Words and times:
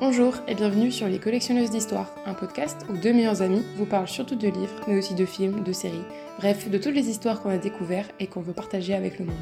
Bonjour 0.00 0.34
et 0.48 0.56
bienvenue 0.56 0.90
sur 0.90 1.06
Les 1.06 1.20
Collectionneuses 1.20 1.70
d'Histoire, 1.70 2.12
un 2.26 2.34
podcast 2.34 2.84
où 2.90 2.96
deux 2.96 3.12
meilleurs 3.12 3.42
amis 3.42 3.62
vous 3.76 3.86
parlent 3.86 4.08
surtout 4.08 4.34
de 4.34 4.48
livres, 4.48 4.80
mais 4.88 4.98
aussi 4.98 5.14
de 5.14 5.24
films, 5.24 5.62
de 5.62 5.72
séries, 5.72 6.02
bref, 6.38 6.68
de 6.68 6.78
toutes 6.78 6.96
les 6.96 7.08
histoires 7.08 7.40
qu'on 7.40 7.50
a 7.50 7.58
découvertes 7.58 8.12
et 8.18 8.26
qu'on 8.26 8.40
veut 8.40 8.52
partager 8.52 8.92
avec 8.92 9.20
le 9.20 9.26
monde. 9.26 9.36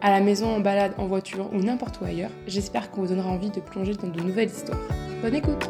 À 0.00 0.08
la 0.08 0.22
maison, 0.22 0.46
en 0.46 0.60
balade, 0.60 0.94
en 0.96 1.06
voiture 1.06 1.52
ou 1.52 1.58
n'importe 1.58 2.00
où 2.00 2.06
ailleurs, 2.06 2.30
j'espère 2.46 2.90
qu'on 2.90 3.02
vous 3.02 3.08
donnera 3.08 3.28
envie 3.28 3.50
de 3.50 3.60
plonger 3.60 3.92
dans 3.92 4.08
de 4.08 4.22
nouvelles 4.22 4.48
histoires. 4.48 4.80
Bonne 5.20 5.34
écoute 5.34 5.68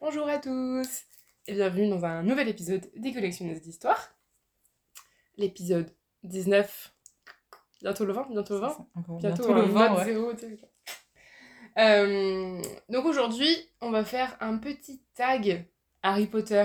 Bonjour 0.00 0.26
à 0.26 0.38
tous 0.38 1.04
et 1.46 1.52
bienvenue 1.52 1.90
dans 1.90 2.06
un 2.06 2.22
nouvel 2.22 2.48
épisode 2.48 2.90
des 2.96 3.12
Collectionneuses 3.12 3.60
d'Histoire. 3.60 4.16
L'épisode 5.36 5.94
19 6.22 6.95
Bientôt 7.82 8.04
le 8.04 8.12
20 8.12 8.28
Bientôt 8.30 8.54
le 8.54 8.60
20 8.60 8.86
Encore 8.96 9.18
Bientôt, 9.18 9.52
le 9.54 9.60
un 9.60 9.66
20, 9.66 9.88
mode 9.90 9.98
ouais. 9.98 10.04
zéro, 10.04 10.32
tu 10.32 10.40
sais. 10.40 10.58
Euh, 11.78 12.62
donc 12.88 13.04
aujourd'hui, 13.04 13.54
on 13.82 13.90
va 13.90 14.04
faire 14.04 14.36
un 14.40 14.56
petit 14.58 15.02
tag 15.14 15.66
Harry 16.02 16.26
Potter. 16.26 16.64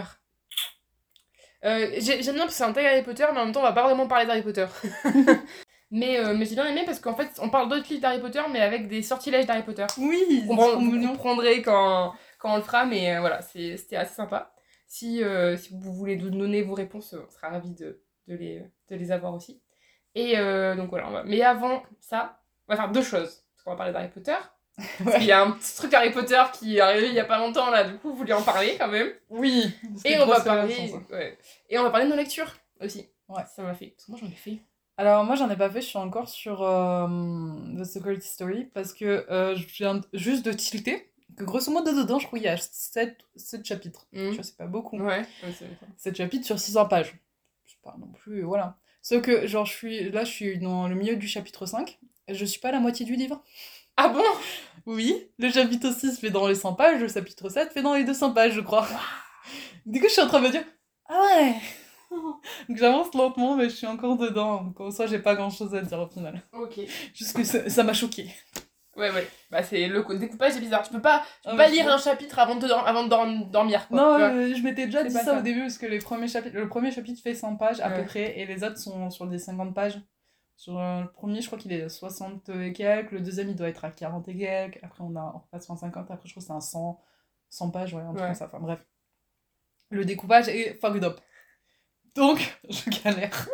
Euh, 1.63 1.91
j'ai- 1.99 2.23
J'aime 2.23 2.35
bien 2.35 2.43
parce 2.45 2.53
que 2.55 2.57
c'est 2.57 2.63
un 2.69 2.73
tag 2.73 2.85
Harry 2.85 3.03
Potter, 3.03 3.25
mais 3.33 3.39
en 3.39 3.45
même 3.45 3.53
temps, 3.53 3.59
on 3.59 3.63
va 3.63 3.73
pas 3.73 3.83
vraiment 3.83 4.07
parler 4.07 4.25
d'Harry 4.25 4.41
Potter. 4.41 4.65
mais 5.91 6.17
euh, 6.19 6.33
mais 6.33 6.45
j'ai 6.45 6.55
bien 6.55 6.65
aimé 6.65 6.83
parce 6.85 6.99
qu'en 6.99 7.13
fait, 7.15 7.29
on 7.39 7.49
parle 7.49 7.69
d'autres 7.69 7.87
livres 7.89 8.01
d'Harry 8.01 8.21
Potter, 8.21 8.41
mais 8.51 8.61
avec 8.61 8.87
des 8.87 9.01
sortilèges 9.03 9.45
d'Harry 9.45 9.63
Potter. 9.63 9.85
Oui, 9.97 10.43
vous 10.47 10.55
comprendrez 10.55 11.61
quand, 11.61 12.13
quand 12.39 12.53
on 12.53 12.57
le 12.57 12.63
fera, 12.63 12.85
mais 12.85 13.19
voilà, 13.19 13.41
c'était 13.41 13.95
assez 13.97 14.15
sympa. 14.15 14.53
Si, 14.87 15.21
si 15.57 15.69
vous 15.77 15.93
voulez 15.93 16.15
nous 16.15 16.29
donner 16.29 16.61
vos 16.63 16.73
réponses, 16.73 17.13
on 17.13 17.29
sera 17.29 17.49
ravis 17.49 17.71
de, 17.71 18.01
de, 18.27 18.35
les, 18.35 18.63
de 18.89 18.95
les 18.95 19.11
avoir 19.11 19.33
aussi. 19.33 19.61
Et 20.15 20.37
euh, 20.37 20.75
donc 20.75 20.89
voilà, 20.89 21.07
on 21.07 21.11
va... 21.11 21.23
mais 21.23 21.41
avant 21.41 21.83
ça, 21.99 22.39
on 22.67 22.73
va 22.73 22.81
faire 22.81 22.91
deux 22.91 23.03
choses. 23.03 23.43
Parce 23.53 23.63
qu'on 23.63 23.71
va 23.71 23.77
parler 23.77 23.93
d'Harry 23.93 24.09
Potter. 24.09 24.37
Parce 25.03 25.17
qu'il 25.17 25.25
y 25.25 25.31
a 25.31 25.41
un 25.41 25.51
petit 25.51 25.75
truc 25.75 25.93
Harry 25.93 26.11
Potter 26.11 26.41
qui 26.53 26.77
est 26.77 26.81
arrivé 26.81 27.07
il 27.07 27.13
y 27.13 27.19
a 27.19 27.25
pas 27.25 27.37
longtemps 27.37 27.69
là, 27.69 27.83
du 27.83 27.97
coup, 27.97 28.09
vous 28.09 28.15
voulez 28.15 28.33
en 28.33 28.41
parler 28.41 28.77
quand 28.77 28.87
même. 28.87 29.09
Oui. 29.29 29.73
Et 30.05 30.17
on 30.17 30.25
va 30.25 30.41
parler, 30.41 30.93
ouais. 31.11 31.37
et 31.69 31.77
on 31.77 31.83
va 31.83 31.89
parler 31.89 32.05
de 32.05 32.11
nos 32.11 32.15
lectures 32.15 32.51
aussi. 32.79 33.07
Ouais. 33.27 33.43
Ça 33.53 33.63
m'a 33.63 33.73
fait. 33.73 33.87
Parce 33.87 34.05
que 34.05 34.11
moi 34.11 34.19
j'en 34.21 34.27
ai 34.27 34.35
fait. 34.35 34.59
Alors 34.97 35.23
moi 35.23 35.35
j'en 35.35 35.49
ai 35.49 35.55
pas 35.55 35.69
fait, 35.69 35.81
je 35.81 35.87
suis 35.87 35.97
encore 35.97 36.29
sur 36.29 36.61
euh, 36.63 37.07
The 37.77 37.83
Secret 37.83 38.19
Story 38.19 38.65
parce 38.65 38.93
que 38.93 39.25
euh, 39.31 39.55
je 39.55 39.65
viens 39.67 40.01
juste 40.13 40.45
de 40.45 40.51
tilter 40.51 41.11
que 41.37 41.43
grosso 41.43 41.71
modo 41.71 41.93
dedans 41.93 42.19
je 42.19 42.27
crois 42.27 42.39
qu'il 42.39 42.47
y 42.47 42.49
a 42.49 42.57
7, 42.57 43.17
chapitres. 43.63 44.07
Mhm. 44.11 44.29
Tu 44.29 44.35
vois 44.35 44.43
c'est 44.43 44.57
pas 44.57 44.67
beaucoup. 44.67 44.97
Ouais, 44.97 45.21
ouais, 45.21 45.53
c'est 45.57 45.65
vrai. 45.65 45.77
7 45.97 46.15
chapitres 46.15 46.45
sur 46.45 46.59
600 46.59 46.87
pages. 46.87 47.15
C'est 47.65 47.81
pas 47.81 47.95
non 47.99 48.07
plus, 48.07 48.41
voilà. 48.41 48.77
Sauf 49.01 49.21
que 49.21 49.47
genre 49.47 49.65
je 49.65 49.73
suis 49.73 50.09
là 50.11 50.23
je 50.23 50.31
suis 50.31 50.59
dans 50.59 50.87
le 50.87 50.95
milieu 50.95 51.15
du 51.15 51.27
chapitre 51.27 51.65
5 51.65 51.99
et 52.27 52.35
je 52.35 52.45
suis 52.45 52.59
pas 52.59 52.69
à 52.69 52.71
la 52.71 52.79
moitié 52.79 53.05
du 53.05 53.15
livre. 53.15 53.43
Ah 53.97 54.09
bon? 54.09 54.23
Oui, 54.85 55.27
le 55.37 55.51
chapitre 55.51 55.93
6 55.93 56.19
fait 56.19 56.29
dans 56.29 56.47
les 56.47 56.55
100 56.55 56.73
pages, 56.73 57.01
le 57.01 57.07
chapitre 57.07 57.49
7 57.49 57.71
fait 57.71 57.81
dans 57.81 57.93
les 57.93 58.03
200 58.03 58.33
pages, 58.33 58.53
je 58.53 58.61
crois. 58.61 58.87
Du 59.85 59.99
coup, 59.99 60.07
je 60.07 60.13
suis 60.13 60.21
en 60.21 60.27
train 60.27 60.39
de 60.39 60.45
me 60.47 60.51
dire 60.51 60.63
Ah 61.07 61.21
ouais 61.35 61.55
Donc 62.69 62.77
j'avance 62.77 63.13
lentement, 63.13 63.55
mais 63.55 63.69
je 63.69 63.75
suis 63.75 63.87
encore 63.87 64.17
dedans. 64.17 64.63
Donc, 64.63 64.75
Comme 64.75 64.91
ça, 64.91 65.07
j'ai 65.07 65.19
pas 65.19 65.35
grand 65.35 65.49
chose 65.49 65.73
à 65.75 65.81
dire 65.81 65.99
au 65.99 66.07
final. 66.07 66.41
Ok. 66.53 66.79
Juste 67.13 67.35
que 67.35 67.43
ça 67.43 67.69
ça 67.69 67.83
m'a 67.83 67.93
choqué. 67.93 68.27
Ouais, 68.97 69.09
ouais. 69.11 69.27
Bah, 69.49 69.63
c'est 69.63 69.87
le 69.87 70.03
co- 70.03 70.13
découpage 70.15 70.57
est 70.57 70.59
bizarre. 70.59 70.83
Tu 70.83 70.91
peux 70.91 71.01
pas, 71.01 71.19
tu 71.43 71.49
peux 71.49 71.53
Ah, 71.53 71.57
pas 71.57 71.69
lire 71.69 71.87
un 71.89 71.97
chapitre 71.97 72.37
avant 72.39 72.55
de, 72.55 72.67
avant 72.67 73.03
de 73.05 73.09
dor- 73.09 73.45
dormir. 73.49 73.87
Quoi, 73.87 73.97
Non, 73.97 74.19
euh, 74.19 74.53
je 74.53 74.61
m'étais 74.63 74.85
déjà 74.85 75.03
dit 75.03 75.11
ça, 75.11 75.23
ça. 75.23 75.37
au 75.39 75.41
début, 75.41 75.61
parce 75.61 75.77
que 75.77 75.85
les 75.85 75.99
premiers 75.99 76.27
chapitres, 76.27 76.57
le 76.57 76.67
premier 76.67 76.91
chapitre 76.91 77.21
fait 77.21 77.33
100 77.33 77.55
pages 77.55 77.79
à 77.79 77.89
Ouais. 77.89 78.01
peu 78.01 78.05
près, 78.05 78.37
et 78.39 78.45
les 78.45 78.63
autres 78.65 78.77
sont 78.77 79.09
sur 79.09 79.27
des 79.27 79.37
50 79.39 79.73
pages. 79.73 79.99
Sur 80.57 80.77
euh, 80.77 81.01
le 81.03 81.11
premier, 81.11 81.41
je 81.41 81.47
crois 81.47 81.57
qu'il 81.57 81.71
est 81.71 81.83
à 81.83 81.89
60 81.89 82.49
et 82.49 82.73
quelques, 82.73 83.11
le 83.11 83.21
deuxième, 83.21 83.49
il 83.49 83.55
doit 83.55 83.69
être 83.69 83.83
à 83.85 83.91
40 83.91 84.27
et 84.27 84.37
quelques, 84.37 84.79
après 84.83 85.03
on, 85.03 85.15
a, 85.15 85.33
on 85.35 85.39
passe 85.51 85.69
à 85.69 85.75
50, 85.77 86.11
après 86.11 86.27
je 86.27 86.33
crois 86.33 86.41
que 86.41 86.47
c'est 86.47 86.53
un 86.53 86.59
100, 86.61 87.01
100 87.49 87.71
pages, 87.71 87.93
ouais, 87.93 88.01
un 88.01 88.13
truc 88.13 88.25
comme 88.27 88.35
ça, 88.35 88.45
enfin 88.45 88.59
bref. 88.59 88.85
Le 89.89 90.05
découpage 90.05 90.49
est 90.49 90.73
fucked 90.79 91.03
up. 91.03 91.19
Donc, 92.15 92.59
je 92.69 92.89
galère. 93.03 93.47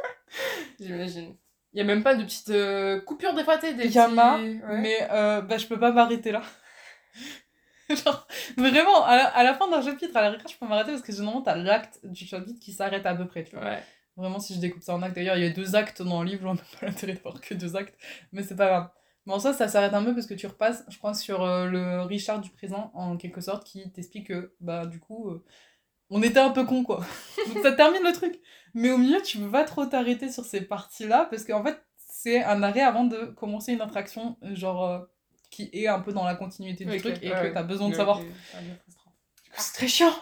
J'imagine. 0.79 1.35
Il 1.73 1.78
y 1.79 1.81
a 1.81 1.83
même 1.83 2.03
pas 2.03 2.16
de 2.16 2.23
petites 2.23 2.50
euh, 2.50 3.00
coupures 3.01 3.33
des 3.33 3.44
fois, 3.44 3.57
des 3.57 3.69
Il 3.69 3.91
y 3.91 4.00
en 4.00 4.17
a, 4.17 4.38
petits- 4.38 4.63
ouais. 4.63 4.81
mais 4.81 5.07
euh, 5.11 5.41
bah, 5.41 5.57
je 5.57 5.67
peux 5.67 5.79
pas 5.79 5.91
m'arrêter 5.91 6.31
là. 6.31 6.41
Genre, 7.89 8.28
vraiment, 8.57 9.05
à 9.05 9.16
la, 9.16 9.25
à 9.28 9.44
la 9.44 9.53
fin 9.53 9.69
d'un 9.69 9.81
chapitre, 9.81 10.16
à 10.17 10.22
la 10.22 10.29
rigueur, 10.31 10.47
je 10.47 10.57
peux 10.57 10.66
m'arrêter 10.67 10.91
parce 10.91 11.01
que 11.03 11.11
généralement, 11.13 11.41
t'as 11.41 11.55
l'acte 11.55 12.00
du 12.05 12.25
chapitre 12.25 12.59
qui 12.59 12.73
s'arrête 12.73 13.05
à 13.05 13.16
peu 13.16 13.28
près, 13.28 13.44
tu 13.45 13.55
vois. 13.55 13.66
Ouais. 13.66 13.83
Vraiment, 14.17 14.39
si 14.39 14.55
je 14.55 14.59
découpe 14.59 14.81
ça 14.81 14.94
en 14.95 15.01
actes, 15.03 15.16
d'ailleurs, 15.16 15.38
il 15.38 15.44
y 15.44 15.47
a 15.47 15.51
deux 15.51 15.75
actes 15.75 16.01
dans 16.01 16.22
le 16.23 16.29
livre, 16.29 16.53
ai 16.53 16.57
pas 16.79 16.85
l'intérêt 16.88 17.13
d'avoir 17.13 17.39
que 17.39 17.53
deux 17.53 17.75
actes, 17.78 17.95
mais 18.34 18.44
c'est 18.44 18.55
pas 18.55 18.67
grave. 18.67 18.89
Mais 19.25 19.34
en 19.34 19.39
soi, 19.39 19.53
ça 19.53 19.67
s'arrête 19.67 19.94
un 19.94 20.03
peu 20.03 20.13
parce 20.13 20.25
que 20.25 20.34
tu 20.34 20.47
repasses, 20.47 20.84
je 20.89 20.97
crois, 20.97 21.13
sur 21.13 21.44
euh, 21.44 21.67
le 21.67 22.01
Richard 22.01 22.41
du 22.41 22.49
présent, 22.49 22.91
en 22.94 23.16
quelque 23.16 23.41
sorte, 23.41 23.63
qui 23.66 23.89
t'explique 23.91 24.28
que, 24.28 24.53
bah, 24.59 24.85
du 24.85 24.99
coup, 24.99 25.29
euh, 25.29 25.45
on 26.09 26.22
était 26.22 26.40
un 26.40 26.50
peu 26.51 26.66
con 26.66 26.84
quoi. 26.84 27.06
Donc 27.53 27.63
ça 27.63 27.72
termine 27.72 28.03
le 28.03 28.13
truc. 28.13 28.40
Mais 28.73 28.91
au 28.91 28.97
milieu, 28.97 29.22
tu 29.22 29.38
peux 29.40 29.50
pas 29.50 29.63
trop 29.63 29.85
t'arrêter 29.85 30.31
sur 30.31 30.45
ces 30.45 30.62
parties-là, 30.62 31.28
parce 31.29 31.44
qu'en 31.44 31.63
fait, 31.63 31.81
c'est 31.97 32.44
un 32.44 32.62
arrêt 32.63 32.81
avant 32.81 33.06
de 33.06 33.25
commencer 33.25 33.73
une 33.73 33.81
attraction, 33.81 34.38
genre, 34.53 34.85
euh, 34.85 35.00
qui 35.50 35.69
est 35.73 35.88
un 35.88 36.00
peu 36.00 36.13
dans 36.13 36.25
la 36.25 36.35
continuité 36.35 36.85
du 36.85 36.91
Ok, 36.91 37.00
truc, 37.00 37.17
et 37.22 37.31
ouais. 37.31 37.41
que 37.50 37.53
t'as 37.53 37.63
besoin 37.63 37.90
de 37.90 37.96
savoir. 37.96 38.19
Ah. 38.53 38.62
Du 38.62 38.69
coup, 38.69 38.91
c'est 39.57 39.73
très 39.73 39.88
chiant. 39.88 40.13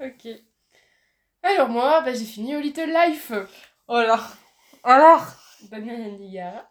Ok. 0.00 0.26
Alors 1.44 1.68
moi, 1.68 2.00
bah, 2.00 2.12
j'ai 2.12 2.24
fini 2.24 2.56
au 2.56 2.60
Little 2.60 2.92
Life. 2.92 3.30
Voilà. 3.86 4.20
Alors 4.82 5.24
Daniel 5.70 6.00
Yandiga. 6.00 6.68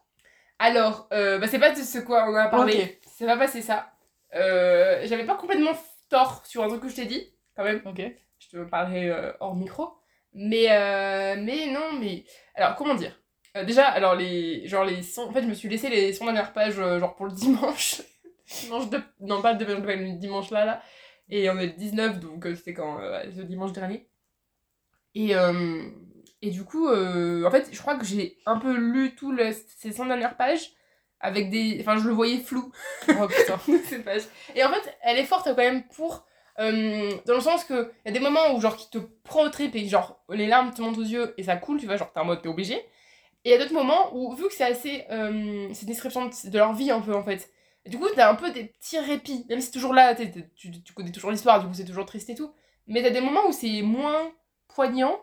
Alors, 0.59 1.07
euh, 1.13 1.39
bah, 1.39 1.47
c'est 1.47 1.59
pas 1.59 1.71
de 1.71 1.81
ce 1.81 1.99
quoi 1.99 2.29
on 2.29 2.35
a 2.35 2.47
parlé. 2.49 2.73
Ok. 2.83 2.99
C'est 3.15 3.25
pas 3.25 3.37
passé 3.37 3.61
ça. 3.61 3.93
Euh, 4.35 5.01
J'avais 5.05 5.25
pas 5.25 5.35
complètement 5.35 5.71
tort 6.09 6.45
sur 6.45 6.63
un 6.63 6.67
truc 6.67 6.81
que 6.81 6.89
je 6.89 6.95
t'ai 6.95 7.05
dit, 7.05 7.33
quand 7.61 7.67
même. 7.67 7.81
Ok. 7.85 8.01
Je 8.39 8.47
te 8.49 8.63
parlerai 8.63 9.09
euh, 9.09 9.31
hors 9.39 9.55
micro. 9.55 9.89
Mais, 10.33 10.67
euh, 10.71 11.35
mais 11.39 11.67
non, 11.67 11.93
mais. 11.99 12.23
Alors, 12.55 12.75
comment 12.75 12.95
dire? 12.95 13.19
Euh, 13.55 13.63
Déjà, 13.63 13.87
alors, 13.87 14.15
les. 14.15 14.67
Genre, 14.67 14.83
les 14.85 15.03
100. 15.03 15.29
En 15.29 15.31
fait, 15.31 15.43
je 15.43 15.47
me 15.47 15.53
suis 15.53 15.69
laissé 15.69 15.89
les 15.89 16.13
100 16.13 16.25
dernières 16.25 16.53
pages, 16.53 16.75
genre, 16.75 17.15
pour 17.15 17.27
le 17.27 17.31
dimanche. 17.35 18.01
dimanche 18.61 18.89
de. 18.89 18.99
Non, 19.19 19.41
pas 19.41 19.53
le, 19.53 19.65
le 19.65 20.17
dimanche 20.17 20.49
là, 20.51 20.65
là. 20.65 20.81
Et 21.29 21.49
on 21.49 21.57
est 21.59 21.67
le 21.67 21.73
19, 21.73 22.19
donc 22.19 22.45
c'était 22.55 22.73
quand 22.73 22.99
ce 23.33 23.41
dimanche 23.41 23.71
dernier. 23.71 24.09
Et, 25.15 25.31
et 26.41 26.49
du 26.49 26.65
coup, 26.65 26.89
en 26.89 27.51
fait, 27.51 27.69
je 27.71 27.79
crois 27.79 27.95
que 27.95 28.03
j'ai 28.03 28.37
un 28.45 28.57
peu 28.57 28.75
lu 28.75 29.15
tout 29.15 29.31
le, 29.31 29.51
ces 29.77 29.93
100 29.93 30.07
dernières 30.07 30.35
pages 30.35 30.71
avec 31.21 31.49
des. 31.49 31.77
Enfin, 31.79 31.97
je 31.97 32.07
le 32.07 32.13
voyais 32.13 32.39
flou 32.39 32.71
Oh 33.07 33.27
putain. 33.27 33.59
ces 33.85 33.99
pages. 33.99 34.23
Et 34.55 34.63
en 34.63 34.71
fait, 34.71 34.97
elle 35.01 35.17
est 35.17 35.25
forte 35.25 35.45
quand 35.45 35.55
même 35.55 35.83
pour. 35.87 36.25
Euh, 36.59 37.11
dans 37.25 37.35
le 37.35 37.41
sens 37.41 37.63
que 37.63 37.91
il 38.05 38.07
y 38.07 38.09
a 38.09 38.11
des 38.11 38.19
moments 38.19 38.53
où 38.53 38.61
genre 38.61 38.75
qui 38.75 38.89
te 38.89 38.97
prend 39.23 39.43
au 39.43 39.49
trip 39.49 39.75
et 39.75 39.87
genre 39.87 40.21
les 40.29 40.47
larmes 40.47 40.71
te 40.71 40.81
montent 40.81 40.97
aux 40.97 41.03
yeux 41.03 41.33
et 41.37 41.43
ça 41.43 41.55
coule, 41.55 41.79
tu 41.79 41.85
vois, 41.85 41.97
genre 41.97 42.11
t'es 42.11 42.19
en 42.19 42.25
mode 42.25 42.41
t'es 42.41 42.49
obligé. 42.49 42.75
Et 43.43 43.49
il 43.49 43.51
y 43.51 43.53
a 43.53 43.57
d'autres 43.57 43.73
moments 43.73 44.15
où 44.15 44.35
vu 44.35 44.47
que 44.47 44.53
c'est 44.53 44.65
assez 44.65 45.05
euh, 45.11 45.69
c'est 45.73 45.83
une 45.83 45.87
description 45.87 46.25
de, 46.27 46.57
leur 46.57 46.73
vie 46.73 46.91
un 46.91 47.01
peu 47.01 47.15
en 47.15 47.23
fait. 47.23 47.49
Du 47.87 47.97
coup 47.97 48.07
t'as 48.15 48.29
un 48.29 48.35
peu 48.35 48.51
des 48.51 48.65
petits 48.65 48.99
répits, 48.99 49.45
même 49.49 49.59
si 49.61 49.67
c'est 49.67 49.71
toujours 49.71 49.93
là, 49.93 50.13
t'es- 50.13 50.31
tu, 50.55 50.71
connais 50.93 51.11
toujours 51.11 51.31
l'histoire, 51.31 51.59
du 51.59 51.67
coup 51.67 51.73
c'est 51.73 51.85
toujours 51.85 52.05
triste 52.05 52.29
et 52.29 52.35
tout. 52.35 52.53
Mais 52.87 53.01
t'as 53.01 53.09
des 53.09 53.21
moments 53.21 53.47
où 53.47 53.51
c'est 53.51 53.81
moins 53.81 54.31
poignant. 54.67 55.19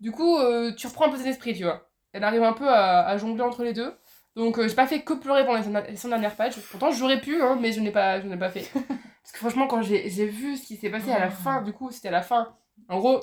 Du 0.00 0.10
coup 0.12 0.38
euh, 0.38 0.74
tu 0.74 0.86
reprends 0.86 1.06
un 1.06 1.10
peu 1.10 1.18
tes 1.18 1.28
esprits, 1.28 1.54
tu 1.54 1.64
vois. 1.64 1.88
Elle 2.12 2.24
arrive 2.24 2.42
un 2.42 2.52
peu 2.52 2.68
à, 2.68 3.16
jongler 3.16 3.42
entre 3.42 3.64
les 3.64 3.72
deux. 3.72 3.94
Donc 4.36 4.58
euh, 4.58 4.68
j'ai 4.68 4.74
pas 4.74 4.86
fait 4.86 5.02
que 5.02 5.14
pleurer 5.14 5.44
pendant 5.46 5.58
les 5.58 5.64
100 5.64 5.72
les 5.88 5.96
100 5.96 6.08
dernières 6.08 6.36
pages. 6.36 6.56
Pourtant 6.70 6.90
j'aurais 6.90 7.20
pu, 7.20 7.40
hein, 7.42 7.56
mais 7.60 7.72
je 7.72 7.80
n'ai 7.80 7.92
pas, 7.92 8.20
je 8.20 8.26
n'ai 8.26 8.36
pas 8.36 8.50
fait. 8.50 8.70
Parce 9.24 9.32
que 9.32 9.38
franchement, 9.38 9.66
quand 9.66 9.80
j'ai 9.80 10.26
vu 10.26 10.56
ce 10.58 10.66
qui 10.66 10.76
s'est 10.76 10.90
passé 10.90 11.10
à 11.10 11.18
la 11.18 11.30
fin, 11.30 11.62
du 11.62 11.72
coup, 11.72 11.90
c'était 11.90 12.08
à 12.08 12.12
la 12.12 12.20
fin. 12.20 12.54
En 12.90 12.98
gros, 12.98 13.20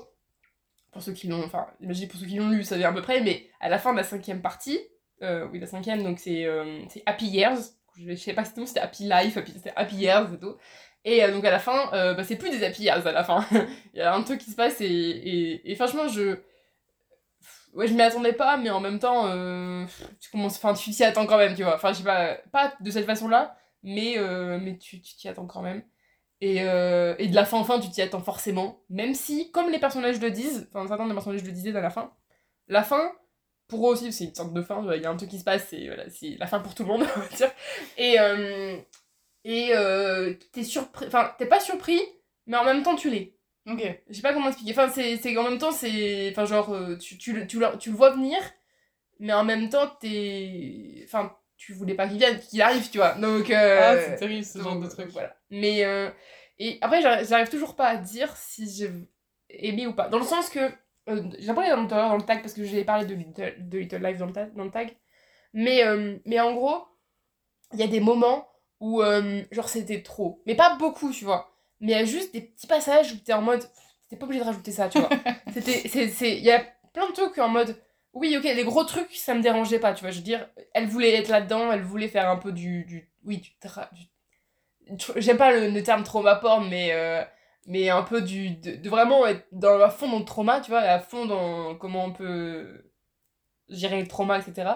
pour 0.92 1.04
ceux 1.04 1.14
qui 1.14 1.28
l'ont, 1.28 1.44
enfin, 1.44 1.68
imaginez 1.80 2.08
pour 2.08 2.20
ceux 2.20 2.26
qui 2.26 2.38
l'ont 2.38 2.50
lu, 2.50 2.64
ça 2.64 2.76
vient 2.76 2.90
à 2.90 2.94
peu 2.94 3.04
près, 3.04 3.22
mais 3.22 3.48
à 3.60 3.70
la 3.70 3.78
fin 3.78 3.92
de 3.92 3.98
la 3.98 4.04
cinquième 4.04 4.42
partie, 4.42 4.80
euh, 5.22 5.48
oui, 5.52 5.60
la 5.60 5.68
cinquième, 5.68 6.02
donc 6.02 6.18
c'est 6.18 6.46
euh, 6.46 6.82
c'est 6.90 7.04
Happy 7.06 7.28
Years. 7.28 7.60
Je, 8.00 8.16
sais 8.16 8.34
pas 8.34 8.44
si 8.44 8.54
c'était 8.66 8.80
Happy 8.80 9.04
Life, 9.04 9.38
Happy- 9.38 9.52
c'était 9.52 9.74
Happy 9.76 9.96
Years 9.98 10.34
et 10.34 10.40
tout. 10.40 10.56
Et 11.06 11.24
euh, 11.24 11.32
donc 11.32 11.46
à 11.46 11.52
la 11.52 11.60
fin, 11.60 11.92
bah, 11.92 12.24
c'est 12.24 12.36
plus 12.36 12.50
des 12.50 12.64
Happy 12.64 12.82
Years 12.84 13.06
à 13.06 13.12
la 13.12 13.24
fin. 13.24 13.46
Il 13.94 14.00
y 14.00 14.02
a 14.02 14.16
un 14.16 14.24
truc 14.24 14.40
qui 14.40 14.50
se 14.50 14.56
passe 14.56 14.82
et, 14.82 14.86
et, 14.88 15.72
et 15.72 15.76
franchement, 15.76 16.08
je. 16.08 16.40
Ouais, 17.74 17.88
je 17.88 17.94
m'y 17.94 18.02
attendais 18.02 18.34
pas, 18.34 18.58
mais 18.58 18.72
en 18.72 18.80
même 18.80 18.98
temps, 18.98 19.28
tu 20.20 20.32
commences, 20.32 20.58
enfin, 20.58 20.74
tu 20.74 20.90
t'y 20.90 21.04
attends 21.04 21.28
quand 21.28 21.38
même, 21.38 21.54
tu 21.56 21.64
vois. 21.64 21.76
Enfin, 21.76 21.94
je 21.94 22.00
sais 22.00 22.04
pas, 22.04 22.38
pas 22.52 22.74
de 22.80 22.92
cette 22.92 23.06
façon-là, 23.06 23.56
mais, 23.84 24.18
euh, 24.18 24.60
mais 24.62 24.78
tu 24.78 25.02
tu 25.02 25.16
t'y 25.16 25.28
attends 25.30 25.48
quand 25.48 25.62
même. 25.62 25.84
Et, 26.42 26.64
euh, 26.64 27.16
et 27.20 27.28
de 27.28 27.36
la 27.36 27.46
fin 27.46 27.58
en 27.60 27.64
fin, 27.66 27.80
tu 27.80 27.90
t'y 27.92 28.02
attends 28.02 28.22
forcément. 28.22 28.82
Même 28.90 29.14
si, 29.16 29.52
comme 29.52 29.70
les 29.72 29.80
personnages 29.80 30.20
le 30.22 30.32
disent, 30.32 30.70
enfin 30.74 30.88
certains 30.88 31.08
des 31.08 31.14
personnages 31.14 31.44
le 31.44 31.52
disaient 31.52 31.72
dans 31.74 31.82
la 31.82 31.90
fin, 31.92 32.14
la 32.70 32.84
fin, 32.84 33.12
pour 33.68 33.88
eux 33.90 33.94
aussi, 33.94 34.14
c'est 34.14 34.26
une 34.26 34.36
sorte 34.36 34.54
de 34.54 34.62
fin, 34.64 34.84
il 34.96 35.02
y 35.04 35.06
a 35.06 35.12
un 35.12 35.18
truc 35.18 35.30
qui 35.32 35.40
se 35.40 35.44
passe, 35.46 35.68
c'est 35.70 35.88
voilà, 35.88 36.10
c'est 36.10 36.38
la 36.40 36.48
fin 36.48 36.60
pour 36.62 36.76
tout 36.76 36.84
le 36.84 36.90
monde, 36.90 37.04
on 37.18 37.20
va 37.22 37.28
dire. 37.30 37.52
Et, 37.98 38.20
euh, 38.20 38.78
et 39.44 40.40
t'es 40.52 40.64
surpris, 40.64 41.08
enfin, 41.08 41.34
t'es 41.38 41.46
pas 41.48 41.60
surpris, 41.60 42.00
mais 42.48 42.58
en 42.58 42.64
même 42.64 42.84
temps, 42.84 42.96
tu 42.96 43.10
l'es. 43.10 43.36
Ok. 43.68 43.82
Je 44.10 44.16
sais 44.16 44.22
pas 44.22 44.34
comment 44.34 44.48
expliquer. 44.50 44.72
Enfin, 44.72 44.90
c'est 44.90 45.38
en 45.38 45.44
même 45.44 45.58
temps, 45.60 45.72
c'est. 45.72 46.30
Enfin, 46.32 46.46
genre, 46.46 46.76
tu, 47.00 47.18
tu, 47.18 47.34
le- 47.34 47.48
tu, 47.48 47.60
le- 47.60 47.78
tu 47.80 47.92
le 47.92 47.96
vois 47.96 48.12
venir, 48.12 48.40
mais 49.20 49.34
en 49.34 49.44
même 49.46 49.70
temps, 49.70 49.88
t'es. 50.02 51.04
Enfin, 51.06 51.36
tu 51.66 51.74
voulais 51.74 51.94
pas 51.94 52.08
qu'il 52.08 52.18
vienne, 52.18 52.40
qu'il 52.40 52.62
arrive, 52.62 52.90
tu 52.90 52.98
vois. 52.98 53.14
Donc. 53.14 53.50
euh, 53.52 53.80
Ah, 53.82 53.98
c'est 54.00 54.16
terrible 54.16 54.44
ce 54.44 54.60
genre 54.60 54.80
de 54.80 54.88
truc. 54.88 55.10
Voilà. 55.12 55.36
Mais. 55.52 55.84
euh, 55.86 56.10
et 56.60 56.78
après, 56.82 57.02
j'arrive 57.02 57.50
toujours 57.50 57.76
pas 57.76 57.88
à 57.88 57.98
dire 57.98 58.36
si 58.36 58.70
j'ai 58.70 58.92
aimé 59.50 59.86
ou 59.88 59.94
pas. 59.94 60.10
Dans 60.10 60.20
le 60.20 60.26
sens 60.26 60.50
que. 60.50 60.60
euh, 61.10 61.24
j'ai 61.40 61.54
parlé 61.54 61.70
dans 61.70 61.82
le, 61.84 61.88
dans 61.88 62.16
le 62.18 62.24
tag 62.24 62.42
parce 62.42 62.54
que 62.54 62.64
j'ai 62.64 62.84
parlé 62.84 63.06
de 63.06 63.14
Little, 63.14 63.56
de 63.70 63.78
Little 63.78 64.04
Life 64.04 64.18
dans 64.18 64.26
le, 64.28 64.34
ta- 64.34 64.46
dans 64.48 64.64
le 64.64 64.72
tag. 64.72 64.96
Mais, 65.54 65.84
euh, 65.84 66.18
mais 66.26 66.40
en 66.40 66.54
gros, 66.54 66.84
il 67.74 67.80
y 67.80 67.84
a 67.84 67.88
des 67.88 68.00
moments 68.00 68.48
où, 68.80 69.02
genre, 69.52 69.70
c'était 69.70 70.02
trop. 70.02 70.42
Mais 70.48 70.56
pas 70.56 70.76
beaucoup, 70.78 71.12
tu 71.12 71.26
vois. 71.26 71.52
Mais 71.80 71.92
il 71.94 71.96
y 71.96 72.00
a 72.02 72.06
juste 72.06 72.34
des 72.34 72.42
petits 72.42 72.68
passages 72.68 73.12
où 73.14 73.18
t'es 73.18 73.34
en 73.34 73.42
mode. 73.42 73.64
T'es 74.10 74.16
pas 74.18 74.26
obligé 74.26 74.42
de 74.42 74.46
rajouter 74.46 74.72
ça, 74.72 74.90
tu 74.90 75.00
vois. 75.00 75.10
C'était. 75.54 75.88
c'est- 75.88 76.08
c'est- 76.10 76.38
Il 76.38 76.44
y 76.44 76.52
a 76.52 76.64
plein 76.94 77.08
de 77.08 77.14
trucs 77.14 77.38
en 77.38 77.48
mode. 77.50 77.76
Oui, 78.14 78.36
ok, 78.38 78.44
les 78.44 78.64
gros 78.64 78.84
trucs, 78.84 79.14
ça 79.16 79.34
me 79.34 79.42
dérangeait 79.42 79.80
pas, 79.80 79.94
tu 79.94 80.02
vois. 80.02 80.12
Je 80.12 80.18
veux 80.18 80.24
dire, 80.24 80.48
elle 80.74 80.88
voulait 80.88 81.16
être 81.16 81.30
là-dedans, 81.30 81.72
elle 81.72 81.82
voulait 81.84 82.08
faire 82.10 82.30
un 82.30 82.36
peu 82.38 82.52
du. 82.52 82.84
du 82.86 83.10
oui, 83.24 83.38
du. 83.38 83.52
tra- 83.66 83.90
du- 83.94 84.08
J'aime 85.18 85.38
pas 85.38 85.52
le, 85.52 85.70
le 85.70 85.84
terme 85.84 86.04
trauma 86.04 86.36
porn, 86.36 86.68
mais. 86.70 86.90
euh, 86.94 87.24
mais 87.68 87.90
un 87.90 88.04
peu 88.04 88.22
du. 88.22 88.50
De, 88.52 88.76
de 88.76 88.90
vraiment 88.90 89.26
être 89.28 89.46
dans, 89.52 89.80
à 89.80 89.90
fond 89.90 90.10
dans 90.10 90.20
le 90.20 90.26
trauma, 90.26 90.60
tu 90.60 90.72
vois, 90.72 90.80
à 90.82 91.00
fond 91.00 91.26
dans 91.26 91.76
comment 91.76 92.06
on 92.06 92.12
peut 92.12 92.84
gérer 93.70 94.02
le 94.02 94.08
trauma, 94.08 94.40
etc. 94.40 94.70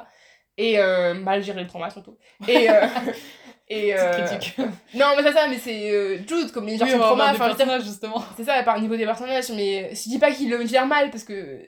Et 0.57 0.79
euh, 0.79 1.13
mal 1.13 1.43
gérer 1.43 1.61
le 1.61 1.67
trauma 1.67 1.89
surtout. 1.89 2.17
Et. 2.47 2.69
euh, 2.69 2.81
et 3.67 3.93
euh, 3.97 4.25
critique. 4.25 4.55
non, 4.93 5.07
mais 5.17 5.23
c'est 5.23 5.33
ça, 5.33 5.47
mais 5.49 5.57
c'est 5.57 6.19
Jude 6.27 6.51
comme 6.53 6.69
il 6.69 6.77
gère 6.77 6.88
Oui, 6.88 6.93
son 6.93 6.99
trauma. 6.99 7.31
Enfin, 7.33 7.79
justement. 7.79 8.23
c'est 8.38 8.43
ça, 8.45 8.61
par 8.63 8.79
niveau 8.79 8.95
des 8.95 9.05
personnages, 9.05 9.49
mais 9.49 9.89
je 9.93 10.03
dis 10.09 10.19
pas 10.19 10.31
qu'il 10.31 10.49
le 10.49 10.65
gère 10.65 10.85
mal 10.88 11.09
parce 11.09 11.23
que 11.23 11.61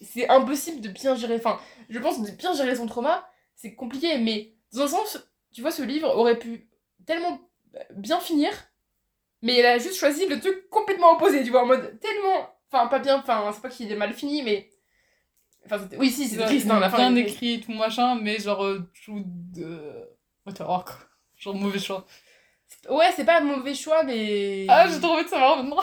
c'est 0.00 0.28
impossible 0.28 0.80
de 0.80 0.88
bien 0.88 1.14
gérer. 1.16 1.36
Enfin, 1.36 1.58
je 1.88 1.98
pense 1.98 2.18
que 2.18 2.30
de 2.30 2.36
bien 2.36 2.52
gérer 2.54 2.76
son 2.76 2.86
trauma, 2.86 3.28
c'est 3.54 3.74
compliqué, 3.74 4.18
mais 4.18 4.54
dans 4.72 4.82
un 4.82 4.88
sens, 4.88 5.18
tu 5.52 5.62
vois, 5.62 5.70
ce 5.70 5.82
livre 5.82 6.14
aurait 6.16 6.38
pu 6.38 6.68
tellement 7.06 7.40
bien 7.94 8.20
finir, 8.20 8.50
mais 9.42 9.54
elle 9.56 9.66
a 9.66 9.78
juste 9.78 9.96
choisi 9.96 10.26
le 10.26 10.40
truc 10.40 10.68
complètement 10.70 11.12
opposé, 11.12 11.42
tu 11.44 11.50
vois, 11.50 11.62
en 11.62 11.66
mode 11.66 11.98
tellement. 12.00 12.50
Enfin, 12.72 12.88
pas 12.88 12.98
bien, 12.98 13.18
enfin, 13.18 13.50
c'est 13.54 13.62
pas 13.62 13.68
qu'il 13.68 13.90
est 13.90 13.96
mal 13.96 14.12
fini, 14.12 14.42
mais. 14.42 14.70
Enfin, 15.64 15.78
c'était- 15.78 15.96
oui, 15.96 16.10
si, 16.10 16.28
c'était 16.28 16.44
triste, 16.44 16.70
hein, 16.70 16.80
la 16.80 16.90
fin. 16.90 17.10
Bien 17.10 17.16
écrit, 17.16 17.60
tout 17.60 17.72
machin, 17.72 18.16
mais 18.20 18.38
genre, 18.38 18.64
euh, 18.64 18.88
Jude. 18.92 19.58
Euh... 19.58 20.04
What 20.44 20.54
fuck, 20.54 20.66
quoi. 20.66 20.96
Genre, 21.36 21.54
mauvais 21.54 21.78
choix. 21.78 22.06
Ouais, 22.88 23.10
c'est 23.14 23.24
pas 23.24 23.38
un 23.40 23.44
mauvais 23.44 23.74
choix, 23.74 24.02
mais. 24.02 24.66
Ah, 24.68 24.88
j'ai 24.88 25.00
trop 25.00 25.12
envie 25.12 25.24
de 25.24 25.28
savoir 25.28 25.62
maintenant. 25.62 25.82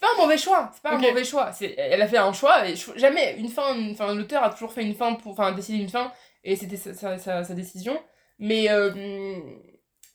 C'est 0.00 0.06
pas 0.08 0.14
un 0.16 0.22
mauvais 0.24 0.38
choix, 0.38 0.70
c'est 0.72 0.82
pas 0.82 0.94
Ok. 0.96 1.04
un 1.04 1.08
mauvais 1.08 1.24
choix. 1.24 1.52
C'est, 1.52 1.74
elle 1.76 2.00
a 2.00 2.08
fait 2.08 2.16
un 2.18 2.32
choix 2.32 2.66
et 2.66 2.74
jamais 2.96 3.36
une 3.38 3.48
fin, 3.50 3.76
enfin 3.90 4.14
l'auteur 4.14 4.42
a 4.42 4.50
toujours 4.50 4.72
fait 4.72 4.82
une 4.82 4.94
fin 4.94 5.14
pour, 5.14 5.32
enfin 5.32 5.52
décidé 5.52 5.78
une 5.78 5.90
fin 5.90 6.10
et 6.42 6.56
c'était 6.56 6.76
sa, 6.78 6.94
sa, 6.94 7.18
sa- 7.18 7.44
sa 7.44 7.54
décision. 7.54 8.02
Mais 8.38 8.70
euh, 8.70 9.38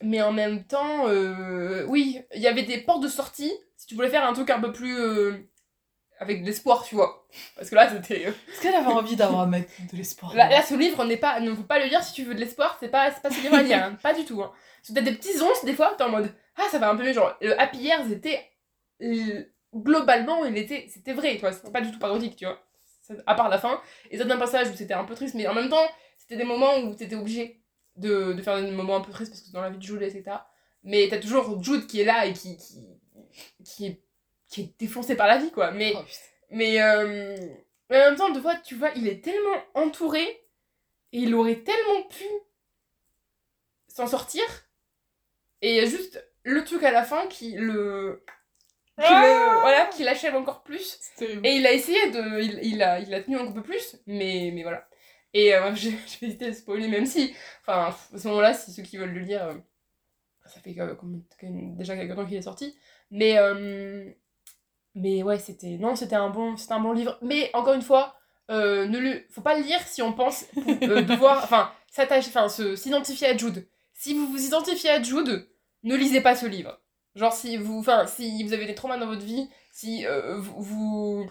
mais 0.02 0.20
en 0.22 0.32
même 0.32 0.64
temps, 0.64 1.06
euh, 1.08 1.84
oui, 1.88 2.20
il 2.34 2.40
y 2.42 2.48
avait 2.48 2.64
des 2.64 2.78
portes 2.78 3.02
de 3.02 3.08
sortie 3.08 3.52
si 3.76 3.86
tu 3.86 3.94
voulais 3.94 4.08
faire 4.10 4.24
un 4.26 4.32
truc 4.32 4.50
un 4.50 4.60
peu 4.60 4.72
plus 4.72 4.98
euh, 4.98 5.48
avec 6.18 6.40
de 6.42 6.46
l'espoir, 6.46 6.82
tu 6.82 6.96
vois. 6.96 7.26
Parce 7.54 7.70
que 7.70 7.76
là 7.76 7.88
c'était, 7.88 8.26
euh, 8.26 8.30
Est-ce 8.50 8.62
qu'elle 8.62 8.74
avait 8.74 8.86
envie 8.92 9.14
d'avoir 9.16 9.42
un 9.42 9.46
mec 9.46 9.68
de 9.92 9.96
l'espoir? 9.96 10.34
Là, 10.34 10.48
là, 10.48 10.62
ce 10.62 10.74
livre 10.74 11.04
n'est 11.04 11.16
pas, 11.16 11.38
ne 11.40 11.54
faut 11.54 11.62
pas 11.62 11.78
le 11.78 11.84
lire 11.86 12.02
si 12.02 12.12
tu 12.14 12.24
veux 12.24 12.34
de 12.34 12.40
l'espoir, 12.40 12.76
c'est 12.80 12.88
pas, 12.88 13.10
pas 13.12 13.30
ce 13.30 13.40
livre 13.40 13.54
à 13.54 13.62
lire, 13.62 13.84
hein, 13.84 13.96
pas 14.02 14.14
du 14.14 14.24
tout. 14.24 14.42
Hein. 14.42 14.50
Parce 14.80 14.88
que 14.88 14.94
t'as 14.94 15.02
des 15.02 15.16
petits 15.16 15.40
onces 15.40 15.64
des 15.64 15.74
fois, 15.74 15.94
t'es 15.96 16.02
en 16.04 16.08
mode 16.10 16.34
ah 16.56 16.64
ça 16.70 16.78
va 16.78 16.88
un 16.90 16.96
peu 16.96 17.04
mieux, 17.04 17.12
genre 17.12 17.36
le 17.40 17.58
Happy 17.60 17.78
Years 17.78 18.10
était 18.10 18.42
globalement 19.82 20.44
il 20.44 20.56
était 20.56 20.86
c'était 20.88 21.12
vrai 21.12 21.38
tu 21.38 21.46
c'était 21.52 21.70
pas 21.70 21.80
du 21.80 21.92
tout 21.92 21.98
parodique 21.98 22.36
tu 22.36 22.44
vois 22.44 22.60
à 23.26 23.34
part 23.34 23.48
la 23.48 23.58
fin 23.58 23.80
et 24.10 24.18
certains 24.18 24.36
passages 24.36 24.68
où 24.70 24.74
c'était 24.74 24.94
un 24.94 25.04
peu 25.04 25.14
triste 25.14 25.34
mais 25.34 25.46
en 25.46 25.54
même 25.54 25.68
temps 25.68 25.86
c'était 26.18 26.36
des 26.36 26.44
moments 26.44 26.78
où 26.78 26.94
t'étais 26.94 27.16
obligé 27.16 27.60
de, 27.96 28.32
de 28.32 28.42
faire 28.42 28.60
des 28.60 28.70
moments 28.70 28.96
un 28.96 29.00
peu 29.00 29.12
tristes 29.12 29.32
parce 29.32 29.42
que 29.42 29.52
dans 29.52 29.62
la 29.62 29.70
vie 29.70 29.78
de 29.78 29.82
Jude 29.82 30.02
etc 30.02 30.24
mais 30.82 31.06
t'as 31.08 31.18
toujours 31.18 31.62
Jude 31.62 31.86
qui 31.86 32.00
est 32.00 32.04
là 32.04 32.26
et 32.26 32.32
qui 32.32 32.56
qui, 32.56 32.88
qui 33.64 33.86
est 33.86 34.02
qui 34.48 34.60
est 34.62 34.78
défoncé 34.78 35.16
par 35.16 35.26
la 35.26 35.38
vie 35.38 35.50
quoi 35.50 35.70
mais 35.70 35.92
Oh, 35.94 36.02
mais, 36.50 36.80
euh, 36.80 37.36
mais 37.90 38.02
en 38.02 38.10
même 38.10 38.16
temps, 38.16 38.30
des 38.30 38.40
fois, 38.40 38.56
tu 38.56 38.74
vois, 38.74 38.90
il 38.96 39.08
est 39.08 39.22
tellement 39.22 39.62
entouré 39.74 40.22
et 41.12 41.18
il 41.18 41.34
aurait 41.34 41.62
tellement 41.62 42.02
pu 42.04 42.24
s'en 43.88 44.06
sortir. 44.06 44.44
Et 45.62 45.70
il 45.70 45.76
y 45.76 45.80
a 45.80 45.86
juste 45.86 46.24
le 46.44 46.64
truc 46.64 46.82
à 46.82 46.92
la 46.92 47.04
fin 47.04 47.26
qui 47.26 47.52
le. 47.52 48.24
Qui, 48.98 49.12
le, 49.12 49.60
voilà, 49.60 49.86
qui 49.86 50.04
l'achève 50.04 50.34
encore 50.36 50.62
plus. 50.62 50.98
Et 51.44 51.56
il 51.56 51.66
a 51.66 51.72
essayé 51.72 52.10
de. 52.10 52.40
Il, 52.40 52.58
il, 52.62 52.82
a, 52.82 52.98
il 53.00 53.12
a 53.14 53.22
tenu 53.22 53.36
un 53.38 53.52
peu 53.52 53.62
plus, 53.62 53.96
mais, 54.06 54.50
mais 54.54 54.62
voilà. 54.62 54.88
Et 55.34 55.54
euh, 55.54 55.74
je, 55.74 55.90
je 55.90 56.18
vais 56.20 56.28
éviter 56.28 56.46
de 56.46 56.52
spoiler, 56.52 56.88
même 56.88 57.04
si. 57.06 57.34
Enfin, 57.62 57.94
à 58.14 58.18
ce 58.18 58.28
moment-là, 58.28 58.54
si 58.54 58.72
ceux 58.72 58.82
qui 58.82 58.96
veulent 58.96 59.12
le 59.12 59.20
lire. 59.20 59.44
euh, 59.44 59.54
ça 60.46 60.60
fait 60.60 60.74
euh, 60.78 60.94
déjà 61.76 61.96
quelques 61.96 62.14
temps 62.16 62.26
qu'il 62.26 62.36
est 62.36 62.42
sorti. 62.42 62.76
Mais. 63.10 63.38
euh, 63.38 64.10
mais 64.94 65.22
ouais, 65.22 65.38
c'était. 65.38 65.76
Non, 65.78 65.94
c'était 65.96 66.16
un, 66.16 66.30
bon, 66.30 66.54
un 66.70 66.80
bon 66.80 66.92
livre. 66.92 67.18
Mais 67.22 67.50
encore 67.54 67.74
une 67.74 67.82
fois, 67.82 68.16
euh, 68.50 68.86
ne 68.86 68.98
le, 68.98 69.24
faut 69.30 69.42
pas 69.42 69.58
le 69.58 69.64
lire 69.64 69.80
si 69.86 70.02
on 70.02 70.12
pense 70.12 70.44
pour, 70.54 70.64
devoir. 71.02 71.44
Enfin, 71.44 71.70
s'attacher. 71.90 72.30
Enfin, 72.34 72.48
s'identifier 72.76 73.28
à 73.28 73.36
Jude. 73.36 73.68
Si 73.92 74.14
vous 74.14 74.26
vous 74.28 74.44
identifiez 74.46 74.90
à 74.90 75.02
Jude, 75.02 75.48
ne 75.82 75.96
lisez 75.96 76.20
pas 76.20 76.34
ce 76.36 76.46
livre. 76.46 76.80
Genre, 77.16 77.34
si 77.34 77.58
vous, 77.58 77.80
enfin, 77.80 78.06
si 78.06 78.44
vous 78.44 78.54
avez 78.54 78.66
des 78.66 78.76
traumas 78.76 78.98
dans 78.98 79.08
votre 79.08 79.24
vie, 79.24 79.50
si 79.72 80.06
euh, 80.06 80.38
vous, 80.40 81.28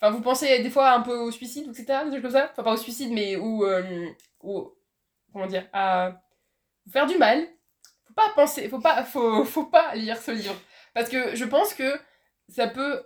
Enfin, 0.00 0.12
vous 0.12 0.22
pensez 0.22 0.60
des 0.62 0.70
fois 0.70 0.92
un 0.92 1.02
peu 1.02 1.16
au 1.18 1.30
suicide, 1.32 1.68
etc. 1.70 2.04
Des 2.04 2.10
trucs 2.10 2.22
comme 2.22 2.30
ça. 2.32 2.50
Enfin, 2.52 2.62
pas 2.64 2.72
au 2.74 2.76
suicide, 2.76 3.12
mais 3.12 3.36
ou. 3.36 3.64
euh, 3.64 4.08
ou- 4.42 4.72
comment 5.32 5.46
dire 5.46 5.68
À 5.72 6.22
vous 6.86 6.92
faire 6.92 7.06
du 7.06 7.18
mal. 7.18 7.46
Faut 8.06 8.14
pas 8.14 8.30
penser. 8.36 8.68
Faut 8.68 8.80
pas, 8.80 9.04
faut, 9.04 9.44
faut 9.44 9.66
pas 9.66 9.94
lire 9.96 10.18
ce 10.22 10.32
livre. 10.32 10.56
Parce 10.94 11.08
que 11.10 11.36
je 11.36 11.44
pense 11.46 11.74
que 11.74 12.00
ça 12.48 12.68
peut. 12.68 13.02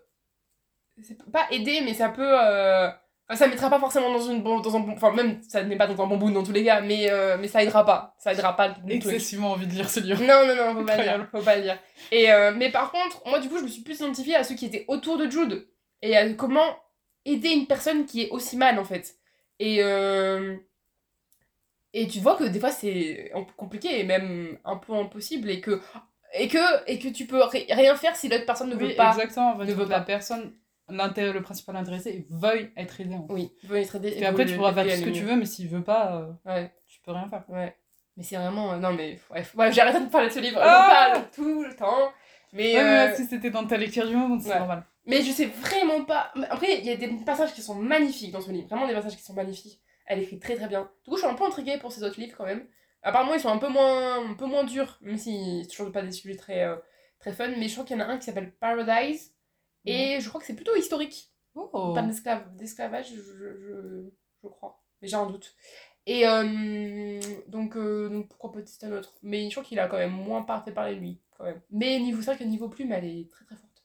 C'est 1.02 1.18
pas 1.32 1.46
aider, 1.50 1.80
mais 1.82 1.94
ça 1.94 2.08
peut. 2.08 2.22
euh, 2.40 2.90
Enfin, 3.28 3.38
ça 3.38 3.46
mettra 3.48 3.70
pas 3.70 3.78
forcément 3.78 4.12
dans 4.12 4.20
une 4.20 4.42
bon- 4.42 4.60
dans 4.60 4.76
un 4.76 4.80
bon. 4.80 4.92
Enfin, 4.92 5.12
même 5.12 5.40
ça 5.42 5.62
ne 5.62 5.68
met 5.68 5.76
pas 5.76 5.86
dans 5.86 6.02
un 6.02 6.06
bon 6.06 6.16
bout 6.18 6.30
dans 6.30 6.42
tous 6.42 6.52
les 6.52 6.64
cas, 6.64 6.80
mais, 6.80 7.10
euh, 7.10 7.36
mais 7.40 7.48
ça 7.48 7.62
aidera 7.62 7.84
pas. 7.86 8.14
Ça 8.18 8.32
aidera 8.32 8.54
pas 8.56 8.68
le. 8.68 8.92
Excessivement 8.92 9.52
envie 9.52 9.66
de 9.66 9.72
lire 9.72 9.88
ce 9.88 10.00
livre. 10.00 10.20
Non, 10.22 10.46
non, 10.46 10.54
non, 10.56 10.74
faut 10.80 10.84
pas 10.84 10.96
lire. 11.02 11.28
Faut 11.30 11.40
pas 11.42 11.56
le 11.56 11.62
lire. 11.62 11.78
Et, 12.10 12.30
euh, 12.32 12.52
mais 12.54 12.70
par 12.70 12.90
contre, 12.92 13.22
moi, 13.26 13.38
du 13.38 13.48
coup, 13.48 13.58
je 13.58 13.62
me 13.62 13.68
suis 13.68 13.82
plus 13.82 14.00
identifiée 14.00 14.34
à 14.36 14.44
ceux 14.44 14.54
qui 14.54 14.66
étaient 14.66 14.84
autour 14.88 15.16
de 15.18 15.30
Jude. 15.30 15.66
Et 16.02 16.16
à 16.16 16.28
comment 16.34 16.76
aider 17.24 17.50
une 17.50 17.66
personne 17.66 18.04
qui 18.06 18.22
est 18.22 18.30
aussi 18.30 18.56
mal, 18.56 18.78
en 18.78 18.84
fait. 18.84 19.14
Et, 19.60 19.78
euh, 19.82 20.56
et 21.94 22.08
tu 22.08 22.20
vois 22.20 22.36
que 22.36 22.44
des 22.44 22.58
fois, 22.60 22.70
c'est 22.70 23.30
compliqué 23.56 24.00
et 24.00 24.04
même 24.04 24.58
un 24.64 24.76
peu 24.76 24.94
impossible. 24.94 25.48
Et 25.50 25.60
que, 25.60 25.80
et 26.34 26.48
que, 26.48 26.58
et 26.90 26.98
que 26.98 27.08
tu 27.08 27.26
peux 27.26 27.42
ri- 27.44 27.66
rien 27.70 27.94
faire 27.96 28.16
si 28.16 28.28
l'autre 28.28 28.46
personne 28.46 28.70
ne 28.70 28.74
veut 28.76 28.86
Oui, 28.88 28.94
pas. 28.94 29.10
exactement. 29.12 29.52
En 29.52 29.58
fait, 29.58 29.66
ne 29.66 29.72
veut 29.74 29.86
la 29.86 29.98
pas. 30.00 30.04
personne, 30.04 30.52
l'intérêt, 30.96 31.32
le 31.32 31.42
principal 31.42 31.76
intéressé, 31.76 32.26
veuille 32.30 32.70
être 32.76 33.00
aidé. 33.00 33.14
en 33.14 33.26
fait. 33.26 33.32
Oui, 33.32 33.52
veut 33.64 33.78
être 33.78 33.96
aidé. 33.96 34.14
Et 34.16 34.24
après, 34.26 34.46
tu 34.46 34.56
pourras 34.56 34.72
faire 34.72 34.84
tout 34.84 34.90
ce 34.90 35.04
que 35.04 35.10
tu 35.10 35.22
veux, 35.24 35.36
mais 35.36 35.46
s'il 35.46 35.68
veut 35.68 35.82
pas, 35.82 36.16
euh, 36.16 36.32
Ouais, 36.50 36.72
tu 36.86 37.00
peux 37.00 37.12
rien 37.12 37.28
faire. 37.28 37.44
ouais. 37.48 37.76
Mais 38.16 38.22
c'est 38.24 38.36
vraiment. 38.36 38.72
euh, 38.74 38.76
non, 38.78 38.92
mais. 38.92 39.18
Bref, 39.30 39.54
ouais, 39.56 39.72
j'ai 39.72 39.80
arrêté 39.80 40.00
de 40.00 40.10
parler 40.10 40.28
de 40.28 40.32
ce 40.32 40.40
livre. 40.40 40.58
Ah 40.60 41.12
J'en 41.14 41.20
parle 41.20 41.30
tout 41.34 41.62
le 41.64 41.74
temps. 41.74 42.12
Mais. 42.52 42.76
Ouais, 42.76 42.82
mais 42.84 42.98
euh, 43.10 43.14
si 43.16 43.24
c'était 43.26 43.50
dans 43.50 43.66
ta 43.66 43.76
lecture 43.78 44.06
du 44.06 44.14
moment, 44.14 44.38
c'est 44.38 44.50
ouais. 44.50 44.58
normal. 44.58 44.84
Mais 45.06 45.22
je 45.22 45.32
sais 45.32 45.46
vraiment 45.46 46.04
pas. 46.04 46.30
Après, 46.50 46.78
il 46.78 46.84
y 46.84 46.90
a 46.90 46.96
des 46.96 47.08
passages 47.24 47.52
qui 47.54 47.62
sont 47.62 47.74
magnifiques 47.74 48.30
dans 48.32 48.40
ce 48.42 48.50
livre. 48.50 48.68
Vraiment 48.68 48.86
des 48.86 48.94
passages 48.94 49.16
qui 49.16 49.22
sont 49.22 49.32
magnifiques. 49.34 49.80
Elle 50.06 50.20
écrit 50.22 50.38
très 50.38 50.56
très 50.56 50.68
bien. 50.68 50.90
Du 51.04 51.10
coup, 51.10 51.16
je 51.16 51.22
suis 51.22 51.30
un 51.30 51.34
peu 51.34 51.44
intriguée 51.44 51.78
pour 51.78 51.90
ces 51.90 52.02
autres 52.04 52.20
livres 52.20 52.36
quand 52.36 52.44
même. 52.44 52.66
Apparemment, 53.02 53.34
ils 53.34 53.40
sont 53.40 53.48
un 53.48 53.58
peu 53.58 53.68
moins, 53.68 54.30
un 54.30 54.34
peu 54.34 54.46
moins 54.46 54.62
durs, 54.64 54.98
même 55.00 55.16
si 55.16 55.62
c'est 55.62 55.70
toujours 55.70 55.90
pas 55.90 56.02
des 56.02 56.12
sujets 56.12 56.36
très, 56.36 56.62
euh, 56.64 56.76
très 57.18 57.32
fun. 57.32 57.48
Mais 57.58 57.66
je 57.66 57.72
crois 57.72 57.84
qu'il 57.84 57.96
y 57.96 58.00
en 58.00 58.04
a 58.04 58.08
un 58.08 58.18
qui 58.18 58.26
s'appelle 58.26 58.52
Paradise. 58.60 59.31
Et 59.84 60.20
je 60.20 60.28
crois 60.28 60.40
que 60.40 60.46
c'est 60.46 60.54
plutôt 60.54 60.76
historique. 60.76 61.30
Oh. 61.54 61.92
Pas 61.94 62.02
d'esclave- 62.02 62.54
d'esclavage, 62.56 63.10
je, 63.14 63.20
je, 63.20 64.10
je 64.42 64.48
crois. 64.48 64.82
Mais 65.00 65.08
j'ai 65.08 65.16
un 65.16 65.26
doute. 65.26 65.54
Et 66.06 66.26
euh, 66.26 67.20
donc, 67.48 67.76
euh, 67.76 68.08
donc, 68.08 68.28
pourquoi 68.28 68.52
pas 68.52 68.62
tester 68.62 68.86
un 68.86 68.92
autre? 68.92 69.14
Mais 69.22 69.46
je 69.48 69.50
crois 69.54 69.64
qu'il 69.64 69.78
a 69.78 69.88
quand 69.88 69.98
même 69.98 70.12
moins 70.12 70.42
par- 70.42 70.64
fait 70.64 70.72
parler 70.72 70.94
de 70.96 71.00
lui, 71.00 71.20
quand 71.36 71.44
même. 71.44 71.60
Mais 71.70 71.98
niveau, 72.00 72.20
c'est 72.22 72.34
vrai 72.34 72.38
que 72.38 72.44
niveau 72.44 72.68
plume, 72.68 72.92
elle 72.92 73.04
est 73.04 73.30
très 73.30 73.44
très 73.44 73.56
forte. 73.56 73.82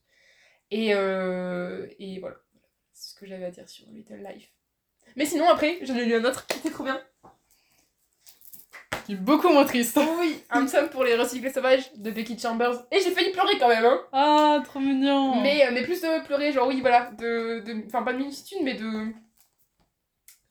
Et, 0.71 0.93
euh, 0.93 1.87
et 1.99 2.19
voilà. 2.19 2.37
C'est 2.93 3.11
ce 3.11 3.15
que 3.19 3.25
j'avais 3.27 3.45
à 3.45 3.51
dire 3.51 3.69
sur 3.69 3.87
Little 3.89 4.23
Life. 4.27 4.51
Mais 5.15 5.25
sinon, 5.25 5.47
après, 5.49 5.79
j'en 5.83 5.95
ai 5.95 6.05
lu 6.05 6.15
un 6.15 6.23
autre 6.25 6.47
qui 6.47 6.57
était 6.59 6.71
trop 6.71 6.83
bien. 6.83 7.01
Beaucoup 9.15 9.49
moins 9.49 9.65
triste. 9.65 9.99
Oui, 10.19 10.43
un 10.49 10.67
somme 10.67 10.89
pour 10.89 11.03
les 11.03 11.15
recyclés 11.15 11.51
sauvages 11.51 11.91
de 11.95 12.11
Becky 12.11 12.37
Chambers. 12.37 12.83
Et 12.91 12.99
j'ai 12.99 13.11
failli 13.11 13.31
pleurer 13.31 13.57
quand 13.59 13.69
même, 13.69 13.85
hein. 13.85 14.01
Ah, 14.11 14.61
trop 14.65 14.79
mignon. 14.79 15.41
Mais, 15.41 15.65
euh, 15.65 15.71
mais 15.73 15.83
plus 15.83 16.01
de 16.01 16.23
pleurer, 16.25 16.51
genre 16.51 16.67
oui, 16.67 16.81
voilà, 16.81 17.11
de... 17.17 17.59
de- 17.59 17.85
Enfin, 17.87 18.03
pas 18.03 18.13
de 18.13 18.17
multitude, 18.19 18.59
mais 18.63 18.73
de... 18.73 18.85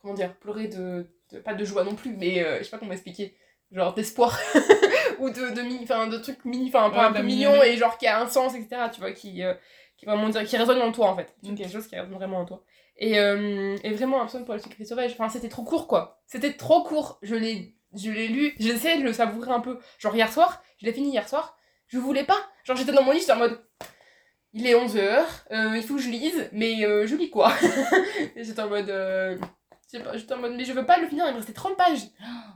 Comment 0.01 0.15
dire 0.15 0.35
Pleurer 0.37 0.69
de... 0.69 1.07
de- 1.33 1.39
pas 1.41 1.55
de 1.55 1.65
joie 1.65 1.85
non 1.85 1.95
plus, 1.95 2.11
mais 2.17 2.43
euh, 2.45 2.59
je 2.59 2.65
sais 2.65 2.71
pas 2.71 2.79
comment 2.79 2.93
expliquer. 2.93 3.37
Genre 3.73 3.95
d'espoir. 3.95 4.39
Ou 5.19 5.31
de, 5.31 5.55
de, 5.55 5.63
mi- 5.63 5.81
enfin, 5.83 6.07
de 6.07 6.17
trucs 6.19 6.45
mini, 6.45 6.69
enfin, 6.69 6.85
un 6.87 6.91
peu, 6.91 6.97
Ouais, 6.99 7.05
un 7.05 7.13
peu 7.13 7.23
mignon 7.23 7.63
et 7.63 7.77
genre 7.77 7.99
qui 7.99 8.07
a 8.07 8.21
un 8.21 8.29
sens, 8.29 8.55
etc. 8.55 8.83
Tu 8.93 9.01
vois, 9.01 9.13
qui... 9.13 9.43
euh, 9.43 9.55
qui 9.97 10.05
vraiment 10.07 10.29
dire, 10.29 10.45
qui 10.45 10.57
résonne 10.59 10.81
en 10.83 10.93
toi 10.93 11.09
en 11.09 11.17
fait. 11.17 11.35
Ok. 11.43 11.55
Quelque 11.57 11.73
chose 11.73 11.87
qui 11.87 11.97
résonne 11.97 12.13
vraiment 12.15 12.41
en 12.41 12.45
toi. 12.45 12.63
Et, 12.99 13.19
euh, 13.19 13.77
et 13.83 13.91
vraiment, 13.93 14.23
un 14.23 14.29
somme 14.29 14.45
pour 14.45 14.55
les 14.55 14.61
secrets 14.61 14.85
sauvages. 14.85 15.13
Enfin, 15.13 15.29
c'était 15.31 15.49
trop 15.49 15.63
court 15.65 15.87
quoi. 15.89 16.21
C'était 16.27 16.53
trop 16.53 16.83
court. 16.83 17.19
Je 17.23 17.35
l'ai 17.35 17.75
je 17.97 18.11
l'ai 18.11 18.29
lu, 18.29 18.55
j'essaie 18.59 18.99
de 18.99 19.03
le 19.03 19.13
savourer 19.13 19.51
un 19.51 19.61
peu. 19.61 19.79
Genre 19.99 20.15
hier 20.15 20.33
soir, 20.33 20.63
je 20.79 20.87
l'ai 20.87 20.93
fini 20.93 21.11
hier 21.11 21.29
soir, 21.29 21.57
je 21.89 21.99
voulais 21.99 22.25
pas. 22.25 22.39
Genre 22.65 22.77
j'étais 22.77 22.93
dans 22.93 23.03
mon 23.03 23.13
lit, 23.13 23.21
j'étais 23.21 23.33
en 23.33 23.39
mode 23.39 23.61
il 24.53 24.67
est 24.67 24.75
11h, 24.75 25.25
il 25.77 25.83
faut 25.83 25.97
que 25.97 26.01
je 26.01 26.09
lise, 26.09 26.49
mais 26.51 26.83
euh, 26.87 27.07
je 27.07 27.15
lis 27.15 27.29
quoi 27.29 27.53
j'étais 28.37 28.61
en 28.61 28.69
mode. 28.69 28.89
euh, 28.89 29.37
je 29.87 29.99
sais 29.99 30.03
pas, 30.03 30.17
j'étais 30.17 30.33
en 30.33 30.39
mode, 30.39 30.55
mais 30.57 30.65
je 30.65 30.73
veux 30.73 30.87
pas 30.87 30.99
le 30.99 31.07
finir, 31.07 31.27
il 31.29 31.33
me 31.33 31.37
restait 31.37 31.53
30 31.53 31.77
pages. 31.77 32.05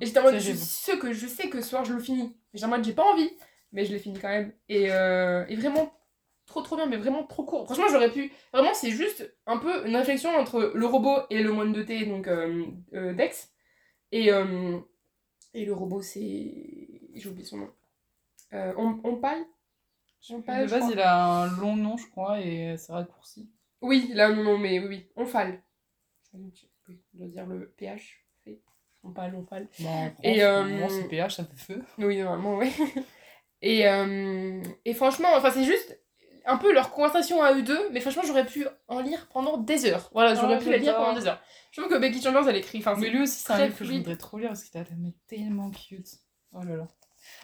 Et 0.00 0.06
j'étais 0.06 0.18
en 0.18 0.22
mode, 0.22 0.38
je, 0.38 0.52
sais 0.52 0.98
que, 0.98 1.12
je 1.12 1.26
sais 1.26 1.48
que 1.48 1.60
ce 1.60 1.68
soir 1.68 1.84
je 1.84 1.92
le 1.92 2.00
finis. 2.00 2.34
J'étais 2.54 2.66
en 2.66 2.70
mode, 2.70 2.84
j'ai 2.84 2.94
pas 2.94 3.04
envie, 3.04 3.30
mais 3.72 3.84
je 3.84 3.92
l'ai 3.92 3.98
fini 3.98 4.18
quand 4.18 4.28
même. 4.28 4.52
Et, 4.68 4.90
euh, 4.90 5.44
et 5.48 5.56
vraiment, 5.56 5.92
trop 6.46 6.62
trop 6.62 6.76
bien, 6.76 6.86
mais 6.86 6.96
vraiment 6.96 7.22
trop 7.24 7.44
court. 7.44 7.66
Franchement, 7.66 7.86
j'aurais 7.90 8.10
pu. 8.10 8.32
Vraiment, 8.52 8.74
c'est 8.74 8.90
juste 8.90 9.32
un 9.46 9.58
peu 9.58 9.86
une 9.86 9.96
réflexion 9.96 10.30
entre 10.30 10.72
le 10.74 10.86
robot 10.86 11.18
et 11.30 11.42
le 11.42 11.52
moine 11.52 11.72
de 11.72 11.82
thé, 11.82 12.06
donc 12.06 12.26
euh, 12.28 12.64
euh, 12.94 13.12
Dex. 13.12 13.52
Et, 14.10 14.32
euh, 14.32 14.78
et 15.54 15.64
le 15.64 15.72
robot, 15.72 16.02
c'est. 16.02 16.52
J'ai 17.14 17.28
oublié 17.28 17.46
son 17.46 17.58
nom. 17.58 17.70
Euh, 18.52 18.72
on, 18.76 19.00
on 19.04 19.16
parle 19.16 19.44
On 20.30 20.42
parle, 20.42 20.66
De 20.66 20.70
base, 20.70 20.88
il 20.92 21.00
a 21.00 21.24
un 21.24 21.56
long 21.60 21.76
nom, 21.76 21.96
je 21.96 22.06
crois, 22.08 22.40
et 22.40 22.76
c'est 22.76 22.92
raccourci. 22.92 23.50
Oui, 23.80 24.10
là, 24.12 24.30
non, 24.30 24.42
non, 24.42 24.58
mais 24.58 24.78
oui, 24.80 24.86
oui. 24.88 25.06
On. 25.16 25.24
Oui, 26.34 27.00
on 27.14 27.18
doit 27.18 27.28
dire 27.28 27.46
le 27.46 27.68
PH. 27.76 28.24
On 29.02 29.12
parle, 29.12 29.34
on 29.34 29.42
parle. 29.42 29.66
Bah, 29.78 29.88
en 29.88 30.10
France, 30.10 30.20
Et, 30.24 30.42
euh, 30.42 30.88
c'est 30.88 31.08
PH, 31.08 31.36
ça 31.36 31.44
fait 31.44 31.56
feu. 31.74 31.82
Oui, 31.98 32.18
normalement, 32.18 32.58
oui. 32.58 32.70
Et, 33.62 33.86
euh, 33.86 34.62
et 34.86 34.94
franchement, 34.94 35.28
enfin, 35.34 35.50
c'est 35.50 35.64
juste 35.64 36.00
un 36.46 36.56
peu 36.56 36.72
leur 36.72 36.92
conversation 36.92 37.42
à 37.42 37.52
eux 37.52 37.62
deux, 37.62 37.90
mais 37.90 38.00
franchement, 38.00 38.22
j'aurais 38.24 38.46
pu 38.46 38.66
en 38.88 39.00
lire 39.00 39.28
pendant 39.28 39.58
des 39.58 39.84
heures. 39.84 40.08
Voilà, 40.14 40.34
j'aurais 40.34 40.54
Ah, 40.54 40.58
pu 40.58 40.70
la 40.70 40.78
lire 40.78 40.96
pendant 40.96 41.12
des 41.12 41.26
heures. 41.26 41.42
Je 41.70 41.80
trouve 41.80 41.92
que 41.92 41.98
Becky 41.98 42.20
Chambers, 42.22 42.48
elle 42.48 42.56
écrit. 42.56 42.78
Enfin, 42.78 42.94
Mais 42.98 43.08
lui 43.10 43.22
aussi, 43.22 43.40
c'est 43.40 43.52
un 43.52 43.64
livre 43.66 43.78
que 43.78 43.84
je 43.84 43.92
voudrais 43.92 44.16
trop 44.16 44.38
lire 44.38 44.48
parce 44.48 44.64
qu'il 44.64 44.80
est 44.80 44.84
tellement- 44.84 45.12
tellement 45.28 45.70
cute. 45.70 46.08
Oh 46.52 46.62
là 46.64 46.76
là. 46.76 46.86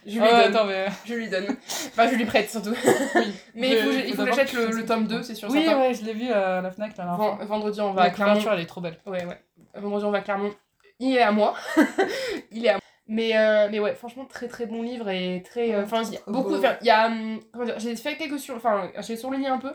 je 0.04 0.12
lui 0.12 0.18
Ah 0.20 0.24
ouais, 0.24 0.30
donne. 0.48 0.56
attends, 0.56 0.64
mais. 0.66 0.86
Je 1.04 1.14
lui 1.14 1.28
donne. 1.28 1.46
Enfin, 1.88 2.08
je 2.10 2.14
lui 2.16 2.24
prête 2.24 2.50
surtout. 2.50 2.74
Oui. 3.14 3.32
Mais 3.54 3.70
il 3.70 3.78
faut, 3.78 3.90
il 3.92 4.14
faut 4.14 4.24
que 4.24 4.32
j'achète 4.32 4.52
le, 4.52 4.72
je 4.72 4.76
le 4.78 4.84
tome 4.86 5.06
2, 5.06 5.22
c'est 5.22 5.34
sûr. 5.36 5.48
Oui, 5.50 5.62
certain. 5.64 5.80
ouais, 5.80 5.94
je 5.94 6.04
l'ai 6.04 6.12
vu 6.14 6.28
à 6.32 6.60
la 6.60 6.70
Fnac 6.72 6.96
la 6.96 7.04
dernière 7.04 7.16
Ven- 7.18 7.36
fois. 7.36 7.44
Vendredi, 7.44 7.80
on 7.80 7.92
va 7.92 8.02
La 8.02 8.08
à 8.08 8.10
Clermont. 8.10 8.40
elle 8.52 8.60
est 8.60 8.66
trop 8.66 8.80
belle. 8.80 8.98
Ouais, 9.06 9.24
ouais. 9.24 9.40
Vendredi, 9.74 10.04
on 10.04 10.10
va 10.10 10.18
à 10.18 10.22
Clermont. 10.22 10.52
Il 10.98 11.14
est 11.16 11.20
à 11.22 11.30
moi. 11.30 11.54
il 12.50 12.64
est 12.66 12.70
à 12.70 12.72
moi. 12.74 12.80
Mais, 13.08 13.36
euh, 13.36 13.68
mais 13.70 13.78
ouais, 13.78 13.94
franchement, 13.94 14.24
très 14.24 14.48
très 14.48 14.66
bon 14.66 14.82
livre 14.82 15.08
et 15.08 15.40
très. 15.44 15.72
euh, 15.72 15.84
Enfin, 15.84 16.02
il 16.02 16.14
y 16.14 16.16
a 16.16 16.20
beaucoup. 16.26 16.56
Il 16.56 16.86
y 16.86 16.90
a. 16.90 17.06
hum, 17.06 17.40
Comment 17.52 17.64
dire 17.66 17.78
J'ai 17.78 17.94
fait 17.94 18.16
quelques 18.16 18.40
sur. 18.40 18.56
Enfin, 18.56 18.90
j'ai 19.00 19.16
surligné 19.16 19.46
un 19.46 19.58
peu. 19.58 19.72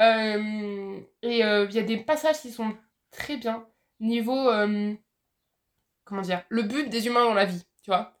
Euh, 0.00 0.98
et 1.22 1.44
euh, 1.44 1.66
il 1.70 1.76
y 1.76 1.78
a 1.78 1.82
des 1.82 1.98
passages 1.98 2.40
qui 2.40 2.50
sont 2.50 2.72
très 3.12 3.36
bien. 3.36 3.64
Niveau. 4.02 4.50
euh, 4.50 4.92
comment 6.04 6.22
dire 6.22 6.42
Le 6.48 6.62
but 6.62 6.88
des 6.90 7.06
humains 7.06 7.24
dans 7.24 7.34
la 7.34 7.44
vie, 7.46 7.64
tu 7.82 7.90
vois. 7.90 8.12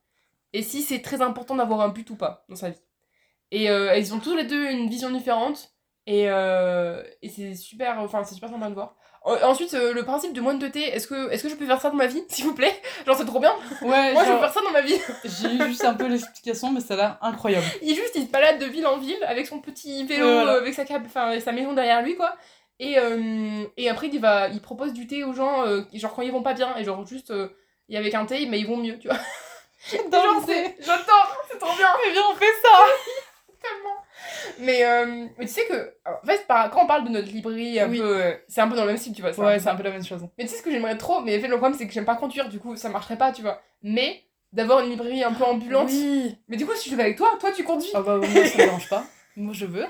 Et 0.54 0.62
si 0.62 0.82
c'est 0.82 1.00
très 1.02 1.20
important 1.22 1.54
d'avoir 1.56 1.80
un 1.82 1.88
but 1.88 2.08
ou 2.10 2.16
pas 2.16 2.44
dans 2.48 2.56
sa 2.56 2.70
vie. 2.70 2.80
Et 3.50 3.70
euh, 3.70 3.96
ils 3.96 4.14
ont 4.14 4.18
tous 4.20 4.34
les 4.36 4.44
deux 4.44 4.70
une 4.70 4.88
vision 4.88 5.10
différente. 5.10 5.70
Et, 6.06 6.28
euh, 6.30 7.02
et 7.22 7.28
c'est 7.28 7.54
super. 7.54 7.98
Enfin, 8.00 8.24
c'est 8.24 8.34
super 8.34 8.48
sympa 8.50 8.68
de 8.68 8.74
voir. 8.74 8.96
Ensuite, 9.24 9.72
euh, 9.74 9.92
le 9.92 10.02
principe 10.04 10.32
de 10.32 10.40
moine 10.40 10.58
de 10.58 10.66
thé, 10.66 10.80
est-ce 10.82 11.06
que, 11.06 11.30
est 11.30 11.40
que 11.40 11.48
je 11.48 11.54
peux 11.54 11.64
faire 11.64 11.80
ça 11.80 11.90
dans 11.90 11.96
ma 11.96 12.08
vie, 12.08 12.24
s'il 12.28 12.44
vous 12.44 12.54
plaît? 12.54 12.74
Genre, 13.06 13.16
c'est 13.16 13.24
trop 13.24 13.38
bien. 13.38 13.52
Ouais, 13.82 14.12
Moi, 14.14 14.24
je 14.24 14.32
veux 14.32 14.38
faire 14.40 14.52
ça 14.52 14.60
dans 14.62 14.72
ma 14.72 14.80
vie. 14.80 14.96
j'ai 15.24 15.54
eu 15.54 15.66
juste 15.68 15.84
un 15.84 15.94
peu 15.94 16.08
l'explication, 16.08 16.72
mais 16.72 16.80
ça 16.80 16.94
a 16.94 16.96
l'air 16.96 17.18
incroyable. 17.20 17.64
Il 17.82 17.94
juste, 17.94 18.16
il 18.16 18.24
se 18.26 18.30
balade 18.32 18.58
de 18.58 18.64
ville 18.66 18.84
en 18.86 18.98
ville 18.98 19.22
avec 19.24 19.46
son 19.46 19.60
petit 19.60 20.04
vélo, 20.04 20.24
voilà. 20.24 20.54
euh, 20.54 20.58
avec 20.60 20.74
sa, 20.74 20.82
enfin, 20.82 21.38
sa 21.38 21.52
maison 21.52 21.72
derrière 21.72 22.02
lui, 22.02 22.16
quoi. 22.16 22.34
Et, 22.78 22.98
euh, 22.98 23.64
et 23.76 23.88
après, 23.88 24.08
il, 24.08 24.20
va, 24.20 24.48
il 24.48 24.60
propose 24.60 24.92
du 24.92 25.06
thé 25.06 25.22
aux 25.24 25.32
gens, 25.32 25.64
euh, 25.66 25.82
genre 25.94 26.14
quand 26.14 26.22
ils 26.22 26.32
vont 26.32 26.42
pas 26.42 26.54
bien, 26.54 26.76
et 26.76 26.84
genre 26.84 27.06
juste, 27.06 27.30
euh, 27.30 27.48
et 27.88 27.96
avec 27.96 28.14
un 28.14 28.26
thé, 28.26 28.46
mais 28.46 28.58
ils 28.58 28.66
vont 28.66 28.76
mieux, 28.76 28.98
tu 28.98 29.08
vois. 29.08 29.18
J'adore 29.90 30.42
c'est- 30.46 30.76
J'adore, 30.80 31.36
c'est 31.50 31.58
trop 31.58 31.76
bien. 31.76 31.88
Mais 32.04 32.12
viens, 32.12 32.22
on 32.30 32.34
fait 32.34 32.44
ça 32.62 32.68
tellement. 33.60 33.96
Mais, 34.58 34.84
euh, 34.84 35.26
mais 35.38 35.46
tu 35.46 35.52
sais 35.52 35.66
que, 35.66 35.94
en 36.04 36.26
fait, 36.26 36.46
par- 36.46 36.70
quand 36.70 36.84
on 36.84 36.86
parle 36.86 37.04
de 37.04 37.10
notre 37.10 37.28
librairie, 37.28 37.78
un 37.80 37.88
Oui. 37.88 37.98
peu, 37.98 38.22
euh, 38.22 38.34
c'est 38.48 38.60
un 38.60 38.68
peu 38.68 38.74
dans 38.76 38.82
le 38.82 38.88
même 38.88 38.96
style, 38.96 39.14
tu 39.14 39.22
vois. 39.22 39.30
Ouais, 39.38 39.58
c'est 39.58 39.68
un 39.68 39.74
peu 39.76 39.82
la 39.82 39.90
même 39.90 40.04
chose. 40.04 40.22
Mais 40.38 40.44
tu 40.44 40.50
sais 40.50 40.56
ce 40.58 40.62
que 40.62 40.70
j'aimerais 40.70 40.96
trop, 40.98 41.20
mais 41.20 41.36
en 41.38 41.40
fait, 41.40 41.48
le 41.48 41.56
problème, 41.58 41.78
c'est 41.78 41.86
que 41.86 41.92
j'aime 41.92 42.04
pas 42.04 42.16
conduire, 42.16 42.48
du 42.48 42.58
coup, 42.58 42.76
ça 42.76 42.88
marcherait 42.88 43.18
pas, 43.18 43.32
tu 43.32 43.42
vois. 43.42 43.60
Mais 43.82 44.22
d'avoir 44.52 44.80
une 44.80 44.90
librairie 44.90 45.22
un 45.24 45.32
peu 45.32 45.44
ambulante. 45.44 45.88
Oui 45.90 46.36
Mais 46.48 46.56
du 46.56 46.66
coup, 46.66 46.74
si 46.74 46.90
je 46.90 46.96
vais 46.96 47.02
avec 47.04 47.16
toi, 47.16 47.30
toi, 47.40 47.50
tu 47.52 47.64
conduis. 47.64 47.90
Ah 47.94 48.02
bah, 48.02 48.16
moi, 48.18 48.26
ça 48.46 48.58
me 48.58 48.64
dérange 48.64 48.88
pas. 48.88 49.04
Moi, 49.36 49.54
je 49.54 49.64
veux. 49.66 49.86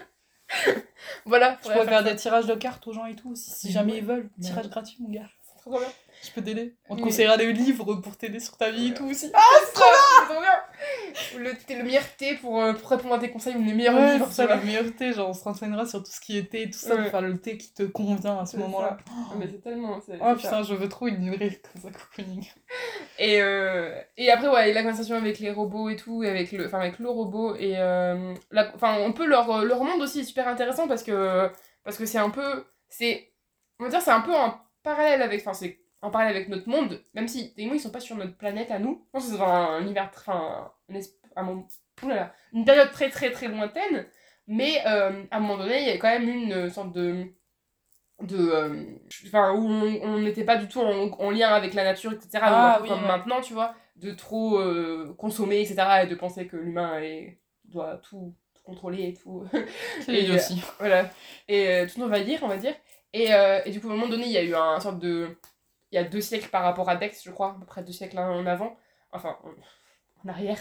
Voilà, 1.25 1.59
Je 1.63 1.71
pourrais 1.71 1.87
faire 1.87 2.05
des 2.05 2.17
tirages 2.17 2.47
de 2.47 2.55
cartes 2.55 2.87
aux 2.87 2.93
gens 2.93 3.07
et 3.07 3.15
tout 3.15 3.31
aussi, 3.33 3.51
si 3.51 3.67
Mais 3.69 3.73
jamais 3.73 3.99
ils 3.99 4.05
veulent. 4.05 4.29
Tirage 4.41 4.69
gratuit, 4.69 4.97
mon 5.01 5.11
gars. 5.11 5.29
Trop 5.63 5.79
bien. 5.79 5.89
Je 6.25 6.31
peux 6.33 6.43
t'aider. 6.43 6.75
On 6.89 6.95
te 6.95 7.01
Mais- 7.01 7.07
conseillera 7.07 7.37
des 7.37 7.53
livres 7.53 7.95
pour 7.97 8.17
t'aider 8.17 8.39
sur 8.41 8.57
ta 8.57 8.71
vie 8.71 8.89
et 8.89 8.95
tout 8.95 9.07
aussi. 9.09 9.31
Ah, 9.35 9.41
c'est 9.67 9.73
trop 9.73 9.85
bien, 9.85 10.27
trop 10.35 10.41
bien. 10.41 11.35
Ou 11.35 11.39
Le, 11.39 11.55
thé- 11.57 11.75
le 11.77 11.83
meilleur 11.85 12.17
thé 12.17 12.35
pour, 12.37 12.61
euh, 12.63 12.73
pour 12.75 12.91
répondre 12.91 13.15
à 13.15 13.19
tes 13.19 13.31
conseils 13.31 13.55
ou 13.57 13.63
le 13.65 13.73
meilleur 13.75 13.95
Ouais, 13.95 14.19
ça, 14.31 14.47
le 14.57 14.63
meilleur 14.65 14.85
thé. 14.97 15.13
Genre, 15.13 15.29
on 15.29 15.35
se 15.35 15.43
renseignera 15.45 15.87
sur 15.87 16.01
tout 16.03 16.11
ce 16.11 16.21
qui 16.21 16.37
est 16.39 16.51
thé 16.51 16.63
et 16.63 16.71
tout 16.71 16.79
ça 16.79 16.95
Ouais. 16.95 17.03
pour 17.03 17.11
faire 17.11 17.23
le 17.23 17.39
thé 17.41 17.57
qui 17.59 17.73
te 17.75 17.83
convient 17.85 18.39
à 18.41 18.47
ce 18.47 18.57
moment-là. 18.57 18.99
Ah, 19.09 19.35
Mais 19.39 19.47
c'est 19.51 19.63
tellement. 19.63 19.99
Oh 20.21 20.35
putain, 20.37 20.63
je 20.63 20.75
veux 20.75 20.89
trop 20.89 21.07
une 21.09 21.21
librairie 21.21 21.59
comme 21.73 21.83
ça, 21.83 21.89
cocooning. 21.99 22.45
Et, 23.19 23.41
euh, 23.43 24.01
et 24.17 24.31
après, 24.31 24.49
ouais, 24.49 24.71
et 24.71 24.73
la 24.73 24.83
conversation 24.83 25.17
avec 25.17 25.39
les 25.39 25.51
robots 25.53 25.89
et 25.91 25.97
tout, 25.97 26.23
et 26.25 26.29
avec 26.29 26.51
le, 26.53 26.67
enfin, 26.67 26.81
avec 26.81 26.99
le 26.99 27.09
robot, 27.09 27.55
et 27.57 27.75
euh, 27.79 28.35
la, 28.51 28.73
enfin, 28.75 29.03
un 29.05 29.13
peu 29.13 29.27
leur, 29.27 29.65
leur 29.65 29.83
monde 29.85 30.01
aussi 30.03 30.21
est 30.21 30.25
super 30.25 30.49
intéressant 30.49 30.89
parce 30.89 31.03
que 31.03 31.51
parce 31.85 31.97
que 31.97 32.07
c'est 32.07 32.19
un 32.19 32.31
peu, 32.31 32.65
c'est, 32.89 33.33
on 33.81 33.85
va 33.85 33.91
dire, 33.91 34.01
c'est 34.01 34.11
un 34.13 34.21
peu 34.21 34.35
en 34.35 34.55
parallèle 34.83 35.23
avec, 35.23 35.41
enfin, 35.41 35.55
c'est 35.55 35.81
en 36.03 36.11
parallèle 36.11 36.37
avec 36.37 36.49
notre 36.49 36.69
monde, 36.69 37.05
même 37.15 37.29
si, 37.29 37.49
techniquement, 37.55 37.75
ils 37.75 37.81
sont 37.81 37.91
pas 37.91 38.01
sur 38.01 38.17
notre 38.17 38.37
planète 38.37 38.71
à 38.71 38.79
nous. 38.79 39.03
Je 39.07 39.11
pense 39.13 39.31
que 39.31 39.37
c'est 39.37 39.43
un 39.43 39.81
univers, 39.81 40.11
enfin, 40.15 40.73
un, 40.93 40.99
un 41.37 41.43
moment- 41.45 41.69
oulala, 42.03 42.35
une 42.53 42.65
période 42.65 42.91
très 42.93 43.11
très 43.11 43.31
très 43.31 43.49
lointaine, 43.49 44.07
mais 44.49 44.83
euh, 44.87 45.25
à 45.31 45.37
un 45.37 45.41
moment 45.41 45.59
donné, 45.59 45.81
il 45.83 45.87
y 45.89 45.91
a 45.91 45.99
quand 45.99 46.09
même 46.09 46.29
une 46.29 46.69
sorte 46.71 46.93
de 46.93 47.27
de 48.23 48.37
euh, 48.39 48.85
enfin 49.27 49.53
où 49.53 49.67
on 49.69 50.01
on 50.03 50.19
n'était 50.19 50.45
pas 50.45 50.57
du 50.57 50.69
tout 50.69 50.81
en, 50.81 51.11
en 51.11 51.31
lien 51.31 51.49
avec 51.49 51.75
la 51.75 51.83
nature 51.85 52.13
etc 52.13 52.31
Ah, 52.43 52.79
un 52.79 52.83
oui, 52.83 52.89
comme 52.89 53.03
ouais. 53.03 53.09
maintenant 53.09 53.41
tu 53.41 53.53
vois 53.53 53.75
de 53.97 54.13
trop 54.13 54.59
euh, 54.61 55.13
consommer 55.19 55.61
etc 55.61 56.03
et 56.05 56.07
de 56.07 56.15
penser 56.15 56.47
que 56.47 56.57
l'humain 56.57 57.01
doit 57.65 57.97
tout, 57.99 58.35
tout 58.55 58.63
contrôler 58.63 59.09
et 59.09 59.15
tout 59.15 59.45
Et, 60.09 60.31
aussi. 60.31 60.63
voilà 60.79 61.11
et 61.49 61.85
tout 61.93 62.01
envahir 62.03 62.41
on 62.43 62.49
va 62.49 62.59
dire 62.59 62.75
et, 63.13 63.35
euh, 63.35 63.61
et 63.65 63.71
du 63.71 63.81
coup 63.81 63.89
à 63.89 63.93
un 63.93 63.95
moment 63.95 64.09
donné 64.09 64.25
il 64.27 64.33
y 64.33 64.39
a 64.39 64.43
eu 64.43 64.55
un 64.55 64.81
sorte 64.81 64.99
de 64.99 65.37
il 65.91 65.97
y 65.97 65.99
a 65.99 66.05
deux 66.05 66.21
siècles 66.21 66.49
par 66.49 66.63
rapport 66.63 66.89
à 66.89 66.97
Dex 66.97 67.23
je 67.25 67.31
crois 67.31 67.51
à 67.51 67.61
peu 67.61 67.67
près 67.67 67.83
deux 67.83 67.93
siècles 67.93 68.19
en 68.19 68.47
avant. 68.47 68.77
Enfin 69.13 69.37
en, 70.25 70.29
arrière. 70.29 70.59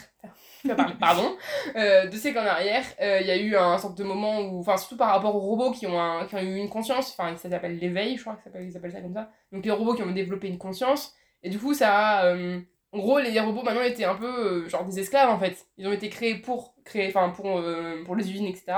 Pardon. 0.99 1.37
Euh, 1.75 2.09
deux 2.09 2.17
siècles 2.17 2.39
en 2.39 2.45
arrière 2.45 2.83
euh, 2.99 3.19
il 3.21 3.27
y 3.27 3.31
a 3.31 3.37
eu 3.37 3.55
un 3.55 3.77
sorte 3.77 3.95
de 3.97 4.03
moment 4.03 4.39
où 4.41 4.59
enfin 4.59 4.75
surtout 4.75 4.97
par 4.97 5.09
rapport 5.09 5.35
aux 5.35 5.39
robots 5.39 5.71
qui 5.71 5.85
ont, 5.85 6.01
un, 6.01 6.25
qui 6.25 6.35
ont 6.35 6.39
eu 6.39 6.57
une 6.57 6.69
conscience 6.69 7.15
enfin 7.17 7.37
ça 7.37 7.49
s'appelle 7.49 7.77
l'éveil 7.77 8.17
je 8.17 8.21
crois 8.21 8.33
que 8.33 8.39
ça 8.39 8.45
s'appelle- 8.45 8.67
ils 8.67 8.75
appellent 8.75 8.91
ça 8.91 9.01
comme 9.01 9.13
ça. 9.13 9.29
Donc 9.51 9.63
les 9.63 9.71
robots 9.71 9.93
qui 9.93 10.01
ont 10.03 10.11
développé 10.11 10.47
une 10.47 10.57
conscience. 10.57 11.13
Et 11.43 11.49
du 11.49 11.59
coup 11.59 11.73
ça 11.73 11.95
a 11.95 12.35
en 12.35 12.97
gros 12.97 13.19
les 13.19 13.39
robots 13.39 13.63
maintenant 13.63 13.83
étaient 13.83 14.03
un 14.03 14.15
peu 14.15 14.67
genre 14.67 14.83
des 14.83 14.99
esclaves 14.99 15.29
en 15.29 15.39
fait. 15.39 15.67
Ils 15.77 15.87
ont 15.87 15.93
été 15.93 16.09
créés 16.09 16.35
pour 16.35 16.75
créer 16.83 17.07
enfin 17.07 17.29
pour 17.29 17.63
pour 18.05 18.15
les 18.15 18.29
usines 18.31 18.47
etc 18.47 18.73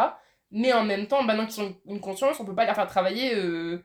mais 0.53 0.72
en 0.72 0.86
même 0.86 1.07
temps 1.07 1.24
maintenant 1.24 1.48
qu'ils 1.48 1.63
ont 1.63 1.75
une 1.88 2.00
conscience 2.00 2.39
on 2.39 2.45
peut 2.45 2.55
pas 2.55 2.65
les 2.65 2.74
faire 2.74 2.88
travailler 2.88 3.36
euh, 3.36 3.83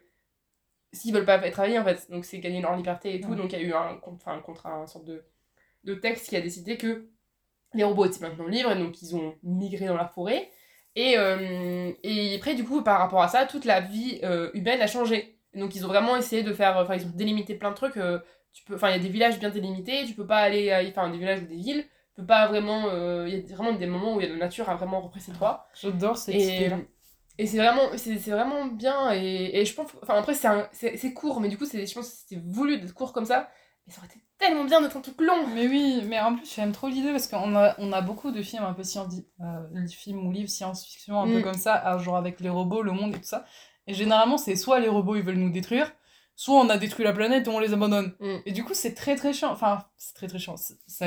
s'ils 0.93 1.13
veulent 1.13 1.25
pas 1.25 1.39
travailler 1.51 1.79
en 1.79 1.85
fait. 1.85 2.11
Donc 2.11 2.25
c'est 2.25 2.39
gagner 2.39 2.61
leur 2.61 2.77
liberté 2.77 3.15
et 3.15 3.21
tout. 3.21 3.31
Ouais. 3.31 3.37
donc 3.37 3.53
il 3.53 3.59
y 3.59 3.63
a 3.63 3.65
eu 3.65 3.73
un 3.73 3.99
enfin 4.03 4.35
un 4.35 4.41
contrat 4.41 4.73
un 4.75 4.87
sorte 4.87 5.07
de 5.07 5.25
de 5.85 5.95
texte 5.95 6.29
qui 6.29 6.37
a 6.37 6.41
décidé 6.41 6.77
que 6.77 7.09
les 7.75 7.85
robots 7.85 8.07
étaient 8.07 8.21
maintenant 8.21 8.47
libres 8.47 8.71
et 8.73 8.77
donc 8.77 9.03
ils 9.03 9.17
ont 9.17 9.35
migré 9.43 9.87
dans 9.87 9.97
la 9.97 10.07
forêt. 10.07 10.51
Et, 10.97 11.17
euh, 11.17 11.93
et 12.03 12.37
après 12.37 12.55
du 12.55 12.65
coup 12.65 12.83
par 12.83 12.99
rapport 12.99 13.23
à 13.23 13.29
ça 13.29 13.47
toute 13.47 13.65
la 13.65 13.81
vie 13.81 14.21
euh, 14.25 14.51
humaine 14.55 14.81
a 14.81 14.87
changé. 14.87 15.39
Donc 15.55 15.75
ils 15.75 15.85
ont 15.85 15.89
vraiment 15.89 16.17
essayé 16.17 16.43
de 16.43 16.53
faire 16.53 16.77
enfin 16.77 16.97
ils 16.97 17.07
ont 17.07 17.13
délimité 17.15 17.55
plein 17.55 17.71
de 17.71 17.77
trucs 17.77 17.97
euh, 17.97 18.19
tu 18.53 18.65
peux 18.65 18.75
enfin 18.75 18.91
il 18.91 18.97
y 18.97 19.01
a 19.01 19.03
des 19.03 19.09
villages 19.09 19.39
bien 19.39 19.51
délimités 19.51 20.05
tu 20.07 20.15
peux 20.15 20.27
pas 20.27 20.39
aller 20.39 20.73
enfin 20.91 21.09
des 21.11 21.19
villages 21.19 21.43
ou 21.43 21.47
des 21.47 21.57
villes 21.57 21.85
tu 22.19 22.23
peux 22.23 22.27
pas 22.27 22.49
vraiment 22.49 22.89
euh, 22.89 23.29
il 23.29 23.49
y 23.49 23.53
a 23.53 23.57
vraiment 23.57 23.73
des 23.73 23.87
moments 23.87 24.15
où 24.17 24.19
la 24.19 24.35
nature 24.35 24.69
a 24.69 24.75
vraiment 24.75 25.01
repris 25.01 25.21
ses 25.21 25.31
droits 25.33 25.69
J'adore 25.81 26.17
cette 26.17 26.35
et, 26.35 26.71
et 27.41 27.47
c'est 27.47 27.59
vraiment, 27.59 27.83
c'est 27.97 28.17
vraiment 28.31 28.67
bien. 28.67 29.13
Et, 29.13 29.61
et 29.61 29.65
je 29.65 29.73
pense. 29.73 29.89
Enfin, 30.03 30.15
après, 30.19 30.35
c'est 30.35 31.15
court, 31.15 31.41
mais 31.41 31.49
du 31.49 31.57
coup, 31.57 31.67
c'est- 31.67 31.87
je 31.87 31.95
pense 31.95 32.09
que 32.11 32.17
c'était 32.17 32.43
voulu 32.45 32.81
d'être 32.81 32.93
court 32.95 33.13
comme 33.13 33.27
ça. 33.27 33.49
Mais 33.87 33.93
ça 33.93 34.01
aurait 34.01 34.09
été 34.09 34.21
tellement 34.39 34.65
bien 34.65 34.81
d'être 34.81 34.97
un 34.97 35.01
truc 35.01 35.21
long. 35.21 35.47
Mais 35.55 35.69
oui, 35.69 36.03
mais 36.09 36.19
en 36.19 36.35
plus 36.35 36.53
j'aime 36.53 36.73
trop 36.73 36.89
l'idée 36.89 37.13
parce 37.13 37.29
qu'on 37.29 37.55
a, 37.55 37.77
on 37.79 37.93
a 37.93 38.01
beaucoup 38.01 38.33
de 38.33 38.43
films 38.43 38.65
un 38.65 38.73
peu 38.75 38.83
science, 38.83 39.15
euh, 39.41 39.87
films 39.87 40.27
ou 40.27 40.33
livres 40.33 40.51
science-fiction 40.51 41.21
un 41.21 41.27
peu 41.29 41.39
Mm. 41.39 41.43
comme 41.43 41.55
ça, 41.55 41.97
genre 41.99 42.17
avec 42.17 42.41
les 42.41 42.49
robots, 42.49 42.83
le 42.83 42.91
monde 42.91 43.15
et 43.15 43.19
tout 43.19 43.25
ça. 43.25 43.45
Et 43.87 43.95
généralement 43.95 44.37
c'est 44.37 44.57
soit 44.57 44.81
les 44.81 44.89
robots 44.89 45.15
ils 45.15 45.23
veulent 45.23 45.37
nous 45.37 45.51
détruire, 45.51 45.93
soit 46.35 46.57
on 46.61 46.69
a 46.69 46.77
détruit 46.77 47.05
la 47.05 47.13
planète 47.13 47.47
et 47.47 47.51
on 47.51 47.61
les 47.61 47.73
abandonne. 47.73 48.15
Mm. 48.21 48.37
Et 48.47 48.53
du 48.53 48.65
coup 48.65 48.75
c'est 48.75 48.95
très 48.95 49.15
très 49.17 49.33
chiant, 49.33 49.51
enfin 49.53 49.87
c'est 49.97 50.15
très 50.15 50.27
très 50.27 50.39
chiant, 50.41 50.57
ça 50.57 51.07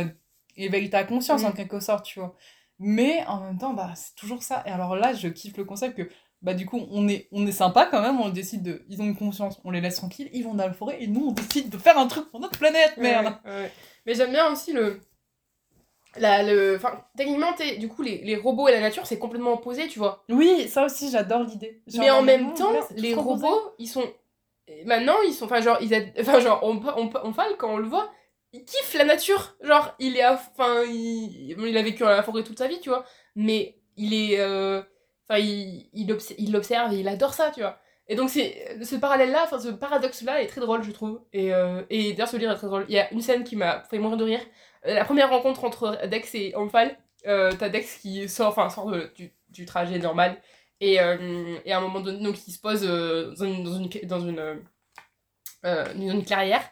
éveille 0.58 0.90
ta 0.90 1.04
conscience 1.04 1.44
Mm. 1.44 1.48
en 1.48 1.52
quelque 1.52 1.80
sorte, 1.80 2.06
tu 2.06 2.20
vois. 2.20 2.36
Mais 2.80 3.24
en 3.28 3.40
même 3.42 3.58
temps 3.58 3.74
bah 3.74 3.92
c'est 3.96 4.16
toujours 4.16 4.42
ça. 4.44 4.64
Et 4.66 4.70
alors 4.70 4.96
là 4.96 5.14
je 5.14 5.28
kiffe 5.28 5.58
le 5.58 5.66
concept 5.66 5.96
que 5.98 6.10
bah 6.42 6.54
du 6.56 6.66
coup 6.66 6.82
on 6.92 7.08
est, 7.08 7.28
on 7.32 7.46
est 7.46 7.52
sympa 7.52 7.86
quand 7.86 8.02
même, 8.02 8.20
on 8.20 8.30
décide 8.30 8.64
de... 8.64 8.84
Ils 8.90 9.00
ont 9.02 9.06
une 9.06 9.16
conscience, 9.16 9.62
on 9.64 9.70
les 9.72 9.82
laisse 9.82 9.96
tranquilles, 9.98 10.30
ils 10.34 10.44
vont 10.44 10.56
dans 10.56 10.66
la 10.66 10.74
forêt 10.74 10.98
et 11.02 11.08
nous 11.08 11.28
on 11.28 11.32
décide 11.32 11.70
de 11.70 11.78
faire 11.78 11.98
un 12.00 12.08
truc 12.08 12.30
pour 12.32 12.40
notre 12.40 12.58
planète, 12.58 12.98
merde 12.98 13.36
Ouais, 13.46 13.52
ouais, 13.52 13.58
ouais. 13.64 13.72
Mais 14.08 14.16
j'aime 14.16 14.32
bien 14.32 14.52
aussi 14.52 14.74
le. 14.74 15.00
La, 16.18 16.44
le, 16.44 16.76
enfin, 16.76 17.06
techniquement, 17.16 17.54
t'es- 17.54 17.78
du 17.78 17.88
coup, 17.88 18.02
les, 18.02 18.18
les 18.26 18.36
robots 18.36 18.68
et 18.68 18.74
la 18.74 18.82
nature, 18.82 19.06
c'est 19.06 19.18
complètement 19.18 19.54
opposé, 19.54 19.88
tu 19.88 19.98
vois. 19.98 20.26
Oui, 20.28 20.68
ça 20.68 20.84
aussi, 20.84 21.10
j'adore 21.10 21.44
l'idée. 21.44 21.82
Mais 21.98 22.10
en 22.12 22.22
même 22.22 22.54
temps, 22.54 22.74
là, 22.74 22.82
les 22.98 23.14
robots, 23.14 23.74
ils 23.80 23.88
sont. 23.88 24.04
Maintenant, 24.86 25.16
ils 25.26 25.34
sont. 25.34 25.46
Enfin, 25.46 25.62
genre, 25.62 25.78
ils 25.80 25.94
aident- 25.94 26.12
Enfin, 26.20 26.42
genre, 26.42 26.60
on, 26.64 26.82
on, 26.98 27.10
on, 27.24 27.32
Fall, 27.34 27.56
quand 27.58 27.70
on 27.74 27.78
le 27.78 27.88
voit, 27.88 28.12
il 28.54 28.66
kiffe 28.66 28.94
la 28.96 29.06
nature. 29.06 29.56
Genre, 29.62 29.94
il 30.00 30.18
est. 30.18 30.22
à- 30.24 30.34
Enfin, 30.34 30.84
il, 30.84 31.56
il 31.60 31.78
a 31.78 31.82
vécu 31.82 32.00
dans 32.04 32.10
la 32.10 32.24
forêt 32.24 32.44
toute 32.44 32.58
sa 32.60 32.68
vie, 32.68 32.80
tu 32.80 32.90
vois. 32.90 33.06
Mais 33.36 33.78
il 33.98 34.14
est. 34.14 34.40
euh, 34.40 34.82
Enfin, 35.30 35.40
il 35.40 35.90
il 35.94 36.10
il 36.38 36.56
et 36.56 37.00
il 37.00 37.08
adore 37.08 37.34
ça, 37.34 37.52
tu 37.52 37.62
vois. 37.62 37.80
Et 38.10 38.16
donc, 38.16 38.30
ce 38.30 38.96
parallèle-là, 38.98 39.44
enfin, 39.46 39.60
ce 39.60 39.70
paradoxe-là 39.70 40.42
est 40.42 40.48
très 40.48 40.60
drôle, 40.60 40.84
je 40.84 40.92
trouve. 40.92 41.22
Et, 41.32 41.54
euh, 41.54 41.84
et 41.90 42.12
d'ailleurs, 42.12 42.28
ce 42.28 42.36
livre 42.36 42.52
est 42.52 42.56
très 42.58 42.68
drôle. 42.68 42.86
Il 42.90 42.96
y 42.96 43.00
a 43.00 43.10
une 43.14 43.22
scène 43.22 43.46
qui 43.46 43.56
m'a 43.56 43.84
fait 43.90 43.98
mourir 44.00 44.18
de 44.18 44.26
rire. 44.26 44.42
Euh, 44.86 44.94
La 44.94 45.06
première 45.06 45.30
rencontre 45.30 45.64
entre 45.64 46.06
Dex 46.08 46.36
et 46.36 46.54
Omphal, 46.58 46.98
euh, 47.28 47.54
t'as 47.58 47.70
Dex 47.70 48.00
qui 48.00 48.28
sort, 48.28 48.50
enfin, 48.50 48.68
sort 48.70 48.92
de- 48.92 49.10
du, 49.16 49.32
du 49.50 49.66
trajet 49.66 50.00
normal. 50.00 50.36
Et, 50.82 51.00
euh, 51.00 51.56
et 51.64 51.72
à 51.72 51.78
un 51.78 51.82
moment 51.82 52.02
donné, 52.02 52.22
donc, 52.22 52.36
il 52.48 52.52
se 52.52 52.60
pose 52.60 52.82
dans 52.82 53.46
une, 53.46 53.64
dans 53.64 53.78
une, 53.78 53.90
dans 54.08 54.20
une, 54.20 54.60
une 55.96 56.26
clairière. 56.26 56.64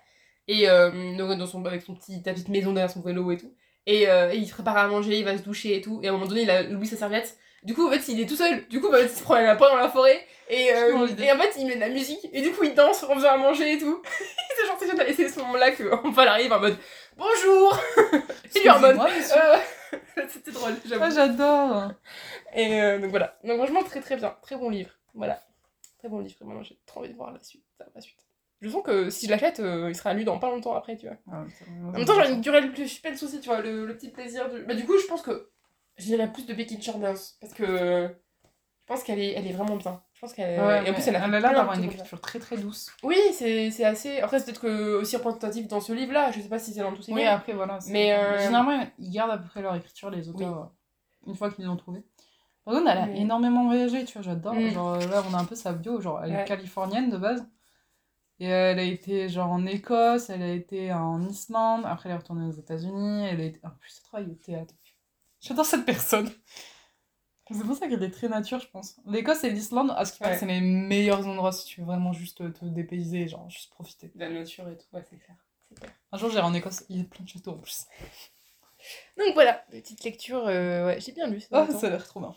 Et 0.50 0.68
euh, 0.68 1.15
donc, 1.15 1.38
dans 1.38 1.46
son, 1.46 1.63
avec 1.63 1.84
son 1.84 1.94
petit 1.94 2.24
tapis 2.24 2.44
de 2.44 2.50
maison 2.50 2.74
derrière 2.74 2.89
son 2.89 3.01
vélo 3.01 3.32
et 3.32 3.38
tout. 3.38 3.53
Et, 3.86 4.10
euh, 4.10 4.32
et 4.32 4.38
il 4.38 4.48
se 4.48 4.53
prépare 4.53 4.77
à 4.77 4.88
manger, 4.88 5.20
il 5.20 5.24
va 5.24 5.38
se 5.38 5.44
doucher 5.44 5.75
et 5.75 5.82
tout. 5.82 6.00
Et 6.01 6.08
à 6.08 6.10
un 6.10 6.13
moment 6.13 6.25
donné, 6.25 6.41
il 6.41 6.50
a 6.50 6.63
oublié 6.63 6.88
sa 6.88 6.98
serviette. 6.98 7.38
Du 7.62 7.75
coup, 7.75 7.88
en 7.88 7.91
fait, 7.91 8.12
il 8.12 8.20
est 8.20 8.25
tout 8.25 8.36
seul. 8.36 8.68
Du 8.68 8.82
coup, 8.82 8.89
bah, 8.89 9.00
il 9.00 9.10
se 9.10 9.22
prend 9.22 9.36
un 9.36 9.56
pas 9.56 9.70
dans 9.70 9.75
la 9.75 9.89
forêt. 9.89 10.25
Et, 10.50 10.74
euh, 10.74 11.08
et 11.20 11.32
en 11.32 11.38
fait, 11.38 11.53
il 11.60 11.68
met 11.68 11.75
de 11.75 11.79
la 11.79 11.89
musique. 11.89 12.27
Et 12.34 12.41
du 12.41 12.51
coup, 12.51 12.63
il 12.63 12.74
danse 12.74 13.03
en 13.03 13.13
faisant 13.13 13.29
à 13.29 13.38
manger 13.38 13.74
et 13.74 13.77
tout. 13.77 14.01
c'est 14.58 14.65
genre, 14.65 14.77
c'est 14.79 15.13
c'est 15.13 15.25
à 15.25 15.29
ce 15.29 15.39
moment-là 15.39 15.72
qu'Enfal 15.72 16.27
arrive 16.29 16.51
en 16.51 16.60
mode 16.60 16.77
Bonjour 17.15 17.79
Et 18.56 18.60
lui 18.62 18.70
en 18.72 18.79
mode 18.79 18.98
euh, 18.98 19.58
C'était 20.29 20.51
drôle, 20.51 20.74
j'avoue. 20.84 21.03
Ah, 21.03 21.10
j'adore. 21.12 21.91
Et 22.56 22.82
euh, 22.82 22.98
donc 22.98 23.12
voilà. 23.12 23.38
Donc 23.44 23.58
franchement, 23.58 23.84
très 23.84 24.01
très 24.01 24.15
bien. 24.15 24.36
Très 24.41 24.56
bon 24.56 24.72
livre. 24.72 24.91
Voilà. 25.13 25.39
Très 26.00 26.10
bon 26.10 26.22
livre. 26.22 26.38
Et 26.41 26.46
Maintenant, 26.46 26.63
j'ai 26.63 26.79
trop 26.88 27.01
envie 27.01 27.10
de 27.10 27.15
voir 27.15 27.32
la 27.32 27.44
suite. 27.44 27.65
La 27.94 28.01
suite. 28.01 28.28
Je 28.62 28.70
sens 28.70 28.84
que 28.84 29.10
si 29.10 29.25
je 29.25 29.32
l'achète, 29.32 29.60
euh, 29.62 29.89
il 29.89 29.96
sera 29.96 30.13
lu 30.13 30.24
dans 30.25 30.38
pas 30.38 30.50
longtemps 30.50 30.75
après, 30.75 30.98
tu 30.98 31.08
vois. 31.08 31.16
Ah, 31.32 31.44
oui, 31.46 31.51
vrai. 31.62 31.88
En 31.88 31.92
même 31.92 32.06
temps, 32.06 32.13
j'ai 32.24 32.34
une 32.34 32.42
durée 32.42 32.62
le 32.62 32.75
suspense 32.75 33.24
aussi, 33.24 33.39
tu 33.39 33.48
vois, 33.48 33.62
le, 33.62 33.86
le 33.86 33.96
petit 33.96 34.10
plaisir 34.10 34.50
du. 34.50 34.63
Bah, 34.63 34.74
du 34.75 34.86
coup, 34.86 34.98
je 35.01 35.08
pense 35.08 35.22
que 35.22 35.50
je 35.98 36.04
dirais 36.06 36.32
plus 36.32 36.46
de 36.46 36.54
Becky 36.54 36.82
Chambers. 36.82 37.16
Parce 37.39 37.54
que 37.54 37.66
je 37.66 38.86
pense 38.86 39.04
qu'elle 39.04 39.20
est, 39.20 39.32
elle 39.34 39.48
est 39.48 39.54
vraiment 39.54 39.78
bien. 39.78 40.01
Je 40.13 40.20
pense 40.20 40.34
qu'elle. 40.34 40.60
Ouais, 40.60 40.86
et 40.86 40.89
en 40.89 40.94
plus, 40.94 41.08
elle 41.08 41.16
a, 41.16 41.25
elle 41.25 41.34
a 41.36 41.39
l'air 41.39 41.51
de 41.51 41.56
d'avoir 41.56 41.78
une 41.78 41.86
écriture 41.86 42.20
très 42.20 42.39
très 42.39 42.58
douce. 42.58 42.92
Oui, 43.04 43.16
c'est 43.32 43.72
c'est 43.72 43.86
assez. 43.86 44.20
Après, 44.20 44.39
c'est 44.39 44.46
peut-être 44.48 44.60
que 44.62 44.98
aussi 45.00 45.16
représentatif 45.16 45.70
dans 45.70 45.80
ce 45.80 45.94
livre-là. 45.94 46.32
Je 46.32 46.42
sais 46.42 46.50
pas 46.50 46.60
si 46.60 46.74
c'est 46.74 46.82
dans 46.82 46.92
tous 46.94 47.04
ces 47.04 47.13
Oui, 47.13 47.22
livres. 47.22 47.32
après 47.32 47.54
voilà. 47.54 47.80
c'est- 47.80 47.92
Mais, 47.94 48.12
euh, 48.13 48.39
Généralement, 48.39 48.86
ils 48.98 49.12
gardent 49.12 49.32
à 49.32 49.38
peu 49.38 49.48
près 49.48 49.62
leur 49.62 49.74
écriture, 49.75 50.10
les 50.10 50.28
auteurs, 50.28 50.58
euh, 50.63 51.28
une 51.30 51.36
fois 51.36 51.50
qu'ils 51.50 51.63
l'ont 51.63 51.78
trouvé. 51.78 52.04
Par 52.66 52.74
contre, 52.74 52.89
elle 52.92 52.98
a 52.98 53.10
énormément 53.16 53.66
voyagé, 53.68 54.04
tu 54.04 54.13
vois, 54.13 54.22
j'adore. 54.22 54.54
Mm. 54.54 54.70
Genre 54.72 54.98
là, 54.98 55.24
on 55.32 55.34
a 55.34 55.38
un 55.38 55.46
peu 55.46 55.56
sa 55.56 55.72
bio, 55.72 56.01
genre 56.01 56.22
elle 56.24 56.32
Ouais. 56.34 56.42
est 56.42 56.46
californienne 56.46 57.10
de 57.10 57.16
base. 57.18 57.46
Et 58.39 58.46
elle 58.46 58.79
a 58.79 58.84
été 58.84 59.27
genre 59.29 59.50
en 59.51 59.65
Écosse, 59.65 60.29
elle 60.29 60.41
a 60.41 60.51
été 60.53 60.93
en 60.93 61.22
Islande, 61.27 61.84
après 61.86 62.08
elle 62.10 62.15
est 62.15 62.19
retournée 62.19 62.46
aux 62.48 62.58
États-Unis, 62.58 63.27
elle 63.27 63.41
a 63.41 63.43
été. 63.43 63.60
En 63.65 63.72
plus, 63.72 63.98
elle 63.98 64.03
travaille 64.10 64.31
au 64.31 64.36
théâtre. 64.36 64.74
J'adore 65.41 65.65
cette 65.65 65.86
personne. 65.86 66.29
C'est 67.51 67.65
pour 67.65 67.75
ça 67.75 67.88
qu'elle 67.88 68.03
est 68.03 68.12
très 68.12 68.29
nature, 68.29 68.60
je 68.60 68.67
pense. 68.67 69.00
L'Écosse 69.08 69.43
et 69.43 69.50
l'Islande, 69.50 69.91
à 69.98 70.05
ce 70.05 70.13
qui 70.13 70.24
Ouais. 70.24 70.38
c'est 70.38 70.46
les 70.46 70.62
meilleurs 70.62 71.25
endroits 71.27 71.51
si 71.51 71.65
tu 71.65 71.79
veux 71.81 71.88
vraiment 71.88 72.13
juste 72.13 72.38
te 72.53 72.65
dépayser, 72.65 73.27
genre 73.27 73.50
juste 73.50 73.72
profiter. 73.72 74.12
La 74.15 74.29
nature 74.29 74.69
et 74.69 74.77
tout. 74.77 74.86
Ouais, 74.93 75.03
c'est 75.10 75.17
clair. 75.17 75.36
Clair. 75.75 75.91
Un 76.12 76.17
jour, 76.19 76.29
j'irai 76.29 76.43
en 76.43 76.53
Écosse, 76.53 76.86
il 76.89 76.98
y 76.98 77.01
a 77.01 77.05
plein 77.05 77.24
de 77.24 77.29
châteaux 77.29 77.51
en 77.51 77.58
plus. 77.58 77.88
Donc 79.17 79.34
voilà, 79.34 79.53
petite 79.72 80.03
lecture. 80.03 80.46
euh, 80.48 80.86
ouais, 80.86 81.02
j'ai 81.02 81.12
bien 81.12 81.28
lu. 81.28 81.41
Oh, 81.52 81.65
ça 81.71 81.88
a 81.88 81.89
l'air 81.89 82.08
trop 82.08 82.19
bien. 82.19 82.36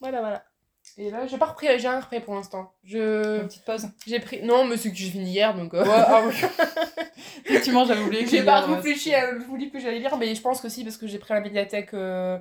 Voilà, 0.00 0.20
voilà. 0.20 0.44
Et 0.98 1.10
là, 1.10 1.26
j'ai 1.26 1.38
pas 1.38 1.46
repris, 1.46 1.66
j'ai 1.78 1.88
rien 1.88 2.00
repris 2.00 2.20
pour 2.20 2.34
l'instant. 2.34 2.72
Je. 2.84 3.40
Une 3.40 3.46
petite 3.48 3.64
pause. 3.64 3.86
J'ai 4.06 4.20
pris. 4.20 4.42
Non, 4.42 4.64
mais 4.64 4.76
c'est 4.76 4.90
que 4.90 4.96
j'ai 4.96 5.10
fini 5.10 5.30
hier 5.30 5.54
donc. 5.54 5.72
euh, 5.74 5.82
Ouais, 5.84 5.90
ah 5.90 6.22
oui. 6.26 6.34
Effectivement, 7.46 7.84
j'avais 7.84 8.02
oublié 8.02 8.24
que 8.24 8.30
J'ai 8.30 8.44
pas 8.44 8.60
réfléchi 8.60 9.14
à 9.14 9.32
le 9.32 9.56
livre 9.56 9.72
que 9.72 9.78
j'allais 9.78 9.98
lire, 10.00 10.16
mais 10.18 10.34
je 10.34 10.40
pense 10.42 10.60
que 10.60 10.68
si, 10.68 10.84
parce 10.84 10.96
que 10.98 11.06
j'ai 11.06 11.18
pris 11.18 11.32
à 11.32 11.36
la 11.36 11.42
médiathèque. 11.42 11.94
euh, 11.94 12.38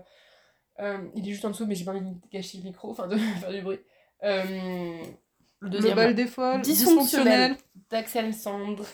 euh, 0.80 0.98
il 1.16 1.28
est 1.28 1.32
juste 1.32 1.46
en 1.46 1.50
dessous, 1.52 1.66
mais 1.66 1.76
j'ai 1.76 1.86
pas 1.86 1.92
envie 1.92 2.02
de 2.02 2.16
gâcher 2.32 2.58
le 2.58 2.64
micro, 2.64 2.92
enfin 2.92 3.08
de 3.08 3.18
faire 3.40 3.52
du 3.52 3.62
bruit. 3.62 3.80
Euh, 4.24 4.44
le 4.44 5.04
Le 5.60 5.70
deuxième. 5.70 5.96
bal 5.96 6.16
des 6.16 6.28
folles, 6.28 6.62
Dysfonctionnel. 6.62 7.56
d'Axel 7.90 8.34
Sandre. 8.34 8.86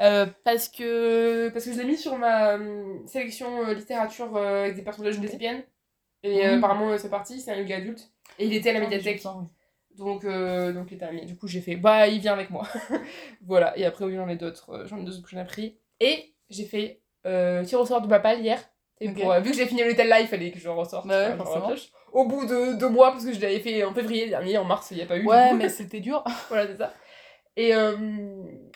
Euh, 0.00 0.26
parce 0.44 0.68
que 0.68 1.50
parce 1.50 1.64
que 1.66 1.72
je 1.74 1.78
l'ai 1.78 1.84
mis 1.84 1.96
sur 1.98 2.16
ma 2.16 2.52
euh, 2.56 2.96
sélection 3.06 3.66
euh, 3.66 3.74
littérature 3.74 4.34
euh, 4.36 4.62
avec 4.64 4.76
des 4.76 4.82
personnages 4.82 5.18
de 5.18 5.22
lesbiennes 5.26 5.62
et 6.22 6.46
euh, 6.46 6.52
Mhm. 6.52 6.58
apparemment 6.58 6.88
euh, 6.90 6.96
c'est 6.96 7.10
parti 7.10 7.38
c'est 7.38 7.52
un 7.52 7.56
yoga 7.56 7.76
adulte 7.76 8.10
et 8.40 8.46
il 8.46 8.54
était 8.54 8.70
à 8.70 8.72
la 8.72 8.80
médiathèque. 8.80 9.22
donc 9.96 10.24
euh, 10.24 10.72
donc 10.72 10.88
il 10.90 10.94
était 10.94 11.12
mis 11.12 11.26
du 11.26 11.36
coup 11.36 11.46
j'ai 11.46 11.60
fait 11.60 11.76
bah 11.76 12.08
il 12.08 12.20
vient 12.20 12.32
avec 12.32 12.50
moi. 12.50 12.66
Voilà. 13.46 13.76
Et 13.78 13.84
après 13.84 14.04
oui 14.06 14.14
j'en 14.16 14.28
ai 14.28 14.36
d'autres 14.36 14.70
euh, 14.70 14.86
j'en 14.86 14.98
ai 14.98 15.04
d'autres 15.04 15.22
que 15.22 15.28
j'en 15.30 15.40
ai 15.40 15.44
pris 15.44 15.78
et 16.00 16.34
j'ai 16.48 16.64
fait 16.64 17.02
euh, 17.26 17.62
tir 17.64 17.80
au 17.80 17.86
sort 17.86 18.00
de 18.00 18.08
Bapal 18.08 18.40
hier. 18.40 18.58
Et 19.02 19.10
pour, 19.10 19.32
euh, 19.32 19.40
vu 19.40 19.50
que 19.50 19.56
j'ai 19.56 19.66
fini 19.66 19.82
le 19.82 19.94
tel 19.94 20.08
live 20.08 20.22
il 20.22 20.28
fallait 20.28 20.50
que 20.50 20.58
je 20.58 20.68
ressorte 20.68 21.06
Bah 21.06 21.30
ouais, 21.36 21.74
au 22.12 22.26
bout 22.26 22.44
de 22.44 22.78
deux 22.78 22.88
mois 22.88 23.12
parce 23.12 23.24
que 23.24 23.32
je 23.32 23.40
l'avais 23.40 23.60
fait 23.60 23.84
en 23.84 23.94
février 23.94 24.28
dernier 24.28 24.58
en 24.58 24.64
mars 24.64 24.90
il 24.90 24.96
n'y 24.96 25.02
a 25.02 25.06
pas 25.06 25.16
eu 25.16 25.24
Ouais, 25.26 25.54
mais 25.54 25.68
c'était 25.78 26.00
dur. 26.00 26.24
Voilà, 26.48 26.66
c'est 26.66 26.76
ça. 26.76 26.92
Et, 27.56 27.74
euh, 27.74 27.96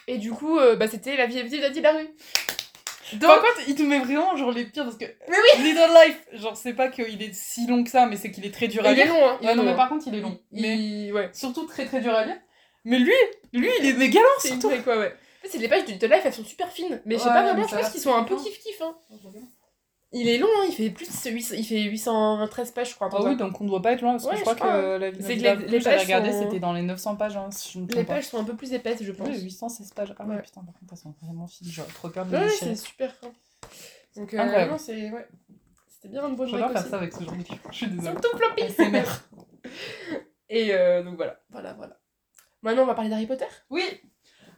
et 0.09 0.19
du 0.19 0.31
coup, 0.33 0.59
bah, 0.79 0.89
c'était 0.89 1.17
la 1.17 1.27
vie 1.27 1.39
est 1.39 1.45
petite 1.45 1.77
de 1.77 1.83
la 1.83 1.93
rue. 1.93 2.09
Donc, 3.19 3.31
Par 3.31 3.41
contre, 3.41 3.69
il 3.69 3.75
te 3.75 3.83
met 3.83 3.99
vraiment 3.99 4.37
genre 4.37 4.51
les 4.53 4.65
pires 4.65 4.85
parce 4.85 4.97
que. 4.97 5.05
Mais 5.29 5.37
oui 5.37 5.63
Little 5.65 5.91
Life 6.07 6.41
Genre, 6.41 6.57
c'est 6.57 6.73
pas 6.75 6.89
qu'il 6.89 7.23
est 7.23 7.35
si 7.35 7.67
long 7.67 7.85
que 7.85 7.91
ça, 7.91 8.07
mais 8.07 8.17
c'est 8.17 8.31
qu'il 8.31 8.45
est 8.47 8.51
très 8.53 8.69
dur 8.69 8.85
à 8.85 8.93
il 8.93 8.99
est 8.99 9.05
lire. 9.05 9.13
long, 9.15 9.29
hein. 9.29 9.39
il 9.41 9.47
Ouais, 9.47 9.53
est 9.53 9.57
non, 9.57 9.63
long, 9.63 9.69
mais 9.69 9.73
hein. 9.75 9.77
par 9.77 9.89
contre, 9.89 10.05
il 10.09 10.15
est 10.15 10.21
long. 10.21 10.39
Mais 10.53 10.77
Il- 10.77 11.13
Ouais. 11.13 11.31
surtout 11.33 11.65
très 11.67 11.85
très 11.87 12.01
dur 12.01 12.15
à 12.15 12.25
lire. 12.25 12.37
Mais 12.85 12.99
lui, 12.99 13.13
lui, 13.53 13.69
il 13.81 13.87
est 13.87 13.93
méga 13.95 14.21
lent 14.21 14.27
C'est 14.39 14.49
surtout. 14.49 14.69
vraie, 14.69 14.83
quoi, 14.83 14.99
ouais. 14.99 15.09
En 15.09 15.43
fait, 15.43 15.49
c'est 15.49 15.59
les 15.59 15.69
pages 15.69 15.85
de 15.85 15.93
Little 15.93 16.07
Life, 16.11 16.23
elles 16.25 16.33
sont 16.35 16.45
super 16.45 16.71
fines. 16.71 17.01
Mais 17.05 17.15
je 17.17 17.21
sais 17.21 17.29
Ouais, 17.29 17.35
pas 17.35 17.43
mais 17.43 17.51
vraiment, 17.53 17.67
je 17.69 17.75
pense 17.77 17.91
qu'ils 17.91 18.01
sont 18.01 18.15
un 18.15 18.25
peu 18.25 18.35
kiff-kiff. 18.37 18.83
Hein. 18.83 18.95
Il 20.17 20.29
est 20.29 20.39
long, 20.39 20.47
hein, 20.61 20.67
il 20.69 20.73
fait 20.73 20.91
plus 20.91 21.07
de 21.09 21.31
800 21.31 21.57
il 21.59 21.65
fait 21.65 21.81
813 21.83 22.71
pages, 22.71 22.91
je 22.91 22.95
crois. 22.95 23.09
Ah 23.13 23.21
oui, 23.25 23.37
donc 23.37 23.61
on 23.61 23.65
doit 23.65 23.83
pas 23.83 23.93
être 23.93 24.01
loin 24.01 24.13
parce 24.13 24.25
que 24.25 24.29
Ouais, 24.31 24.35
je 24.37 24.41
je 24.41 24.45
crois 24.45 24.55
que 24.55 24.97
la 24.99 25.13
C'est 25.13 25.19
vie 25.19 25.23
que 25.23 25.43
les- 25.43 25.43
la 25.43 25.55
les 25.57 25.81
pages 25.81 26.03
regardé, 26.03 26.31
sont- 26.31 26.43
c'était 26.45 26.61
dans 26.61 26.73
les 26.73 26.83
900 26.83 27.17
pages, 27.17 27.37
hein, 27.37 27.49
si 27.51 27.73
je 27.73 27.79
me 27.81 27.89
Les 27.89 28.05
pages 28.05 28.27
sont 28.29 28.39
un 28.39 28.45
peu 28.45 28.55
plus 28.55 28.73
épaisses, 28.73 29.03
je 29.03 29.11
pense. 29.11 29.27
Ouais, 29.29 29.41
816 29.41 29.93
pages. 29.93 30.15
Ah 30.19 30.25
ouais, 30.25 30.37
Ouais. 30.37 30.43
putain, 30.43 30.61
par 30.63 30.73
contre, 30.79 30.93
elles 30.93 30.99
sont 30.99 31.15
vraiment 31.21 31.49
fines. 31.49 31.67
J'aurais 31.69 31.89
trop 31.93 32.09
peur 32.11 32.27
de 32.27 32.37
Ouais, 32.37 32.49
c'est 32.49 32.77
super 32.77 33.13
fin. 33.17 33.33
Donc, 34.17 34.33
euh, 34.35 34.67
non, 34.67 34.79
c'est. 34.79 35.11
Ouais. 35.11 35.27
C'était 35.89 36.09
bien 36.09 36.29
une 36.29 36.37
bonne 36.37 36.49
J'adore 36.49 36.71
faire 36.71 36.81
aussi. 36.83 36.91
ça 36.91 36.97
avec 36.99 37.13
ce 37.13 37.25
genre 37.25 37.33
de 37.33 37.39
livre. 37.39 37.59
Je 37.73 37.77
suis 37.77 37.87
désolée. 37.89 38.15
sont 38.15 38.21
tout 38.21 38.37
floppy. 38.39 38.63
ASMR. 38.63 39.03
Et 40.49 40.75
euh, 40.75 41.03
donc 41.03 41.17
voilà. 41.17 41.41
Voilà, 41.51 41.73
voilà. 41.73 41.99
Maintenant, 42.63 42.83
on 42.83 42.87
va 42.87 42.95
parler 42.95 43.11
d'Harry 43.11 43.27
Potter? 43.27 43.47
Oui 43.71 43.83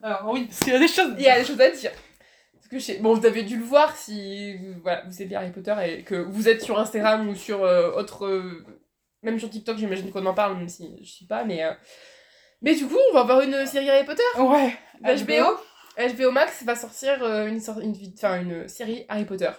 Alors 0.03 0.29
oui, 0.33 0.45
parce 0.47 0.61
qu'il 0.61 0.73
y 0.73 0.77
a 0.77 0.79
des 0.79 0.89
choses. 0.89 1.15
Il 1.17 1.25
y 1.25 1.29
a 1.29 1.39
des 1.39 1.45
choses 1.47 1.61
à 1.61 1.71
dire. 1.71 1.93
Parce 2.69 2.69
que 2.69 2.79
je 2.81 2.85
sais- 2.85 2.99
Bon, 2.99 3.15
vous 3.15 3.25
avez 3.25 3.43
dû 3.45 3.57
le 3.57 3.65
voir 3.65 3.97
si 3.97 4.57
voilà, 4.83 5.03
vous 5.07 5.23
aimez 5.23 5.37
Harry 5.37 5.53
Potter 5.53 5.75
et 5.87 6.03
que 6.03 6.17
vous 6.17 6.49
êtes 6.49 6.63
sur 6.63 6.79
Instagram 6.79 7.29
ou 7.29 7.35
sur 7.37 7.63
euh, 7.65 7.93
autre. 7.93 8.27
euh, 8.27 8.65
Même 9.23 9.39
sur 9.39 9.49
TikTok, 9.51 9.79
j'imagine 9.79 10.11
qu'on 10.11 10.27
en 10.27 10.35
parle, 10.35 10.57
même 10.57 10.69
si 10.69 10.97
je 11.01 11.09
suis 11.09 11.27
pas, 11.27 11.45
mais. 11.45 11.63
euh, 11.65 11.73
Mais 12.63 12.75
du 12.75 12.87
coup, 12.89 12.97
on 13.11 13.15
va 13.15 13.21
avoir 13.21 13.41
une 13.43 13.67
série 13.67 13.89
Harry 13.89 14.05
Potter. 14.05 14.23
Ouais. 14.39 14.75
HBO. 15.01 15.59
HBO 15.97 16.31
Max 16.33 16.65
va 16.65 16.75
sortir 16.75 17.25
une, 17.47 17.61
une, 17.81 17.97
enfin, 18.19 18.41
une 18.41 18.67
série 18.69 19.05
Harry 19.09 19.25
Potter. 19.25 19.51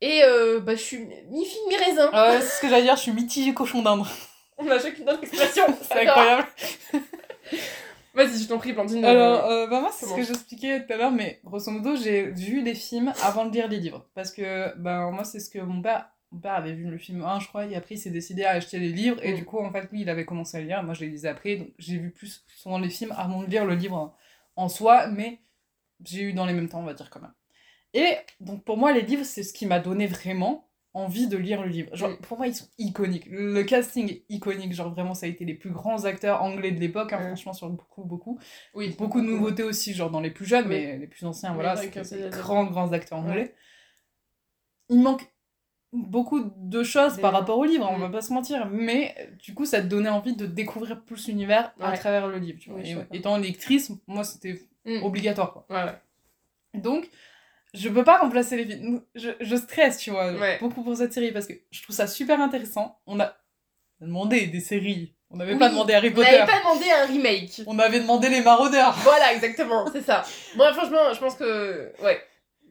Et 0.00 0.20
bah, 0.62 0.74
je 0.74 0.80
suis 0.80 0.98
mi-figue, 1.30 1.68
mi-raisin. 1.68 2.10
Ah 2.12 2.36
c'est 2.40 2.46
ce 2.46 2.60
que 2.60 2.68
j'allais 2.68 2.82
dire, 2.84 2.96
je 2.96 3.02
suis 3.02 3.12
mitigée 3.12 3.54
cochon 3.54 3.82
d'Inde. 3.82 4.04
On 4.58 4.70
a 4.70 4.78
chacune 4.78 5.04
notre 5.04 5.22
expression. 5.24 5.64
C'est 5.82 6.06
incroyable. 6.06 6.46
Vas-y, 8.14 8.42
je 8.42 8.48
t'en 8.48 8.58
prie, 8.58 8.72
Blandine. 8.72 9.04
Alors, 9.04 9.44
euh, 9.46 9.64
euh, 9.64 9.66
bah 9.66 9.80
moi, 9.80 9.90
c'est 9.92 10.06
ce 10.06 10.14
que 10.14 10.22
j'expliquais 10.22 10.86
tout 10.86 10.92
à 10.92 10.96
l'heure, 10.96 11.10
mais 11.10 11.40
grosso 11.44 11.70
modo, 11.70 11.96
j'ai 11.96 12.30
vu 12.30 12.62
les 12.62 12.74
films 12.74 13.12
avant 13.22 13.44
de 13.46 13.52
lire 13.52 13.66
les 13.68 13.78
livres. 13.80 14.08
Parce 14.14 14.30
que, 14.30 14.76
ben, 14.78 15.10
moi, 15.10 15.24
c'est 15.24 15.40
ce 15.40 15.50
que 15.50 15.58
mon 15.58 15.82
père. 15.82 16.08
Mon 16.30 16.40
père 16.40 16.54
avait 16.54 16.72
vu 16.72 16.84
le 16.90 16.98
film 16.98 17.22
1, 17.22 17.38
je 17.40 17.46
crois, 17.48 17.64
et 17.66 17.76
après, 17.76 17.94
il 17.94 17.98
s'est 17.98 18.10
décidé 18.10 18.44
à 18.44 18.50
acheter 18.50 18.78
les 18.80 18.88
livres, 18.88 19.18
et 19.22 19.32
Mm. 19.32 19.36
du 19.36 19.44
coup, 19.44 19.58
en 19.58 19.70
fait, 19.70 19.88
lui, 19.92 20.00
il 20.00 20.08
avait 20.10 20.24
commencé 20.24 20.56
à 20.56 20.60
lire, 20.60 20.82
moi, 20.82 20.92
je 20.94 21.00
les 21.04 21.10
lisais 21.10 21.28
après, 21.28 21.56
donc 21.56 21.68
j'ai 21.78 21.96
vu 21.96 22.10
plus 22.10 22.44
souvent 22.56 22.78
les 22.78 22.88
films 22.88 23.14
avant 23.16 23.42
de 23.42 23.46
lire 23.48 23.64
le 23.64 23.74
livre 23.76 24.16
en 24.56 24.68
soi, 24.68 25.06
mais 25.06 25.40
j'ai 26.04 26.22
eu 26.22 26.32
dans 26.32 26.44
les 26.44 26.52
mêmes 26.52 26.68
temps, 26.68 26.80
on 26.80 26.84
va 26.84 26.94
dire, 26.94 27.08
quand 27.10 27.20
même. 27.20 27.32
Et 27.94 28.16
donc, 28.40 28.64
pour 28.64 28.76
moi, 28.76 28.92
les 28.92 29.02
livres, 29.02 29.24
c'est 29.24 29.44
ce 29.44 29.52
qui 29.52 29.64
m'a 29.66 29.78
donné 29.78 30.08
vraiment 30.08 30.68
envie 30.94 31.26
de 31.26 31.36
lire 31.36 31.60
le 31.62 31.68
livre. 31.68 31.94
Genre, 31.94 32.10
Mm. 32.10 32.16
pour 32.18 32.38
moi, 32.38 32.46
ils 32.46 32.54
sont 32.54 32.66
iconiques. 32.78 33.26
Le 33.28 33.62
casting 33.64 34.10
est 34.10 34.24
iconique, 34.28 34.72
genre, 34.72 34.90
vraiment, 34.94 35.12
ça 35.14 35.26
a 35.26 35.28
été 35.28 35.44
les 35.44 35.54
plus 35.54 35.70
grands 35.70 36.04
acteurs 36.04 36.42
anglais 36.42 36.70
de 36.70 36.80
l'époque, 36.80 37.12
hein, 37.12 37.18
Mm. 37.20 37.26
franchement, 37.26 37.52
sur 37.52 37.68
beaucoup, 37.70 38.04
beaucoup. 38.04 38.38
oui, 38.74 38.94
Beaucoup 38.98 39.20
de 39.20 39.26
nouveautés 39.26 39.62
aussi, 39.64 39.92
genre 39.92 40.10
dans 40.10 40.20
les 40.20 40.30
plus 40.30 40.46
jeunes, 40.46 40.66
mais 40.68 40.96
les 40.98 41.06
plus 41.06 41.26
anciens, 41.26 41.52
voilà, 41.52 41.76
c'est 41.76 41.90
des 41.90 42.30
grands, 42.30 42.64
grands 42.64 42.92
acteurs 42.92 43.18
anglais. 43.18 43.54
Il 44.88 45.00
manque 45.00 45.26
beaucoup 45.92 46.50
de 46.56 46.82
choses 46.82 47.18
par 47.20 47.32
rapport 47.32 47.58
au 47.58 47.64
livre, 47.64 47.88
on 47.90 47.98
Mm. 47.98 48.00
va 48.02 48.08
pas 48.08 48.20
se 48.22 48.32
mentir, 48.32 48.68
mais 48.70 49.14
euh, 49.18 49.26
du 49.36 49.54
coup, 49.54 49.64
ça 49.64 49.80
te 49.80 49.86
donnait 49.86 50.08
envie 50.08 50.34
de 50.36 50.46
découvrir 50.46 51.02
plus 51.04 51.28
l'univers 51.28 51.72
à 51.80 51.96
travers 51.96 52.26
le 52.28 52.38
livre. 52.38 52.58
tu 52.60 52.70
vois. 52.70 52.80
Oui, 52.80 52.94
Et 53.12 53.16
étant 53.18 53.36
lectrice, 53.38 53.92
moi, 54.06 54.24
c'était 54.24 54.60
obligatoire, 55.02 55.52
quoi. 55.52 55.66
Donc, 56.74 57.08
je 57.74 57.88
peux 57.90 58.04
pas 58.04 58.18
remplacer 58.18 58.56
les 58.56 58.64
films. 58.66 59.02
Je, 59.14 59.30
je 59.40 59.56
stresse, 59.56 59.98
tu 59.98 60.10
vois, 60.10 60.32
Ouais. 60.32 60.58
beaucoup 60.60 60.82
pour 60.82 60.96
cette 60.96 61.12
série 61.12 61.32
parce 61.32 61.46
que 61.46 61.52
je 61.70 61.82
trouve 61.82 61.94
ça 61.94 62.06
super 62.06 62.40
intéressant. 62.40 62.98
On 63.06 63.20
a 63.20 63.34
demandé 64.00 64.46
des 64.46 64.60
séries. 64.60 65.14
On 65.30 65.36
n'avait 65.36 65.58
pas 65.58 65.68
demandé 65.68 65.92
Harry 65.94 66.10
On 66.10 66.14
Potter. 66.14 66.30
n'avait 66.30 66.50
pas 66.50 66.60
demandé 66.60 66.84
un 66.90 67.06
remake. 67.06 67.62
On 67.66 67.78
avait 67.80 68.00
demandé 68.00 68.28
les 68.28 68.40
maraudeurs. 68.40 68.92
Voilà, 69.02 69.34
exactement, 69.34 69.86
c'est 69.92 70.02
ça. 70.02 70.22
Moi, 70.56 70.72
franchement, 70.72 71.12
je 71.12 71.18
pense 71.18 71.34
que. 71.34 71.92
Ouais. 72.02 72.22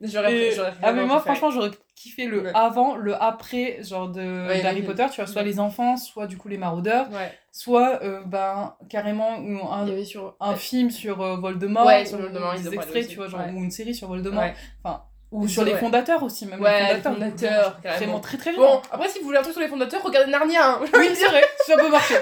J'aurais 0.02 0.34
Et- 0.34 0.52
j'aurais 0.52 0.74
ah 0.82 0.92
mais 0.92 1.06
moi 1.06 1.18
préféré. 1.22 1.36
franchement 1.38 1.52
j'aurais 1.62 1.78
kiffé 1.96 2.26
le 2.26 2.42
Ouais. 2.44 2.52
avant, 2.54 2.96
le 2.96 3.16
après 3.22 3.78
genre 3.84 4.10
de 4.10 4.48
Ouais, 4.48 4.62
d'Harry. 4.62 4.82
Potter, 4.82 5.06
tu 5.12 5.22
vois, 5.22 5.28
soit 5.28 5.44
les 5.44 5.60
enfants, 5.60 5.96
soit 5.98 6.28
du 6.28 6.38
coup 6.38 6.48
les 6.50 6.58
maraudeurs, 6.58 7.08
soit 7.52 8.02
euh, 8.04 8.22
ben 8.26 8.76
carrément 8.90 9.38
ou 9.40 9.60
Il 9.88 9.98
y 9.98 10.02
un, 10.02 10.06
sur. 10.06 10.36
un 10.40 10.56
film 10.56 10.90
sur 10.90 11.22
euh, 11.22 11.38
Voldemort, 11.38 11.86
Ouais, 11.86 12.06
sur 12.06 12.18
Voldemort, 12.20 12.56
des 12.56 12.74
extraits, 12.74 13.08
tu 13.08 13.16
vois, 13.18 13.28
genre 13.28 13.42
ou 13.54 13.64
une 13.64 13.72
série 13.72 13.94
sur 13.96 14.08
Voldemort, 14.08 14.44
enfin 14.84 15.04
ou 15.32 15.48
sur 15.48 15.64
les 15.64 15.76
fondateurs 15.76 16.22
aussi 16.22 16.46
même 16.46 16.62
Ouais, 16.62 16.90
les 16.90 16.94
les 16.96 17.02
fondateurs, 17.02 17.74
fondateurs, 17.78 17.98
vraiment 17.98 18.20
très 18.20 18.38
très 18.38 18.52
bien. 18.52 18.60
Bon, 18.62 18.82
après, 18.92 19.10
si 19.10 19.18
vous 19.20 19.26
voulez 19.26 19.38
un 19.40 19.42
truc 19.42 19.54
sur 19.54 19.62
les 19.62 19.68
fondateurs, 19.68 20.04
regardez 20.04 20.30
Narnia. 20.32 20.74
hein. 20.76 20.80
Oui, 20.94 21.08
vrai, 21.10 21.44
ça 21.66 21.76
peut 21.76 21.90
marcher. 21.90 22.16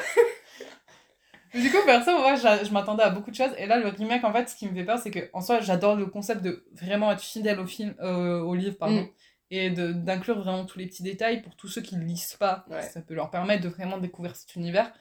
Du 1.54 1.70
coup, 1.70 1.80
perso, 1.86 2.12
moi, 2.18 2.36
j'a- 2.36 2.64
je 2.64 2.72
m'attendais 2.72 3.04
à 3.04 3.10
beaucoup 3.10 3.30
de 3.30 3.36
choses. 3.36 3.52
Et 3.58 3.66
là, 3.68 3.78
le 3.78 3.90
remake, 3.90 4.24
en 4.24 4.32
fait, 4.32 4.48
ce 4.48 4.56
qui 4.56 4.70
me 4.70 4.74
fait 4.74 4.86
peur, 4.86 4.98
c'est 4.98 5.12
que, 5.12 5.30
en 5.34 5.42
soi, 5.42 5.60
j'adore 5.60 5.96
le 5.98 6.06
concept 6.06 6.42
de 6.42 6.64
vraiment 6.72 7.12
être 7.12 7.20
fidèle 7.20 7.60
au 7.60 7.66
film, 7.68 7.94
euh, 8.02 8.40
au 8.40 8.56
livre, 8.56 8.78
pardon. 8.78 9.02
Mm. 9.02 9.08
Et 9.54 9.70
d'inclure 9.70 10.40
vraiment 10.42 10.66
tous 10.66 10.80
les 10.80 10.88
petits 10.88 11.04
détails 11.04 11.42
pour 11.42 11.56
tous 11.58 11.68
ceux 11.68 11.82
qui 11.82 11.98
ne 11.98 12.04
lisent 12.06 12.36
pas. 12.40 12.64
Ouais. 12.70 12.82
Ça 12.82 13.02
peut 13.02 13.14
leur 13.14 13.30
permettre 13.30 13.62
de 13.64 13.70
vraiment 13.70 13.98
découvrir 13.98 14.36
cet 14.36 14.56
univers. 14.56 14.92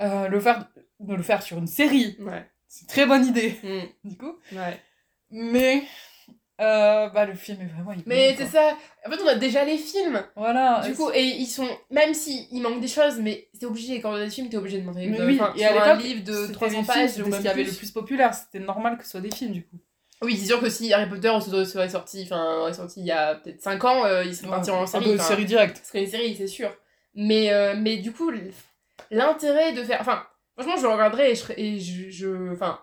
Euh, 0.00 0.28
le 0.28 0.38
faire, 0.40 0.68
de 1.00 1.14
le 1.14 1.22
faire 1.22 1.42
sur 1.42 1.58
une 1.58 1.66
série, 1.66 2.16
Ouais. 2.20 2.48
c'est 2.68 2.82
une 2.82 2.86
très 2.88 3.04
bonne 3.06 3.26
idée, 3.26 3.58
Mm. 3.62 3.80
du 4.10 4.16
coup. 4.16 4.36
Ouais. 4.52 4.80
Mais, 5.30 5.82
euh, 6.60 7.08
bah, 7.08 7.24
le 7.26 7.34
film 7.34 7.60
est 7.62 7.66
vraiment 7.66 7.90
iconique, 7.90 8.06
Mais 8.06 8.36
c'est 8.38 8.46
ça. 8.46 8.76
En 9.06 9.10
fait, 9.10 9.20
on 9.24 9.26
a 9.26 9.34
déjà 9.34 9.64
les 9.64 9.76
films. 9.78 10.22
Voilà. 10.36 10.80
Du 10.86 10.94
coup, 10.94 11.10
et 11.12 11.24
ils 11.24 11.46
sont. 11.46 11.66
Même 11.90 12.14
si 12.14 12.46
il 12.52 12.60
manque 12.62 12.80
des 12.80 12.86
choses, 12.88 13.18
mais 13.18 13.48
c'est 13.54 13.66
obligé. 13.66 14.00
Quand 14.00 14.10
on 14.12 14.14
a 14.14 14.24
des 14.24 14.30
films, 14.30 14.48
t'es 14.48 14.56
obligé 14.56 14.78
de 14.80 14.84
montrer. 14.86 15.08
Mais 15.08 15.18
de- 15.18 15.26
oui, 15.26 15.38
enfin, 15.40 15.52
et 15.56 15.64
à 15.64 15.92
un 15.94 15.96
livre 15.96 16.22
de 16.22 16.32
c'était 16.42 16.52
300 16.52 16.66
les 16.78 16.84
films, 16.84 16.86
pages, 16.94 17.10
ce 17.10 17.22
même 17.22 17.40
qui 17.42 17.48
avait 17.48 17.64
le 17.64 17.72
plus 17.72 17.90
populaire. 17.90 18.34
C'était 18.34 18.64
normal 18.64 18.98
que 18.98 19.04
ce 19.04 19.10
soit 19.10 19.20
des 19.20 19.34
films, 19.34 19.52
du 19.52 19.64
coup. 19.66 19.78
Oui, 20.24 20.36
c'est 20.36 20.46
sûr 20.46 20.60
que 20.60 20.68
si 20.70 20.92
Harry 20.92 21.08
Potter 21.08 21.32
se 21.40 21.64
serait 21.64 21.88
sorti, 21.88 22.22
enfin, 22.24 22.58
aurait 22.60 22.72
sorti 22.72 23.00
il 23.00 23.06
y 23.06 23.12
a 23.12 23.34
peut-être 23.36 23.60
5 23.62 23.84
ans, 23.84 24.04
euh, 24.04 24.24
il 24.24 24.34
serait 24.34 24.48
parti 24.48 24.70
en 24.70 24.82
Ah 24.82 24.86
série. 24.86 25.14
enfin, 25.14 25.24
série 25.24 25.44
directe. 25.44 25.80
Ce 25.82 25.88
serait 25.88 26.04
une 26.04 26.10
série, 26.10 26.34
c'est 26.36 26.46
sûr. 26.46 26.70
Mais, 27.14 27.52
euh, 27.52 27.74
mais 27.76 27.98
du 27.98 28.12
coup, 28.12 28.30
l'intérêt 29.10 29.72
de 29.72 29.82
faire. 29.82 30.00
Enfin, 30.00 30.22
franchement, 30.56 30.76
je 30.76 30.82
le 30.82 30.88
regarderai 30.92 31.32
et 31.32 31.34
je. 31.34 31.44
Et 31.56 31.78
je, 31.80 32.52
enfin, 32.52 32.80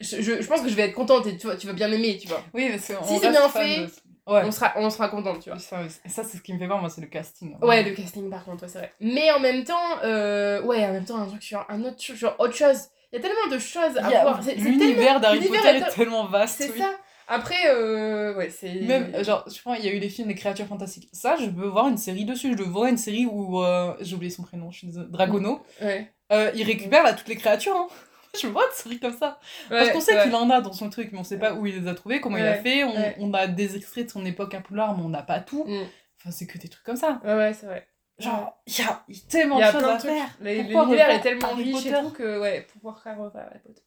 je, 0.00 0.20
je, 0.22 0.40
je 0.42 0.46
pense 0.46 0.62
que 0.62 0.68
je 0.68 0.74
vais 0.74 0.82
être 0.82 0.94
contente 0.94 1.26
et 1.26 1.36
tu, 1.36 1.46
vois, 1.46 1.56
tu 1.56 1.66
vas 1.66 1.72
bien 1.72 1.90
aimer, 1.92 2.18
tu 2.18 2.28
vois. 2.28 2.42
Oui, 2.54 2.68
parce 2.70 2.86
que 2.88 2.94
Si 3.06 3.18
c'est 3.18 3.30
bien 3.30 3.48
fait, 3.48 3.80
de- 3.86 3.90
Ouais. 4.26 4.42
On, 4.44 4.52
sera, 4.52 4.72
on 4.76 4.88
sera 4.90 5.08
contente, 5.08 5.40
tu 5.42 5.50
vois. 5.50 5.58
Ça, 5.58 5.78
c'est 6.06 6.22
ce 6.36 6.40
qui 6.42 6.52
me 6.52 6.58
fait 6.58 6.68
peur, 6.68 6.78
moi, 6.78 6.88
c'est 6.88 7.00
le 7.00 7.08
casting. 7.08 7.56
Ouais, 7.62 7.82
le 7.82 7.90
casting, 7.96 8.30
par 8.30 8.44
contre, 8.44 8.62
ouais, 8.62 8.68
c'est 8.68 8.78
vrai. 8.78 8.92
Mais 9.00 9.28
en 9.32 9.40
même 9.40 9.64
temps, 9.64 9.98
euh, 10.04 10.62
ouais, 10.62 10.84
en 10.86 10.92
même 10.92 11.04
temps, 11.04 11.16
un 11.16 11.26
truc 11.26 11.42
sur 11.42 11.64
un 11.68 11.82
autre, 11.84 11.98
sur 11.98 12.36
autre 12.38 12.54
chose. 12.54 12.78
Il 13.12 13.16
y 13.16 13.18
a 13.18 13.22
tellement 13.22 13.52
de 13.54 13.58
choses 13.58 13.96
à 13.98 14.06
a- 14.06 14.22
voir. 14.22 14.40
L'univers 14.56 14.96
tellement- 14.96 15.20
d'Harry 15.20 15.38
l'univers 15.40 15.60
Potter 15.62 15.74
est 15.74 15.78
est, 15.78 15.84
tel- 15.84 15.94
tellement 15.94 16.26
vaste. 16.26 16.56
C'est 16.62 16.70
oui. 16.72 16.78
ça. 16.78 16.90
Après, 17.32 17.54
euh, 17.68 18.34
ouais, 18.36 18.50
c'est. 18.50 18.72
Même, 18.80 19.12
euh, 19.14 19.22
genre, 19.24 19.44
je 19.48 19.60
pense, 19.62 19.78
il 19.78 19.84
y 19.84 19.88
a 19.88 19.92
eu 19.92 19.98
les 20.00 20.08
films 20.08 20.28
des 20.28 20.34
créatures 20.34 20.66
fantastiques. 20.66 21.08
Ça, 21.12 21.36
je 21.36 21.46
veux 21.48 21.68
voir 21.68 21.86
une 21.88 21.96
série 21.98 22.24
dessus. 22.24 22.52
Je 22.56 22.62
veux 22.62 22.68
voir 22.68 22.86
une 22.86 22.96
série 22.98 23.26
où. 23.26 23.62
euh, 23.62 23.94
J'ai 24.00 24.16
oublié 24.16 24.30
son 24.30 24.42
prénom, 24.42 24.70
je 24.72 24.78
suis 24.78 24.86
désolée. 24.88 25.08
Dragono. 25.10 25.62
Ouais. 25.80 26.10
Euh, 26.32 26.50
il 26.54 26.64
récupère 26.64 27.02
là 27.04 27.12
toutes 27.14 27.28
les 27.28 27.36
créatures. 27.36 27.76
Hein. 27.76 27.88
Je 28.40 28.46
veux 28.46 28.52
voir 28.52 28.64
une 28.70 28.76
série 28.76 29.00
comme 29.00 29.16
ça. 29.16 29.40
Parce 29.68 29.86
Ouais, 29.88 29.92
qu'on 29.92 30.00
sait 30.00 30.14
ouais. 30.14 30.22
qu'il 30.22 30.34
en 30.36 30.48
a 30.50 30.60
dans 30.60 30.72
son 30.72 30.88
truc, 30.88 31.08
mais 31.12 31.18
on 31.18 31.24
sait 31.24 31.38
pas 31.38 31.52
où 31.54 31.66
il 31.66 31.80
les 31.82 31.88
a 31.88 31.94
trouvés, 31.94 32.20
comment 32.20 32.36
il 32.36 32.46
a 32.46 32.52
Ouais, 32.52 32.60
fait. 32.62 32.84
On, 32.84 32.94
ouais. 32.94 33.16
on 33.18 33.34
a 33.34 33.48
des 33.48 33.74
extraits 33.76 34.06
de 34.06 34.10
son 34.12 34.24
époque 34.24 34.54
un 34.54 34.60
peu 34.60 34.76
large, 34.76 34.96
mais 34.98 35.02
on 35.04 35.08
n'a 35.08 35.22
pas 35.24 35.40
tout. 35.40 35.64
Mm. 35.66 35.82
Enfin, 36.20 36.30
c'est 36.30 36.46
que 36.46 36.56
des 36.58 36.68
trucs 36.68 36.84
comme 36.84 36.94
ça. 36.96 37.20
Ouais, 37.24 37.34
ouais, 37.34 37.52
c'est 37.54 37.66
vrai. 37.66 37.88
Genre, 38.20 38.62
il 38.66 38.78
y 38.78 38.82
a 38.82 39.04
tellement 39.28 39.56
Il 39.56 39.60
y 39.60 39.64
a 39.64 39.72
de 39.72 39.78
choses 39.80 39.88
à 39.88 39.98
faire. 39.98 40.28
L'univers 40.40 41.10
est 41.10 41.20
tellement 41.20 41.54
riche 41.54 41.86
et 41.86 41.92
tout 41.92 42.10
que, 42.10 42.40
ouais, 42.40 42.62
pour 42.62 42.80
pouvoir 42.80 43.02
faire 43.02 43.18
Harry 43.18 43.58
Potter. 43.64 43.82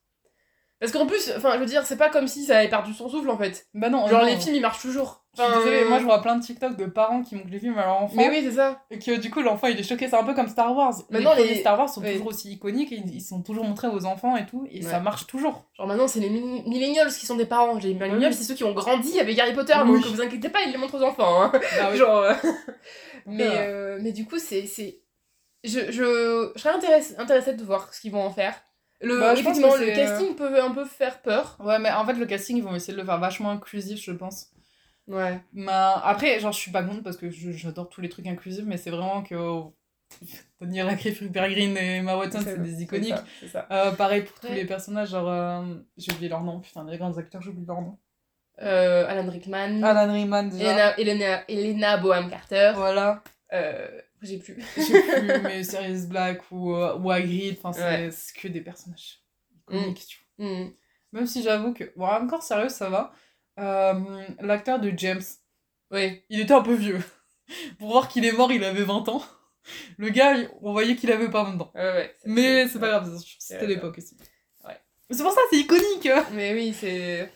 Parce 0.83 0.91
qu'en 0.91 1.05
plus, 1.05 1.31
enfin, 1.37 1.53
je 1.53 1.59
veux 1.59 1.65
dire, 1.65 1.85
c'est 1.85 1.95
pas 1.95 2.09
comme 2.09 2.27
si 2.27 2.43
ça 2.43 2.57
avait 2.57 2.67
perdu 2.67 2.93
son 2.93 3.07
souffle 3.07 3.29
en 3.29 3.37
fait. 3.37 3.67
Bah 3.73 3.89
non, 3.89 4.05
Genre, 4.07 4.19
non. 4.23 4.25
les 4.27 4.35
films 4.35 4.55
ils 4.55 4.61
marchent 4.61 4.81
toujours. 4.81 5.23
Je 5.37 5.41
suis 5.41 5.51
désolée, 5.53 5.85
moi 5.85 5.97
je 5.99 6.03
vois 6.03 6.21
plein 6.21 6.35
de 6.35 6.43
TikTok 6.43 6.75
de 6.75 6.85
parents 6.87 7.21
qui 7.23 7.35
montrent 7.35 7.49
les 7.49 7.57
films 7.59 7.77
à 7.77 7.85
leur 7.85 8.01
enfant. 8.01 8.15
Mais 8.17 8.29
oui, 8.29 8.41
c'est 8.43 8.51
ça. 8.51 8.81
Et 8.91 8.99
que 8.99 9.17
du 9.17 9.31
coup 9.31 9.41
l'enfant 9.41 9.67
il 9.67 9.79
est 9.79 9.83
choqué, 9.83 10.09
c'est 10.09 10.17
un 10.17 10.23
peu 10.25 10.33
comme 10.33 10.49
Star 10.49 10.75
Wars. 10.75 10.93
Maintenant, 11.09 11.31
les, 11.31 11.37
premiers 11.43 11.53
les- 11.55 11.59
Star 11.61 11.79
Wars 11.79 11.87
sont 11.89 12.01
toujours 12.01 12.27
aussi 12.27 12.51
iconiques, 12.51 12.91
et 12.91 12.97
ils, 12.97 13.21
sont 13.21 13.41
toujours 13.41 13.63
montrés 13.63 13.87
aux 13.87 14.05
enfants 14.05 14.35
et 14.35 14.45
tout, 14.45 14.67
et 14.69 14.81
ça 14.81 14.99
marche 14.99 15.25
toujours. 15.25 15.65
Genre 15.77 15.87
maintenant, 15.87 16.07
c'est 16.09 16.19
les 16.19 16.29
mi- 16.29 16.63
millennials 16.67 17.07
qui 17.13 17.25
sont 17.25 17.35
des 17.37 17.45
parents. 17.45 17.75
Les 17.75 17.93
millennials, 17.93 18.31
Oui. 18.31 18.37
c'est 18.37 18.43
ceux 18.43 18.53
qui 18.53 18.63
ont 18.65 18.73
grandi 18.73 19.19
avec 19.21 19.39
Harry 19.39 19.53
Potter, 19.53 19.73
Oui. 19.85 20.01
donc 20.01 20.05
vous 20.11 20.21
inquiétez 20.21 20.49
pas, 20.49 20.59
ils 20.67 20.71
les 20.73 20.77
montrent 20.77 20.95
aux 20.99 21.03
enfants. 21.03 21.43
hein. 21.43 21.51
Ah 21.81 21.87
oui. 21.91 21.97
Genre. 21.97 22.17
euh, 22.17 22.33
mais, 23.25 23.47
euh, 23.49 23.99
mais 24.01 24.11
du 24.11 24.25
coup, 24.25 24.37
c'est. 24.37 24.65
c'est- 24.67 24.99
Je, 25.63 25.79
je, 25.91 26.51
je 26.55 26.59
serais 26.61 26.75
intéressée, 26.75 27.15
intéressée 27.17 27.53
de 27.53 27.63
voir 27.63 27.93
ce 27.93 28.01
qu'ils 28.01 28.11
vont 28.11 28.23
en 28.25 28.29
faire. 28.31 28.53
Le, 29.03 29.19
Bah, 29.19 29.35
je 29.35 29.43
pense 29.43 29.57
effectivement, 29.57 29.73
que 29.73 29.79
le 29.81 29.85
c'est, 29.87 29.93
casting 29.93 30.35
peut 30.35 30.61
un 30.63 30.71
peu 30.71 30.85
faire 30.85 31.21
peur. 31.21 31.57
Ouais, 31.59 31.77
mais 31.79 31.91
en 31.91 32.05
fait 32.05 32.13
le 32.13 32.25
casting 32.25 32.57
ils 32.57 32.63
vont 32.63 32.73
essayer 32.75 32.93
de 32.93 32.97
le 32.99 33.05
faire 33.05 33.19
vachement 33.19 33.51
inclusif, 33.51 33.99
je 34.01 34.11
pense. 34.11 34.47
Ouais. 35.07 35.39
Mais 35.53 35.71
après, 35.71 36.39
genre 36.39 36.53
je 36.53 36.59
suis 36.59 36.71
pas 36.71 36.81
contre 36.83 37.03
parce 37.03 37.17
que 37.17 37.29
j'adore 37.29 37.89
tous 37.89 38.01
les 38.01 38.09
trucs 38.09 38.25
inclusifs, 38.27 38.63
mais 38.65 38.77
c'est 38.77 38.89
vraiment 38.91 39.21
que. 39.21 39.35
oh, 39.35 39.75
Daniel 40.61 40.87
Radcliffe, 40.87 41.19
Rupert 41.19 41.49
Green 41.49 41.75
et 41.75 41.97
Emma 41.97 42.15
Watson, 42.15 42.39
c'est 42.43 42.61
des 42.61 42.83
iconiques. 42.83 43.15
ça, 43.41 43.47
ça. 43.51 43.67
Euh, 43.71 43.91
pareil 43.91 44.21
pour 44.21 44.39
tous 44.39 44.53
les 44.53 44.65
personnages, 44.65 45.09
genre. 45.09 45.27
euh, 45.29 45.61
J'ai 45.97 46.11
oublié 46.13 46.29
leur 46.29 46.41
nom, 46.43 46.59
putain, 46.61 46.85
les 46.89 46.97
grands 46.97 47.17
acteurs, 47.17 47.41
j'ai 47.41 47.49
oublié 47.49 47.65
leur 47.67 47.81
nom. 47.81 47.97
Euh, 48.61 49.05
Alan 49.09 49.29
Rickman. 49.29 49.81
Alan 49.83 50.13
Rickman 50.13 50.43
déjà. 50.43 50.93
Elena, 50.97 50.99
Elena, 50.99 51.43
Elena 51.49 51.97
Boham 51.97 52.29
Carter. 52.29 52.71
Voilà. 52.75 53.23
Euh, 53.51 53.87
j'ai 54.23 54.39
plus. 54.39 54.55
je 54.77 54.81
sais 54.81 55.01
plus, 55.01 55.41
mais 55.43 55.63
Sirius 55.63 56.05
Black 56.05 56.41
ou, 56.51 56.73
euh, 56.75 56.97
ou 56.97 57.11
Hagrid, 57.11 57.55
enfin, 57.57 57.73
c'est 57.73 57.83
Ouais. 57.83 58.09
que 58.41 58.47
des 58.47 58.61
personnages 58.61 59.19
iconiques, 59.55 60.05
tu 60.07 60.19
vois. 60.37 60.47
Hmm. 60.47 60.71
Même 61.11 61.27
si 61.27 61.43
j'avoue 61.43 61.73
que, 61.73 61.91
bon, 61.95 62.05
encore 62.07 62.41
sérieux, 62.43 62.69
ça 62.69 62.89
va. 62.89 63.13
Euh, 63.59 64.23
L'acteur 64.39 64.79
de 64.79 64.91
James, 64.97 65.21
Oui. 65.91 66.23
il 66.29 66.39
était 66.39 66.53
un 66.53 66.61
peu 66.63 66.73
vieux. 66.73 67.01
Pour 67.79 67.89
voir 67.91 68.07
qu'il 68.07 68.25
est 68.25 68.31
mort, 68.31 68.51
il 68.51 68.63
avait 68.63 68.83
20 68.83 69.07
ans. 69.09 69.23
Le 69.97 70.09
gars, 70.09 70.35
on 70.61 70.71
voyait 70.73 70.95
qu'il 70.95 71.11
avait 71.11 71.29
pas 71.29 71.43
20 71.43 71.61
ans. 71.61 71.71
Ouais, 71.75 71.81
ouais. 71.81 72.15
Mais 72.25 72.67
c'est 72.67 72.79
pas 72.79 72.87
grave, 72.89 73.17
c'était 73.39 73.67
l'époque 73.67 73.97
aussi. 73.97 74.17
Ouais. 74.65 74.77
C'est 75.09 75.23
pour 75.23 75.31
ça, 75.31 75.39
c'est 75.51 75.57
iconique 75.59 76.05
hein. 76.07 76.25
Mais 76.33 76.53
oui, 76.53 76.73
c'est. 76.77 77.31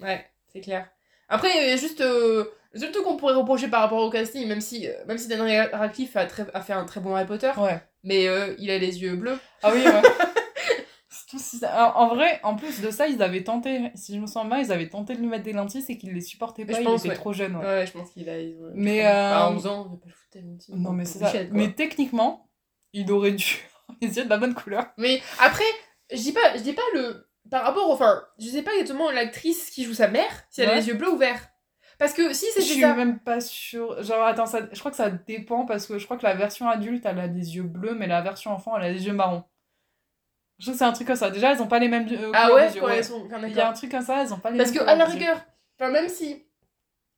Ouais, 0.00 0.24
c'est 0.52 0.60
clair. 0.60 0.88
Après, 1.28 1.48
il 1.54 1.68
y 1.68 1.72
a 1.72 1.76
juste. 1.76 2.00
euh, 2.00 2.44
Le 2.76 2.82
seul 2.82 2.92
truc 2.92 3.04
qu'on 3.04 3.16
pourrait 3.16 3.32
reprocher 3.34 3.68
par 3.68 3.80
rapport 3.80 4.02
au 4.02 4.10
casting, 4.10 4.46
même 4.46 4.60
si, 4.60 4.86
euh, 4.86 4.92
même 5.08 5.16
si 5.16 5.28
Daniel 5.28 5.70
Radcliffe 5.72 6.14
a, 6.14 6.26
très, 6.26 6.44
a 6.52 6.60
fait 6.60 6.74
un 6.74 6.84
très 6.84 7.00
bon 7.00 7.14
Harry 7.14 7.24
Potter, 7.26 7.50
Ouais. 7.56 7.80
mais 8.04 8.28
euh, 8.28 8.54
il 8.58 8.70
a 8.70 8.76
les 8.78 9.00
yeux 9.02 9.16
bleus. 9.16 9.38
Ah 9.62 9.70
oui, 9.74 9.82
ouais. 9.82 10.02
C'est 11.08 11.26
tout 11.30 11.38
si 11.38 11.56
ça- 11.58 11.96
En 11.96 12.08
vrai, 12.14 12.38
en 12.42 12.54
plus 12.56 12.80
de 12.82 12.90
ça, 12.90 13.08
ils 13.08 13.22
avaient 13.22 13.42
tenté, 13.42 13.90
si 13.94 14.14
je 14.14 14.20
me 14.20 14.26
sens 14.26 14.46
mal, 14.46 14.62
ils 14.62 14.72
avaient 14.72 14.88
tenté 14.90 15.14
de 15.14 15.20
lui 15.20 15.26
mettre 15.28 15.44
des 15.44 15.52
lentilles, 15.54 15.80
c'est 15.82 15.96
qu'ils 15.96 16.12
les 16.12 16.20
supportaient 16.20 16.66
pas, 16.66 16.74
Je 16.74 16.80
il 16.80 16.84
pense, 16.84 17.00
était 17.00 17.08
ouais. 17.10 17.14
trop 17.14 17.32
jeune. 17.32 17.56
ouais. 17.56 17.64
Ouais, 17.64 17.86
je 17.86 17.92
pense 17.92 18.10
qu'il 18.10 18.28
a. 18.28 18.38
ils 18.38 18.56
Mais, 18.74 19.00
à 19.02 19.46
euh, 19.46 19.50
11 19.52 19.66
ans, 19.66 19.86
on 19.88 19.90
va 19.94 19.96
pas 19.96 20.06
le 20.06 20.12
foutre 20.12 20.30
tellement 20.30 20.56
petit. 20.56 20.74
Non, 20.74 20.92
mais 20.92 21.04
c'est 21.06 21.18
ça. 21.18 21.26
Michel. 21.26 21.48
Mais 21.52 21.72
techniquement, 21.72 22.50
il 22.92 23.10
aurait 23.10 23.32
dû 23.32 23.56
les 24.02 24.16
yeux 24.18 24.24
de 24.24 24.30
la 24.30 24.36
bonne 24.36 24.54
couleur. 24.54 24.86
Mais 24.98 25.22
après, 25.40 25.64
je 26.12 26.18
dis 26.18 26.32
pas, 26.32 26.54
je 26.56 26.60
dis 26.62 26.74
pas 26.74 26.82
le. 26.94 27.26
Par 27.50 27.62
rapport. 27.64 27.90
Enfin, 27.90 28.22
je 28.38 28.46
sais 28.48 28.62
pas 28.62 28.72
exactement 28.74 29.10
l'actrice 29.10 29.70
qui 29.70 29.84
joue 29.84 29.94
sa 29.94 30.08
mère, 30.08 30.28
si 30.50 30.60
elle 30.60 30.68
a 30.70 30.74
les 30.76 30.88
yeux 30.88 30.94
bleus 30.94 31.12
ou 31.12 31.16
verts. 31.16 31.48
Parce 31.98 32.12
que 32.12 32.32
si 32.32 32.46
Je 32.46 32.50
c'était 32.60 32.66
suis 32.66 32.80
ça. 32.82 32.94
même 32.94 33.18
pas 33.20 33.40
sûre. 33.40 34.02
Genre, 34.02 34.22
attends, 34.24 34.46
ça... 34.46 34.60
je 34.72 34.78
crois 34.78 34.90
que 34.90 34.96
ça 34.96 35.10
dépend 35.10 35.64
parce 35.64 35.86
que 35.86 35.98
je 35.98 36.04
crois 36.04 36.16
que 36.18 36.24
la 36.24 36.34
version 36.34 36.68
adulte, 36.68 37.04
elle 37.06 37.18
a 37.18 37.28
des 37.28 37.56
yeux 37.56 37.62
bleus, 37.62 37.94
mais 37.94 38.06
la 38.06 38.20
version 38.20 38.50
enfant, 38.52 38.76
elle 38.76 38.84
a 38.84 38.92
des 38.92 39.06
yeux 39.06 39.12
marrons. 39.14 39.44
Je 40.58 40.64
trouve 40.64 40.74
que 40.74 40.78
c'est 40.78 40.84
un 40.84 40.92
truc 40.92 41.06
comme 41.06 41.16
ça. 41.16 41.30
Déjà, 41.30 41.52
elles 41.52 41.60
ont 41.62 41.66
pas 41.68 41.78
les 41.78 41.88
mêmes 41.88 42.06
euh, 42.10 42.30
Ah 42.34 42.52
ouais, 42.54 42.80
ouais. 42.80 43.02
sont. 43.02 43.28
Il 43.46 43.52
y 43.56 43.60
a 43.60 43.68
un 43.68 43.72
truc 43.72 43.90
comme 43.90 44.02
ça, 44.02 44.22
elles 44.22 44.32
ont 44.32 44.38
pas 44.38 44.50
les 44.50 44.58
Parce 44.58 44.70
mêmes 44.70 44.78
que, 44.78 44.84
couleurs 44.84 44.94
à 44.94 44.98
la 44.98 45.04
rigueur, 45.06 45.44
enfin, 45.78 45.90
même 45.90 46.08
si 46.08 46.44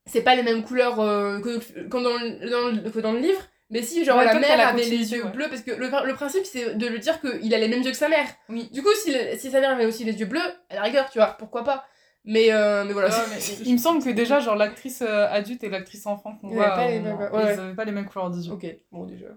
c'est 0.07 0.23
pas 0.23 0.35
les 0.35 0.43
mêmes 0.43 0.65
couleurs 0.65 0.99
euh, 1.01 1.41
que, 1.41 1.59
que 1.59 1.89
dans, 2.03 2.17
le, 2.19 2.51
dans, 2.51 2.83
le, 2.85 2.91
que 2.91 2.99
dans 3.01 3.13
le 3.13 3.19
livre, 3.21 3.41
mais 3.71 3.83
si, 3.83 4.05
genre, 4.05 4.17
Ouais, 4.19 4.25
la 4.25 4.35
mère 4.39 4.69
avait 4.69 4.83
les 4.85 5.13
yeux 5.13 5.25
ouais. 5.25 5.31
bleus, 5.31 5.49
parce 5.49 5.61
que 5.63 5.71
le, 5.73 5.89
le 6.07 6.15
principe, 6.15 6.45
c'est 6.47 6.75
de 6.75 6.87
lui 6.87 6.99
dire 7.01 7.21
qu'il 7.21 7.55
a 7.55 7.59
les 7.59 7.69
mêmes 7.69 7.83
yeux 7.83 7.91
que 7.91 7.97
sa 7.97 8.09
mère. 8.09 8.27
Oui. 8.49 8.69
Du 8.73 8.83
coup, 8.83 8.89
si, 8.95 9.13
le- 9.13 9.37
si 9.39 9.51
sa 9.51 9.61
mère 9.61 9.71
avait 9.71 9.87
aussi 9.87 10.05
les 10.05 10.19
yeux 10.19 10.27
bleus, 10.27 10.41
à 10.71 10.77
la 10.77 10.83
rigueur, 10.83 11.11
tu 11.11 11.19
vois, 11.19 11.37
pourquoi 11.39 11.63
pas. 11.65 11.87
Mais, 12.31 12.53
euh, 12.53 12.85
mais 12.85 12.93
voilà. 12.93 13.09
Ouais, 13.09 13.25
mais 13.31 13.39
il 13.65 13.73
me 13.73 13.79
semble 13.79 14.05
que 14.05 14.11
déjà, 14.11 14.39
genre, 14.39 14.55
l'actrice 14.55 15.01
euh, 15.01 15.27
adulte 15.31 15.65
et 15.65 15.71
l'actrice 15.71 16.05
enfant 16.07 16.37
qu'on 16.37 16.49
voit, 16.49 16.71
pas 16.73 16.87
les 16.91 16.99
on- 16.99 17.03
mêmes- 17.03 17.19
ouais, 17.19 17.29
ils 17.33 17.37
ouais. 17.37 17.59
avaient 17.59 17.75
pas 17.75 17.85
les 17.87 17.93
mêmes 17.93 18.05
couleurs 18.05 18.31
des 18.31 18.47
yeux. 18.47 18.53
Ok, 18.53 18.67
bon, 18.93 19.07
déjà. 19.07 19.29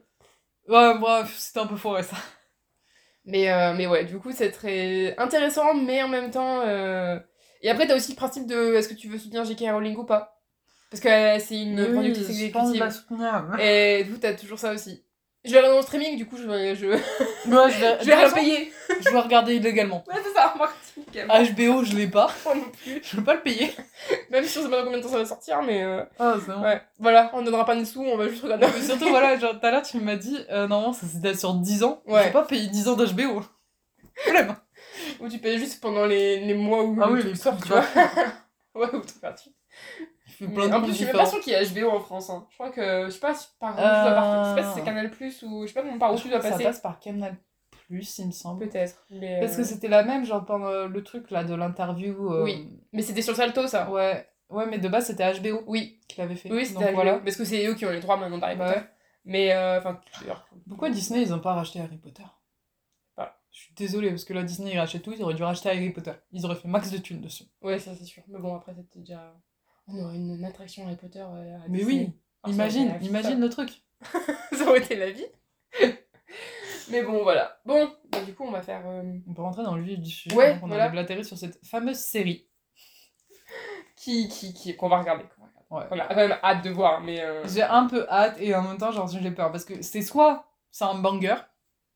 Ouais, 0.68 0.98
bref, 1.00 1.34
c'était 1.38 1.62
un 1.62 1.68
peu 1.68 1.78
foiré 1.78 2.04
ça. 2.04 2.18
Mais, 3.24 3.50
euh, 3.52 3.74
mais 3.76 3.88
ouais, 3.88 4.04
du 4.04 4.18
coup, 4.20 4.32
c'est 4.32 4.52
très 4.52 5.16
intéressant, 5.18 5.74
mais 5.74 6.04
en 6.04 6.08
même 6.10 6.32
temps. 6.32 6.62
euh, 6.66 7.18
Et 7.62 7.70
après, 7.70 7.88
t'as 7.88 7.96
aussi 7.96 8.12
le 8.12 8.18
principe 8.18 8.46
de 8.48 8.74
est-ce 8.76 8.90
que 8.90 8.94
tu 8.94 9.08
veux 9.08 9.18
soutenir 9.18 9.46
J.K. 9.46 9.72
Rowling 9.72 9.96
ou 9.96 10.04
pas? 10.06 10.42
Parce 10.90 11.00
que 11.02 11.08
euh, 11.08 11.40
c'est 11.40 11.62
une 11.62 11.78
productrice 11.94 12.30
exécutive. 12.30 12.90
Et 13.60 14.04
du 14.04 14.12
coup, 14.12 14.18
t'as 14.20 14.34
toujours 14.34 14.60
ça 14.60 14.74
aussi. 14.74 15.06
Je 15.44 15.52
vais 15.52 15.58
regarder 15.58 15.80
en 15.80 15.82
streaming, 15.82 16.18
du 16.18 16.28
coup, 16.28 16.38
je 16.38 16.44
vais, 16.44 16.76
je, 16.76 16.82
je 16.82 16.88
vais, 16.88 16.98
je 18.04 18.06
vais 18.10 18.32
payer. 18.32 18.72
je 19.00 19.10
vais 19.10 19.20
regarder 19.20 19.56
illégalement. 19.56 20.04
Ouais, 20.08 20.22
c'est 20.24 20.34
ça, 20.34 20.54
marketing. 20.58 21.56
HBO, 21.56 21.84
je 21.84 21.96
l'ai 21.96 22.08
pas. 22.08 22.30
Moi 22.46 22.56
non 22.56 22.66
plus. 22.84 23.02
Je 23.04 23.18
veux 23.18 23.24
pas 23.24 23.34
le 23.34 23.42
payer. 23.42 23.74
Même 24.30 24.44
si 24.46 24.60
on 24.60 24.64
sait 24.64 24.70
pas 24.70 24.78
dans 24.78 24.84
combien 24.86 25.00
de 25.00 25.04
temps 25.04 25.10
ça 25.10 25.18
va 25.18 25.26
sortir, 25.26 25.62
mais 25.64 25.84
euh, 25.84 26.04
Ah, 26.20 26.36
c'est 26.40 26.52
bon. 26.54 26.62
ouais. 26.62 26.82
Voilà, 27.00 27.32
on 27.34 27.42
donnera 27.42 27.66
pas 27.66 27.76
de 27.76 27.84
sous, 27.86 28.02
on 28.04 28.18
va 28.18 28.28
juste 28.30 28.44
regarder. 28.44 28.68
Mais 28.76 28.82
surtout, 28.86 29.10
voilà, 29.10 29.38
genre, 29.40 29.60
tout 29.60 29.66
à 29.66 29.72
l'heure, 29.72 29.82
tu 29.82 29.98
m'as 30.00 30.16
dit, 30.16 30.38
euh, 30.52 30.68
normalement, 30.68 30.94
ça 30.94 31.08
c'était 31.12 31.34
sur 31.34 31.56
10 31.56 31.84
ans. 31.84 32.02
Ouais. 32.06 32.20
Je 32.22 32.26
vais 32.28 32.32
pas 32.34 32.44
payer 32.44 32.68
10 32.68 32.88
ans 32.90 32.96
d'HBO. 32.96 33.42
Flemme. 34.16 34.56
Ou 35.22 35.28
tu 35.28 35.40
payes 35.40 35.58
juste 35.58 35.82
pendant 35.82 36.06
les, 36.06 36.40
les 36.42 36.54
mois 36.54 36.84
où 36.84 36.98
Ah 37.02 37.08
le 37.08 37.14
oui, 37.14 37.20
truc 37.22 37.32
les 37.34 37.38
sort, 37.40 37.54
trucs 37.58 37.66
tu 37.66 37.72
vois. 37.74 37.86
ouais, 38.76 38.96
ou 38.96 39.00
tout 39.02 39.20
gratuit. 39.22 39.54
Mais 40.42 40.74
en 40.74 40.82
plus, 40.82 40.90
je 40.92 40.96
suis 40.98 41.06
même 41.06 41.16
pas 41.16 41.26
sûre 41.26 41.40
qu'il 41.42 41.54
y 41.54 41.56
a 41.56 41.64
HBO 41.64 41.90
en 41.92 42.00
France. 42.00 42.30
Hein. 42.30 42.46
Je 42.50 42.56
crois 42.56 42.70
que, 42.72 43.06
je 43.06 43.10
sais 43.10 43.20
pas 43.20 43.34
si 43.34 43.48
par 43.60 43.74
où 43.74 43.78
tu 43.78 43.82
dois 43.82 44.12
par- 44.14 44.44
je 44.46 44.50
sais 44.50 44.62
pas 44.62 44.68
si 44.68 44.74
c'est 44.76 44.82
Euh. 44.82 44.86
Canal 44.86 45.12
Plus 45.12 45.44
ou 45.44 45.62
je 45.64 45.68
sais 45.68 45.74
pas 45.74 45.82
comment 45.82 45.98
par 46.00 46.14
où 46.14 46.18
tu 46.18 46.30
dois 46.30 46.42
Ça 46.42 46.50
passer. 46.52 46.64
passe 46.64 46.80
par 46.80 47.00
Canal 47.00 47.36
Plus, 47.88 48.18
il 48.20 48.28
me 48.28 48.32
semble. 48.32 48.68
Peut-être. 48.70 49.06
Mais, 49.10 49.40
Parce 49.42 49.56
que 49.58 49.62
euh, 49.62 49.66
c'était 49.66 49.88
la 49.90 50.04
même, 50.04 50.24
genre 50.26 50.46
pendant 50.46 50.88
le 50.88 51.04
truc 51.04 51.30
là 51.32 51.44
de 51.44 51.54
l'interview. 51.54 52.32
euh, 52.34 52.44
Oui. 52.44 52.70
mais 52.94 53.02
c'était 53.02 53.22
sur 53.22 53.36
Salto 53.36 53.68
ça. 53.68 53.90
Ouais. 53.92 54.26
Ouais, 54.50 54.66
mais 54.66 54.80
de 54.80 54.88
base 54.90 55.06
c'était 55.08 55.32
HBO 55.40 55.64
Oui, 55.68 56.00
qui 56.08 56.20
l'avait 56.20 56.36
fait. 56.36 56.52
oui, 56.52 56.66
c'était 56.66 56.88
HBO. 56.88 56.94
voilà. 56.96 57.20
Parce 57.20 57.36
que 57.38 57.46
c'est 57.46 57.66
eux 57.68 57.74
qui 57.74 57.86
ont 57.86 57.92
les 57.92 58.00
droits 58.02 58.18
maintenant 58.18 58.38
d'Harry 58.38 58.56
Bah 58.56 58.66
Potter. 58.68 58.80
ouais. 58.80 58.86
Mais 59.26 59.54
euh, 59.54 59.78
enfin, 59.80 60.00
d'ailleurs. 60.22 60.48
Pourquoi 60.68 60.90
Disney 60.90 61.22
ils 61.22 61.34
ont 61.34 61.40
pas 61.40 61.54
racheté 61.54 61.80
Harry 61.80 61.98
Potter? 61.98 62.24
Je 63.52 63.60
suis 63.60 63.74
désolée 63.76 64.10
parce 64.10 64.24
que 64.24 64.34
là 64.34 64.44
Disney 64.44 64.72
ils 64.74 64.80
rachètent 64.80 65.04
tout, 65.04 65.12
ils 65.14 65.22
auraient 65.24 65.34
dû 65.34 65.44
racheter 65.44 65.70
Harry 65.70 65.90
Potter. 65.92 66.14
Ils 66.32 66.46
auraient 66.46 66.56
fait 66.56 66.68
max 66.70 66.90
de 66.90 66.98
thunes 66.98 67.22
dessus. 67.22 67.44
Ouais, 67.62 67.80
ça 67.80 67.94
c'est 67.96 68.06
sûr. 68.06 68.24
Mais 68.28 68.40
bon, 68.40 68.56
après 68.56 68.74
c'était 68.74 69.00
déjà. 69.00 69.36
On 69.88 70.00
aurait 70.00 70.16
une, 70.16 70.36
une 70.36 70.46
attraction 70.46 70.86
Harry 70.86 70.96
Potter. 70.96 71.20
euh, 71.20 71.58
à 71.58 71.68
Mais 71.68 71.80
Disney. 71.80 72.14
oui, 72.46 72.52
imagine, 72.54 72.94
imagine 73.02 73.40
le 73.42 73.50
truc. 73.50 73.84
ça. 74.54 74.68
aurait 74.68 74.80
été 74.80 74.96
la 74.96 75.12
vie. 75.12 75.26
Mais 76.90 77.04
bon, 77.04 77.24
voilà. 77.24 77.60
Bon, 77.66 77.94
bah, 78.12 78.22
du 78.24 78.34
coup, 78.34 78.44
on 78.44 78.52
va 78.52 78.62
faire. 78.62 78.82
euh, 78.88 79.04
On 79.28 79.34
peut 79.34 79.42
rentrer 79.42 79.64
dans 79.64 79.76
le 79.76 79.84
vif 79.84 80.00
du 80.00 80.10
sujet. 80.10 80.36
Ouais, 80.36 80.60
on 80.64 80.68
voilà. 80.68 80.86
a 80.86 80.90
blatéré 80.90 81.24
sur 81.24 81.38
cette 81.38 81.60
fameuse 81.66 81.98
série. 81.98 82.48
Qui, 83.96 84.28
qui, 84.30 84.54
qui, 84.54 84.76
qu'on 84.76 84.90
va 84.90 85.00
regarder. 85.00 85.24
va 85.24 85.46
regarder. 85.46 85.68
Ouais. 85.70 85.84
On 85.92 86.00
a 86.00 86.08
quand 86.08 86.16
même 86.16 86.38
hâte 86.44 86.64
de 86.66 86.70
voir, 86.72 87.02
mais. 87.02 87.22
euh, 87.22 87.48
J'ai 87.48 87.62
un 87.64 87.86
peu 87.88 88.08
hâte 88.10 88.38
et 88.40 88.56
en 88.56 88.64
même 88.64 88.78
temps 88.78 88.92
genre 88.92 89.08
j'ai 89.08 89.32
peur 89.32 89.52
parce 89.52 89.64
que 89.64 89.82
c'est 89.82 90.02
soit 90.02 90.46
c'est 90.72 90.86
un 90.86 90.96
banger 90.96 91.36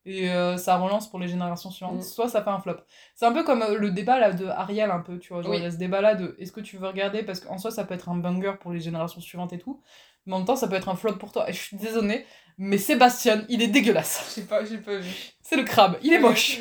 et 0.05 0.29
euh, 0.31 0.55
ça 0.57 0.77
relance 0.77 1.09
pour 1.09 1.19
les 1.19 1.27
générations 1.27 1.71
suivantes, 1.71 1.97
Mm. 1.97 2.01
soit 2.03 2.29
ça 2.29 2.43
fait 2.43 2.49
un 2.49 2.59
flop. 2.59 2.77
C'est 3.15 3.25
un 3.25 3.31
peu 3.33 3.43
comme 3.43 3.61
euh, 3.63 3.77
le 3.77 3.91
débat 3.91 4.19
là 4.19 4.31
de 4.33 4.45
Ariel 4.45 4.91
un 4.91 4.99
peu, 4.99 5.17
tu 5.19 5.33
vois, 5.33 5.41
genre 5.41 5.51
Oui. 5.51 5.57
il 5.57 5.63
y 5.63 5.65
a 5.65 5.71
ce 5.71 5.77
débat 5.77 6.01
là 6.01 6.15
de 6.15 6.35
est-ce 6.39 6.51
que 6.51 6.61
tu 6.61 6.77
veux 6.77 6.87
regarder? 6.87 7.23
Parce 7.23 7.39
qu'en 7.39 7.57
soi 7.57 7.71
ça 7.71 7.83
peut 7.85 7.93
être 7.93 8.09
un 8.09 8.15
banger 8.15 8.53
pour 8.59 8.71
les 8.71 8.79
générations 8.79 9.19
suivantes 9.21 9.53
et 9.53 9.57
tout, 9.57 9.81
mais 10.25 10.33
en 10.33 10.37
même 10.39 10.45
temps 10.47 10.55
ça 10.55 10.67
peut 10.67 10.75
être 10.75 10.89
un 10.89 10.95
flop 10.95 11.15
pour 11.15 11.31
toi. 11.31 11.49
Et 11.49 11.53
je 11.53 11.61
suis 11.61 11.77
désolée, 11.77 12.25
mais 12.57 12.77
Sébastien, 12.77 13.45
il 13.49 13.61
est 13.61 13.67
dégueulasse. 13.67 14.23
Je 14.27 14.31
sais 14.41 14.45
pas, 14.47 14.63
j'ai 14.63 14.77
pas 14.77 14.97
vu. 14.97 15.09
C'est 15.41 15.55
le 15.57 15.63
crabe, 15.63 15.97
il 16.03 16.13
est 16.13 16.19
moche. 16.19 16.59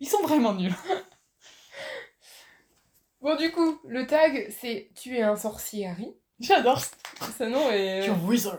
Ils 0.00 0.08
sont 0.08 0.22
vraiment 0.22 0.52
nuls. 0.54 0.74
Bon, 3.20 3.34
du 3.34 3.50
coup, 3.50 3.80
le 3.88 4.06
tag, 4.06 4.54
c'est 4.60 4.90
Tu 4.94 5.16
es 5.16 5.22
un 5.22 5.36
sorcier, 5.36 5.86
Harry. 5.88 6.14
J'adore. 6.38 6.80
Ce 7.38 7.44
nom 7.44 7.70
est. 7.70 8.02
Tu 8.04 8.10
es 8.10 8.12
un 8.12 8.18
wizard. 8.24 8.58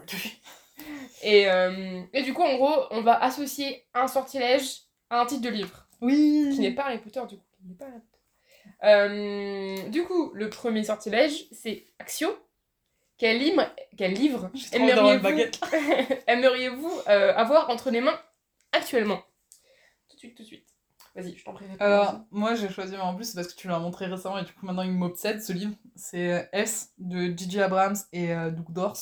Et, 1.23 1.49
euh, 1.49 2.01
et 2.13 2.23
du 2.23 2.33
coup, 2.33 2.43
en 2.43 2.55
gros, 2.55 2.85
on 2.91 3.01
va 3.01 3.21
associer 3.21 3.85
un 3.93 4.07
sortilège 4.07 4.83
à 5.09 5.21
un 5.21 5.25
titre 5.25 5.41
de 5.41 5.49
livre. 5.49 5.87
Oui. 6.01 6.51
Qui 6.53 6.59
n'est 6.59 6.75
pas 6.75 6.85
Harry 6.85 6.99
Potter, 6.99 7.21
du 7.27 7.37
coup. 7.37 7.43
Qui 7.57 7.67
n'est 7.67 7.75
pas 7.75 7.85
Harry 7.85 7.99
Potter. 7.99 8.17
Euh, 8.83 9.89
du 9.89 10.03
coup, 10.03 10.31
le 10.33 10.49
premier 10.49 10.83
sortilège, 10.83 11.47
c'est 11.51 11.87
Axio. 11.99 12.29
Quel 13.17 13.39
livre, 13.39 13.63
quel 13.97 14.13
livre 14.13 14.51
aimeriez-vous 14.71 15.27
aimeriez-vous 16.27 17.01
euh, 17.07 17.33
avoir 17.35 17.69
entre 17.71 17.89
les 17.89 18.01
mains 18.01 18.19
actuellement? 18.71 19.19
Tout 20.07 20.15
de 20.15 20.19
suite, 20.19 20.35
tout 20.37 20.43
de 20.43 20.47
suite. 20.47 20.67
Vas-y, 21.15 21.35
je 21.35 21.43
t'en 21.43 21.53
prie. 21.53 21.65
Alors, 21.79 22.09
aussi. 22.09 22.21
moi 22.29 22.53
j'ai 22.53 22.69
choisi, 22.69 22.91
mais 22.91 22.99
en 22.99 23.15
plus 23.15 23.25
c'est 23.25 23.35
parce 23.35 23.51
que 23.51 23.59
tu 23.59 23.67
l'as 23.67 23.79
montré 23.79 24.05
récemment 24.05 24.37
et 24.37 24.43
du 24.43 24.53
coup 24.53 24.67
maintenant 24.67 24.83
il 24.83 24.91
m'obsède 24.91 25.41
ce 25.41 25.51
livre. 25.51 25.73
C'est 25.95 26.47
S 26.53 26.93
de 26.99 27.35
Gigi 27.35 27.59
Abrams 27.59 27.97
et 28.13 28.31
euh, 28.31 28.51
Doug 28.51 28.67
Dors, 28.69 28.97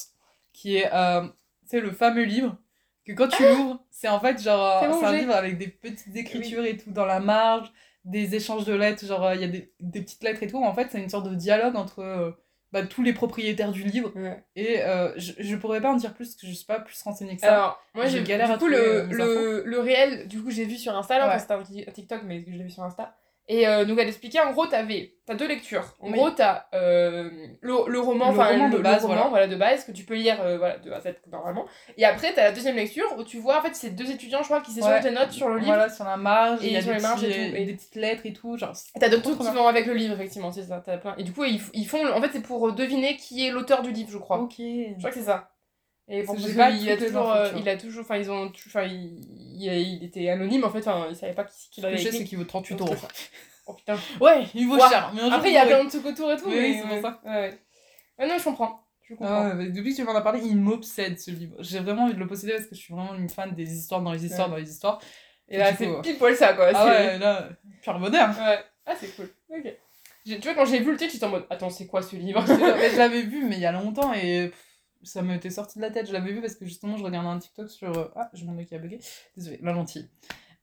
qui 0.53 0.77
est 0.77 0.89
euh, 0.93 1.27
c'est 1.65 1.80
le 1.82 1.91
fameux 1.91 2.23
livre 2.23 2.58
que 3.06 3.13
quand 3.13 3.28
tu 3.28 3.43
l'ouvres, 3.43 3.84
c'est 3.91 4.08
en 4.08 4.19
fait 4.19 4.41
genre. 4.41 4.84
C'est 4.99 5.06
un 5.06 5.12
livre 5.13 5.34
avec 5.36 5.58
des 5.58 5.67
petites 5.67 6.15
écritures 6.15 6.65
et 6.65 6.78
tout 6.78 6.91
dans 6.91 7.06
la 7.06 7.19
marge, 7.19 7.71
des 8.04 8.36
échanges 8.36 8.65
de 8.65 8.73
lettres, 8.73 9.06
genre 9.06 9.25
euh, 9.25 9.36
il 9.36 9.41
y 9.41 9.43
a 9.43 9.47
des, 9.47 9.71
des 9.80 10.01
petites 10.01 10.23
lettres 10.23 10.43
et 10.43 10.47
tout. 10.47 10.63
En 10.63 10.73
fait, 10.73 10.88
c'est 10.91 11.01
une 11.01 11.10
sorte 11.10 11.30
de 11.30 11.36
dialogue 11.36 11.75
entre 11.75 11.99
euh, 11.99 12.32
bah, 12.71 12.84
tous 12.84 13.04
les 13.04 13.13
propriétaires 13.13 13.71
du 13.71 13.84
livre 13.84 14.12
Ouais. 14.15 14.43
et 14.56 14.82
euh, 14.82 15.12
je, 15.17 15.34
je 15.38 15.56
pourrais 15.56 15.82
pas 15.82 15.91
en 15.91 15.95
dire 15.95 16.13
plus 16.13 16.30
parce 16.30 16.41
que 16.41 16.47
je 16.47 16.51
suis 16.54 16.65
pas 16.65 16.80
plus 16.80 16.99
renseignée 17.04 17.36
que 17.36 17.41
ça. 17.41 17.54
Alors, 17.54 17.84
moi 17.93 18.06
j'ai 18.08 18.23
galère 18.23 18.47
du 18.47 18.54
à 18.54 18.58
coup 18.58 18.67
le, 18.67 19.08
le, 19.12 19.63
le 19.65 19.80
réel, 19.80 20.28
du 20.28 20.41
coup 20.41 20.49
j'ai 20.49 20.65
vu 20.65 20.75
sur 20.78 20.95
Insta, 20.95 21.17
là, 21.19 21.30
Ouais. 21.30 21.39
c'était 21.39 21.54
un 21.88 21.91
TikTok, 21.91 22.21
mais 22.25 22.43
je 22.47 22.51
l'ai 22.54 22.63
vu 22.63 22.69
sur 22.71 22.84
Insta. 22.84 23.15
Et 23.47 23.67
euh, 23.67 23.86
donc 23.86 23.99
elle 23.99 24.08
expliquait, 24.08 24.39
en 24.39 24.51
gros, 24.53 24.65
t'avais, 24.65 25.13
t'as 25.27 25.36
deux 25.36 25.47
lectures. 25.47 25.93
En 25.99 26.08
Oui. 26.08 26.13
gros, 26.13 26.31
t'as 26.31 26.65
euh, 26.73 27.29
le, 27.62 27.73
le 27.88 27.99
roman, 27.99 28.25
Le 28.25 28.31
enfin 28.31 28.47
roman 28.49 28.69
de 28.69 28.77
le, 28.77 28.81
base, 28.81 29.01
le 29.03 29.08
roman, 29.08 29.15
voilà. 29.15 29.29
voilà, 29.29 29.47
de 29.47 29.55
base, 29.55 29.86
que 29.86 29.91
tu 29.91 30.03
peux 30.03 30.15
lire 30.15 30.41
euh, 30.41 30.58
voilà, 30.58 30.79
de 30.79 30.89
A 30.91 30.95
à 30.95 31.01
Z 31.01 31.13
normalement. 31.31 31.65
Et 31.95 32.05
après, 32.05 32.34
t'as 32.34 32.43
la 32.45 32.51
deuxième 32.51 32.75
lecture 32.75 33.05
où 33.17 33.23
tu 33.23 33.38
vois, 33.38 33.60
en 33.60 33.62
fait, 33.62 33.75
c'est 33.75 33.91
deux 33.91 34.10
étudiants, 34.10 34.39
je 34.39 34.45
crois, 34.45 34.62
qui 34.62 34.71
s'échangent 34.71 34.93
Ouais. 35.03 35.10
des 35.10 35.12
notes 35.12 35.31
sur 35.31 35.47
le 35.49 35.55
livre. 35.60 35.67
Voilà, 35.67 35.89
sur 35.89 36.05
la 36.05 36.17
marge, 36.17 36.63
Et 36.65 36.71
y 36.71 36.77
a 36.77 36.81
sur 36.81 36.89
des, 36.89 36.95
les 36.97 37.01
marges 37.03 37.23
et 37.23 37.27
petits- 37.27 37.49
tout, 37.51 37.55
et- 37.55 37.65
des 37.65 37.73
petites 37.73 37.95
lettres 37.95 38.25
et 38.25 38.34
tout. 38.34 38.58
Genre, 38.58 38.73
Et 38.95 38.99
T'as 38.99 39.10
d'autres 39.10 39.21
trucs 39.23 39.38
qui 39.38 39.47
vont 39.55 39.67
avec 39.67 39.86
le 39.86 39.93
livre, 39.93 40.15
effectivement, 40.15 40.51
c'est 40.51 40.63
ça. 40.63 40.81
T'as 40.84 40.97
plein. 40.97 41.13
Et 41.19 41.23
du 41.23 41.31
coup, 41.31 41.43
ils, 41.43 41.62
ils 41.73 41.86
font. 41.88 42.03
En 42.12 42.21
fait, 42.21 42.29
c'est 42.34 42.41
pour 42.41 42.71
deviner 42.73 43.15
qui 43.15 43.45
est 43.45 43.51
l'auteur 43.51 43.84
du 43.84 43.91
livre, 43.91 44.10
je 44.12 44.17
crois. 44.17 44.39
Ok. 44.39 44.55
Je 44.58 44.97
crois 44.97 45.12
que 45.12 45.15
c'est 45.17 45.21
ça. 45.25 45.49
Et 46.08 46.24
que 46.24 46.38
j'ai 46.38 46.52
que 46.52 46.58
pas 46.58 46.70
il 46.70 46.89
a 46.91 46.98
toujours, 46.98 47.32
euh, 47.32 47.50
il 47.58 47.68
a 47.68 47.78
toujours, 47.78 48.02
enfin 48.02 48.18
ils 48.18 48.30
ont, 48.30 48.52
enfin 48.68 48.84
il, 48.84 49.20
il, 49.56 49.63
il 49.74 50.04
était 50.04 50.30
anonyme 50.30 50.63
en 50.63 50.70
fait, 50.70 50.80
enfin 50.88 51.08
il 51.10 51.15
savait 51.15 51.34
pas 51.34 51.46
qui, 51.46 51.70
qui 51.72 51.82
Ce 51.82 51.82
que 51.82 51.86
l'avait 51.88 51.98
je 51.98 52.04
sais, 52.04 52.12
c'est 52.12 52.24
qu'il 52.26 52.38
vaut 52.38 52.44
38 52.44 52.76
Donc, 52.76 52.89
euros. 52.89 52.98
Oh 53.68 53.74
putain. 53.74 53.98
Ouais, 54.22 54.44
il 54.54 54.68
vaut 54.68 54.78
cher. 54.80 55.12
Mais 55.15 55.22
Après 55.22 55.50
il 55.50 55.54
y 55.56 55.58
a 55.58 55.65
plein 55.65 55.84
de 55.84 55.89
trucs 55.89 56.06
autour 56.06 56.32
et 56.32 56.38
tout, 56.38 56.48
Oui, 56.48 56.56
mais 56.56 56.82
c'est 56.82 56.88
pour 56.88 57.02
ça. 57.02 57.22
Ouais, 57.26 57.32
ouais. 57.32 57.60
Ouais, 58.20 58.28
non, 58.28 58.38
je 58.38 58.44
comprends. 58.44 58.82
Je 59.02 59.15
comprends. 59.15 59.50
Ah 59.52 59.54
mais 59.56 59.70
depuis 59.70 59.91
que 59.91 59.96
tu 59.98 60.04
m'en 60.04 60.15
as 60.15 60.22
parlé, 60.22 60.41
il 60.44 60.58
m'obsède 60.58 61.20
ce 61.20 61.32
livre. 61.32 61.56
J'ai 61.60 61.80
vraiment 61.80 62.04
envie 62.04 62.13
de 62.13 62.20
le 62.20 62.28
posséder 62.28 62.54
parce 62.54 62.65
que 62.68 62.76
je 62.76 62.80
suis 62.82 62.94
vraiment 62.94 63.15
une 63.15 63.30
fan 63.30 63.54
des 63.56 63.74
histoires 63.74 64.02
dans 64.02 64.12
les 64.13 64.24
histoires 64.26 64.48
Ouais. 64.50 64.54
dans 64.56 64.60
les 64.60 64.70
histoires. 64.72 65.02
et 65.48 65.58
là 65.58 65.76
c'est 65.76 65.89
pile 66.02 66.18
poil 66.18 66.36
ça 66.36 66.54
quoi. 66.54 66.70
Ah 66.74 66.86
c'est- 66.86 67.08
ouais, 67.08 67.18
là, 67.20 67.50
pure 67.82 68.00
bonheur. 68.00 68.30
Ouais. 68.30 68.60
Ah 68.86 68.94
c'est 69.00 69.15
cool. 69.15 69.30
Ok. 69.50 69.74
Tu 70.26 70.38
vois 70.39 70.54
quand 70.56 70.65
j'ai 70.65 70.80
vu 70.80 70.91
le 70.91 70.98
titre 70.98 71.13
j'étais 71.13 71.26
en 71.26 71.30
mode 71.30 71.46
attends 71.50 71.70
c'est 71.72 71.86
quoi 71.88 72.02
ce 72.04 72.15
livre? 72.15 72.44
Je 72.48 72.98
l'avais 72.98 73.22
vu, 73.24 73.44
mais 73.46 73.56
il 73.56 73.62
y 73.62 73.65
a 73.68 73.72
longtemps 73.72 74.12
et 74.13 74.48
pff, 74.50 74.63
ça 75.06 75.22
m'était 75.22 75.50
sorti 75.50 75.78
de 75.78 75.82
la 75.84 75.91
tête. 75.91 76.08
Je 76.08 76.13
l'avais 76.13 76.32
vu 76.34 76.41
parce 76.41 76.56
que 76.56 76.65
justement, 76.65 76.98
je 76.98 77.04
regardais 77.04 77.28
un 77.30 77.39
TikTok 77.39 77.70
sur. 77.70 77.98
euh, 77.98 78.08
Ah, 78.15 78.30
j'ai 78.34 78.46
mon 78.46 78.58
œil 78.58 78.65
qui 78.65 78.76
a 78.76 78.80
bugué. 78.80 79.00
Désolé, 79.38 79.60
la 79.62 79.72
lentille. 79.74 80.10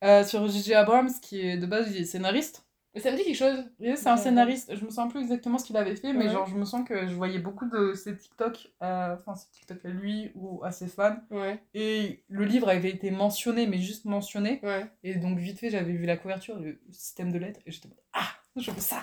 Euh, 0.04 0.24
sur 0.24 0.46
J.J. 0.48 0.74
Abrams, 0.74 1.10
qui 1.22 1.40
est 1.40 1.56
de 1.56 1.66
base 1.66 1.90
il 1.94 2.02
est 2.02 2.04
scénariste. 2.04 2.64
Mais 2.94 3.00
ça 3.00 3.10
me 3.10 3.16
dit 3.16 3.24
quelque 3.24 3.36
chose. 3.36 3.64
C'est 3.80 4.08
un 4.08 4.18
scénariste, 4.18 4.76
je 4.76 4.84
me 4.84 4.90
sens 4.90 5.10
plus 5.10 5.22
exactement 5.22 5.56
ce 5.56 5.64
qu'il 5.64 5.78
avait 5.78 5.96
fait, 5.96 6.12
mais 6.12 6.26
Ouais. 6.26 6.32
genre 6.32 6.46
je 6.46 6.54
me 6.56 6.66
sens 6.66 6.86
que 6.86 7.06
je 7.08 7.14
voyais 7.14 7.38
beaucoup 7.38 7.64
de 7.64 7.94
ses 7.94 8.14
TikTok, 8.14 8.70
euh, 8.82 9.14
enfin 9.14 9.34
ses 9.34 9.48
TikTok 9.50 9.82
à 9.86 9.88
lui 9.88 10.30
ou 10.34 10.62
à 10.62 10.72
ses 10.72 10.88
fans, 10.88 11.16
Ouais. 11.30 11.58
et 11.72 12.22
le 12.28 12.44
livre 12.44 12.68
avait 12.68 12.90
été 12.90 13.10
mentionné, 13.10 13.66
mais 13.66 13.78
juste 13.78 14.04
mentionné, 14.04 14.60
Ouais. 14.62 14.84
et 15.04 15.14
donc 15.14 15.38
vite 15.38 15.58
fait 15.58 15.70
j'avais 15.70 15.92
vu 15.94 16.04
la 16.04 16.18
couverture, 16.18 16.58
le 16.58 16.82
système 16.90 17.32
de 17.32 17.38
lettres, 17.38 17.60
et 17.64 17.70
j'étais 17.70 17.88
ah, 18.12 18.28
je 18.56 18.70
veux 18.70 18.80
ça 18.80 19.00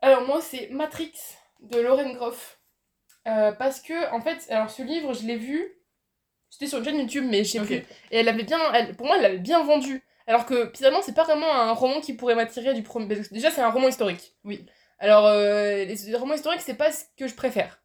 Alors 0.00 0.24
moi 0.26 0.40
c'est 0.40 0.68
Matrix 0.70 1.12
de 1.62 1.80
Lauren 1.80 2.14
Groff. 2.14 2.57
Euh, 3.26 3.52
parce 3.52 3.80
que 3.80 4.10
en 4.12 4.20
fait, 4.20 4.46
alors 4.50 4.70
ce 4.70 4.82
livre 4.82 5.12
je 5.12 5.26
l'ai 5.26 5.36
vu, 5.36 5.66
c'était 6.50 6.66
sur 6.66 6.78
une 6.78 6.84
chaîne 6.84 6.98
YouTube 6.98 7.26
mais 7.28 7.44
je 7.44 7.50
sais 7.50 7.60
Ok. 7.60 7.66
plus. 7.66 7.76
Et 7.76 8.18
elle 8.18 8.28
avait 8.28 8.44
bien, 8.44 8.58
elle, 8.72 8.96
pour 8.96 9.06
moi 9.06 9.16
elle 9.16 9.22
l'avait 9.22 9.38
bien 9.38 9.62
vendu. 9.64 10.02
Alors 10.26 10.46
que 10.46 10.70
finalement 10.74 11.00
c'est 11.02 11.14
pas 11.14 11.24
vraiment 11.24 11.52
un 11.52 11.72
roman 11.72 12.00
qui 12.00 12.14
pourrait 12.14 12.34
m'attirer 12.34 12.74
du 12.74 12.82
premier. 12.82 13.06
Déjà 13.30 13.50
c'est 13.50 13.60
un 13.60 13.70
roman 13.70 13.88
historique. 13.88 14.36
Oui. 14.44 14.64
Alors 14.98 15.26
euh, 15.26 15.84
les, 15.84 16.16
romans 16.16 16.34
historiques 16.34 16.62
c'est 16.62 16.74
pas 16.74 16.92
ce 16.92 17.04
que 17.16 17.26
je 17.26 17.34
préfère. 17.34 17.82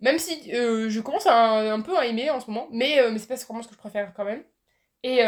Même 0.00 0.18
si 0.18 0.52
euh, 0.54 0.90
je 0.90 1.00
commence 1.00 1.26
à 1.26 1.34
un, 1.34 1.72
un 1.72 1.80
peu 1.80 1.96
à 1.96 2.06
aimer 2.06 2.30
en 2.30 2.40
ce 2.40 2.50
moment, 2.50 2.68
mais, 2.70 3.00
mais 3.10 3.18
c'est 3.18 3.28
pas 3.28 3.36
vraiment 3.36 3.62
ce 3.62 3.68
que 3.68 3.74
je 3.74 3.78
préfère 3.78 4.12
quand 4.14 4.24
même. 4.24 4.44
Et 5.02 5.20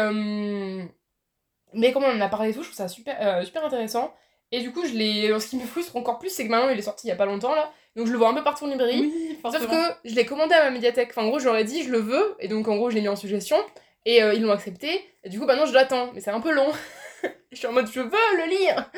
mais 1.73 1.91
comme 1.91 2.05
on 2.05 2.15
en 2.15 2.21
a 2.21 2.29
parlé 2.29 2.51
et 2.51 2.53
tout, 2.53 2.61
je 2.61 2.67
trouve 2.69 2.77
ça 2.77 2.87
super, 2.87 3.45
super 3.45 3.65
intéressant. 3.65 4.13
Et 4.53 4.61
du 4.61 4.71
coup, 4.71 4.85
je 4.85 4.93
l'ai. 4.93 5.37
Ce 5.39 5.47
qui 5.47 5.57
me 5.57 5.65
frustre 5.65 5.95
encore 5.97 6.17
plus, 6.19 6.29
c'est 6.29 6.45
que 6.45 6.49
maintenant 6.49 6.69
il 6.69 6.79
est 6.79 6.83
sorti 6.83 7.07
il 7.07 7.09
y 7.09 7.13
a 7.13 7.17
pas 7.17 7.25
longtemps 7.25 7.53
là. 7.53 7.71
Donc 7.97 8.05
je 8.05 8.11
le 8.11 8.17
vois 8.19 8.29
un 8.29 8.35
peu 8.35 8.43
partout 8.43 8.65
en 8.65 8.67
librairie. 8.67 9.01
Oui, 9.01 9.39
Sauf 9.43 9.67
que 9.67 10.07
je 10.07 10.13
l'ai 10.13 10.25
commandé 10.25 10.53
à 10.53 10.65
ma 10.65 10.69
médiathèque. 10.69 11.09
Enfin, 11.09 11.23
en 11.23 11.29
gros, 11.29 11.39
je 11.39 11.45
leur 11.45 11.55
ai 11.55 11.63
dit, 11.63 11.81
je 11.81 11.89
le 11.89 11.97
veux. 11.97 12.35
Et 12.39 12.47
donc, 12.47 12.67
en 12.67 12.75
gros, 12.75 12.91
je 12.91 12.95
l'ai 12.95 13.01
mis 13.01 13.07
en 13.07 13.15
suggestion. 13.15 13.57
Et 14.05 14.21
euh, 14.21 14.35
ils 14.35 14.43
l'ont 14.43 14.51
accepté. 14.51 15.03
Et 15.23 15.29
du 15.29 15.39
coup, 15.39 15.47
maintenant, 15.47 15.65
je 15.65 15.73
l'attends. 15.73 16.11
Mais 16.13 16.21
c'est 16.21 16.29
un 16.29 16.39
peu 16.39 16.53
long. 16.53 16.71
je 17.51 17.57
suis 17.57 17.65
en 17.65 17.73
mode, 17.73 17.87
je 17.91 17.99
veux 17.99 18.11
le 18.11 18.49
lire. 18.49 18.91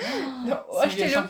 Non, 0.46 0.58
c'est 0.74 0.86
achetez-le. 0.86 1.22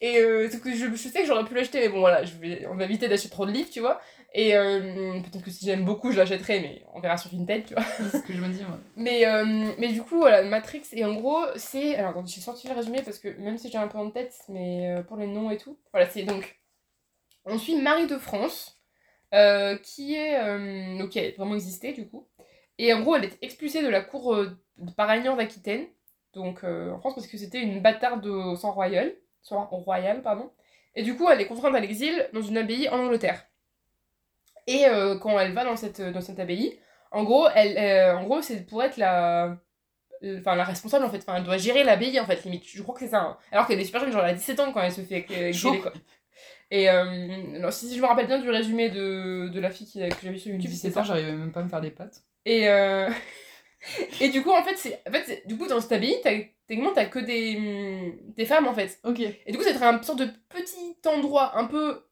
Et 0.00 0.18
euh, 0.18 0.48
sauf 0.50 0.60
que 0.60 0.72
je, 0.72 0.86
je 0.90 0.96
sais 0.96 1.20
que 1.20 1.26
j'aurais 1.26 1.44
pu 1.44 1.54
l'acheter. 1.54 1.80
Mais 1.80 1.88
bon, 1.88 1.98
voilà, 1.98 2.22
je 2.24 2.34
vais, 2.36 2.64
on 2.70 2.76
va 2.76 2.84
éviter 2.84 3.08
d'acheter 3.08 3.28
trop 3.28 3.44
de 3.44 3.50
livres, 3.50 3.70
tu 3.72 3.80
vois. 3.80 4.00
Et 4.32 4.56
euh, 4.56 5.20
peut-être 5.20 5.44
que 5.44 5.50
si 5.50 5.64
j'aime 5.66 5.84
beaucoup, 5.84 6.12
je 6.12 6.18
l'achèterai. 6.18 6.60
Mais 6.60 6.82
on 6.94 7.00
verra 7.00 7.16
sur 7.16 7.32
Vinted, 7.32 7.64
tu 7.66 7.74
vois. 7.74 7.82
C'est 7.82 8.18
ce 8.18 8.22
que 8.22 8.34
je 8.34 8.40
me 8.40 8.48
dis, 8.48 8.62
moi. 8.62 8.78
Mais, 8.96 9.26
euh, 9.26 9.72
mais 9.78 9.88
du 9.88 10.02
coup, 10.02 10.18
voilà, 10.18 10.44
Matrix, 10.44 10.82
et 10.92 11.04
en 11.04 11.14
gros, 11.14 11.40
c'est. 11.56 11.96
Alors, 11.96 12.10
attendez, 12.10 12.30
j'ai 12.32 12.40
sorti 12.40 12.68
le 12.68 12.74
résumé 12.74 13.02
parce 13.02 13.18
que 13.18 13.28
même 13.40 13.58
si 13.58 13.68
j'ai 13.68 13.78
un 13.78 13.88
peu 13.88 13.98
en 13.98 14.10
tête, 14.10 14.34
mais 14.48 14.94
pour 15.08 15.16
les 15.16 15.26
noms 15.26 15.50
et 15.50 15.56
tout. 15.56 15.76
Voilà, 15.92 16.08
c'est 16.08 16.22
donc. 16.22 16.56
On 17.46 17.58
suit 17.58 17.76
Marie 17.80 18.06
de 18.06 18.18
France, 18.18 18.80
euh, 19.34 19.76
qui 19.78 20.14
est. 20.14 20.38
euh, 20.38 20.98
donc, 20.98 21.10
qui 21.10 21.20
a 21.20 21.30
vraiment 21.36 21.54
existé, 21.54 21.92
du 21.92 22.08
coup. 22.08 22.26
Et 22.78 22.92
en 22.92 23.00
gros, 23.00 23.16
elle 23.16 23.24
est 23.24 23.38
expulsée 23.42 23.82
de 23.82 23.88
la 23.88 24.00
cour 24.02 24.34
euh, 24.34 24.58
de 24.78 24.90
Paraignan 24.92 25.36
d'Aquitaine, 25.36 25.86
donc 26.34 26.64
euh, 26.64 26.90
en 26.92 26.98
France, 26.98 27.14
parce 27.14 27.26
que 27.26 27.38
c'était 27.38 27.60
une 27.62 27.80
bâtarde 27.80 28.26
au 28.26 28.54
sang 28.56 28.72
royal, 28.72 29.14
sang 29.42 29.64
royal, 29.66 30.22
pardon. 30.22 30.50
Et 30.94 31.02
du 31.02 31.16
coup, 31.16 31.28
elle 31.30 31.40
est 31.40 31.46
contrainte 31.46 31.74
à 31.74 31.80
l'exil 31.80 32.28
dans 32.32 32.42
une 32.42 32.58
abbaye 32.58 32.88
en 32.88 32.98
Angleterre. 32.98 33.46
Et 34.66 34.86
euh, 34.86 35.16
quand 35.18 35.38
elle 35.38 35.52
va 35.52 35.64
dans 35.64 35.76
cette, 35.76 36.00
dans 36.00 36.20
cette 36.20 36.38
abbaye, 36.40 36.78
en 37.12 37.22
gros, 37.24 37.46
elle, 37.54 38.16
en 38.16 38.24
gros, 38.24 38.42
c'est 38.42 38.66
pour 38.66 38.82
être 38.82 38.96
la, 38.96 39.56
enfin 40.38 40.56
la 40.56 40.64
responsable 40.64 41.04
en 41.04 41.10
fait. 41.10 41.18
Enfin, 41.18 41.36
elle 41.36 41.44
doit 41.44 41.56
gérer 41.58 41.84
l'abbaye 41.84 42.18
en 42.18 42.26
fait, 42.26 42.42
limite. 42.44 42.64
Je 42.66 42.82
crois 42.82 42.94
que 42.94 43.00
c'est 43.00 43.08
ça. 43.10 43.20
hein. 43.20 43.38
Alors 43.52 43.66
qu'elle 43.66 43.80
est 43.80 43.84
super 43.84 44.00
jeune, 44.00 44.10
genre 44.12 44.24
elle 44.24 44.30
a 44.30 44.34
17 44.34 44.58
ans 44.60 44.72
quand 44.72 44.82
elle 44.82 44.92
se 44.92 45.02
fait 45.02 45.24
exiler, 45.30 45.80
quoi. 45.82 45.92
Et 46.70 46.90
euh, 46.90 47.56
alors, 47.56 47.72
si, 47.72 47.88
si 47.88 47.96
je 47.96 48.00
me 48.02 48.06
rappelle 48.06 48.26
bien 48.26 48.38
du 48.40 48.50
résumé 48.50 48.90
de, 48.90 49.48
de 49.48 49.60
la 49.60 49.70
fille 49.70 49.86
qui, 49.86 50.00
que 50.00 50.14
j'avais 50.22 50.38
sur 50.38 50.52
YouTube, 50.52 50.70
c'est 50.74 50.90
17 50.90 50.94
ça. 50.94 51.02
j'arrivais 51.02 51.32
même 51.32 51.52
pas 51.52 51.60
à 51.60 51.64
me 51.64 51.68
faire 51.68 51.80
des 51.80 51.90
pâtes. 51.90 52.22
Et, 52.44 52.68
euh, 52.68 53.08
et 54.20 54.28
du 54.28 54.42
coup, 54.42 54.50
en 54.50 54.62
fait, 54.62 54.76
c'est, 54.76 55.00
en 55.08 55.12
fait 55.12 55.46
du 55.46 55.56
coup, 55.56 55.66
dans 55.66 55.78
abbaye, 55.78 56.16
t'as, 56.22 56.32
techniquement, 56.66 56.92
t'as 56.94 57.06
que 57.06 57.18
des, 57.18 57.56
hum, 57.56 58.32
des 58.34 58.44
femmes, 58.46 58.66
en 58.66 58.74
fait. 58.74 58.98
Ok. 59.04 59.20
Et 59.20 59.52
du 59.52 59.58
coup, 59.58 59.64
c'est 59.64 59.80
un 59.82 60.02
sorte 60.02 60.18
de 60.20 60.28
petit 60.48 60.96
endroit 61.06 61.56
un 61.58 61.64
peu... 61.66 62.02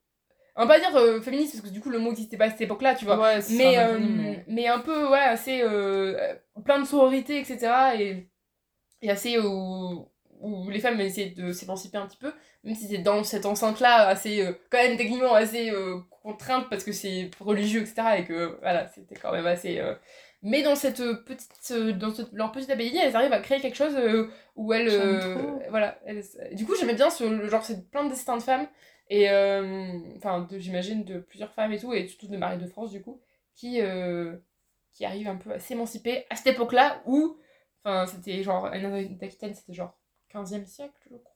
On 0.56 0.66
va 0.66 0.74
pas 0.74 0.78
dire 0.78 0.94
euh, 0.96 1.20
féministe, 1.20 1.54
parce 1.56 1.68
que 1.68 1.72
du 1.74 1.80
coup, 1.80 1.90
le 1.90 1.98
mot 1.98 2.10
n'existait 2.10 2.36
pas 2.36 2.44
à 2.44 2.50
cette 2.50 2.60
époque-là, 2.60 2.94
tu 2.94 3.04
vois. 3.06 3.18
Ouais, 3.18 3.40
mais, 3.50 3.76
un 3.76 3.88
euh, 3.94 3.98
mais- 3.98 4.44
mais 4.46 4.68
un 4.68 4.78
peu, 4.78 5.08
ouais, 5.10 5.18
assez... 5.18 5.62
euh, 5.62 6.34
plein 6.64 6.78
de 6.78 6.84
sororité, 6.86 7.40
etc. 7.40 7.96
Et, 7.98 8.28
et 9.02 9.10
assez... 9.10 9.36
euh, 9.36 9.42
où 10.40 10.70
les 10.70 10.80
femmes 10.80 11.00
essaient 11.00 11.30
de 11.30 11.52
s'émanciper 11.52 11.96
un 11.98 12.06
petit 12.06 12.18
peu, 12.18 12.32
même 12.64 12.74
si 12.74 12.88
c'est 12.88 12.98
dans 12.98 13.24
cette 13.24 13.46
enceinte-là, 13.46 14.08
assez... 14.08 14.42
euh, 14.42 14.52
quand 14.70 14.78
même, 14.78 14.96
techniquement, 14.96 15.34
assez 15.34 15.70
euh, 15.70 15.98
contrainte, 16.22 16.68
parce 16.70 16.84
que 16.84 16.92
c'est 16.92 17.30
religieux, 17.40 17.82
etc. 17.82 18.18
Et 18.18 18.24
que, 18.24 18.58
voilà, 18.62 18.88
c'était 18.88 19.16
quand 19.16 19.32
même 19.32 19.46
assez... 19.46 19.78
euh, 19.80 19.94
mais 20.42 20.62
dans 20.62 20.76
cette 20.76 21.00
euh, 21.00 21.14
petite, 21.24 21.50
euh, 21.70 21.92
dans 21.92 22.12
leur 22.32 22.52
petite 22.52 22.70
abbaye, 22.70 22.96
elles 22.98 23.16
arrivent 23.16 23.32
à 23.32 23.40
créer 23.40 23.60
quelque 23.60 23.76
chose 23.76 23.94
euh, 23.96 24.28
où 24.56 24.72
elles, 24.72 24.88
euh, 24.90 25.58
voilà. 25.70 25.98
elles- 26.04 26.22
du 26.52 26.66
coup, 26.66 26.74
j'aimais 26.78 26.94
bien 26.94 27.10
ce 27.10 27.48
genre, 27.48 27.64
c'est 27.64 27.90
plein 27.90 28.04
de 28.04 28.10
destins 28.10 28.36
de 28.36 28.42
femmes 28.42 28.68
et 29.10 29.30
euh, 29.30 29.98
enfin, 30.16 30.46
j'imagine 30.58 31.04
de 31.04 31.18
plusieurs 31.18 31.52
femmes 31.52 31.72
et 31.72 31.78
tout, 31.78 31.92
et 31.94 32.08
surtout 32.08 32.28
de 32.28 32.36
Marie 32.36 32.58
de 32.58 32.66
France 32.66 32.90
du 32.90 33.02
coup, 33.02 33.20
qui 33.54 33.80
euh, 33.80 34.36
qui 34.94 35.04
arrivent 35.04 35.28
un 35.28 35.36
peu 35.36 35.52
à 35.52 35.58
s'émanciper 35.60 36.24
à 36.30 36.36
cette 36.36 36.48
époque-là 36.54 37.02
où, 37.06 37.38
enfin, 37.84 38.06
c'était 38.06 38.42
genre 38.42 38.66
Anna 38.66 39.02
d'Aquitaine, 39.04 39.54
c'était 39.54 39.74
genre 39.74 39.98
15e 40.28 40.66
siècle, 40.66 40.94
je 41.10 41.16
crois, 41.16 41.33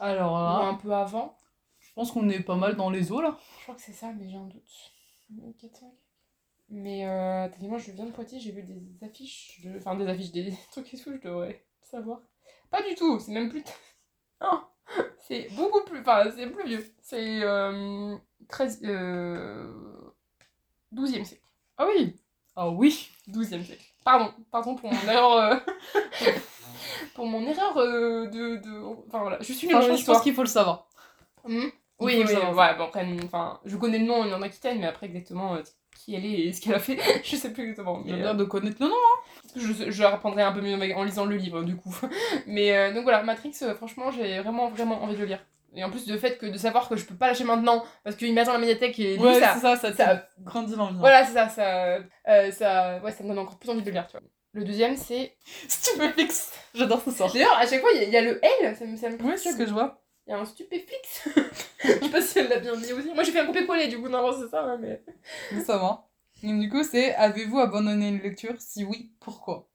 Alors 0.00 0.32
ou 0.32 0.36
là, 0.36 0.68
un 0.68 0.74
peu 0.74 0.92
avant. 0.92 1.36
je 1.80 1.92
pense 1.94 2.10
qu'on 2.12 2.28
est 2.28 2.40
pas 2.40 2.56
mal 2.56 2.76
dans 2.76 2.90
les 2.90 3.12
eaux 3.12 3.20
là. 3.22 3.38
Je 3.58 3.62
crois 3.64 3.74
que 3.74 3.80
c'est 3.80 3.92
ça, 3.92 4.12
mais 4.12 4.28
j'ai 4.28 4.36
un 4.36 4.44
doute. 4.46 4.92
1400. 5.30 5.94
Mais 6.68 7.06
euh, 7.06 7.48
techniquement, 7.48 7.78
je 7.78 7.92
viens 7.92 8.06
de 8.06 8.10
Poitiers, 8.10 8.40
j'ai 8.40 8.50
vu 8.50 8.62
des 8.62 9.04
affiches, 9.06 9.60
de- 9.64 9.76
enfin 9.78 9.94
des 9.94 10.06
affiches, 10.08 10.32
des 10.32 10.52
trucs 10.72 10.92
et 10.92 10.98
tout, 10.98 11.12
je 11.12 11.20
devrais 11.28 11.64
savoir. 11.82 12.20
Pas 12.70 12.82
du 12.82 12.94
tout, 12.94 13.18
c'est 13.20 13.32
même 13.32 13.48
plus. 13.48 13.62
Non, 14.42 14.60
c'est 15.26 15.48
beaucoup 15.56 15.82
plus. 15.84 16.00
Enfin, 16.00 16.30
c'est 16.36 16.46
plus 16.50 16.66
vieux. 16.68 16.94
C'est 17.00 17.42
euh, 17.42 18.14
13. 18.48 18.80
Euh, 18.84 19.72
12e 20.92 21.24
siècle. 21.24 21.42
Ah 21.78 21.86
oui. 21.88 22.20
Ah 22.54 22.68
oui. 22.68 23.08
12e 23.28 23.64
siècle. 23.64 23.82
Pardon, 24.04 24.34
pardon 24.50 24.74
pour 24.76 24.92
mon 24.92 25.08
erreur. 25.08 25.64
pour 27.16 27.26
mon 27.26 27.42
erreur 27.46 27.76
euh, 27.78 28.26
de, 28.28 28.56
de. 28.56 28.82
Enfin 29.08 29.20
voilà, 29.20 29.38
je 29.40 29.52
suis 29.52 29.66
nulle 29.66 29.76
en 29.76 29.80
Franchement, 29.80 29.96
je 29.96 30.00
histoire. 30.00 30.18
pense 30.18 30.24
qu'il 30.24 30.34
faut 30.34 30.42
le 30.42 30.48
savoir. 30.48 30.88
Il 31.48 31.72
Oui, 32.00 32.14
oui, 32.18 32.22
le 32.22 32.26
savoir. 32.26 32.54
ouais, 32.56 32.76
bon, 32.76 32.84
après, 32.84 33.06
enfin, 33.24 33.60
je 33.64 33.76
connais 33.76 33.98
le 33.98 34.04
nom 34.06 34.22
en 34.22 34.42
Aquitaine, 34.42 34.78
mais 34.80 34.86
après 34.86 35.06
exactement 35.06 35.54
euh, 35.56 35.62
qui 35.94 36.14
elle 36.14 36.26
est 36.26 36.40
et 36.46 36.52
ce 36.52 36.60
qu'elle 36.60 36.74
a 36.74 36.78
fait, 36.78 36.98
je 37.24 37.36
sais 37.36 37.52
plus 37.52 37.64
exactement. 37.64 38.02
Il 38.04 38.12
a 38.12 38.16
Mais, 38.16 38.22
l'air 38.22 38.34
euh, 38.34 38.34
de 38.34 38.44
connaître 38.44 38.76
le 38.80 38.88
nom. 38.88 38.94
je, 39.56 39.90
je 39.90 40.02
apprendrai 40.04 40.42
un 40.42 40.52
peu 40.52 40.60
mieux 40.60 40.76
en 40.94 41.04
lisant 41.04 41.24
le 41.24 41.36
livre, 41.36 41.62
du 41.62 41.76
coup. 41.76 41.94
Mais 42.46 42.76
euh, 42.76 42.92
donc 42.94 43.04
voilà, 43.04 43.22
Matrix, 43.22 43.54
franchement, 43.76 44.10
j'ai 44.10 44.40
vraiment, 44.40 44.68
vraiment 44.70 45.02
envie 45.02 45.14
de 45.14 45.20
le 45.20 45.26
lire. 45.26 45.44
Et 45.76 45.84
en 45.84 45.90
plus, 45.90 46.06
le 46.08 46.16
fait 46.18 46.38
que 46.38 46.46
de 46.46 46.56
savoir 46.58 46.88
que 46.88 46.96
je 46.96 47.04
peux 47.04 47.14
pas 47.14 47.28
lâcher 47.28 47.44
maintenant, 47.44 47.84
parce 48.02 48.16
qu'il 48.16 48.32
m'attend 48.34 48.52
à 48.52 48.54
la 48.54 48.60
médiathèque 48.60 48.98
et 48.98 49.16
lui, 49.16 49.22
Ouais, 49.22 49.38
ça. 49.40 49.54
c'est 49.54 49.60
ça, 49.60 49.76
ça, 49.76 49.92
ça- 49.92 50.06
ça 50.06 50.28
grandit 50.40 50.74
l'envie. 50.74 50.98
Voilà, 50.98 51.24
c'est 51.26 51.34
ça, 51.34 51.48
ça, 51.50 51.98
euh, 52.28 52.50
ça, 52.50 52.98
ouais, 53.04 53.12
ça 53.12 53.22
me 53.22 53.28
donne 53.28 53.38
encore 53.40 53.58
plus 53.58 53.68
envie 53.70 53.82
de 53.82 53.86
le 53.86 53.92
lire, 53.92 54.06
tu 54.06 54.12
vois. 54.12 54.22
Le 54.54 54.64
deuxième, 54.64 54.96
c'est. 54.96 55.36
Stupéfix. 55.68 56.52
J'adore 56.74 57.02
ce 57.02 57.10
sort. 57.10 57.30
D'ailleurs, 57.32 57.56
à 57.58 57.66
chaque 57.66 57.80
fois, 57.82 57.90
il 57.94 58.00
y, 58.00 58.04
a- 58.04 58.06
il 58.06 58.12
y 58.12 58.16
a 58.16 58.22
le 58.22 58.40
L, 58.42 58.74
ça 58.76 58.84
me, 58.86 58.96
ça 58.96 59.10
me 59.10 59.22
Oui, 59.22 59.34
c'est 59.36 59.52
ce 59.52 59.56
que 59.58 59.66
je 59.66 59.72
vois. 59.72 60.02
Il 60.26 60.30
y 60.30 60.32
a 60.32 60.38
un 60.38 60.44
stupéfixe. 60.46 61.28
je 61.84 61.88
sais 61.88 62.08
pas 62.10 62.22
si 62.22 62.38
elle 62.38 62.48
l'a 62.48 62.58
bien 62.58 62.74
dit 62.76 62.92
aussi. 62.92 63.12
Moi, 63.14 63.22
j'ai 63.22 63.32
fait 63.32 63.40
un 63.40 63.46
copier-coller, 63.46 63.88
du 63.88 64.00
coup, 64.00 64.08
non, 64.08 64.32
c'est 64.32 64.48
ça, 64.48 64.62
hein, 64.62 64.78
mais. 64.80 65.02
Ça 65.64 65.76
va. 65.76 66.06
Donc, 66.42 66.60
du 66.60 66.68
coup, 66.70 66.82
c'est 66.84 67.14
avez-vous 67.14 67.58
abandonné 67.60 68.08
une 68.08 68.20
lecture? 68.20 68.54
Si 68.58 68.82
oui, 68.84 69.12
pourquoi? 69.20 69.68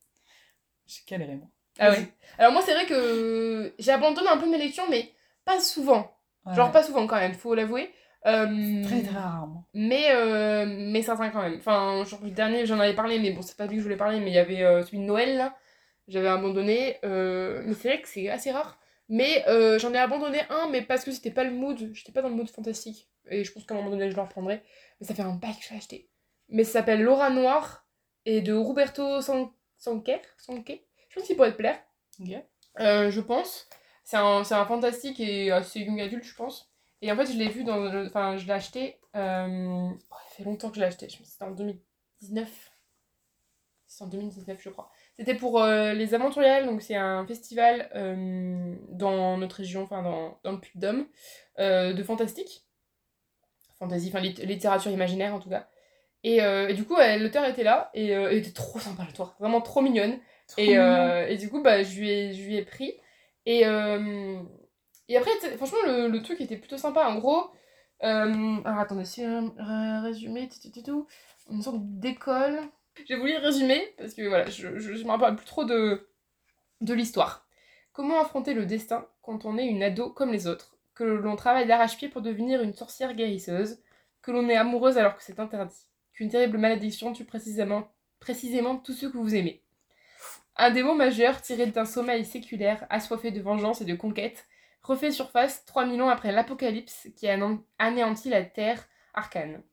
J'ai 0.88 1.02
galéré, 1.08 1.36
moi. 1.36 1.48
Ah 1.80 1.90
ouais. 1.90 2.06
Alors 2.38 2.52
moi 2.52 2.62
c'est 2.66 2.74
vrai 2.74 2.86
que 2.86 3.74
j'ai 3.80 3.92
abandonné 3.92 4.28
un 4.28 4.38
peu 4.38 4.46
mes 4.48 4.58
lectures 4.58 4.84
mais 4.90 5.10
pas 5.46 5.60
souvent. 5.60 6.12
Ouais. 6.46 6.56
Genre 6.56 6.72
pas 6.72 6.84
souvent 6.84 7.06
quand 7.08 7.18
même, 7.18 7.34
faut 7.34 7.54
l'avouer. 7.56 7.92
Euh, 8.28 8.84
Très, 8.84 9.02
très 9.02 9.18
rarement. 9.18 9.66
Mais 9.74 10.12
euh, 10.12 10.66
mais 10.68 11.02
certains 11.02 11.30
quand 11.30 11.42
même. 11.42 11.56
Enfin 11.58 12.04
genre 12.06 12.20
le 12.24 12.30
dernier 12.32 12.66
j'en 12.68 12.80
avais 12.80 12.94
parlé 12.94 13.18
mais 13.18 13.32
bon 13.32 13.42
c'est 13.42 13.58
pas 13.58 13.66
lui 13.66 13.76
que 13.76 13.80
je 13.80 13.84
voulais 13.84 13.98
parler 13.98 14.20
mais 14.20 14.30
il 14.30 14.34
y 14.36 14.38
avait 14.38 14.62
euh, 14.64 14.84
celui 14.84 15.00
de 15.00 15.04
Noël 15.04 15.38
là. 15.38 15.56
J'avais 16.08 16.28
abandonné. 16.28 16.98
euh, 17.04 17.64
Mais 17.66 17.74
c'est 17.74 17.88
vrai 17.88 18.02
que 18.02 18.08
c'est 18.08 18.30
assez 18.30 18.52
rare. 18.52 18.78
Mais 19.10 19.44
euh, 19.48 19.80
j'en 19.80 19.94
ai 19.94 19.98
abandonné 19.98 20.40
un 20.50 20.68
mais 20.70 20.82
parce 20.84 21.04
que 21.04 21.12
c'était 21.12 21.32
pas 21.32 21.44
le 21.44 21.52
mood. 21.52 21.90
J'étais 21.94 22.12
pas 22.12 22.22
dans 22.22 22.30
le 22.30 22.36
mood 22.36 22.50
fantastique. 22.50 23.10
Et 23.30 23.44
je 23.44 23.52
pense 23.52 23.66
qu'à 23.66 23.74
un 23.74 23.78
moment 23.78 23.90
donné 23.92 24.10
je 24.12 24.16
le 24.16 24.22
reprendrai. 24.22 24.62
Mais 25.00 25.08
ça 25.08 25.16
fait 25.16 25.22
un 25.24 25.34
bail 25.36 25.56
que 25.58 25.64
je 25.66 25.70
l'ai 25.72 25.78
acheté. 25.78 26.10
Mais 26.50 26.64
ça 26.64 26.74
s'appelle 26.74 27.02
Laura 27.02 27.30
Noire 27.32 27.86
et 28.26 28.42
de 28.42 28.54
Roberto 28.54 29.22
San- 29.22 29.52
Sanquer. 29.78 30.20
Sanquer. 30.38 30.86
Je 31.10 31.16
pense 31.16 31.26
qu'il 31.28 31.36
pourrait 31.36 31.52
te 31.54 31.58
plaire. 31.58 31.80
Ok. 32.20 32.30
Euh, 32.80 33.10
je 33.10 33.22
pense. 33.22 33.68
C'est 34.04 34.18
un, 34.18 34.44
c'est 34.44 34.56
un 34.56 34.66
fantastique 34.66 35.20
et 35.20 35.52
assez 35.52 35.80
young 35.82 36.00
adulte, 36.02 36.24
je 36.24 36.36
pense. 36.36 36.72
Et 37.02 37.12
en 37.12 37.16
fait, 37.16 37.26
je 37.32 37.38
l'ai 37.38 37.50
vu 37.50 37.64
dans. 37.64 38.06
Enfin, 38.06 38.38
je 38.38 38.46
l'ai 38.46 38.54
acheté. 38.54 39.00
euh, 39.16 39.90
oh, 39.90 40.16
ça 40.30 40.36
fait 40.38 40.44
longtemps 40.44 40.70
que 40.70 40.76
je 40.76 40.82
l'ai 40.82 40.88
acheté. 40.88 41.08
C'était 41.10 41.44
en 41.46 41.52
2019. 41.52 42.72
C'est 43.88 44.04
en 44.06 44.08
2019, 44.08 44.60
je 44.62 44.70
crois. 44.70 44.90
C'était 45.18 45.36
pour 45.36 45.62
euh, 45.62 45.94
les 45.94 46.14
Aventuriales, 46.14 46.66
donc 46.66 46.82
c'est 46.82 46.96
un 46.96 47.26
festival 47.28 47.90
euh, 47.96 48.74
dans 48.90 49.38
notre 49.38 49.58
région, 49.58 49.84
enfin 49.84 50.02
dans, 50.02 50.40
dans 50.44 50.54
le 50.54 50.60
Puy-de-Dôme, 50.62 51.08
euh, 51.60 51.94
de 51.94 52.04
fantastique. 52.04 52.66
Fantasy, 53.80 54.10
enfin 54.10 54.20
lit- 54.22 54.46
littérature 54.46 54.92
imaginaire 54.92 55.34
en 55.34 55.40
tout 55.40 55.50
cas. 55.50 55.68
Et, 56.24 56.38
et 56.38 56.74
du 56.76 56.86
coup, 56.86 56.96
l'auteur 57.20 57.46
était 57.46 57.64
là 57.64 57.92
et 57.94 58.10
elle 58.10 58.38
était 58.38 58.52
trop 58.52 58.80
sympa 58.80 59.04
l'auteur, 59.06 59.36
vraiment 59.40 59.62
trop 59.62 59.82
mignonne. 59.82 60.20
Trop 60.48 60.62
Et, 60.62 60.74
et 60.74 61.38
du 61.38 61.50
coup, 61.50 61.64
bah, 61.64 61.84
je, 61.84 62.00
lui 62.00 62.10
ai, 62.12 62.34
je 62.34 62.44
lui 62.44 62.58
ai 62.58 62.64
pris. 62.66 62.96
Et, 63.46 63.66
euh, 63.66 64.42
et 65.08 65.18
après, 65.18 65.32
franchement, 65.58 65.80
le, 65.86 66.08
le 66.08 66.22
truc 66.22 66.42
était 66.42 66.58
plutôt 66.58 66.78
sympa. 66.78 67.08
En 67.08 67.18
gros, 67.20 67.52
euh, 68.04 68.58
alors 68.66 68.80
attendez, 68.80 69.06
si 69.06 69.24
un 69.24 69.54
un 69.58 70.02
résumé, 70.02 70.50
tout, 70.50 71.08
une 71.50 71.62
sorte 71.62 71.80
d'école. 71.82 72.60
J'ai 73.08 73.16
voulu 73.18 73.36
résumer 73.38 73.94
parce 73.98 74.14
que 74.14 74.28
voilà, 74.28 74.50
je, 74.50 74.78
je, 74.80 74.94
je 74.96 75.04
me 75.06 75.10
rappelle 75.12 75.36
plus 75.36 75.46
trop 75.46 75.64
de, 75.66 76.10
de 76.82 76.94
l'histoire. 76.94 77.48
Comment 77.94 78.20
affronter 78.22 78.54
le 78.54 78.66
destin 78.66 79.08
quand 79.22 79.46
on 79.46 79.58
est 79.58 79.68
une 79.68 79.84
ado 79.84 80.10
comme 80.12 80.32
les 80.32 80.48
autres? 80.48 80.78
Que 80.94 81.04
l'on 81.04 81.36
travaille 81.36 81.68
d'arrache-pied 81.68 82.10
pour 82.10 82.22
devenir 82.22 82.62
une 82.62 82.74
sorcière 82.74 83.14
guérisseuse 83.16 83.82
Que 84.22 84.32
l'on 84.32 84.50
est 84.50 84.56
amoureuse 84.58 84.98
alors 84.98 85.16
que 85.16 85.24
c'est 85.24 85.40
interdit 85.40 85.88
Qu'une 86.14 86.30
terrible 86.30 86.58
malédiction 86.58 87.14
tue 87.14 87.26
précisément, 87.26 87.90
précisément 88.20 88.78
tous 88.78 88.94
ceux 88.94 89.10
que 89.10 89.18
vous 89.18 89.36
aimez 89.36 89.64
un 90.62 90.70
démon 90.70 90.94
majeur 90.94 91.42
tiré 91.42 91.66
d'un 91.66 91.86
sommeil 91.86 92.24
séculaire, 92.24 92.86
assoiffé 92.92 93.32
de 93.32 93.42
vengeance 93.42 93.82
et 93.82 93.86
de 93.86 93.96
conquête, 93.96 94.46
refait 94.84 95.12
surface 95.12 95.66
3000 95.66 96.02
ans 96.04 96.10
après 96.10 96.32
l'apocalypse 96.32 97.10
qui 97.16 97.28
a 97.28 97.38
anéanti 97.80 98.30
la 98.30 98.44
terre 98.44 98.88
arcane. 99.16 99.64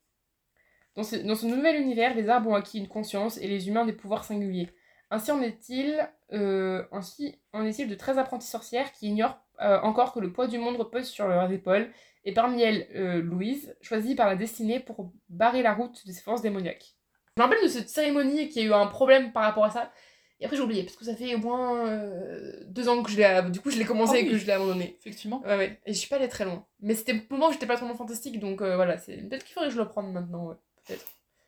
Dans 0.97 1.05
ce, 1.05 1.47
nouvel 1.47 1.77
univers, 1.77 2.15
les 2.15 2.29
arbres 2.29 2.51
ont 2.51 2.55
acquis 2.55 2.79
une 2.79 2.89
conscience 2.89 3.37
et 3.37 3.47
les 3.47 3.69
humains 3.69 3.85
des 3.85 3.93
pouvoirs 3.93 4.25
singuliers. 4.25 4.71
Ainsi 5.11 5.31
en 5.31 5.43
est-il 5.43 6.09
euh, 6.33 6.85
ainsi 6.91 7.39
en 7.53 7.65
est-il 7.65 7.89
de 7.89 7.95
13 7.95 8.19
apprenties 8.19 8.49
sorcières 8.49 8.93
qui 8.93 9.09
ignorent 9.09 9.39
euh, 9.61 9.81
encore 9.81 10.13
que 10.13 10.21
le 10.21 10.33
poids 10.33 10.47
du 10.47 10.59
monde 10.59 10.77
repose 10.77 11.07
sur 11.07 11.29
leurs 11.29 11.51
épaules, 11.53 11.91
et 12.25 12.33
parmi 12.33 12.63
elles, 12.63 12.89
euh, 12.95 13.21
Louise, 13.21 13.77
choisie 13.83 14.15
par 14.15 14.27
la 14.27 14.37
destinée 14.37 14.81
pour 14.81 15.13
barrer 15.29 15.63
la 15.63 15.75
route 15.75 16.07
de 16.07 16.13
ces 16.13 16.23
forces 16.23 16.43
démoniaques. 16.43 16.95
Je 17.37 17.43
me 17.43 17.47
rappelle 17.47 17.63
de 17.63 17.69
cette 17.69 17.89
cérémonie 17.89 18.49
y 18.49 18.61
a 18.61 18.63
eu 18.63 18.73
un 18.73 18.87
problème 18.87 19.33
par 19.33 19.45
rapport 19.45 19.65
à 19.65 19.71
ça, 19.71 19.93
et 20.41 20.45
après 20.45 20.57
j'ai 20.57 20.63
oublié, 20.63 20.85
parce 20.85 20.97
que 20.97 21.05
ça 21.05 21.17
fait 21.17 21.35
au 21.35 21.39
moins 21.39 21.87
euh, 21.87 22.65
deux 22.67 22.89
ans 22.89 23.03
que 23.03 23.11
je 23.11 23.17
l'ai... 23.17 23.51
Du 23.51 23.61
coup 23.61 23.71
je 23.71 23.79
l'ai 23.79 23.85
commencé 23.85 24.13
Ah 24.17 24.21
et 24.21 24.29
que 24.29 24.39
je 24.39 24.47
l'ai 24.47 24.53
abandonné. 24.53 24.97
Effectivement. 25.01 25.43
Ouais, 25.43 25.57
ouais. 25.57 25.81
Et 25.85 25.93
je 25.93 25.99
suis 25.99 26.09
pas 26.09 26.17
allée 26.17 26.29
très 26.29 26.45
loin. 26.45 26.65
Mais 26.81 26.95
c'était 26.95 27.15
le 27.15 27.23
moment 27.31 27.49
où 27.49 27.53
j'étais 27.53 27.67
pas 27.67 27.77
trop 27.77 27.93
fantastique, 27.95 28.39
donc 28.39 28.63
euh, 28.63 28.77
voilà. 28.77 28.99
c'est 28.99 29.17
Peut-être 29.17 29.45
qu'il 29.45 29.55
faudrait 29.55 29.69
que 29.69 29.75
je 29.75 29.81
le 29.81 29.89
prenne 29.89 30.13
maintenant, 30.13 30.47
ouais. 30.47 30.57
Peut-être. 30.87 31.07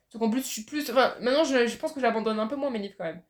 Sauf 0.09 0.19
qu'en 0.19 0.29
plus, 0.29 0.41
je 0.41 0.47
suis 0.47 0.63
plus. 0.63 0.89
Enfin, 0.89 1.15
maintenant, 1.21 1.45
je, 1.45 1.67
je 1.67 1.77
pense 1.77 1.93
que 1.93 2.01
j'abandonne 2.01 2.37
un 2.39 2.47
peu 2.47 2.57
moins 2.57 2.69
mes 2.69 2.79
livres 2.79 2.95
quand 2.97 3.05
même. 3.05 3.23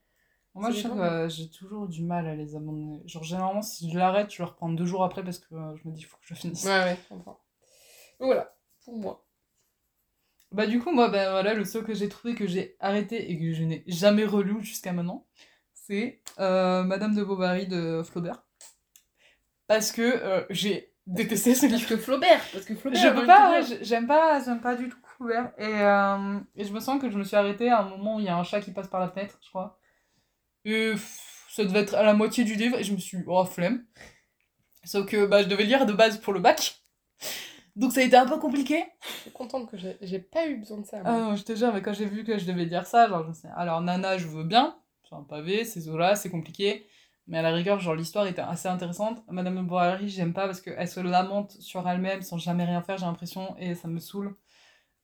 Moi, 0.54 0.72
je 0.72 0.82
dépend, 0.82 0.98
que 0.98 1.30
j'ai 1.30 1.50
toujours 1.50 1.88
du 1.88 2.04
mal 2.04 2.28
à 2.28 2.36
les 2.36 2.56
abandonner. 2.56 3.02
Genre, 3.06 3.24
généralement, 3.24 3.62
si 3.62 3.90
je 3.90 3.98
l'arrête, 3.98 4.34
je 4.34 4.42
le 4.42 4.48
reprends 4.48 4.70
deux 4.70 4.86
jours 4.86 5.04
après 5.04 5.24
parce 5.24 5.40
que 5.40 5.54
euh, 5.54 5.76
je 5.76 5.88
me 5.88 5.94
dis, 5.94 6.02
il 6.02 6.06
faut 6.06 6.18
que 6.18 6.26
je 6.26 6.34
finisse. 6.34 6.66
Ouais, 6.66 6.72
ouais, 6.72 6.98
comprends. 7.08 7.40
Donc 8.20 8.28
voilà, 8.28 8.56
pour 8.84 8.98
moi. 8.98 9.26
Bah 10.52 10.68
du 10.68 10.80
coup, 10.80 10.92
moi, 10.92 11.08
ben 11.08 11.32
voilà, 11.32 11.54
le 11.54 11.64
seul 11.64 11.86
que 11.86 11.94
j'ai 11.94 12.10
trouvé 12.10 12.36
que 12.36 12.46
j'ai 12.46 12.76
arrêté 12.82 13.32
et 13.32 13.40
que 13.40 13.54
je 13.54 13.64
n'ai 13.64 13.84
jamais 13.88 14.26
relu 14.26 14.62
jusqu'à 14.62 14.92
maintenant, 14.92 15.26
c'est 15.92 16.22
euh, 16.40 16.84
Madame 16.84 17.14
de 17.14 17.24
Bovary 17.24 17.68
de 17.68 18.02
Flaubert. 18.04 18.44
Parce 19.68 19.92
que 19.92 20.02
euh, 20.02 20.46
j'ai 20.50 20.94
détesté 21.06 21.54
ce 21.54 21.66
livre. 21.66 21.88
que 21.88 21.98
Flaubert, 21.98 22.42
parce 22.54 22.66
que 22.66 22.76
Flaubert. 22.76 23.02
Je 23.02 23.20
peux 23.20 23.26
pas, 23.26 23.62
dire. 23.62 23.78
j'aime 23.82 24.08
pas, 24.08 24.42
j'aime 24.44 24.62
pas 24.62 24.76
du 24.76 24.88
tout 24.88 24.98
Flaubert. 25.18 25.52
Et, 25.58 25.66
euh, 25.66 26.40
et 26.56 26.64
je 26.64 26.72
me 26.72 26.80
sens 26.80 27.02
que 27.02 27.10
je 27.10 27.18
me 27.18 27.24
suis 27.26 27.36
arrêtée 27.36 27.70
à 27.70 27.82
un 27.82 27.90
moment 27.90 28.16
où 28.16 28.20
il 28.20 28.26
y 28.26 28.30
a 28.30 28.38
un 28.38 28.44
chat 28.44 28.62
qui 28.62 28.72
passe 28.72 28.88
par 28.88 29.02
la 29.02 29.10
fenêtre, 29.10 29.38
je 29.44 29.50
crois. 29.50 29.80
Et 30.64 30.92
pff, 30.92 31.46
ça 31.50 31.66
devait 31.66 31.80
être 31.80 31.96
à 31.96 32.04
la 32.04 32.14
moitié 32.14 32.46
du 32.46 32.56
livre 32.56 32.78
et 32.78 32.84
je 32.84 32.94
me 32.94 32.98
suis 32.98 33.18
oh 33.28 33.44
flemme. 33.44 33.86
Sauf 34.86 35.06
que 35.06 35.26
bah, 35.26 35.44
je 35.44 35.48
devais 35.48 35.66
lire 35.66 35.86
de 35.86 35.94
base 35.94 36.18
pour 36.20 36.32
le 36.32 36.40
bac. 36.40 36.78
Donc 37.76 37.92
ça 37.92 38.00
a 38.00 38.04
été 38.04 38.16
un 38.16 38.28
peu 38.28 38.38
compliqué. 38.38 38.86
Je 39.04 39.22
suis 39.22 39.32
contente 39.32 39.70
que 39.70 39.78
j'ai 39.78 40.20
pas 40.20 40.48
eu 40.48 40.58
besoin 40.58 40.80
de 40.80 40.86
ça. 40.86 41.02
Ah 41.04 41.18
non, 41.18 41.36
je 41.36 41.44
te 41.44 41.54
jure, 41.56 41.74
mais 41.74 41.82
quand 41.82 41.94
j'ai 41.94 42.06
vu 42.06 42.24
que 42.24 42.38
je 42.38 42.46
devais 42.46 42.66
lire 42.66 42.86
ça, 42.86 43.08
genre, 43.08 43.24
je 43.24 43.30
me 43.30 43.34
suis 43.34 43.48
dit, 43.48 43.54
alors 43.56 43.82
Nana, 43.82 44.18
je 44.18 44.28
veux 44.28 44.44
bien, 44.44 44.78
c'est 45.12 45.18
un 45.18 45.24
pavé, 45.24 45.66
c'est 45.66 45.82
Zola, 45.82 46.16
c'est 46.16 46.30
compliqué, 46.30 46.88
mais 47.28 47.38
à 47.38 47.42
la 47.42 47.52
rigueur, 47.52 47.80
genre, 47.82 47.96
l'histoire 47.96 48.28
était 48.28 48.42
assez 48.42 48.68
intéressante. 48.70 49.22
Madame 49.30 49.58
de 49.58 49.62
Bovary, 49.62 50.08
j'aime 50.08 50.34
pas 50.34 50.46
parce 50.46 50.62
qu'elle 50.62 50.88
se 50.88 51.00
lamente 51.02 51.52
sur 51.60 51.88
elle-même 51.88 52.22
sans 52.22 52.38
jamais 52.38 52.64
rien 52.64 52.82
faire, 52.82 52.98
j'ai 52.98 53.06
l'impression, 53.06 53.56
et 53.60 53.76
ça 53.76 53.88
me 53.90 54.00
saoule. 54.00 54.36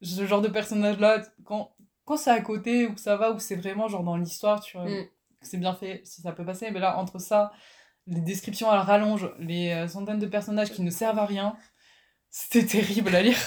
Ce 0.02 0.26
genre 0.26 0.42
de 0.42 0.48
personnage-là, 0.48 1.24
quand, 1.44 1.76
quand 2.06 2.16
c'est 2.18 2.32
à 2.32 2.40
côté, 2.42 2.88
ou 2.88 2.94
que 2.94 3.02
ça 3.02 3.18
va, 3.18 3.32
ou 3.32 3.40
c'est 3.40 3.56
vraiment, 3.56 3.88
genre, 3.90 4.04
dans 4.04 4.16
l'histoire, 4.16 4.62
tu 4.62 4.78
vois, 4.78 4.88
Mm. 4.88 5.08
c'est 5.42 5.58
bien 5.58 5.74
fait, 5.74 6.02
si 6.06 6.22
ça 6.22 6.32
peut 6.32 6.46
passer, 6.46 6.72
mais 6.72 6.80
là, 6.80 6.98
entre 6.98 7.20
ça, 7.20 7.52
les 8.06 8.22
descriptions 8.22 8.70
à 8.72 8.76
la 8.76 8.84
rallonge, 8.84 9.30
les 9.40 9.72
euh, 9.72 9.88
centaines 9.90 10.20
de 10.20 10.26
personnages 10.28 10.72
qui 10.72 10.84
ne 10.84 10.90
servent 10.92 11.20
à 11.20 11.26
rien, 11.26 11.58
c'était 12.30 12.66
terrible 12.66 13.14
à 13.14 13.22
lire. 13.22 13.38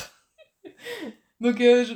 Donc, 1.40 1.60
euh, 1.62 1.84
je- 1.84 1.94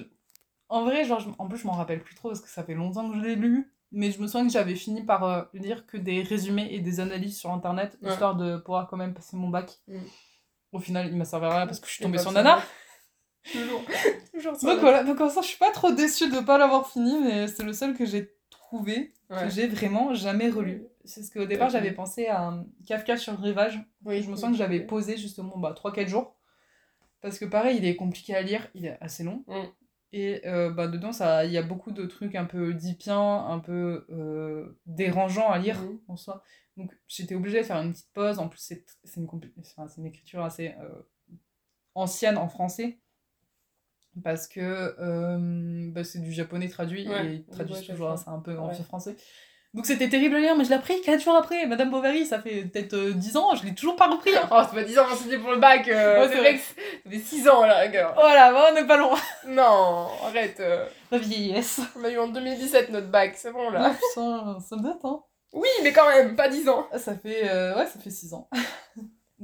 en 0.70 0.84
vrai, 0.84 1.04
genre, 1.04 1.20
je- 1.20 1.28
en 1.38 1.48
plus, 1.48 1.58
je 1.58 1.66
m'en 1.66 1.74
rappelle 1.74 2.02
plus 2.02 2.14
trop 2.14 2.28
parce 2.28 2.40
que 2.40 2.48
ça 2.48 2.64
fait 2.64 2.74
longtemps 2.74 3.10
que 3.10 3.16
je 3.16 3.20
l'ai 3.22 3.36
lu. 3.36 3.73
Mais 3.96 4.10
je 4.10 4.20
me 4.20 4.26
souviens 4.26 4.46
que 4.46 4.52
j'avais 4.52 4.74
fini 4.74 5.02
par 5.04 5.24
euh, 5.24 5.42
lire 5.54 5.86
que 5.86 5.96
des 5.96 6.22
résumés 6.22 6.68
et 6.72 6.80
des 6.80 6.98
analyses 7.00 7.38
sur 7.38 7.52
internet, 7.52 7.96
Ouais. 8.02 8.10
histoire 8.10 8.34
de 8.34 8.56
pouvoir 8.56 8.88
quand 8.88 8.96
même 8.96 9.14
passer 9.14 9.36
mon 9.36 9.48
bac. 9.48 9.78
Mm. 9.86 9.98
Au 10.72 10.78
final, 10.80 11.06
il 11.08 11.16
m'a 11.16 11.24
servi 11.24 11.46
à 11.46 11.56
rien 11.56 11.66
parce 11.66 11.78
que 11.78 11.86
je 11.86 11.92
suis 11.92 12.02
tombée 12.02 12.16
bah, 12.16 12.22
sur 12.22 12.32
Nana. 12.32 12.60
Toujours. 13.52 13.82
Toujours 14.34 14.56
sur 14.56 14.68
Donc 14.68 14.80
voilà, 14.80 15.04
donc 15.04 15.20
en 15.20 15.28
ça, 15.30 15.42
je 15.42 15.46
suis 15.46 15.58
pas 15.58 15.70
trop 15.70 15.92
déçue 15.92 16.28
de 16.30 16.40
pas 16.40 16.58
l'avoir 16.58 16.90
fini, 16.90 17.18
mais 17.22 17.46
c'est 17.46 17.62
le 17.62 17.72
seul 17.72 17.94
que 17.96 18.04
j'ai 18.04 18.34
trouvé, 18.50 19.12
Ouais. 19.30 19.44
que 19.44 19.48
j'ai 19.50 19.66
vraiment 19.68 20.12
jamais 20.14 20.50
relu. 20.50 20.84
C'est 21.04 21.22
ce 21.22 21.30
qu'au 21.32 21.44
départ, 21.46 21.70
j'avais 21.70 21.92
pensé 21.92 22.26
à 22.26 22.50
euh, 22.50 22.62
Kafka 22.86 23.16
sur 23.16 23.32
le 23.32 23.38
rivage. 23.38 23.78
Oui, 24.04 24.22
je 24.22 24.28
me 24.28 24.34
oui, 24.34 24.40
sens 24.40 24.50
que 24.50 24.56
j'avais 24.56 24.80
oui. 24.80 24.86
posé 24.86 25.16
justement 25.16 25.56
bah, 25.56 25.74
3-4 25.74 26.08
jours. 26.08 26.34
Parce 27.20 27.38
que 27.38 27.44
pareil, 27.44 27.76
il 27.78 27.84
est 27.86 27.96
compliqué 27.96 28.34
à 28.34 28.42
lire, 28.42 28.68
il 28.74 28.86
est 28.86 28.98
assez 29.00 29.22
long. 29.22 29.44
Mm. 29.46 29.62
Et 30.16 30.46
euh, 30.46 30.70
bah, 30.70 30.86
dedans, 30.86 31.10
il 31.42 31.50
y 31.50 31.58
a 31.58 31.62
beaucoup 31.62 31.90
de 31.90 32.06
trucs 32.06 32.36
un 32.36 32.44
peu 32.44 32.72
dipiens, 32.72 33.46
un 33.48 33.58
peu 33.58 34.06
euh, 34.10 34.78
dérangeants 34.86 35.50
à 35.50 35.58
lire 35.58 35.80
Mhm. 35.80 35.98
en 36.06 36.16
soi. 36.16 36.44
Donc 36.76 36.96
j'étais 37.08 37.34
obligée 37.34 37.58
de 37.58 37.64
faire 37.66 37.82
une 37.82 37.92
petite 37.92 38.12
pause. 38.12 38.38
En 38.38 38.48
plus, 38.48 38.60
c'est 38.60 38.84
une, 39.16 39.28
enfin, 39.58 39.88
une 39.98 40.06
écriture 40.06 40.44
assez 40.44 40.76
euh, 40.80 41.02
ancienne 41.96 42.38
en 42.38 42.48
français. 42.48 43.00
Parce 44.22 44.46
que 44.46 45.90
bah, 45.90 46.04
c'est 46.04 46.20
du 46.20 46.30
japonais 46.30 46.68
traduit 46.68 47.08
Ouais, 47.08 47.26
et 47.26 47.34
ils 47.34 47.44
traduisent 47.46 47.82
toujours 47.82 48.14
un 48.28 48.38
peu 48.38 48.56
en 48.56 48.68
Ouais. 48.68 48.74
français. 48.84 49.16
Donc 49.74 49.86
c'était 49.86 50.08
terrible 50.08 50.36
à 50.36 50.38
lire, 50.38 50.56
mais 50.56 50.62
je 50.64 50.68
l'ai 50.70 50.76
appris 50.76 51.00
4 51.02 51.20
jours 51.20 51.34
après. 51.34 51.66
Madame 51.66 51.90
Bovary, 51.90 52.24
ça 52.26 52.40
fait 52.40 52.62
peut-être 52.62 52.94
euh, 52.94 53.12
10 53.12 53.36
ans, 53.36 53.54
je 53.56 53.64
l'ai 53.66 53.74
toujours 53.74 53.96
pas 53.96 54.06
repris. 54.06 54.30
hein. 54.36 54.48
Oh, 54.52 54.62
c'est 54.70 54.76
pas 54.76 54.84
10 54.84 54.98
ans, 55.00 55.06
c'était 55.20 55.36
pour 55.38 55.50
le 55.50 55.58
bac. 55.58 55.88
Euh, 55.88 56.20
Ouais, 56.22 56.28
c'est 56.32 56.38
vrai 56.38 56.54
que 56.54 56.60
ça 56.60 57.10
fait 57.10 57.18
6 57.18 57.48
ans, 57.48 57.66
là, 57.66 57.86
gars. 57.88 58.12
Voilà, 58.16 58.52
bah, 58.52 58.66
on 58.70 58.74
n'est 58.74 58.86
pas 58.86 58.96
loin. 58.96 59.18
Non, 59.48 60.06
arrête. 60.24 60.60
euh, 60.60 60.86
La 61.10 61.18
vieillesse. 61.18 61.80
on 62.00 62.04
a 62.04 62.10
eu 62.10 62.18
en 62.18 62.28
2017 62.28 62.90
notre 62.90 63.08
bac, 63.08 63.32
c'est 63.36 63.50
bon, 63.52 63.68
là. 63.70 63.90
Ah, 63.90 63.94
putain, 63.94 64.58
ça 64.60 64.76
date, 64.76 65.00
hein. 65.04 65.20
Oui, 65.52 65.68
mais 65.82 65.92
quand 65.92 66.08
même, 66.08 66.36
pas 66.36 66.48
10 66.48 66.68
ans. 66.68 66.86
Ça 66.96 67.16
fait, 67.16 67.48
euh, 67.50 67.76
ouais, 67.76 67.86
ça 67.86 67.98
fait 67.98 68.10
6 68.10 68.32
ans. 68.32 68.48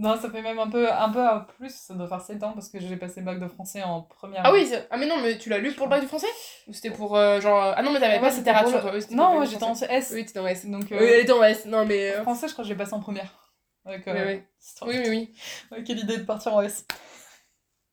Non, 0.00 0.20
ça 0.20 0.30
fait 0.30 0.42
même 0.42 0.58
un 0.58 0.68
peu, 0.70 0.90
un 0.90 1.08
peu 1.10 1.20
à 1.20 1.46
plus, 1.56 1.74
ça 1.74 1.94
doit 1.94 2.08
faire 2.08 2.20
7 2.20 2.42
ans 2.42 2.52
parce 2.52 2.68
que 2.68 2.80
j'ai 2.80 2.96
passé 2.96 3.20
le 3.20 3.26
bac 3.26 3.38
de 3.38 3.46
français 3.48 3.82
en 3.82 4.02
première 4.02 4.42
Ah 4.44 4.52
oui, 4.52 4.66
c'est- 4.66 4.86
ah 4.90 4.96
mais 4.96 5.06
non, 5.06 5.20
mais 5.22 5.38
tu 5.38 5.48
l'as 5.48 5.58
lu 5.58 5.72
pour 5.72 5.86
le 5.86 5.90
bac 5.90 6.00
du 6.00 6.06
français 6.08 6.26
Ou 6.68 6.72
c'était 6.72 6.90
pour 6.90 7.16
euh, 7.16 7.40
genre. 7.40 7.62
euh, 7.62 7.72
Ah 7.76 7.82
non, 7.82 7.92
mais 7.92 8.00
t'avais 8.00 8.14
Ouais, 8.14 8.20
pas 8.20 8.30
c'était 8.30 8.50
pour 8.52 8.60
littérature, 8.60 8.76
le- 8.78 8.82
toi. 8.82 8.94
oui, 8.94 9.02
c'était 9.02 9.14
pour 9.14 9.24
Non, 9.24 9.28
le 9.30 9.34
moi 9.36 9.40
bac 9.40 9.48
du 9.48 9.54
j'étais 9.54 9.64
en 9.64 9.74
français. 9.74 10.00
CS. 10.00 10.14
Oui, 10.14 10.24
t'étais 10.26 10.38
en 10.40 10.46
S. 10.46 10.66
Donc, 10.66 10.92
euh, 10.92 10.98
Oui, 11.00 11.06
elle 11.06 11.20
était 11.20 11.32
en 11.32 11.42
S. 11.42 11.66
Non, 11.66 11.84
mais. 11.86 12.12
euh, 12.12 12.22
français, 12.22 12.48
je 12.48 12.52
crois 12.52 12.64
que 12.64 12.68
j'ai 12.68 12.74
passé 12.76 12.94
en 12.94 13.00
première. 13.00 13.52
Euh, 13.86 13.96
Ouais, 14.06 14.12
ouais. 14.12 14.48
histoire. 14.60 14.90
Oui, 14.90 14.98
oui, 14.98 15.08
oui. 15.08 15.34
Ouais, 15.72 15.82
quelle 15.84 15.98
idée 15.98 16.18
de 16.18 16.24
partir 16.24 16.54
en 16.54 16.60
S. 16.62 16.84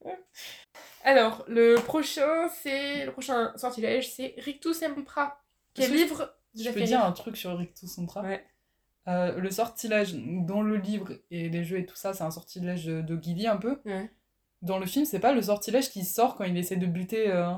Alors, 1.03 1.43
le 1.47 1.75
prochain, 1.75 2.49
c'est. 2.61 3.05
Le 3.05 3.11
prochain 3.11 3.53
sortilège, 3.57 4.11
c'est 4.13 4.35
Rictus 4.37 4.79
Sempra. 4.79 5.41
Quel 5.73 5.85
Est-ce 5.85 5.93
que 5.93 5.97
livre 5.97 6.35
Je 6.59 6.69
peux 6.71 6.81
dire 6.81 7.03
un 7.03 7.11
truc 7.11 7.37
sur 7.37 7.57
Rictus 7.57 7.89
Centra. 7.93 8.21
Ouais. 8.21 8.45
Euh, 9.07 9.37
le 9.39 9.49
sortilège 9.51 10.15
dans 10.15 10.61
le 10.61 10.75
livre 10.75 11.13
et 11.31 11.47
les 11.49 11.63
jeux 11.63 11.77
et 11.79 11.85
tout 11.85 11.95
ça, 11.95 12.13
c'est 12.13 12.23
un 12.23 12.31
sortilège 12.31 12.85
de, 12.85 13.01
de 13.01 13.21
Gilly 13.21 13.47
un 13.47 13.55
peu. 13.57 13.79
Ouais. 13.85 14.11
Dans 14.61 14.79
le 14.79 14.85
film, 14.85 15.05
c'est 15.05 15.19
pas 15.19 15.31
le 15.33 15.41
sortilège 15.41 15.89
qui 15.91 16.03
sort 16.03 16.35
quand 16.35 16.43
il 16.43 16.57
essaie 16.57 16.75
de 16.75 16.85
buter 16.87 17.31
euh, 17.31 17.51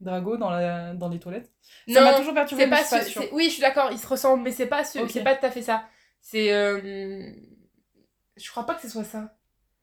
Drago 0.00 0.36
dans, 0.38 0.48
la, 0.50 0.94
dans 0.94 1.08
les 1.08 1.18
toilettes. 1.18 1.50
Ça 1.92 2.00
m'a 2.00 2.12
Non, 2.12 2.18
toujours 2.18 2.32
perturbé, 2.34 2.64
c'est 2.64 2.70
pas, 2.70 2.84
ce- 2.84 3.34
Oui, 3.34 3.46
je 3.46 3.50
suis 3.50 3.60
d'accord, 3.60 3.90
ils 3.92 3.98
se 3.98 4.06
ressemblent, 4.06 4.42
mais 4.42 4.52
c'est 4.52 4.66
pas, 4.66 4.82
ce... 4.84 5.06
C'est 5.08 5.24
pas 5.24 5.34
tout 5.34 5.44
à 5.44 5.50
fait 5.50 5.62
ça. 5.62 5.84
C'est. 6.22 6.52
euh, 6.52 7.32
Je 8.36 8.50
crois 8.50 8.64
pas 8.64 8.74
que 8.74 8.82
ce 8.82 8.88
soit 8.88 9.04
ça. 9.04 9.34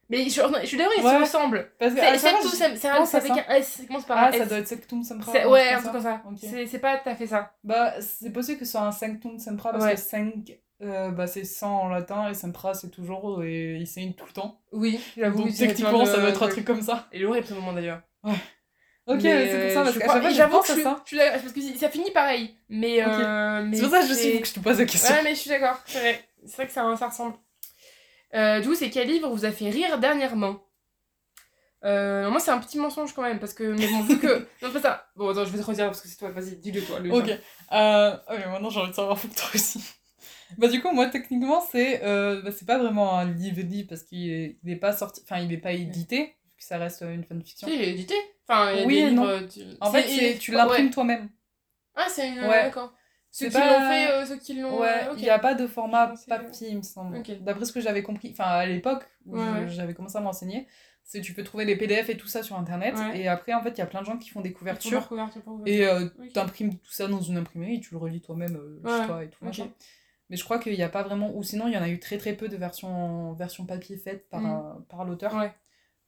Mais 0.10 0.24
je, 0.30 0.30
je 0.62 0.66
suis 0.66 0.78
d'accord, 0.78 0.94
ils 0.98 1.04
Ouais. 1.04 1.16
se 1.16 1.20
ressemblent. 1.22 1.72
C'est 1.82 1.90
c'est 1.92 2.00
à 2.00 2.08
avec 2.10 2.20
ça. 2.20 2.30
un 2.30 3.56
S, 3.56 3.68
ça 3.68 3.86
commence 3.88 4.06
par 4.06 4.18
un 4.18 4.24
Ah, 4.28 4.32
ça 4.32 4.46
doit 4.46 4.60
être 4.60 4.68
Sectum 4.68 5.04
Sempra. 5.04 5.32
C'est- 5.32 5.42
un 5.44 5.50
Ouais, 5.50 5.70
un 5.70 5.80
truc 5.82 5.92
comme 5.94 6.02
ça. 6.02 6.22
C'est 6.40 6.68
c'est 6.68 6.80
pas 6.80 6.98
tout 6.98 7.10
à 7.10 7.16
fait 7.16 7.26
ça. 7.28 7.54
Bah, 7.64 8.00
c'est 8.02 8.32
possible 8.32 8.60
que 8.60 8.66
ce 8.66 8.72
soit 8.72 8.82
un 8.82 8.92
Sanctum 8.92 9.40
Sempra 9.40 9.72
parce 9.72 9.84
Ouais. 9.84 9.96
que 9.96 10.00
5, 10.00 10.60
bah, 10.80 11.28
c'est 11.28 11.44
100 11.44 11.82
en 11.82 11.90
latin 11.90 12.30
et 12.30 12.34
Sempra 12.34 12.74
c'est 12.74 12.90
toujours 12.90 13.44
et 13.44 13.76
il 13.76 13.88
saigne 13.88 14.14
tout 14.14 14.26
le 14.26 14.34
temps. 14.34 14.62
Oui, 14.72 15.00
j'avoue. 15.18 15.44
Donc 15.44 15.56
techniquement, 15.56 16.06
ça 16.06 16.20
doit 16.20 16.30
être 16.30 16.44
un 16.44 16.50
truc 16.50 16.66
comme 16.66 16.82
ça. 16.82 17.08
Il 17.14 17.22
est 17.22 17.26
horrible 17.26 17.48
ce 17.48 17.54
moment 17.54 17.74
d'ailleurs. 17.74 18.02
Ok, 19.08 19.22
Mais, 19.22 19.52
c'est 19.52 19.62
pour 19.62 19.72
ça 19.72 19.82
euh, 19.82 19.84
parce 19.84 19.98
qu'à 20.00 20.08
chaque 20.08 20.22
fois, 20.22 20.30
J'avoue 20.32 20.62
que 20.62 20.68
je 20.68 20.82
ça. 20.82 21.02
je 21.04 21.08
suis 21.10 21.18
d'accord, 21.18 21.42
parce 21.42 21.54
que 21.54 21.62
ça 21.78 21.90
finit 21.90 22.10
pareil. 22.10 22.56
Mais. 22.70 23.06
Ok. 23.06 23.12
euh, 23.12 23.64
mais 23.64 23.78
C'est 23.78 23.84
pour 23.84 23.92
ça 23.92 24.02
que 24.02 24.08
je 24.08 24.14
sais 24.14 24.42
que 24.42 24.48
je 24.48 24.54
te 24.54 24.60
pose 24.60 24.80
la 24.80 24.86
question. 24.86 25.14
Ouais, 25.14 25.22
mais 25.24 25.36
je 25.36 25.40
suis 25.40 25.50
d'accord, 25.50 25.80
c'est 25.86 26.00
vrai. 26.00 26.28
C'est 26.48 26.56
vrai 26.56 26.68
que 26.68 26.74
ça, 26.74 26.96
ça 26.98 27.08
ressemble. 27.10 27.36
Euh, 28.34 28.60
du 28.62 28.68
coup, 28.68 28.76
c'est 28.76 28.90
quel 28.90 29.08
livre 29.08 29.30
vous 29.30 29.46
a 29.46 29.52
fait 29.52 29.70
rire 29.70 30.00
dernièrement? 30.00 30.60
Euh, 31.84 32.32
Moi, 32.32 32.40
c'est 32.40 32.50
un 32.50 32.58
petit 32.58 32.80
mensonge 32.80 33.14
quand 33.14 33.22
même, 33.22 33.40
parce 33.40 33.54
que. 33.54 33.64
Mais 33.64 33.88
bon, 33.88 34.02
vu 34.02 34.18
que. 34.18 34.48
Non, 34.64 34.72
pas 34.72 34.82
ça. 34.82 35.08
Bon, 35.16 35.30
attends, 35.30 35.46
je 35.46 35.52
vais 35.52 35.60
te 35.60 35.64
redire 35.64 35.86
parce 35.86 36.02
que 36.02 36.08
c'est 36.08 36.18
toi, 36.18 36.32
vas-y, 36.32 36.56
dis-le 36.56 36.82
toi. 36.82 37.00
Le 37.00 37.14
Ok. 37.14 37.30
Euh... 37.30 38.18
oh, 38.28 38.34
mais 38.36 38.46
maintenant 38.48 38.72
j'ai 38.72 38.80
envie 38.80 38.90
de 38.90 38.96
savoir 38.96 39.22
que 39.22 39.28
toi 39.28 39.50
aussi. 39.54 39.84
Bah 40.58 40.68
du 40.68 40.82
coup 40.82 40.92
moi 40.92 41.08
techniquement 41.08 41.62
c'est 41.62 42.04
euh, 42.04 42.42
bah, 42.42 42.52
c'est 42.52 42.66
pas 42.66 42.78
vraiment 42.78 43.18
un 43.18 43.26
livre 43.32 43.62
livre 43.62 43.88
parce 43.90 44.04
qu'il 44.04 44.30
est, 44.32 44.58
il 44.64 44.72
est 44.72 44.76
pas 44.76 44.94
sorti 44.94 45.22
enfin 45.24 45.40
il 45.42 45.52
est 45.52 45.58
pas 45.58 45.74
édité 45.74 46.36
que 46.58 46.64
ça 46.64 46.78
reste 46.78 47.02
une 47.02 47.24
fanfiction. 47.26 47.68
Si, 47.68 47.74
il 47.76 47.82
est 47.82 47.90
édité. 47.92 48.16
Enfin, 48.48 48.72
il 48.74 48.80
y 48.80 48.84
a 48.84 48.86
Oui 48.86 48.94
des 48.96 49.00
et 49.02 49.10
livres. 49.10 49.24
non. 49.42 49.48
tu- 49.48 49.60
En 49.82 49.92
fait 49.92 50.06
il- 50.10 50.40
tu 50.40 50.52
ouais. 50.52 50.58
l'imprimes 50.58 50.90
toi-même. 50.90 51.30
Ah, 51.96 52.06
c'est 52.10 52.30
une. 52.30 52.40
Ouais. 52.40 52.64
D'accord. 52.64 52.94
Ceux 53.32 53.50
C'est 53.50 53.52
qui 53.52 53.58
pas- 53.58 53.80
l'ont 53.80 53.90
fait, 53.90 54.12
euh, 54.12 54.26
ceux 54.26 54.38
qui 54.38 54.54
l'ont. 54.54 54.80
Ouais, 54.80 54.88
euh, 55.10 55.14
il 55.18 55.24
n'y 55.24 55.30
a 55.30 55.40
pas 55.40 55.54
de 55.56 55.68
format 55.68 56.14
papier, 56.30 56.70
il 56.70 56.78
me 56.78 56.82
semble. 56.82 57.22
D'après 57.42 57.66
ce 57.66 57.74
que 57.74 57.82
j'avais 57.82 58.04
compris, 58.04 58.30
enfin 58.32 58.46
à 58.46 58.66
l'époque 58.66 59.04
où 59.26 59.38
Ouais, 59.38 59.68
j'avais 59.68 59.94
commencé 59.94 60.18
à 60.18 60.22
m'enseigner, 60.22 60.68
c'est 61.04 61.20
tu 61.20 61.34
peux 61.34 61.44
trouver 61.44 61.66
des 61.66 61.76
PDF 61.76 62.10
et 62.10 62.16
tout 62.16 62.28
ça 62.28 62.42
sur 62.44 62.58
internet. 62.58 62.96
Ouais. 62.96 63.20
Et 63.20 63.28
après, 63.28 63.54
en 63.54 63.62
fait, 63.62 63.72
il 63.72 63.80
y 63.80 63.82
a 63.82 63.86
plein 63.88 64.00
de 64.02 64.06
gens 64.06 64.18
qui 64.18 64.30
font 64.30 64.40
des 64.40 64.54
couvertures. 64.54 65.06
Couverture, 65.10 65.44
couverture. 65.44 65.74
Et 65.74 65.86
euh, 65.86 66.06
Ok. 66.06 66.32
t'imprimes 66.34 66.78
tout 66.78 66.92
ça 66.92 67.08
dans 67.08 67.20
une 67.20 67.36
imprimerie 67.36 67.76
et 67.76 67.80
tu 67.82 67.92
le 67.92 67.98
relis 67.98 68.22
toi-même 68.22 68.56
euh, 68.56 68.80
Ouais, 68.90 69.02
chez 69.02 69.08
toi 69.08 69.24
et 69.26 69.30
tout. 69.30 69.44
Mais 70.30 70.38
je 70.38 70.44
crois 70.44 70.58
qu'il 70.60 70.74
n'y 70.74 70.82
a 70.84 70.90
pas 70.90 71.04
vraiment. 71.04 71.36
Ou 71.36 71.44
sinon, 71.44 71.68
il 71.68 71.74
y 71.74 71.78
en 71.78 71.82
a 71.84 71.90
eu 71.90 72.00
très 72.00 72.18
très 72.18 72.34
peu 72.34 72.48
de 72.50 72.58
versions, 72.58 73.34
versions 73.34 73.66
papier 73.66 73.98
faites 73.98 74.28
par, 74.30 74.42
Mm. 74.42 74.46
un- 74.46 74.86
par 74.90 75.06
l'auteur. 75.06 75.34
Ouais. 75.36 75.54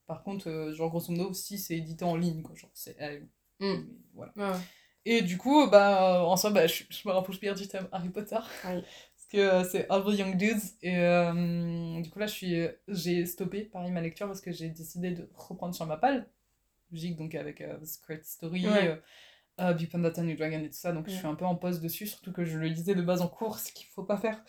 Par 0.07 0.24
contre, 0.24 0.49
euh, 0.49 0.74
genre 0.74 0.89
grosso 0.89 1.11
modo, 1.11 1.30
aussi, 1.30 1.57
c'est 1.59 1.76
édité 1.78 2.03
en 2.05 2.15
ligne. 2.15 2.41
Quoi. 2.41 2.55
Genre, 2.55 2.72
c'est, 2.74 2.95
euh, 3.01 3.20
Mm. 3.59 3.88
voilà. 4.13 4.32
Ouais. 4.36 4.57
Et 5.05 5.22
du 5.22 5.38
coup, 5.38 5.68
bah, 5.70 6.24
en 6.26 6.36
soi, 6.36 6.49
bah, 6.51 6.68
je, 6.68 6.84
je 6.89 7.07
me 7.07 7.13
rapproche 7.13 7.39
bien 7.39 7.53
du 7.53 7.68
thème 7.68 7.88
Harry 7.91 8.09
Potter. 8.09 8.38
Oui. 8.65 8.82
Parce 9.15 9.28
que 9.32 9.38
euh, 9.38 9.63
c'est 9.65 9.88
the 9.88 10.18
Young 10.18 10.38
Dudes. 10.38 10.61
Et 10.82 10.97
euh, 10.99 12.01
du 12.01 12.09
coup, 12.09 12.20
là, 12.20 12.28
euh, 12.43 12.72
j'ai 12.88 13.26
stoppé 13.26 13.63
pareil 13.65 13.91
ma 13.91 13.99
lecture 14.01 14.26
parce 14.28 14.39
que 14.39 14.53
j'ai 14.53 14.70
décidé 14.70 15.11
de 15.11 15.30
reprendre 15.36 15.76
sur 15.76 15.86
ma 15.86 15.97
palle. 15.97 16.30
Logique, 16.91 17.18
donc 17.18 17.36
avec 17.36 17.59
euh, 17.59 17.78
Secret 17.86 18.22
Story, 18.24 18.65
Ouais. 18.68 19.01
Euh, 19.59 19.73
Big 19.73 19.89
Panda 19.89 20.09
New 20.21 20.35
Dragon 20.35 20.59
et 20.59 20.69
tout 20.69 20.77
ça. 20.77 20.91
Donc 20.91 21.05
je 21.07 21.13
suis 21.15 21.27
un 21.27 21.35
peu 21.35 21.45
en 21.45 21.55
pause 21.55 21.81
dessus, 21.81 22.07
surtout 22.07 22.31
que 22.31 22.43
je 22.45 22.57
le 22.57 22.67
lisais 22.67 22.95
de 22.95 23.01
base 23.01 23.21
en 23.21 23.27
cours, 23.27 23.59
ce 23.59 23.71
qu'il 23.71 23.87
faut 23.87 24.03
pas 24.03 24.17
faire. 24.17 24.41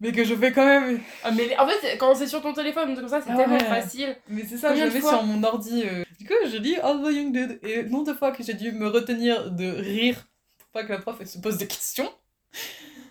Mais 0.00 0.12
que 0.12 0.22
je 0.22 0.34
fais 0.36 0.52
quand 0.52 0.64
même. 0.64 1.00
Ah, 1.24 1.32
mais 1.32 1.56
en 1.58 1.66
fait, 1.66 1.96
quand 1.98 2.14
c'est 2.14 2.28
sur 2.28 2.40
ton 2.40 2.52
téléphone, 2.52 2.94
comme 2.94 3.08
ça, 3.08 3.20
c'est 3.20 3.30
Ah 3.32 3.36
tellement 3.36 3.56
ouais. 3.58 3.64
facile. 3.64 4.16
Mais 4.28 4.44
c'est 4.44 4.56
ça, 4.56 4.72
je 4.74 4.88
fois 5.00 5.10
sur 5.10 5.22
mon 5.24 5.42
ordi. 5.42 5.82
euh. 5.84 6.04
Du 6.20 6.26
coup, 6.26 6.34
je 6.46 6.56
lis 6.56 6.76
All 6.76 7.02
the 7.02 7.12
Young 7.12 7.32
Dude. 7.32 7.58
Et 7.64 7.82
nombre 7.82 8.06
de 8.06 8.14
fois 8.16 8.30
que 8.30 8.44
j'ai 8.44 8.54
dû 8.54 8.70
me 8.70 8.86
retenir 8.86 9.50
de 9.50 9.68
rire 9.68 10.28
pour 10.58 10.68
pas 10.68 10.84
que 10.84 10.92
la 10.92 10.98
prof 10.98 11.16
elle 11.20 11.26
se 11.26 11.38
pose 11.38 11.56
des 11.58 11.66
questions. 11.66 12.08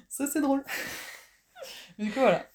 Ça, 0.08 0.28
c'est 0.28 0.40
drôle. 0.40 0.64
Mais 1.98 2.06
du 2.06 2.12
coup, 2.12 2.22
voilà. 2.22 2.46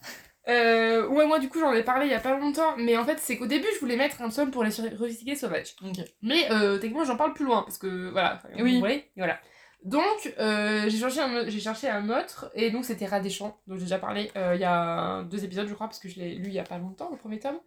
Euh, 0.49 1.07
ouais, 1.07 1.27
moi 1.27 1.39
du 1.39 1.49
coup 1.49 1.61
j'en 1.61 1.73
ai 1.73 1.85
parlé 1.85 2.07
il 2.07 2.11
y 2.11 2.15
a 2.15 2.21
pas 2.21 2.37
longtemps, 2.37 2.77
mais 2.77 2.97
en 2.97 3.05
fait 3.05 3.19
c'est 3.21 3.37
qu'au 3.37 3.47
début 3.47 3.67
je 3.75 3.79
voulais 3.79 3.97
mettre 3.97 4.21
un 4.23 4.29
tome 4.29 4.51
pour 4.51 4.65
les 4.65 4.71
recycler 4.97 5.37
sauvages. 5.37 5.77
Mais 6.21 6.51
euh, 6.51 6.79
techniquement 6.79 7.05
j'en 7.05 7.17
parle 7.17 7.33
plus 7.33 7.45
loin 7.45 7.63
parce 7.63 7.79
que 7.79 8.11
voilà. 8.11 8.43
Oui. 8.59 8.75
vous 8.75 8.81
voyez, 8.81 9.09
voilà. 9.17 9.39
Donc 9.85 10.35
euh, 10.39 10.89
j'ai 10.89 10.99
cherché, 10.99 11.21
un, 11.21 11.49
cherché 11.49 11.89
un 11.89 12.09
autre 12.09 12.51
et 12.55 12.71
donc 12.71 12.85
c'était 12.85 13.07
Rat 13.07 13.21
des 13.21 13.31
Champs, 13.31 13.61
dont 13.69 13.77
j'ai 13.77 13.83
déjà 13.83 13.99
parlé 13.99 14.31
euh, 14.37 14.55
il 14.55 14.61
y 14.61 14.65
a 14.65 15.23
deux 15.25 15.45
épisodes 15.45 15.69
je 15.69 15.75
crois 15.75 15.87
parce 15.87 15.99
que 16.01 16.09
je 16.09 16.19
l'ai 16.19 16.35
lu 16.35 16.47
il 16.47 16.55
y 16.55 16.59
a 16.59 16.65
pas 16.65 16.79
longtemps 16.79 17.11
le 17.11 17.17
premier 17.17 17.39
tome. 17.39 17.59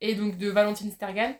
Et 0.00 0.14
donc 0.14 0.38
de 0.38 0.48
Valentine 0.48 0.90
Stergan. 0.90 1.34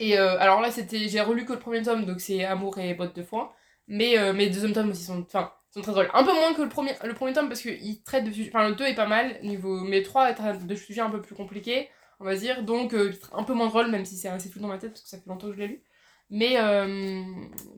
Et 0.00 0.16
alors 0.18 0.60
là 0.60 0.70
c'était 0.70 1.08
j'ai 1.08 1.20
relu 1.20 1.46
que 1.46 1.54
le 1.54 1.58
premier 1.58 1.82
tome 1.82 2.04
donc 2.04 2.20
c'est 2.20 2.44
Amour 2.44 2.78
et 2.78 2.92
Bottes 2.92 3.16
de 3.16 3.22
foin. 3.22 3.50
Mais 3.90 4.16
mes 4.34 4.50
deuxième 4.50 4.74
tomes 4.74 4.90
aussi 4.90 5.04
sont, 5.04 5.22
enfin, 5.22 5.50
sont 5.74 5.82
très 5.82 5.92
drôles. 5.92 6.08
Un 6.14 6.24
peu 6.24 6.32
moins 6.32 6.54
que 6.54 6.62
le 6.62 6.68
premier, 6.68 6.92
le 7.04 7.14
premier 7.14 7.32
tome 7.32 7.48
parce 7.48 7.60
qu'il 7.60 8.02
traite 8.02 8.24
de 8.24 8.30
sujets. 8.32 8.50
Enfin, 8.54 8.68
le 8.68 8.74
2 8.74 8.84
est 8.86 8.94
pas 8.94 9.06
mal, 9.06 9.38
niveau. 9.42 9.80
Mais 9.80 9.98
le 9.98 10.02
3 10.04 10.32
traite 10.32 10.66
de 10.66 10.74
sujets 10.74 11.00
un 11.02 11.10
peu 11.10 11.20
plus 11.20 11.34
compliqués, 11.34 11.88
on 12.20 12.24
va 12.24 12.34
dire. 12.36 12.62
Donc, 12.62 12.94
euh, 12.94 13.12
un 13.32 13.42
peu 13.44 13.54
moins 13.54 13.68
drôle, 13.68 13.88
même 13.90 14.04
si 14.04 14.16
c'est 14.16 14.28
assez 14.28 14.48
flou 14.48 14.60
dans 14.60 14.68
ma 14.68 14.78
tête 14.78 14.90
parce 14.90 15.02
que 15.02 15.08
ça 15.08 15.18
fait 15.18 15.28
longtemps 15.28 15.48
que 15.48 15.54
je 15.54 15.58
l'ai 15.58 15.68
lu. 15.68 15.82
Mais, 16.30 16.56
euh, 16.60 17.22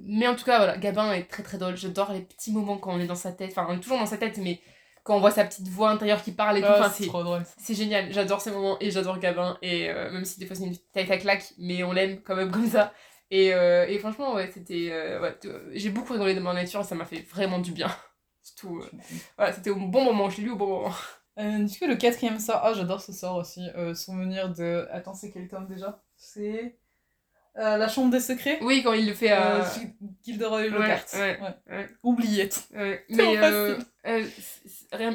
mais 0.01 0.27
en 0.27 0.35
tout 0.35 0.45
cas, 0.45 0.59
voilà, 0.59 0.77
Gabin 0.77 1.13
est 1.13 1.25
très 1.25 1.43
très 1.43 1.57
drôle. 1.59 1.77
J'adore 1.77 2.13
les 2.13 2.21
petits 2.23 2.53
moments 2.53 2.79
quand 2.79 2.93
on 2.93 3.01
est 3.01 3.07
dans 3.07 3.15
sa 3.15 3.33
tête. 3.33 3.51
Enfin, 3.53 3.67
on 3.69 3.77
est 3.77 3.81
toujours 3.81 3.99
dans 3.99 4.07
sa 4.07 4.17
tête, 4.17 4.39
mais 4.39 4.61
quand 5.05 5.17
on 5.17 5.21
voit 5.21 5.31
sa 5.31 5.45
petite 5.45 5.69
voix 5.69 5.91
intérieure 5.91 6.23
qui 6.23 6.33
parle 6.33 6.59
et 6.59 6.61
tout. 6.61 6.67
Ah, 6.69 6.79
Enfin, 6.81 6.91
c'est 6.91 7.05
c'est 7.05 7.09
trop 7.09 7.23
drôle. 7.23 7.45
ça. 7.45 7.53
c'est 7.59 7.75
génial, 7.75 8.13
j'adore 8.13 8.41
ces 8.41 8.51
moments 8.51 8.77
et 8.81 8.91
j'adore 8.91 9.19
Gabin. 9.19 9.57
Et 9.63 9.89
euh, 9.89 10.11
même 10.11 10.25
si 10.25 10.39
des 10.41 10.47
fois 10.47 10.57
c'est 10.57 10.65
une 10.65 10.77
tête 10.93 11.11
à 11.11 11.17
claque, 11.19 11.53
mais 11.59 11.83
on 11.85 11.93
l'aime 11.93 12.21
quand 12.23 12.37
même 12.37 12.51
comme 12.51 12.69
ça. 12.69 12.93
Et, 13.31 13.55
euh, 13.55 13.87
et 13.89 13.99
franchement, 13.99 14.35
ouais, 14.35 14.51
c'était. 14.53 14.89
euh, 14.91 15.21
ouais, 15.21 15.35
t- 15.39 15.49
j'ai 15.75 15.91
beaucoup 15.91 16.13
rigolé 16.13 16.35
de 16.35 16.41
ma 16.41 16.53
nature 16.53 16.81
et 16.81 16.85
ça 16.85 16.95
m'a 16.95 17.05
fait 17.05 17.21
vraiment 17.23 17.59
du 17.59 17.73
bien. 17.73 17.89
Surtout, 18.43 18.81
euh, 18.81 18.91
voilà, 19.37 19.53
c'était 19.53 19.71
au 19.71 19.77
bon 19.77 20.05
moment, 20.05 20.31
je 20.31 20.39
l'ai 20.39 20.45
lu 20.45 20.51
au 20.51 20.57
bon 20.57 20.67
moment. 20.67 20.95
Euh, 21.39 21.59
du 21.65 21.79
coup, 21.79 21.87
le 21.87 21.95
quatrième 21.97 22.39
sort, 22.39 22.61
ah 22.63 22.75
j'adore 22.75 23.01
ce 23.01 23.13
sort 23.13 23.37
aussi. 23.37 23.67
Euh, 23.77 23.95
souvenir 23.95 24.53
de. 24.53 24.87
Attends, 24.91 25.15
c'est 25.15 25.31
quel 25.31 25.49
tome 25.49 25.67
déjà? 25.69 26.03
C'est. 26.17 26.77
euh, 27.57 27.77
la 27.79 27.89
chambre 27.89 28.11
des 28.11 28.21
secrets 28.21 28.59
Oui, 28.63 28.83
quand 28.83 28.93
il 28.93 29.07
le 29.07 29.15
fait 29.15 29.31
à. 29.31 29.55
euh, 29.55 29.63
Gil- 29.75 29.95
Gilderoy 30.25 30.69
Lockhart. 30.69 31.05
ouais, 31.15 31.39
ouais. 31.71 31.89
Oubliette. 32.03 32.69
Ouais, 32.75 33.05
Tellement 33.09 33.33
mais 33.33 33.39
euh, 33.39 33.79
euh, 34.07 34.27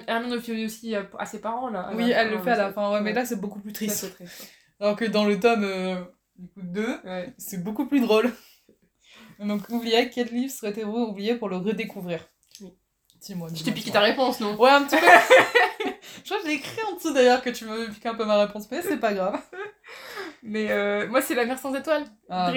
Hermione 0.08 0.34
le 0.36 0.40
fait 0.40 0.66
aussi 0.66 0.96
euh, 0.96 1.04
à 1.20 1.26
ses 1.26 1.42
parents 1.42 1.70
là. 1.70 1.92
Oui, 1.94 2.12
elle 2.16 2.32
le 2.32 2.38
fait 2.40 2.52
à 2.52 2.56
la 2.58 2.74
fin, 2.74 2.92
ouais, 2.92 3.02
mais 3.02 3.14
là 3.14 3.26
c'est 3.26 3.40
beaucoup 3.40 3.60
plus 3.60 3.74
triste. 3.74 4.14
triste. 4.16 4.48
Alors 4.80 4.96
que 4.96 5.06
dans 5.06 5.26
le 5.26 5.40
tome 5.40 5.64
euh, 5.64 6.04
du 6.38 6.48
coup, 6.48 6.62
2, 6.64 7.00
Ouais. 7.04 7.34
c'est 7.38 7.64
beaucoup 7.64 7.86
plus 7.86 8.02
drôle. 8.02 8.32
Donc, 9.40 9.62
oubliez, 9.70 10.10
quel 10.10 10.28
livre 10.28 10.54
souhaitez-vous 10.54 10.92
oublier 10.98 11.36
pour 11.36 11.50
le 11.50 11.58
redécouvrir? 11.58 12.20
Oui. 12.62 12.74
Dis-moi. 13.22 13.50
Je 13.54 13.64
t'ai 13.64 13.72
piqué 13.72 13.92
ta 13.92 14.00
réponse, 14.02 14.40
non? 14.40 14.56
Ouais, 14.56 14.70
un 14.70 14.84
petit 14.84 14.98
peu. 14.98 15.06
Je 16.24 16.30
crois 16.32 16.42
que 16.42 16.48
j'ai 16.50 16.56
écrit 16.56 16.82
en 16.92 16.96
dessous 16.96 17.14
d'ailleurs 17.14 17.42
que 17.42 17.50
tu 17.50 17.66
m'avais 17.66 17.88
piqué 17.88 18.08
un 18.08 18.16
peu 18.16 18.26
ma 18.26 18.38
réponse, 18.46 18.70
mais 18.72 18.82
c'est 18.82 18.98
pas 18.98 19.14
grave. 19.14 19.40
Mais 20.42 20.72
euh, 20.72 21.08
moi, 21.08 21.22
c'est 21.22 21.36
La 21.36 21.46
mer 21.46 21.60
sans 21.60 21.74
étoiles. 21.76 22.06
Ah. 22.30 22.48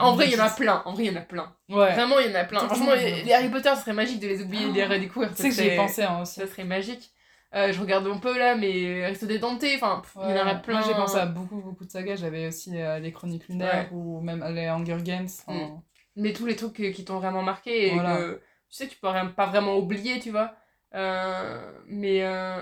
En 0.00 0.14
vrai, 0.14 0.26
il 0.28 0.32
y 0.34 0.40
en 0.40 0.44
a 0.44 0.50
plein. 0.50 0.82
En 0.84 0.92
vrai, 0.92 1.04
il 1.04 1.12
y 1.12 1.16
en 1.16 1.20
a 1.20 1.20
plein. 1.22 1.54
Ouais. 1.68 1.92
Vraiment, 1.94 2.18
il 2.18 2.30
y 2.30 2.32
en 2.32 2.38
a 2.38 2.44
plein. 2.44 2.60
Franchement, 2.60 2.92
les, 2.94 3.32
Harry 3.32 3.48
Potter, 3.48 3.70
ce 3.74 3.82
serait 3.82 3.92
magique 3.92 4.20
de 4.20 4.26
les 4.26 4.42
oublier 4.42 4.64
et 4.66 4.68
de 4.68 4.74
les 4.74 4.84
redécouvrir. 4.86 5.30
Tu 5.34 5.42
sais 5.42 5.48
que 5.48 5.54
Ça 5.54 5.62
j'y 5.62 5.68
ai 5.68 5.70
serait- 5.72 5.86
pensé 5.86 6.02
hein, 6.02 6.20
aussi. 6.22 6.40
Ça 6.40 6.46
serait 6.46 6.64
magique. 6.64 7.10
Euh, 7.54 7.72
je 7.72 7.80
regarde 7.80 8.06
un 8.06 8.18
peu 8.18 8.36
là, 8.36 8.54
mais 8.56 9.06
Resto 9.06 9.24
des 9.26 9.38
Dentés, 9.38 9.76
enfin, 9.76 10.02
il 10.28 10.36
y 10.36 10.40
en 10.40 10.46
a 10.46 10.56
plein. 10.56 10.80
Moi 10.80 10.88
j'ai 10.88 10.94
pensé 10.94 11.16
à 11.16 11.26
beaucoup 11.26 11.60
beaucoup 11.60 11.84
de 11.84 11.90
sagas, 11.90 12.16
j'avais 12.16 12.48
aussi 12.48 12.76
euh, 12.76 12.98
les 12.98 13.12
Chroniques 13.12 13.48
lunaires 13.48 13.88
ou 13.92 14.20
même 14.20 14.44
les 14.52 14.66
Hunger 14.66 14.98
Games. 15.02 15.28
Mm. 15.46 15.78
Mais 16.16 16.32
tous 16.32 16.44
les 16.46 16.56
trucs 16.56 16.80
euh, 16.80 16.92
qui 16.92 17.04
t'ont 17.04 17.18
vraiment 17.18 17.42
marqué 17.42 17.88
et 17.88 17.94
Voilà. 17.94 18.16
que 18.16 18.34
tu 18.68 18.76
sais 18.76 18.88
tu 18.88 18.96
peux 18.98 19.08
rien- 19.08 19.26
pas 19.26 19.46
vraiment 19.46 19.76
oublier, 19.78 20.18
tu 20.18 20.30
vois. 20.30 20.54
Euh, 20.94 21.72
mais 21.86 22.24
euh, 22.24 22.60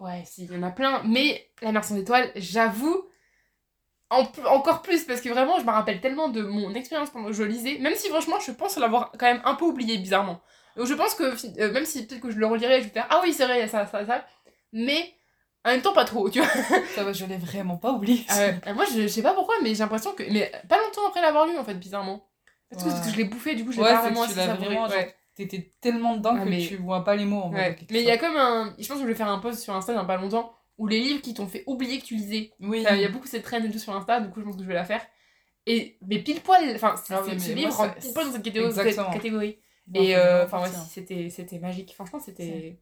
ouais, 0.00 0.22
si, 0.26 0.44
il 0.44 0.52
y 0.52 0.56
en 0.56 0.62
a 0.62 0.70
plein. 0.70 1.02
Mais 1.04 1.48
La 1.62 1.72
mer 1.72 1.82
sans 1.84 1.96
étoiles, 1.96 2.30
j'avoue, 2.36 3.08
en 4.10 4.24
encore 4.46 4.82
plus, 4.82 5.04
parce 5.04 5.20
que 5.20 5.28
vraiment, 5.30 5.58
je 5.58 5.64
me 5.64 5.70
rappelle 5.70 6.00
tellement 6.00 6.28
de 6.28 6.42
mon 6.42 6.74
expérience 6.74 7.10
pendant 7.10 7.26
que 7.28 7.32
je 7.32 7.42
lisais, 7.42 7.78
même 7.78 7.94
si 7.94 8.08
franchement, 8.08 8.38
je 8.38 8.52
pense 8.52 8.76
l'avoir 8.76 9.12
quand 9.18 9.26
même 9.26 9.42
un 9.44 9.54
peu 9.54 9.64
oublié, 9.64 9.98
bizarrement. 9.98 10.40
Donc 10.76 10.86
je 10.86 10.94
pense 10.94 11.14
que, 11.14 11.24
euh, 11.60 11.72
même 11.72 11.84
si 11.86 12.06
peut-être 12.06 12.20
que 12.20 12.30
je 12.30 12.38
le 12.38 12.46
relirai, 12.46 12.80
je 12.80 12.84
vais 12.84 12.90
faire 12.90 13.06
Ah 13.10 13.20
oui, 13.22 13.32
c'est 13.32 13.44
vrai, 13.44 13.56
il 13.58 13.60
y 13.60 13.64
a 13.64 13.68
ça, 13.68 13.86
ça, 13.86 14.04
ça. 14.04 14.24
Mais 14.72 15.14
en 15.64 15.70
même 15.70 15.82
temps, 15.82 15.92
pas 15.94 16.04
trop, 16.04 16.28
tu 16.30 16.38
vois. 16.40 16.48
Ça 16.94 17.02
va, 17.02 17.12
je 17.12 17.24
l'ai 17.24 17.38
vraiment 17.38 17.76
pas 17.76 17.90
oublié. 17.92 18.24
Euh, 18.38 18.52
Moi, 18.74 18.84
je, 18.94 19.02
je 19.02 19.06
sais 19.08 19.22
pas 19.22 19.32
pourquoi, 19.34 19.56
mais 19.62 19.70
j'ai 19.70 19.78
l'impression 19.80 20.12
que. 20.12 20.22
Mais 20.30 20.52
pas 20.68 20.78
longtemps 20.78 21.08
après 21.08 21.20
l'avoir 21.22 21.46
lu, 21.46 21.56
en 21.58 21.64
fait, 21.64 21.74
bizarrement. 21.74 22.28
Que 22.70 22.76
Ouais. 22.76 22.82
parce 22.84 23.06
que 23.06 23.12
je 23.12 23.16
l'ai 23.16 23.24
bouffé, 23.24 23.54
du 23.54 23.64
coup, 23.64 23.72
je 23.72 23.78
l'ai 23.78 23.84
Ouais, 23.84 23.92
pas 23.92 24.02
vraiment 24.02 24.22
assez 24.22 24.34
l'as 24.36 24.46
savouré. 24.46 24.76
Ouais. 24.76 25.14
T'étais 25.34 25.70
tellement 25.80 26.16
dedans 26.16 26.34
Ah, 26.36 26.44
que 26.44 26.48
mais- 26.48 26.66
tu 26.66 26.76
vois 26.76 27.04
pas 27.04 27.14
les 27.16 27.24
mots 27.24 27.40
en 27.42 27.50
quelque 27.50 27.90
Mais 27.92 28.00
il 28.00 28.06
y 28.06 28.10
a 28.10 28.16
comme 28.18 28.36
un. 28.36 28.74
Je 28.78 28.86
pense 28.86 28.98
que 28.98 29.02
je 29.02 29.08
vais 29.08 29.14
faire 29.14 29.28
un 29.28 29.38
post 29.38 29.60
sur 29.60 29.74
Insta 29.74 29.92
dans 29.94 30.06
pas 30.06 30.16
longtemps 30.16 30.52
où 30.78 30.86
les 30.86 30.98
livres 31.00 31.20
qui 31.22 31.34
t'ont 31.34 31.46
fait 31.46 31.62
oublier 31.66 31.98
que 32.00 32.04
tu 32.04 32.14
lisais. 32.14 32.52
Oui. 32.60 32.84
Il 32.90 33.00
y 33.00 33.04
a 33.04 33.08
beaucoup 33.08 33.26
cette 33.26 33.42
trend 33.44 33.58
et 33.62 33.70
tout 33.70 33.78
sur 33.78 33.94
Insta, 33.94 34.20
du 34.20 34.30
coup, 34.30 34.40
je 34.40 34.44
pense 34.44 34.56
que 34.56 34.62
je 34.62 34.68
vais 34.68 34.74
la 34.74 34.84
faire. 34.84 35.00
Et, 35.66 35.98
mais 36.06 36.18
pile 36.20 36.40
poil, 36.42 36.62
enfin, 36.76 36.94
c'est- 37.04 37.12
Ah 37.14 37.22
ce 37.38 37.52
livre 37.52 37.72
rentre 37.74 37.94
pile 37.96 38.12
poil 38.12 38.26
dans 38.26 38.32
cette 38.32 38.42
catégorie. 39.12 39.58
Et 39.94 40.16
euh, 40.16 40.44
enfin, 40.44 40.62
ouais, 40.62 40.70
c'était 40.88 41.30
c'était 41.30 41.58
magique. 41.58 41.94
Franchement, 41.94 42.18
c'était. 42.20 42.78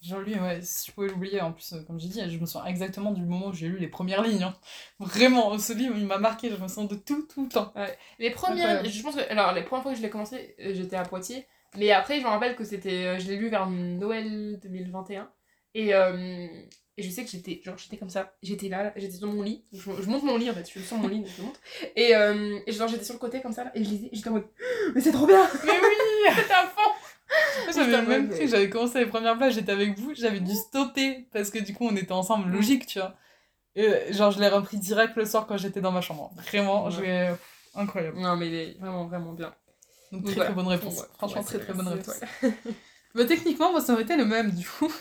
J'ai 0.00 0.16
lu, 0.16 0.38
ouais, 0.40 0.60
si 0.62 0.86
je 0.88 0.92
pouvais 0.94 1.08
l'oublier, 1.08 1.40
en 1.40 1.52
plus, 1.52 1.72
euh, 1.72 1.82
comme 1.82 1.98
j'ai 1.98 2.06
dit, 2.06 2.20
je 2.30 2.38
me 2.38 2.46
souviens 2.46 2.66
exactement 2.66 3.10
du 3.10 3.22
moment 3.22 3.48
où 3.48 3.52
j'ai 3.52 3.66
lu 3.66 3.78
les 3.78 3.88
premières 3.88 4.22
lignes. 4.22 4.44
hein. 4.44 4.54
Vraiment, 5.00 5.58
ce 5.58 5.72
livre, 5.72 5.96
il 5.98 6.06
m'a 6.06 6.18
marqué, 6.18 6.50
je 6.50 6.56
me 6.56 6.68
sens 6.68 6.86
de 6.88 6.94
tout, 6.94 7.22
tout 7.26 7.42
le 7.42 7.48
temps. 7.48 7.72
Les 8.20 8.30
premières, 8.30 8.84
je 8.84 9.02
pense 9.02 9.16
que, 9.16 9.28
alors 9.28 9.52
les 9.52 9.62
premières 9.64 9.82
fois 9.82 9.92
que 9.92 9.98
je 9.98 10.02
l'ai 10.02 10.10
commencé, 10.10 10.54
euh, 10.60 10.72
j'étais 10.72 10.94
à 10.94 11.02
Poitiers, 11.02 11.46
mais 11.76 11.90
après 11.90 12.20
je 12.20 12.24
me 12.24 12.28
rappelle 12.28 12.54
que 12.54 12.62
c'était, 12.64 13.06
euh, 13.06 13.18
je 13.18 13.26
l'ai 13.26 13.36
lu 13.36 13.48
vers 13.48 13.68
Noël 13.68 14.60
2021, 14.62 15.28
et, 15.74 15.88
et 15.90 17.02
je 17.02 17.10
sais 17.10 17.24
que 17.24 17.30
j'étais, 17.30 17.60
genre 17.64 17.76
j'étais 17.76 17.96
comme 17.96 18.10
ça, 18.10 18.36
j'étais 18.42 18.68
là, 18.68 18.84
là, 18.84 18.92
j'étais 18.96 19.18
dans 19.18 19.28
mon 19.32 19.42
lit, 19.42 19.64
je, 19.72 19.78
je 20.00 20.08
monte 20.08 20.22
mon 20.22 20.36
lit 20.36 20.48
en 20.50 20.54
fait, 20.54 20.60
je 20.64 20.66
suis 20.70 20.82
sur 20.82 20.96
mon 20.96 21.08
lit, 21.08 21.20
donc 21.20 21.28
je 21.36 21.42
monte, 21.42 21.60
et, 21.96 22.12
et 22.66 22.72
genre 22.72 22.88
j'étais 22.88 23.04
sur 23.04 23.14
le 23.14 23.20
côté 23.20 23.40
comme 23.40 23.52
ça, 23.52 23.64
là, 23.64 23.72
et 23.74 23.82
je 23.82 23.88
lisais, 23.90 24.10
j'étais 24.12 24.28
en 24.28 24.34
mode, 24.34 24.46
mais 24.94 25.00
c'est 25.00 25.12
trop 25.12 25.26
bien, 25.26 25.44
Mais 25.64 25.72
oui 25.72 26.07
c'était 26.36 26.52
à 26.52 26.66
fond 26.66 26.90
J'avais 27.74 28.02
même 28.02 28.28
cru, 28.30 28.48
j'avais 28.48 28.70
commencé 28.70 29.00
les 29.00 29.06
premières 29.06 29.38
pages, 29.38 29.54
j'étais 29.54 29.72
avec 29.72 29.98
vous, 29.98 30.14
j'avais 30.14 30.40
dû 30.40 30.54
stopper 30.54 31.28
parce 31.32 31.50
que 31.50 31.58
du 31.58 31.74
coup 31.74 31.86
on 31.86 31.96
était 31.96 32.12
ensemble, 32.12 32.48
Mm. 32.48 32.52
logique, 32.52 32.86
tu 32.86 32.98
vois. 32.98 33.14
Et 33.74 34.12
genre 34.12 34.30
je 34.30 34.40
l'ai 34.40 34.48
repris 34.48 34.78
direct 34.78 35.14
le 35.16 35.24
soir 35.24 35.46
quand 35.46 35.56
j'étais 35.58 35.80
dans 35.80 35.92
ma 35.92 36.00
chambre. 36.00 36.32
Vraiment, 36.36 36.86
Ouais. 36.86 37.02
l'ai- 37.02 37.34
incroyable. 37.74 38.18
Non 38.18 38.36
mais 38.36 38.48
il 38.48 38.54
est 38.54 38.78
vraiment 38.80 39.06
vraiment 39.06 39.32
bien. 39.34 39.54
Donc 40.10 40.24
très 40.24 40.34
très 40.36 40.52
bonne 40.54 40.66
réponse. 40.68 40.98
Ouais, 41.00 41.06
Franchement 41.18 41.42
très 41.44 41.58
très 41.58 41.74
bonne 41.74 41.88
réponse. 41.88 42.20
Bah, 43.14 43.24
techniquement, 43.24 43.70
moi 43.72 43.80
ça 43.80 43.94
aurait 43.94 44.02
été 44.02 44.16
le 44.16 44.24
même 44.26 44.50
du 44.52 44.66
coup. 44.66 44.92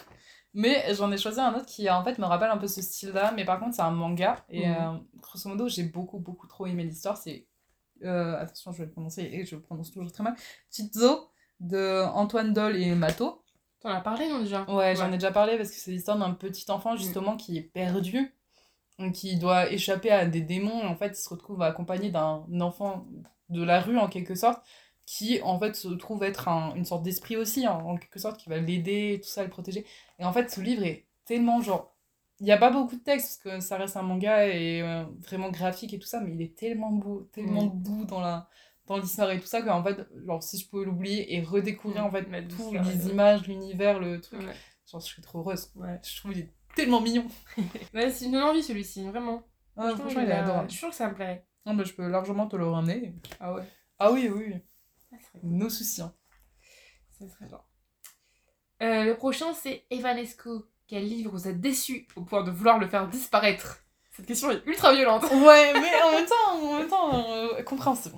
Mais 0.53 0.93
j'en 0.95 1.11
ai 1.11 1.17
choisi 1.17 1.39
un 1.39 1.53
autre 1.53 1.65
qui 1.65 1.89
en 1.89 2.03
fait 2.03 2.17
me 2.17 2.25
rappelle 2.25 2.49
un 2.49 2.57
peu 2.57 2.67
ce 2.67 2.81
style-là, 2.81 3.31
mais 3.35 3.45
par 3.45 3.59
contre 3.59 3.75
c'est 3.75 3.81
un 3.81 3.91
manga. 3.91 4.43
Et 4.49 4.65
Mhm. 4.67 4.75
euh, 4.79 4.97
grosso 5.21 5.49
modo, 5.49 5.67
j'ai 5.67 5.83
beaucoup 5.83 6.17
beaucoup 6.19 6.47
trop 6.47 6.65
aimé 6.67 6.83
l'histoire. 6.83 7.17
C'est. 7.17 7.45
Euh, 8.03 8.37
attention, 8.39 8.71
je 8.71 8.79
vais 8.79 8.85
le 8.85 8.91
prononcer 8.91 9.23
et 9.23 9.45
je 9.45 9.55
le 9.55 9.61
prononce 9.61 9.91
toujours 9.91 10.11
très 10.11 10.23
mal. 10.23 10.35
Chizo 10.71 11.29
de 11.59 12.05
Antoine 12.05 12.53
Doll 12.53 12.75
et 12.75 12.93
Mato. 12.95 13.43
T'en 13.79 13.89
as 13.89 14.01
parlé 14.01 14.29
non 14.29 14.39
déjà? 14.39 14.63
Ouais, 14.69 14.95
j'en 14.95 15.09
ai 15.09 15.17
déjà 15.17 15.31
parlé 15.31 15.57
parce 15.57 15.69
que 15.69 15.75
c'est 15.75 15.91
l'histoire 15.91 16.17
d'un 16.17 16.33
petit 16.33 16.69
enfant 16.71 16.95
justement 16.95 17.37
qui 17.37 17.57
est 17.57 17.61
perdu, 17.61 18.33
qui 19.13 19.37
doit 19.37 19.71
échapper 19.71 20.11
à 20.11 20.25
des 20.25 20.41
démons. 20.41 20.81
Et 20.83 20.87
en 20.87 20.95
fait, 20.95 21.09
il 21.09 21.15
se 21.15 21.29
retrouve 21.29 21.61
accompagné 21.61 22.09
d'un 22.09 22.45
enfant 22.61 23.05
de 23.49 23.63
la 23.63 23.79
rue 23.79 23.97
en 23.97 24.07
quelque 24.07 24.35
sorte, 24.35 24.61
qui 25.05 25.41
en 25.41 25.59
fait 25.59 25.75
se 25.75 25.87
trouve 25.89 26.23
être 26.23 26.47
un- 26.47 26.73
une 26.75 26.85
sorte 26.85 27.03
d'esprit 27.03 27.37
aussi, 27.37 27.65
hein, 27.65 27.81
en 27.85 27.97
quelque 27.97 28.19
sorte, 28.19 28.37
qui 28.37 28.49
va 28.49 28.57
l'aider, 28.57 29.19
tout 29.23 29.29
ça, 29.29 29.43
le 29.43 29.49
protéger. 29.49 29.85
Et 30.19 30.25
en 30.25 30.33
fait, 30.33 30.51
ce 30.51 30.59
livre 30.61 30.83
est 30.83 31.05
tellement 31.25 31.61
genre. 31.61 31.96
Il 32.39 32.43
n'y 32.45 32.51
a 32.51 32.57
pas 32.57 32.69
beaucoup 32.69 32.95
de 32.95 33.01
texte 33.01 33.41
parce 33.43 33.57
que 33.59 33.65
ça 33.65 33.77
reste 33.77 33.97
un 33.97 34.03
manga 34.03 34.47
et 34.47 34.81
euh, 34.83 35.03
vraiment 35.19 35.49
graphique 35.49 35.93
et 35.93 35.99
tout 35.99 36.07
ça, 36.07 36.19
mais 36.19 36.33
il 36.33 36.41
est 36.41 36.55
tellement 36.57 36.91
beau, 36.91 37.29
tellement 37.33 37.63
Mm. 37.65 37.81
doux 37.81 38.05
dans 38.05 38.19
la 38.21 38.47
dans 38.85 38.97
l'histoire 38.97 39.29
et 39.31 39.39
tout 39.39 39.47
ça 39.47 39.61
qu'en 39.61 39.83
fait, 39.83 40.07
genre, 40.25 40.41
si 40.41 40.57
je 40.57 40.69
pouvais 40.69 40.85
l'oublier 40.85 41.35
et 41.35 41.41
redécouvrir 41.41 42.05
en 42.05 42.11
fait 42.11 42.21
Mm. 42.21 42.29
Mettre 42.29 42.47
tous 42.55 42.63
douceur, 42.71 42.83
les 42.83 43.05
ouais. 43.05 43.11
images, 43.11 43.47
l'univers, 43.47 43.99
le 43.99 44.21
truc, 44.21 44.39
Ouais. 44.41 44.53
genre, 44.89 45.01
je 45.01 45.07
serais 45.07 45.21
trop 45.21 45.39
heureuse. 45.39 45.71
Ouais. 45.75 45.99
Je 46.03 46.15
trouve 46.19 46.31
qu'il 46.31 46.41
est 46.43 46.53
tellement 46.75 47.01
mignon. 47.01 47.27
Ouais, 47.93 48.11
c'est 48.11 48.25
une 48.25 48.37
envie 48.37 48.63
celui-ci, 48.63 49.03
vraiment. 49.07 49.43
Ah, 49.75 49.91
franchement, 49.97 50.21
il 50.21 50.29
est 50.29 50.31
adorable. 50.31 50.67
Je 50.69 50.73
suis 50.73 50.79
sûre 50.79 50.89
que 50.89 50.95
ça 50.95 51.09
me 51.09 51.15
plairait. 51.15 51.45
Non, 51.65 51.73
bah, 51.73 51.83
je 51.83 51.91
peux 51.93 52.07
largement 52.07 52.47
te 52.47 52.55
le 52.55 52.65
ramener. 52.67 53.13
Ah 53.41 53.53
ouais. 53.53 53.63
Ah 53.99 54.11
oui, 54.11 54.29
oui, 54.29 54.53
serait, 55.11 55.39
Nos 55.43 55.69
soucis. 55.69 56.01
hein. 56.01 56.13
ça 57.19 57.27
serait 57.27 57.47
bien. 57.47 57.61
Euh, 58.83 59.03
le 59.05 59.17
prochain, 59.17 59.53
c'est 59.53 59.85
Evanesco. 59.89 60.65
Quel 60.87 61.03
livre 61.03 61.31
vous 61.31 61.47
a 61.47 61.51
déçu 61.51 62.07
au 62.15 62.21
point 62.21 62.43
de 62.43 62.51
vouloir 62.51 62.77
le 62.79 62.87
faire 62.87 63.07
disparaître? 63.07 63.79
Cette 64.11 64.25
question 64.25 64.49
est 64.51 64.65
ultra 64.65 64.93
violente. 64.93 65.23
Ouais, 65.31 65.73
mais 65.73 66.01
en 66.03 66.11
même 66.13 66.25
temps, 66.25 66.63
en 66.63 66.79
même 66.79 66.87
temps, 66.87 67.31
euh, 67.31 67.61
compréhensible. 67.63 68.15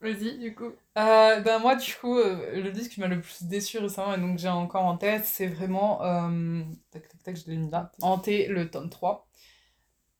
Vas-y, 0.00 0.36
du 0.38 0.54
coup. 0.54 0.72
Euh, 0.98 1.40
ben 1.40 1.58
moi, 1.58 1.74
du 1.74 1.94
coup, 1.94 2.18
euh, 2.18 2.60
le 2.60 2.70
disque 2.70 2.92
qui 2.92 3.00
m'a 3.00 3.08
le 3.08 3.20
plus 3.20 3.44
déçu 3.44 3.78
récemment 3.78 4.14
et 4.14 4.18
donc 4.20 4.38
j'ai 4.38 4.48
encore 4.48 4.84
en 4.84 4.96
tête, 4.98 5.24
c'est 5.24 5.46
vraiment. 5.46 6.04
euh, 6.04 6.62
tac, 6.90 7.08
tac, 7.08 7.22
tac, 7.22 7.36
je 7.36 7.50
l'ai 7.50 7.56
mis 7.56 7.70
là. 7.70 7.90
Hanté, 8.02 8.46
le 8.48 8.70
tome 8.70 8.90
3. 8.90 9.26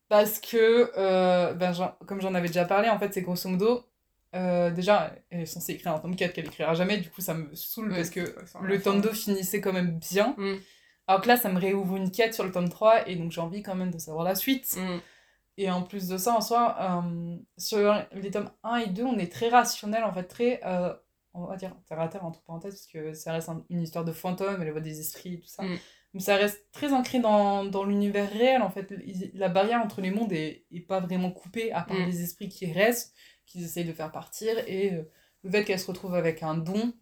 Parce 0.09 0.39
que, 0.41 0.91
ben, 1.55 1.73
comme 2.07 2.21
j'en 2.21 2.35
avais 2.35 2.47
déjà 2.49 2.65
parlé, 2.65 2.89
en 2.89 2.99
fait, 2.99 3.13
c'est 3.13 3.23
grosso 3.23 3.49
modo. 3.51 3.85
déjà, 4.33 5.13
elle 5.31 5.43
est 5.43 5.47
censée 5.47 5.73
écrire 5.73 5.93
un 5.93 5.99
tome 5.99 6.17
4 6.17 6.33
qu'elle 6.33 6.47
écrira 6.47 6.73
jamais, 6.75 6.97
du 6.97 7.11
coup, 7.11 7.21
ça 7.21 7.35
me 7.35 7.55
saoule 7.55 7.91
parce 7.91 8.11
que 8.11 8.35
le 8.63 8.81
tome 8.81 9.03
2 9.03 9.13
finissait 9.13 9.61
quand 9.61 9.73
même 9.75 9.99
bien. 9.99 10.35
Mm. 10.39 10.55
Alors 11.07 11.21
que 11.23 11.29
là, 11.29 11.37
ça 11.37 11.49
me 11.51 11.59
réouvre 11.61 11.97
une 11.97 12.11
quête 12.11 12.35
sur 12.35 12.45
le 12.45 12.51
tome 12.53 12.69
3, 12.69 13.09
et 13.09 13.17
donc 13.17 13.31
j'ai 13.33 13.41
envie 13.41 13.63
quand 13.63 13.75
même 13.77 13.91
de 13.91 13.99
savoir 13.99 14.25
la 14.25 14.35
suite. 14.35 14.77
Mm. 14.77 14.99
Et 15.59 15.71
en 15.71 15.83
plus 15.83 16.09
de 16.09 16.19
ça, 16.19 16.35
en 16.35 16.41
soi, 16.41 16.77
euh, 16.81 17.37
sur 17.57 17.95
les 18.13 18.31
tomes 18.31 18.51
1 18.63 18.77
et 18.77 18.87
2, 18.89 19.05
on 19.05 19.17
est 19.19 19.33
très 19.33 19.49
rationnel, 19.49 20.05
en 20.05 20.13
fait, 20.13 20.25
très, 20.25 20.61
euh, 20.67 20.93
on 21.33 21.45
va 21.47 21.57
dire, 21.57 21.75
terre 21.89 22.01
à 22.01 22.09
terre, 22.09 22.25
entre 22.25 22.43
parenthèses, 22.43 22.75
parce 22.75 22.87
que 22.87 23.15
ça 23.15 23.33
reste 23.33 23.49
un- 23.49 23.65
une 23.71 23.83
histoire 23.83 24.05
de 24.05 24.13
fantômes, 24.13 24.61
elle 24.61 24.71
voit 24.73 24.81
des 24.81 25.01
esprits 25.01 25.39
tout 25.41 25.49
ça. 25.49 25.63
Mm. 25.63 25.79
Mais 26.15 26.21
ça 26.21 26.37
reste 26.37 26.67
très 26.73 26.93
ancré 26.93 27.21
dans, 27.21 27.65
dans 27.65 27.85
l'univers 27.85 28.31
réel, 28.31 28.63
en 28.63 28.71
fait. 28.71 28.93
La 29.35 29.49
barrière 29.49 29.81
entre 29.83 30.01
les 30.01 30.11
mondes 30.11 30.33
est, 30.33 30.65
est 30.71 30.81
pas 30.81 31.01
vraiment 31.01 31.31
coupée, 31.31 31.73
à 31.73 31.83
part 31.83 31.97
Mm. 31.97 32.07
les 32.07 32.23
esprits 32.23 32.49
qui 32.49 32.71
restent, 32.73 33.15
qu'ils 33.47 33.63
essayent 33.65 33.85
de 33.85 33.93
faire 33.93 34.11
partir, 34.13 34.59
et 34.67 34.93
euh, 34.95 35.03
le 35.45 35.51
fait 35.51 35.65
qu'elle 35.65 35.79
se 35.81 35.87
retrouve 35.87 36.15
avec 36.15 36.43
un 36.43 36.55
don. 36.55 36.93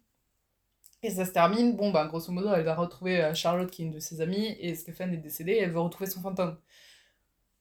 Et 1.05 1.11
ça 1.11 1.25
se 1.25 1.31
termine, 1.31 1.75
bon, 1.75 1.91
bah, 1.91 2.05
grosso 2.07 2.31
modo, 2.31 2.53
elle 2.53 2.63
va 2.63 2.75
retrouver 2.75 3.23
euh, 3.23 3.33
Charlotte, 3.33 3.69
qui 3.69 3.83
est 3.83 3.85
une 3.85 3.91
de 3.91 3.99
ses 3.99 4.21
amies, 4.21 4.55
et 4.59 4.75
Stéphane 4.75 5.13
est 5.13 5.17
décédé, 5.17 5.53
et 5.53 5.61
elle 5.61 5.71
va 5.71 5.81
retrouver 5.81 6.09
son 6.09 6.21
fantôme. 6.21 6.57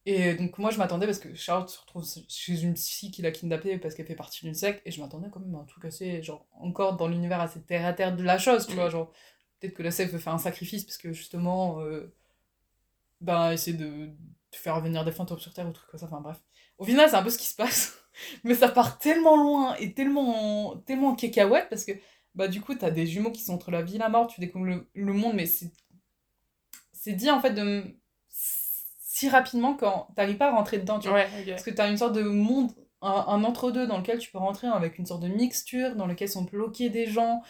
Et 0.07 0.34
donc, 0.34 0.59
moi, 0.59 0.70
je 0.70 0.78
m'attendais 0.78 1.07
parce 1.07 1.18
que 1.18 1.34
Charlotte 1.34 1.68
se 1.68 1.80
retrouve 1.80 2.05
chez 2.28 2.61
une 2.62 2.74
psy 2.74 3.11
qui 3.11 3.22
l'a 3.22 3.30
kidnappée 3.30 3.78
parce 3.78 3.95
qu'elle 3.95 4.07
fait 4.07 4.14
partie 4.14 4.45
d'une 4.45 4.55
secte, 4.55 4.82
et 4.84 4.90
je 4.90 5.01
m'attendais 5.01 5.28
quand 5.30 5.40
même 5.40 5.55
à 5.55 5.59
un 5.59 5.64
truc 5.64 5.84
assez, 5.86 6.22
genre, 6.22 6.47
encore 6.53 6.97
dans 6.97 7.09
l'univers 7.09 7.40
assez 7.40 7.62
terre 7.62 7.86
à 7.86 7.92
terre 7.95 8.14
de 8.14 8.22
la 8.22 8.38
chose, 8.38 8.66
tu 8.66 8.74
vois, 8.74 8.90
genre, 8.90 9.12
peut-être 9.61 9.74
que 9.74 9.82
la 9.82 9.90
secte 9.90 10.12
veut 10.12 10.18
faire 10.18 10.34
un 10.34 10.38
sacrifice 10.38 10.84
parce 10.84 10.99
que 10.99 11.12
justement, 11.12 11.80
euh, 11.80 12.14
ben, 13.20 13.53
essayer 13.53 13.76
de, 13.76 13.86
de 14.55 14.59
faire 14.59 14.76
revenir 14.76 15.05
des 15.05 15.12
fantômes 15.12 15.38
sur 15.38 15.53
Terre 15.53 15.68
ou 15.68 15.72
truc 15.72 15.88
comme 15.90 16.01
ça, 16.01 16.07
enfin 16.07 16.20
bref. 16.20 16.38
Au 16.78 16.84
final, 16.84 17.09
c'est 17.09 17.16
un 17.16 17.22
peu 17.22 17.30
ce 17.30 17.38
qui 17.38 17.47
se 17.47 17.57
passe, 17.57 17.99
mais 18.45 18.55
ça 18.55 18.68
part 18.68 18.99
tellement 18.99 19.36
loin 19.36 19.74
et 19.76 19.95
tellement, 19.95 20.76
tellement 20.86 21.09
en 21.09 21.16
cacahuète 21.16 21.68
parce 21.70 21.84
que, 21.84 21.92
bah, 22.35 22.49
du 22.49 22.61
coup, 22.61 22.74
t'as 22.74 22.91
des 22.91 23.07
jumeaux 23.07 23.32
qui 23.32 23.43
sont 23.43 23.55
entre 23.55 23.70
la 23.70 23.82
vie 23.82 23.97
et 23.97 23.99
la 23.99 24.09
mort, 24.09 24.26
tu 24.26 24.41
découvres 24.41 24.64
le, 24.64 24.89
le 24.95 25.12
monde, 25.12 25.35
mais 25.35 25.47
c'est. 25.47 25.70
C'est 26.93 27.12
dit 27.12 27.30
en 27.30 27.41
fait 27.41 27.53
de. 27.53 27.85
si 28.28 29.28
rapidement 29.28 29.74
quand 29.74 30.09
t'arrives 30.16 30.37
pas 30.37 30.49
à 30.49 30.53
rentrer 30.53 30.78
dedans, 30.78 30.99
tu 30.99 31.09
vois. 31.09 31.18
Ouais. 31.18 31.45
Parce 31.49 31.62
que 31.62 31.70
t'as 31.70 31.91
une 31.91 31.99
sorte 31.99 32.14
de 32.14 32.22
monde, 32.22 32.72
un, 33.03 33.24
un 33.28 33.45
entre-deux 33.45 33.87
dans 33.87 33.99
lequel 33.99 34.18
tu 34.18 34.30
peux 34.30 34.39
rentrer 34.39 34.66
avec 34.66 34.99
une 34.99 35.07
sorte 35.07 35.22
de 35.22 35.28
mixture, 35.28 35.97
dans 35.97 36.07
lequel 36.07 36.28
sont 36.28 36.43
bloqués 36.43 36.89
des 36.89 37.07
gens, 37.07 37.43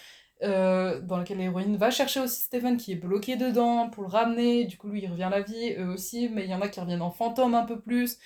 euh, 0.43 1.01
dans 1.01 1.19
lequel 1.19 1.39
l'héroïne 1.39 1.77
va 1.77 1.91
chercher 1.91 2.21
aussi 2.21 2.43
Stephen 2.43 2.77
qui 2.77 2.93
est 2.93 2.97
bloqué 2.97 3.37
dedans 3.37 3.89
pour 3.89 4.03
le 4.03 4.09
ramener. 4.09 4.65
Du 4.65 4.77
coup, 4.77 4.89
lui, 4.89 5.03
il 5.03 5.09
revient 5.09 5.25
à 5.25 5.31
la 5.31 5.43
vie, 5.43 5.75
eux 5.79 5.89
aussi, 5.89 6.29
mais 6.29 6.45
il 6.45 6.51
y 6.51 6.55
en 6.55 6.61
a 6.61 6.69
qui 6.69 6.81
reviennent 6.81 7.03
en 7.03 7.11
fantôme 7.11 7.55
un 7.55 7.65
peu 7.65 7.81
plus. 7.81 8.19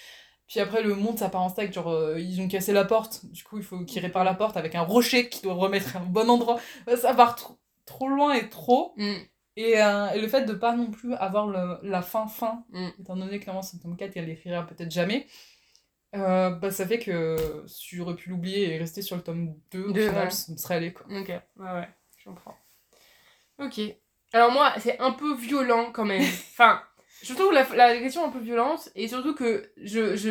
Puis 0.49 0.61
après, 0.61 0.82
le 0.82 0.94
monde, 0.94 1.18
ça 1.18 1.28
part 1.28 1.42
en 1.42 1.49
steak, 1.51 1.72
genre, 1.72 1.88
euh, 1.90 2.18
ils 2.18 2.40
ont 2.40 2.49
cassé 2.49 2.72
la 2.72 2.84
porte, 2.84 3.26
du 3.26 3.44
coup, 3.44 3.59
il 3.59 3.62
faut 3.64 3.84
qu'ils 3.84 4.01
réparent 4.01 4.24
la 4.24 4.34
porte 4.34 4.57
avec 4.57 4.74
un 4.74 4.80
rocher 4.82 5.28
qui 5.28 5.42
doit 5.42 5.55
remettre 5.55 5.96
à 5.96 6.01
un 6.01 6.05
bon 6.05 6.28
endroit. 6.30 6.59
Ça 6.96 7.12
part 7.14 7.34
trop, 7.36 7.59
trop 7.84 8.09
loin 8.09 8.32
et 8.34 8.49
trop. 8.49 8.94
Mm. 8.96 9.14
Et, 9.57 9.82
euh, 9.82 10.09
et 10.11 10.20
le 10.20 10.28
fait 10.28 10.44
de 10.44 10.55
pas 10.55 10.74
non 10.76 10.90
plus 10.90 11.14
avoir 11.14 11.46
le- 11.49 11.78
la 11.82 12.01
fin 12.01 12.26
fin, 12.28 12.64
Mm. 12.70 12.88
étant 13.01 13.16
donné 13.16 13.38
que 13.38 13.44
clairement 13.44 13.61
c'est 13.62 13.76
le 13.76 13.82
tome 13.82 13.96
4 13.96 14.16
et 14.16 14.20
elle 14.20 14.30
écrira 14.30 14.64
peut-être 14.66 14.90
jamais, 14.92 15.26
euh, 16.14 16.51
bah 16.51 16.70
ça 16.70 16.86
fait 16.86 16.99
que 16.99 17.64
si 17.66 17.96
j'aurais 17.96 18.14
pu 18.16 18.30
l'oublier 18.30 18.72
et 18.74 18.78
rester 18.78 19.03
sur 19.03 19.16
le 19.16 19.22
tome 19.22 19.55
2, 19.72 19.84
au 19.84 19.92
Deux, 19.92 20.09
final, 20.09 20.24
ouais. 20.26 20.30
ça 20.30 20.53
me 20.53 20.57
serait 20.57 20.76
allé 20.76 20.92
quoi. 20.92 21.07
Ok, 21.11 21.28
ouais, 21.28 21.42
ouais, 21.59 21.88
je 22.18 22.24
comprends. 22.30 22.55
Ok. 23.59 23.80
Alors 24.32 24.53
moi, 24.53 24.72
c'est 24.78 24.99
un 25.01 25.12
peu 25.12 25.34
violent 25.36 25.90
quand 25.92 26.05
même. 26.05 26.22
Enfin, 26.53 26.82
je 27.23 27.35
trouve 27.35 27.53
la, 27.53 27.66
la 27.75 27.97
question 27.99 28.25
un 28.25 28.29
peu 28.31 28.39
violente 28.39 28.89
et 28.95 29.09
surtout 29.09 29.35
que 29.35 29.71
je 29.83 30.14
je 30.16 30.31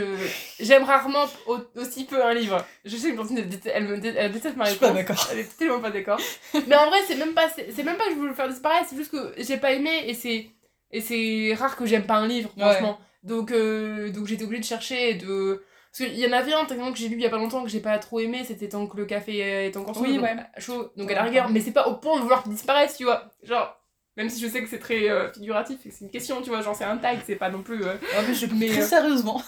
j'aime 0.60 0.84
rarement 0.84 1.26
au- 1.48 1.60
aussi 1.76 2.06
peu 2.06 2.24
un 2.24 2.34
livre. 2.34 2.66
Je 2.86 2.96
sais 2.96 3.10
que 3.12 3.16
Blandine, 3.16 3.38
elle, 3.40 3.60
elle, 3.74 3.88
me 3.88 3.98
dé- 3.98 4.14
elle 4.16 4.32
déteste 4.32 4.56
ma 4.56 4.66
Je 4.66 4.72
suis 4.72 4.80
pas 4.80 4.92
réponse. 4.94 5.08
d'accord. 5.18 5.28
Elle 5.32 5.40
est 5.40 5.58
tellement 5.58 5.80
pas 5.82 5.92
d'accord. 5.92 6.20
Mais 6.68 6.76
en 6.76 6.88
vrai, 6.88 7.00
c'est 7.08 7.16
même 7.16 7.34
pas 7.34 7.50
c'est 7.50 7.84
même 7.84 7.98
pas 7.98 8.06
que 8.06 8.12
je 8.16 8.20
veux 8.20 8.28
le 8.28 8.34
faire 8.34 8.48
disparaître, 8.50 8.88
c'est 8.90 8.96
juste 8.96 9.12
que 9.12 9.34
j'ai 9.38 9.58
pas 9.58 9.74
aimé 9.74 10.04
et 10.08 10.14
c'est 10.14 10.48
et 10.92 11.02
c'est 11.02 11.54
rare 11.58 11.76
que 11.76 11.86
j'aime 11.86 12.06
pas 12.06 12.16
un 12.16 12.28
livre, 12.28 12.50
Ouais. 12.58 12.64
franchement. 12.64 13.00
Donc 13.24 13.52
euh, 13.52 14.10
donc 14.12 14.26
j'étais 14.28 14.44
obligée 14.46 14.62
de 14.62 14.66
chercher 14.68 15.10
et 15.10 15.14
de 15.16 15.64
parce 15.92 16.10
qu'il 16.12 16.20
y 16.20 16.28
en 16.28 16.32
avait 16.32 16.54
un 16.54 16.66
que 16.66 16.98
j'ai 16.98 17.08
lu 17.08 17.16
il 17.16 17.22
y 17.22 17.26
a 17.26 17.30
pas 17.30 17.38
longtemps 17.38 17.64
que 17.64 17.70
j'ai 17.70 17.80
pas 17.80 17.98
trop 17.98 18.20
aimé, 18.20 18.44
c'était 18.46 18.70
tant 18.70 18.86
que 18.88 18.96
le 18.98 19.06
café 19.06 19.38
est 19.66 19.76
encore 19.76 19.96
chaud. 19.96 20.02
Oui, 20.04 20.20
ouais. 20.20 20.36
chaud. 20.60 20.92
Donc 20.96 21.12
à 21.12 21.16
la 21.16 21.24
rigueur, 21.24 21.50
mais 21.50 21.60
c'est 21.60 21.72
pas 21.72 21.88
au 21.88 21.96
point 21.96 22.18
de 22.18 22.22
vouloir 22.22 22.44
qu'il 22.44 22.52
disparaisse, 22.54 22.96
tu 22.98 23.04
vois. 23.06 23.30
Genre 23.44 23.76
même 24.18 24.30
si 24.30 24.41
je 24.41 24.47
sais 24.47 24.61
que 24.61 24.68
c'est 24.68 24.80
très 24.80 25.09
euh, 25.09 25.32
figuratif 25.32 25.80
et 25.86 25.89
que 25.89 25.95
c'est 25.95 26.03
une 26.05 26.11
question, 26.11 26.41
tu 26.41 26.49
vois, 26.49 26.61
genre 26.61 26.76
c'est 26.76 26.84
un 26.84 26.97
tag, 26.97 27.20
c'est 27.26 27.36
pas 27.38 27.49
non 27.49 27.63
plus 27.63 27.84
euh, 27.86 27.93
Ah, 28.18 28.22
mais 28.28 28.34
je 28.34 28.45
Mais, 28.47 28.68
très 28.68 28.82
euh, 28.82 28.86
sérieusement. 28.86 29.41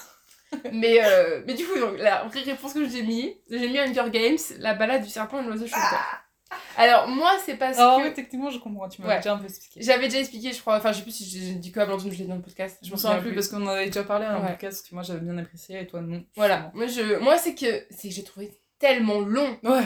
mais, 0.72 1.04
euh, 1.04 1.42
mais 1.46 1.54
du 1.54 1.64
coup, 1.66 1.78
donc, 1.78 1.98
la 1.98 2.24
vraie 2.24 2.40
réponse 2.40 2.72
que 2.72 2.88
j'ai 2.88 3.02
mis, 3.02 3.36
j'ai 3.50 3.68
mis 3.68 3.78
Hunger 3.78 4.10
Games, 4.10 4.38
la 4.58 4.74
balade 4.74 5.02
du 5.02 5.08
serpent 5.10 5.40
et 5.40 5.44
de 5.44 5.48
l'oiseau 5.48 5.66
chanteur. 5.66 6.00
Alors, 6.76 7.06
moi, 7.06 7.32
c'est 7.44 7.54
parce 7.54 7.76
Ah 7.78 7.98
que. 8.00 8.08
oui, 8.08 8.14
techniquement, 8.14 8.50
je 8.50 8.58
comprends, 8.58 8.88
tu 8.88 9.00
m'as 9.02 9.08
Ouais. 9.08 9.16
déjà 9.18 9.34
un 9.34 9.38
peu 9.38 9.44
expliqué. 9.44 9.80
J'avais 9.82 10.06
déjà 10.08 10.18
expliqué, 10.18 10.52
je 10.52 10.60
crois. 10.60 10.76
Enfin, 10.78 10.90
je 10.90 10.96
sais 10.98 11.02
plus 11.04 11.12
si 11.12 11.24
j'ai 11.24 11.52
dit 11.54 11.70
que 11.70 11.78
à 11.78 11.86
Blandine, 11.86 12.10
je 12.10 12.16
l'ai 12.18 12.24
dit 12.24 12.28
dans 12.30 12.34
le 12.36 12.42
podcast. 12.42 12.78
Je 12.82 12.90
me 12.90 12.96
souviens 12.96 13.18
plus 13.20 13.32
parce 13.34 13.46
qu'on 13.46 13.62
en 13.64 13.68
avait 13.68 13.86
déjà 13.86 14.02
parlé 14.02 14.26
dans 14.26 14.40
Ouais. 14.42 14.48
podcast 14.50 14.88
que 14.88 14.94
moi 14.94 15.04
j'avais 15.04 15.20
bien 15.20 15.38
apprécié 15.38 15.80
et 15.80 15.86
toi 15.86 16.00
non. 16.00 16.24
Voilà. 16.34 16.72
Moi, 16.74 16.86
je... 16.88 17.18
moi 17.20 17.38
c'est 17.38 17.54
que, 17.54 17.84
c'est 17.90 18.08
que 18.08 18.14
j'ai 18.14 18.24
trouvé 18.24 18.50
tellement 18.80 19.20
long. 19.20 19.58
Ouais. 19.62 19.84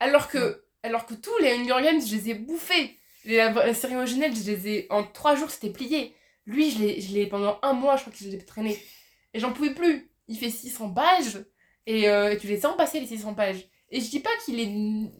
Alors 0.00 0.28
que, 0.28 0.62
alors 0.82 1.04
que 1.04 1.12
tous 1.14 1.36
les 1.42 1.52
Hunger 1.52 1.82
Games, 1.82 2.00
je 2.00 2.14
les 2.16 2.30
ai 2.30 2.34
bouffés. 2.34 2.95
La, 3.26 3.50
la 3.50 3.74
série 3.74 3.96
originelle, 3.96 4.34
je 4.34 4.50
les 4.50 4.68
ai. 4.68 4.86
En 4.90 5.04
trois 5.04 5.34
jours, 5.34 5.50
c'était 5.50 5.70
plié. 5.70 6.14
Lui, 6.46 6.70
je 6.70 7.12
l'ai 7.12 7.26
pendant 7.26 7.58
un 7.62 7.72
mois, 7.72 7.96
je 7.96 8.02
crois 8.02 8.12
que 8.12 8.18
je 8.18 8.28
l'ai 8.28 8.38
traîné. 8.44 8.78
Et 9.34 9.40
j'en 9.40 9.52
pouvais 9.52 9.74
plus. 9.74 10.10
Il 10.28 10.38
fait 10.38 10.50
600 10.50 10.92
pages. 10.94 11.38
Et 11.86 12.08
euh, 12.08 12.36
tu 12.36 12.46
les 12.46 12.60
sens 12.60 12.76
passer, 12.76 13.00
les 13.00 13.06
600 13.06 13.34
pages. 13.34 13.64
Et 13.90 14.00
je 14.00 14.10
dis 14.10 14.20
pas 14.20 14.30
qu'il 14.44 14.60
est. 14.60 14.66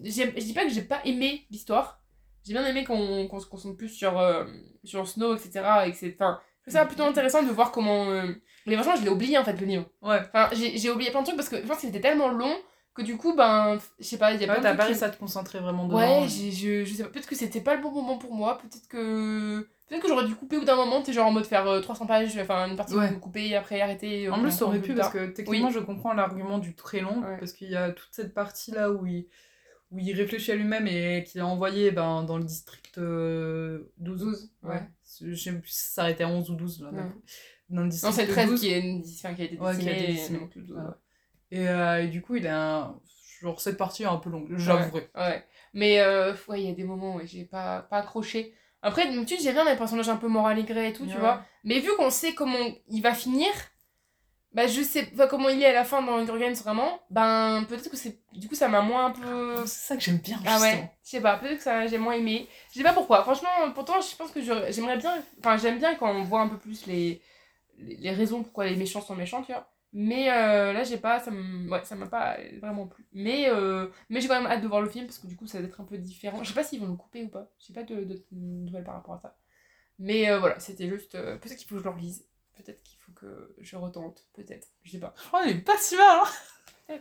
Je 0.04 0.40
dis 0.40 0.52
pas 0.52 0.64
que 0.64 0.70
j'ai 0.72 0.82
pas 0.82 1.00
aimé 1.04 1.46
l'histoire. 1.50 2.00
J'ai 2.44 2.52
bien 2.52 2.64
aimé 2.66 2.84
qu'on 2.84 3.26
qu'on 3.28 3.40
se 3.40 3.46
concentre 3.46 3.76
plus 3.76 3.88
sur, 3.88 4.18
euh, 4.18 4.44
sur 4.84 5.06
Snow, 5.06 5.34
etc. 5.36 5.64
Et 5.86 5.90
que 5.90 5.96
c'est. 5.96 6.14
Enfin, 6.14 6.40
je 6.58 6.70
trouve 6.70 6.80
ça 6.80 6.86
plutôt 6.86 7.04
intéressant 7.04 7.42
de 7.42 7.50
voir 7.50 7.72
comment. 7.72 8.10
euh, 8.10 8.32
Mais 8.66 8.74
franchement, 8.74 8.96
je 8.96 9.02
l'ai 9.02 9.10
oublié 9.10 9.36
en 9.38 9.44
fait, 9.44 9.60
le 9.60 9.66
livre. 9.66 9.86
Ouais. 10.02 10.20
Enfin, 10.32 10.48
j'ai 10.52 10.78
j'ai 10.78 10.90
oublié 10.90 11.10
plein 11.10 11.20
de 11.20 11.26
trucs 11.26 11.36
parce 11.36 11.48
que 11.48 11.56
je 11.56 11.62
pense 11.66 11.76
que 11.78 11.82
c'était 11.86 12.00
tellement 12.00 12.28
long 12.28 12.56
que 12.96 13.02
du 13.02 13.16
coup, 13.16 13.34
ben. 13.36 13.78
Je 13.98 14.04
sais 14.04 14.18
pas, 14.18 14.32
il 14.32 14.40
y 14.40 14.44
a 14.44 14.48
Ouais, 14.48 14.60
t'as 14.60 14.68
trucs 14.70 14.76
pas 14.78 14.84
réussi 14.86 15.04
à 15.04 15.10
te 15.10 15.18
concentrer 15.18 15.58
vraiment 15.60 15.86
dedans. 15.86 15.98
Ouais, 15.98 16.28
j'ai- 16.28 16.50
je, 16.50 16.84
je 16.84 16.94
sais 16.94 17.02
pas, 17.04 17.10
peut-être 17.10 17.28
que 17.28 17.34
c'était 17.36 17.60
pas 17.60 17.74
le 17.76 17.82
bon 17.82 17.92
moment 17.92 18.18
pour 18.18 18.34
moi, 18.34 18.58
peut-être 18.58 18.88
que. 18.88 19.68
Peut-être 19.88 20.02
que 20.02 20.08
j'aurais 20.08 20.26
dû 20.26 20.34
couper 20.34 20.56
au 20.56 20.60
bout 20.60 20.66
d'un 20.66 20.74
moment, 20.74 21.00
t'es 21.00 21.12
genre 21.12 21.28
en 21.28 21.30
mode 21.32 21.44
faire 21.46 21.64
euh, 21.68 21.80
300 21.80 22.06
pages, 22.06 22.36
enfin 22.38 22.68
une 22.68 22.74
partie 22.76 22.94
Ouais. 22.94 23.12
couper 23.20 23.46
et 23.50 23.54
après 23.56 23.80
arrêter. 23.80 24.26
euh, 24.26 24.32
En 24.32 24.40
plus, 24.40 24.56
t'aurais 24.58 24.80
peu 24.80 24.86
pu, 24.88 24.94
parce 24.94 25.12
que 25.12 25.26
techniquement, 25.26 25.70
je 25.70 25.78
comprends 25.78 26.12
l'argument 26.12 26.58
du 26.58 26.74
très 26.74 27.00
long, 27.00 27.20
Ouais. 27.22 27.36
parce 27.38 27.52
qu'il 27.52 27.70
y 27.70 27.76
a 27.76 27.92
toute 27.92 28.08
cette 28.10 28.34
partie-là 28.34 28.90
où 28.90 29.06
il, 29.06 29.28
où 29.92 29.98
il 30.00 30.12
réfléchit 30.12 30.50
à 30.50 30.56
lui-même 30.56 30.88
et 30.88 31.22
qu'il 31.24 31.40
a 31.40 31.46
envoyé 31.46 31.92
ben, 31.92 32.24
dans 32.24 32.36
le 32.36 32.42
district 32.42 32.98
euh, 32.98 33.92
12. 33.98 34.18
12, 34.18 34.50
ouais. 34.64 34.82
Je 35.22 35.34
sais 35.36 35.52
plus 35.52 35.68
si 35.70 35.84
ça 35.84 35.94
s'arrêtait 36.02 36.24
à 36.24 36.28
11 36.28 36.50
ou 36.50 36.56
12, 36.56 36.82
là, 36.82 36.90
d'un 36.90 36.96
Ouais. 37.04 37.08
coup. 37.10 37.22
Dans 37.70 37.76
le 37.82 37.82
Non, 37.84 37.88
district 37.88 38.14
c'est 38.14 38.26
le 38.26 38.32
13 38.32 38.48
12. 38.50 38.60
qui, 38.60 38.68
est, 38.72 39.02
enfin, 39.24 39.34
qui 39.34 39.42
a 39.42 39.44
été 39.44 39.58
Ouais, 39.58 39.78
qui 39.78 39.88
a 39.88 39.92
décimé. 39.94 40.38
été 40.50 40.60
12, 40.60 40.72
ouais. 40.72 40.82
Et, 41.56 41.68
euh, 41.68 42.02
et 42.04 42.08
du 42.08 42.22
coup, 42.22 42.36
il 42.36 42.46
a 42.46 42.58
un... 42.78 43.00
Genre, 43.42 43.60
cette 43.60 43.76
partie 43.76 44.02
est 44.02 44.06
un 44.06 44.16
peu 44.16 44.30
longue, 44.30 44.48
j'avouerai. 44.56 45.10
Ouais. 45.14 45.44
Mais 45.74 46.00
euh, 46.00 46.32
ouais, 46.48 46.62
il 46.62 46.68
y 46.68 46.70
a 46.70 46.74
des 46.74 46.84
moments 46.84 47.16
où 47.16 47.20
j'ai 47.24 47.44
pas, 47.44 47.82
pas 47.82 47.98
accroché. 47.98 48.54
Après, 48.82 49.06
d'habitude, 49.06 49.38
j'aime 49.42 49.54
bien 49.54 49.64
les 49.64 49.76
personnages 49.76 50.08
un 50.08 50.16
peu 50.16 50.28
moral 50.28 50.58
et 50.58 50.92
tout, 50.92 51.06
tu 51.06 51.18
vois. 51.18 51.42
Mais 51.64 51.80
vu 51.80 51.90
qu'on 51.96 52.10
sait 52.10 52.34
comment 52.34 52.58
il 52.88 53.02
va 53.02 53.12
finir, 53.14 53.48
bah 54.52 54.66
je 54.66 54.80
sais 54.80 55.02
pas 55.02 55.26
comment 55.26 55.50
il 55.50 55.60
est 55.60 55.66
à 55.66 55.72
la 55.74 55.84
fin 55.84 56.00
dans 56.00 56.16
Hunger 56.18 56.38
Games 56.38 56.54
vraiment, 56.54 57.00
ben 57.10 57.64
peut-être 57.68 57.90
que 57.90 57.96
c'est. 57.96 58.20
Du 58.32 58.48
coup, 58.48 58.54
ça 58.54 58.68
m'a 58.68 58.80
moins 58.80 59.06
un 59.06 59.10
peu. 59.10 59.66
C'est 59.66 59.88
ça 59.88 59.96
que 59.96 60.02
j'aime 60.02 60.18
bien, 60.18 60.38
Ah 60.46 60.52
justement. 60.52 60.70
ouais, 60.72 60.90
je 61.04 61.10
sais 61.10 61.20
pas, 61.20 61.36
peut-être 61.36 61.58
que 61.58 61.62
ça 61.62 61.86
j'ai 61.86 61.98
moins 61.98 62.14
aimé. 62.14 62.48
Je 62.72 62.78
sais 62.78 62.84
pas 62.84 62.94
pourquoi. 62.94 63.22
Franchement, 63.22 63.48
pourtant, 63.74 64.00
je 64.00 64.16
pense 64.16 64.30
que 64.30 64.40
j'aimerais 64.40 64.96
bien. 64.96 65.14
Enfin, 65.40 65.58
j'aime 65.58 65.78
bien 65.78 65.94
quand 65.96 66.10
on 66.10 66.22
voit 66.22 66.40
un 66.40 66.48
peu 66.48 66.56
plus 66.58 66.86
les, 66.86 67.20
les 67.78 68.12
raisons 68.12 68.42
pourquoi 68.42 68.64
les 68.64 68.76
méchants 68.76 69.02
sont 69.02 69.14
méchants, 69.16 69.42
tu 69.42 69.52
vois. 69.52 69.68
Mais 69.98 70.30
euh, 70.30 70.72
là, 70.74 70.84
j'ai 70.84 70.98
pas. 70.98 71.20
Ça 71.20 71.30
me- 71.30 71.70
ouais, 71.70 71.84
ça 71.84 71.96
m'a 71.96 72.06
pas 72.06 72.36
vraiment 72.60 72.86
plu. 72.86 73.06
Mais, 73.12 73.48
euh, 73.48 73.88
mais 74.10 74.20
j'ai 74.20 74.28
quand 74.28 74.40
même 74.40 74.50
hâte 74.50 74.62
de 74.62 74.68
voir 74.68 74.82
le 74.82 74.90
film 74.90 75.06
parce 75.06 75.18
que 75.18 75.26
du 75.26 75.36
coup, 75.36 75.46
ça 75.46 75.58
va 75.60 75.66
être 75.66 75.80
un 75.80 75.84
peu 75.84 75.96
différent. 75.98 76.42
Je 76.44 76.48
sais 76.48 76.54
pas 76.54 76.64
s'ils 76.64 76.80
vont 76.80 76.88
le 76.88 76.96
couper 76.96 77.24
ou 77.24 77.28
pas. 77.28 77.50
J'ai 77.58 77.72
pas 77.74 77.82
de, 77.84 78.04
de, 78.04 78.24
nouvelles 78.32 78.84
par 78.84 78.94
rapport 78.94 79.14
à 79.14 79.20
ça. 79.20 79.36
Mais 79.98 80.30
euh, 80.30 80.38
voilà, 80.40 80.60
c'était 80.60 80.88
juste. 80.88 81.14
peut-être 81.38 81.56
qu'il 81.56 81.68
faut 81.68 81.76
que 81.76 81.80
je 81.80 81.84
le 81.84 81.90
relise. 81.94 82.26
Peut-être 82.56 82.82
qu'il 82.82 82.98
faut 83.00 83.12
que 83.12 83.54
je 83.60 83.76
retente. 83.76 84.26
Peut-être. 84.34 84.68
Je 84.82 84.92
sais 84.92 85.00
pas. 85.00 85.14
Je 85.16 85.42
qu'il 85.44 85.50
est 85.50 85.60
pas 85.62 85.78
si 85.78 85.96
mal, 85.96 86.20
hein 86.22 86.98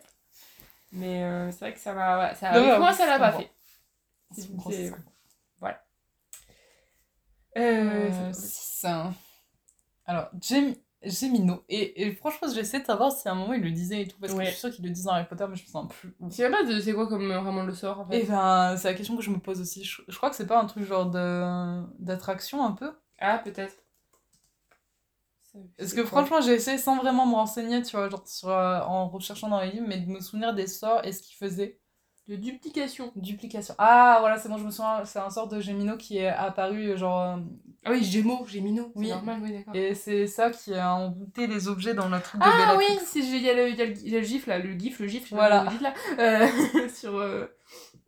Mais 0.92 1.24
c'est 1.52 1.60
vrai 1.60 1.74
que 1.74 1.80
ça 1.80 1.94
m'a. 1.94 2.30
ouais, 2.30 2.36
ça, 2.36 2.52
avec 2.52 2.80
moi, 2.80 2.92
je 2.92 2.98
ça 2.98 3.08
l'a 3.08 3.20
pas 3.20 3.32
fait. 3.34 3.52
C'est 4.32 4.50
scène. 4.72 5.04
Euh, 7.58 7.62
Euh, 7.62 8.34
c'est- 8.34 8.48
c'est 8.82 8.88
un- 8.88 9.14
Alors, 10.06 10.30
Jem- 10.42 10.76
Gemino. 11.06 11.64
Et, 11.70 12.04
et 12.08 12.16
franchement, 12.16 12.48
j'essaie 12.54 12.80
de 12.82 12.86
savoir 12.86 13.12
si 13.12 13.28
à 13.28 13.32
un 13.32 13.36
moment 13.36 13.54
il 13.54 13.62
le 13.64 13.72
disait 13.72 14.02
et 14.04 14.08
tout, 14.08 14.18
parce 14.20 14.34
que 14.34 14.40
Ouais. 14.40 14.46
je 14.46 14.52
suis 14.52 14.60
sûre 14.60 14.72
qu'il 14.72 14.86
le 14.86 14.92
disait 14.92 15.06
dans 15.06 15.14
Harry 15.14 15.28
Potter, 15.28 15.46
mais 15.50 15.56
je 15.56 15.64
me 15.64 15.68
sens 15.68 15.88
plus. 15.94 16.16
Même 16.20 16.52
pas 16.52 16.64
de 16.64 16.80
c'est 16.80 16.94
quoi 16.94 17.08
comme 17.08 17.32
euh, 17.32 17.40
vraiment 17.40 17.64
le 17.64 17.74
sort 17.74 18.00
en 18.00 18.06
fait? 18.08 18.22
Et 18.22 18.24
ben, 18.24 18.78
c'est 18.78 18.88
la 18.90 18.94
question 18.96 19.16
que 19.16 19.22
je 19.24 19.30
me 19.32 19.40
pose 19.40 19.60
aussi. 19.62 19.84
Je, 19.84 20.02
je 20.08 20.18
crois 20.18 20.30
que 20.30 20.36
c'est 20.36 20.48
pas 20.48 20.60
un 20.62 20.66
truc 20.66 20.84
genre 20.86 21.10
de 21.10 21.84
d'attraction 22.00 22.64
un 22.66 22.72
peu? 22.72 22.92
Ah, 23.20 23.40
peut-être. 23.44 23.84
Parce 25.78 25.94
que 25.94 26.04
franchement, 26.06 26.42
j'ai 26.42 26.54
essayé 26.54 26.78
sans 26.78 26.98
vraiment 26.98 27.26
me 27.26 27.34
renseigner, 27.36 27.82
tu 27.82 27.96
vois, 27.96 28.10
genre 28.10 28.28
sur, 28.28 28.50
euh, 28.50 28.80
en 28.82 29.08
recherchant 29.10 29.50
dans 29.50 29.62
les 29.62 29.72
livres, 29.72 29.86
mais 29.88 30.00
de 30.00 30.10
me 30.10 30.20
souvenir 30.20 30.54
des 30.54 30.68
sorts 30.68 31.04
et 31.06 31.12
ce 31.14 31.22
qu'il 31.22 31.36
faisait. 31.38 31.80
De 32.28 32.36
duplication. 32.36 33.12
Duplication. 33.16 33.76
Ah, 33.78 34.18
voilà, 34.20 34.38
c'est 34.40 34.50
bon, 34.50 34.58
je 34.58 34.64
me 34.64 34.72
souviens, 34.72 35.06
c'est 35.06 35.20
un 35.20 35.30
sort 35.30 35.48
de 35.48 35.60
Gémino 35.60 35.96
qui 35.96 36.18
est 36.18 36.28
apparu, 36.28 36.98
genre. 36.98 37.22
euh, 37.22 37.38
Ah 37.84 37.92
oui, 37.92 38.04
Gémeaux, 38.04 38.46
Gémino. 38.48 38.92
Oui. 38.96 39.10
Normal, 39.10 39.40
oui, 39.44 39.54
d'accord. 39.54 39.76
Et 39.76 39.94
c'est 39.94 40.26
ça 40.26 40.50
qui 40.50 40.74
a 40.74 40.96
embouté 40.96 41.46
les 41.46 41.68
objets 41.68 41.94
dans 41.94 42.10
la 42.10 42.20
truc 42.20 42.42
de 42.42 42.46
Ah 42.48 42.52
Bellatrix. 42.76 42.98
oui, 42.98 43.00
c'est- 43.06 43.20
il 43.20 43.36
y, 43.44 43.54
le- 43.54 43.70
y, 43.70 43.76
le- 43.76 44.08
y 44.10 44.16
a 44.16 44.20
le 44.20 44.26
gif 44.26 44.48
là, 44.48 44.58
le 44.58 44.74
gif, 44.78 44.98
le 45.00 45.08
gif, 45.08 45.32
Voilà. 45.32 45.66
vous 45.66 45.70
dites, 45.70 45.82
là. 45.82 45.94
Euh, 46.18 46.48
sur. 46.90 47.16
euh, 47.18 47.46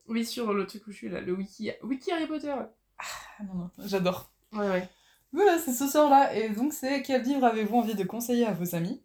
Oui, 0.07 0.25
sur 0.25 0.51
le 0.53 0.65
truc 0.65 0.87
où 0.87 0.91
je 0.91 0.97
suis 0.97 1.09
là, 1.09 1.21
le 1.21 1.33
wiki. 1.33 1.69
Wiki 1.83 2.11
Harry 2.11 2.25
Potter. 2.25 2.55
Ah, 2.97 3.43
non, 3.43 3.53
non, 3.55 3.69
j'adore. 3.85 4.31
Ouais, 4.53 4.67
ouais. 4.67 4.89
Voilà, 5.33 5.59
c'est 5.59 5.73
ce 5.73 5.85
sort-là. 5.87 6.33
Et 6.33 6.49
donc, 6.49 6.73
c'est 6.73 7.03
quel 7.03 7.21
livre 7.21 7.45
avez-vous 7.45 7.77
envie 7.77 7.93
de 7.93 8.03
conseiller 8.03 8.45
à 8.47 8.53
vos 8.53 8.73
amis? 8.73 9.03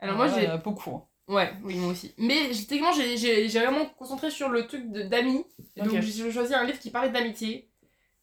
Alors 0.00 0.16
moi, 0.16 0.26
Voilà, 0.26 0.56
j'ai. 0.56 0.62
beaucoup. 0.62 1.02
Ouais, 1.28 1.50
oui, 1.62 1.76
moi 1.76 1.92
aussi. 1.92 2.12
Mais 2.18 2.48
techniquement, 2.50 2.92
j'ai- 2.92 3.46
vraiment 3.48 3.86
concentré 3.98 4.30
sur 4.30 4.48
le 4.50 4.66
truc 4.66 4.90
d'amis. 4.90 5.44
Donc 5.76 5.90
j'ai 6.00 6.30
choisi 6.30 6.54
un 6.54 6.64
livre 6.64 6.78
qui 6.78 6.90
parlait 6.90 7.10
d'amitié. 7.10 7.70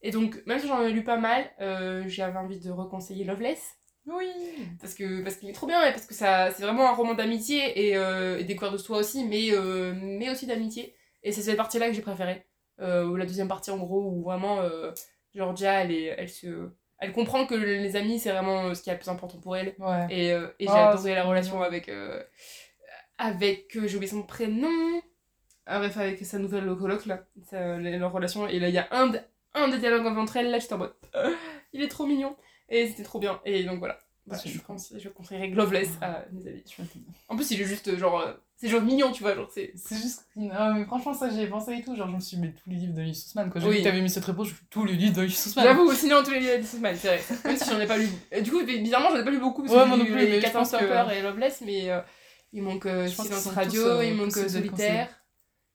Et 0.04 0.12
donc, 0.12 0.42
même 0.48 0.60
si 0.60 0.68
j'en 0.68 0.82
ai 0.84 0.92
lu 0.92 1.04
pas 1.04 1.18
mal, 1.18 1.52
euh, 1.62 2.04
j'avais 2.08 2.38
envie 2.38 2.60
de 2.60 2.72
reconseiller 2.72 3.24
Loveless. 3.24 3.76
Oui. 4.08 4.32
Parce 4.80 4.96
que 4.96 5.22
parce 5.22 5.36
qu'il 5.36 5.48
est 5.50 5.54
trop 5.54 5.68
bien, 5.68 5.84
et 5.88 5.92
parce 5.92 6.08
que 6.08 6.16
ça 6.16 6.50
c'est 6.52 6.64
vraiment 6.64 6.90
un 6.90 6.94
roman 6.94 7.14
d'amitié 7.14 7.88
et, 7.90 7.96
euh, 7.98 8.40
et 8.40 8.44
découverte 8.44 8.74
de 8.74 8.80
soi 8.80 8.98
aussi, 8.98 9.24
mais, 9.26 9.52
euh, 9.52 9.94
mais 9.96 10.30
aussi 10.32 10.48
d'amitié. 10.48 10.96
Et 11.22 11.32
c'est 11.32 11.44
cette 11.44 11.58
partie-là 11.58 11.88
que 11.88 11.94
j'ai 11.94 12.02
préférée. 12.02 12.44
Euh, 12.80 13.06
ou 13.06 13.16
la 13.16 13.26
deuxième 13.28 13.48
partie, 13.48 13.70
en 13.70 13.78
gros, 13.78 14.02
où 14.12 14.24
vraiment 14.24 14.60
Georgia, 15.36 15.84
elle, 15.84 15.92
est, 15.92 16.16
elle, 16.18 16.30
se, 16.30 16.70
elle 16.98 17.12
comprend 17.14 17.46
que 17.46 17.54
les 17.54 17.96
amis, 17.96 18.20
c'est 18.20 18.32
vraiment 18.32 18.74
ce 18.74 18.82
qui 18.82 18.90
est 18.90 18.94
le 18.94 19.00
plus 19.00 19.10
important 19.10 19.38
pour 19.40 19.56
elle. 19.56 19.76
Ouais. 19.78 20.08
Et, 20.10 20.32
euh, 20.34 20.48
et 20.60 20.66
j'ai 20.66 20.74
Ah, 20.74 20.90
adoré 20.90 21.14
la 21.14 21.24
relation 21.24 21.62
avec. 21.62 21.88
euh, 21.90 22.24
avec. 23.18 23.76
euh, 23.78 23.88
j'ai 23.88 23.96
oublié 23.98 24.12
son 24.12 24.24
prénom. 24.24 25.02
Ah, 25.66 25.80
bref, 25.80 25.96
avec 25.98 26.26
sa 26.26 26.40
nouvelle 26.40 26.66
coloc, 26.76 27.06
là. 27.06 27.24
Ça, 27.50 27.78
leur 27.78 28.12
relation. 28.12 28.48
Et 28.48 28.60
là, 28.60 28.70
il 28.70 28.76
y 28.76 28.80
a 28.80 28.88
un, 28.92 29.12
un 29.54 29.68
des 29.68 29.78
dialogues 29.78 30.06
entre 30.18 30.38
elles, 30.38 30.50
là, 30.52 30.60
j'étais 30.60 30.74
en 30.74 30.80
mode. 30.80 30.94
euh, 31.16 31.34
il 31.74 31.82
est 31.82 31.88
trop 31.88 32.06
mignon. 32.06 32.36
Et 32.70 32.88
c'était 32.88 33.04
trop 33.04 33.20
bien. 33.20 33.40
Et 33.46 33.64
donc 33.64 33.80
voilà. 33.80 33.98
C'est 34.38 34.50
je, 35.00 35.10
conseillerais 35.10 35.50
Gloveless 35.50 35.90
à 36.00 36.24
mes 36.32 36.48
amis. 36.48 36.64
En 37.28 37.36
plus, 37.36 37.52
il 37.52 37.62
est 37.62 37.66
juste 37.66 37.98
genre. 37.98 38.22
euh, 38.22 38.34
c'est 38.56 38.70
genre 38.70 38.82
mignon, 38.82 39.12
tu 39.12 39.24
vois. 39.24 39.36
Genre, 39.36 39.50
c'est. 39.52 39.74
C'est 39.76 39.96
juste. 39.98 40.28
Ah, 40.52 40.74
mais 40.74 40.86
franchement, 40.86 41.14
ça, 41.14 41.30
j'y 41.30 41.42
ai 41.42 41.48
pensé 41.48 41.74
et 41.74 41.82
tout. 41.84 41.96
Genre, 41.96 42.08
je 42.08 42.16
me 42.16 42.20
suis 42.20 42.38
mis 42.38 42.54
tous 42.54 42.70
les 42.70 42.78
livres 42.78 42.94
de 42.94 43.12
Sussman. 43.14 43.50
Quand 43.50 43.60
j'ai 43.60 43.68
Oui. 43.68 43.74
vu 43.74 43.80
que 43.80 43.84
t'avais 43.84 44.02
mis 44.02 44.10
cette 44.10 44.24
réponse, 44.26 44.50
je 44.50 44.54
tous 44.70 44.86
les 44.86 44.94
livres 44.94 45.16
de 45.18 45.24
Lee 45.24 45.32
Sussman. 45.32 45.66
J'avoue, 45.66 45.92
sinon, 45.94 46.24
tous 46.24 46.32
les 46.32 46.40
livres 46.40 46.58
de 46.60 46.64
Sussman, 46.64 46.96
c'est 46.96 47.08
vrai. 47.18 47.22
Même 47.46 47.58
si 47.58 47.70
j'en 47.70 47.80
ai 47.80 47.88
pas 47.88 47.98
lu. 47.98 48.08
Et 48.32 48.42
du 48.42 48.52
coup, 48.52 48.64
bizarrement, 48.64 49.10
j'en 49.10 49.18
ai 49.18 49.24
pas 49.26 49.32
lu 49.32 49.40
beaucoup. 49.40 49.64
Parce 49.64 49.76
Ouais, 49.76 49.84
que 49.84 49.88
moi 49.88 49.98
j'ai 49.98 50.04
non 50.04 50.10
lu 50.10 50.16
plus, 50.16 50.26
les 50.28 50.36
je 50.40 50.42
14 50.46 50.72
pense 50.72 50.80
que- 50.82 51.14
et 51.14 51.22
Loveless, 51.24 51.62
mais 51.66 51.90
euh, 51.90 52.00
il 52.54 52.64
manque 52.64 52.86
euh, 52.86 53.08
Silence 53.08 53.48
Radio, 53.48 53.82
tous, 53.84 53.88
euh, 53.90 54.06
il 54.06 54.16
manque 54.16 54.38
euh, 54.38 54.48
Solitaire, 54.50 55.10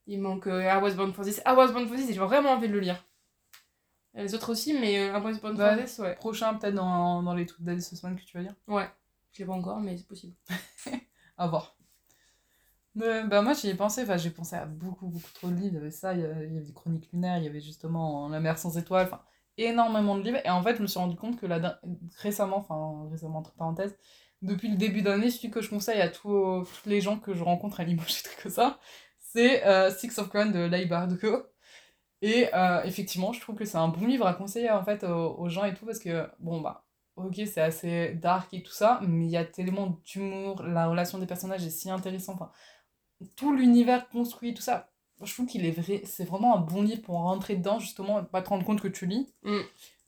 il 0.07 0.21
manque 0.21 0.47
I 0.47 0.79
Was 0.83 0.93
Born 0.95 1.13
for 1.13 1.25
This. 1.25 1.39
I 1.47 1.53
Was 1.53 1.73
Born 1.73 1.87
for 1.87 1.97
This, 1.97 2.09
j'ai 2.13 2.19
vraiment 2.21 2.51
envie 2.53 2.69
de 2.69 2.73
le 2.73 2.81
lire. 2.81 3.05
Les 4.15 4.35
autres 4.35 4.51
aussi, 4.53 4.73
mais 4.73 5.07
I 5.09 5.11
Was 5.11 5.39
Born 5.41 5.57
for 5.57 5.65
Ouais. 5.65 5.85
This, 5.85 5.99
ouais. 5.99 6.15
Prochain, 6.17 6.55
peut-être 6.55 6.75
dans, 6.75 7.23
dans 7.23 7.35
les 7.35 7.45
trucs 7.47 7.63
d'Alice 7.63 7.89
Sussman 7.89 8.17
que 8.17 8.23
tu 8.23 8.37
vas 8.37 8.43
lire. 8.43 8.55
Ouais, 8.67 8.89
je 9.33 9.41
l'ai 9.41 9.45
pas 9.47 9.53
encore, 9.53 9.81
mais 9.81 9.97
c'est 9.97 10.07
possible. 10.07 10.35
À 11.39 11.49
voir. 11.49 11.77
Mais, 12.95 13.25
bah 13.25 13.43
moi 13.43 13.53
j'y 13.53 13.69
ai 13.69 13.75
pensé, 13.75 14.05
enfin 14.05 14.17
j'ai 14.17 14.31
pensé 14.31 14.57
à 14.57 14.65
beaucoup 14.65 15.07
beaucoup 15.07 15.31
trop 15.35 15.49
de 15.49 15.55
livres, 15.55 15.73
il 15.73 15.75
y 15.75 15.77
avait 15.77 15.91
ça, 15.91 16.15
il 16.15 16.21
y 16.21 16.25
avait, 16.25 16.47
il 16.47 16.55
y 16.55 16.57
avait 16.57 16.65
des 16.65 16.73
chroniques 16.73 17.11
lunaires, 17.13 17.37
il 17.37 17.45
y 17.45 17.47
avait 17.47 17.61
justement 17.61 18.27
La 18.31 18.41
mer 18.41 18.57
sans 18.59 18.79
étoiles, 18.79 19.05
enfin 19.07 19.21
énormément 19.59 20.17
de 20.17 20.23
livres 20.23 20.39
et 20.43 20.49
en 20.49 20.63
fait 20.63 20.77
je 20.77 20.81
me 20.83 20.87
suis 20.87 20.99
rendu 20.99 21.15
compte 21.15 21.39
que 21.39 21.45
din- 21.45 21.79
récemment, 22.21 22.57
enfin 22.57 23.07
récemment 23.11 23.41
entre 23.41 23.53
parenthèses, 23.53 23.99
depuis 24.43 24.69
le 24.69 24.77
début 24.77 25.03
d'année, 25.03 25.31
celui 25.31 25.51
que 25.51 25.61
je 25.61 25.71
conseille 25.71 26.01
à 26.01 26.09
tous 26.09 26.67
les 26.87 27.01
gens 27.01 27.19
que 27.19 27.35
je 27.35 27.43
rencontre 27.43 27.81
à 27.81 27.85
Limoges 27.85 28.21
et 28.21 28.23
trucs 28.23 28.43
comme 28.43 28.53
ça, 28.53 28.79
c'est 29.19 29.65
euh, 29.67 29.91
Six 29.91 30.19
of 30.19 30.29
Crown 30.29 30.53
de 30.53 30.61
Leigh 30.61 30.89
Bardugo. 30.89 31.45
Et 32.23 32.49
euh, 32.55 32.83
effectivement, 32.85 33.33
je 33.33 33.41
trouve 33.41 33.57
que 33.57 33.65
c'est 33.65 33.77
un 33.77 33.89
bon 33.89 34.07
livre 34.07 34.27
à 34.27 34.35
conseiller 34.35 34.71
en 34.71 34.83
fait 34.83 35.05
aux, 35.05 35.37
aux 35.39 35.49
gens 35.49 35.65
et 35.65 35.75
tout 35.75 35.85
parce 35.85 35.99
que 35.99 36.27
bon 36.39 36.63
bah 36.63 36.87
ok 37.17 37.35
c'est 37.47 37.61
assez 37.61 38.15
dark 38.15 38.53
et 38.55 38.63
tout 38.63 38.73
ça, 38.73 39.01
mais 39.07 39.27
il 39.27 39.31
y 39.31 39.37
a 39.37 39.45
tellement 39.45 40.01
d'humour, 40.05 40.63
la 40.63 40.87
relation 40.87 41.19
des 41.19 41.27
personnages 41.27 41.65
est 41.65 41.71
si 41.71 41.91
intéressante, 41.91 42.37
enfin 42.37 42.51
tout 43.37 43.55
l'univers 43.55 44.09
construit, 44.09 44.55
tout 44.55 44.63
ça. 44.63 44.91
Je 45.23 45.33
trouve 45.33 45.47
qu'il 45.47 45.65
est 45.65 45.71
vrai, 45.71 46.03
c'est 46.05 46.25
vraiment 46.25 46.57
un 46.57 46.61
bon 46.61 46.83
livre 46.83 47.03
pour 47.03 47.17
rentrer 47.17 47.57
dedans 47.57 47.79
justement, 47.79 48.21
et 48.21 48.25
pas 48.25 48.43
te 48.43 48.51
rendre 48.51 48.65
compte 48.65 48.81
que 48.83 48.89
tu 48.89 49.07
lis. 49.07 49.33
Mm. 49.43 49.61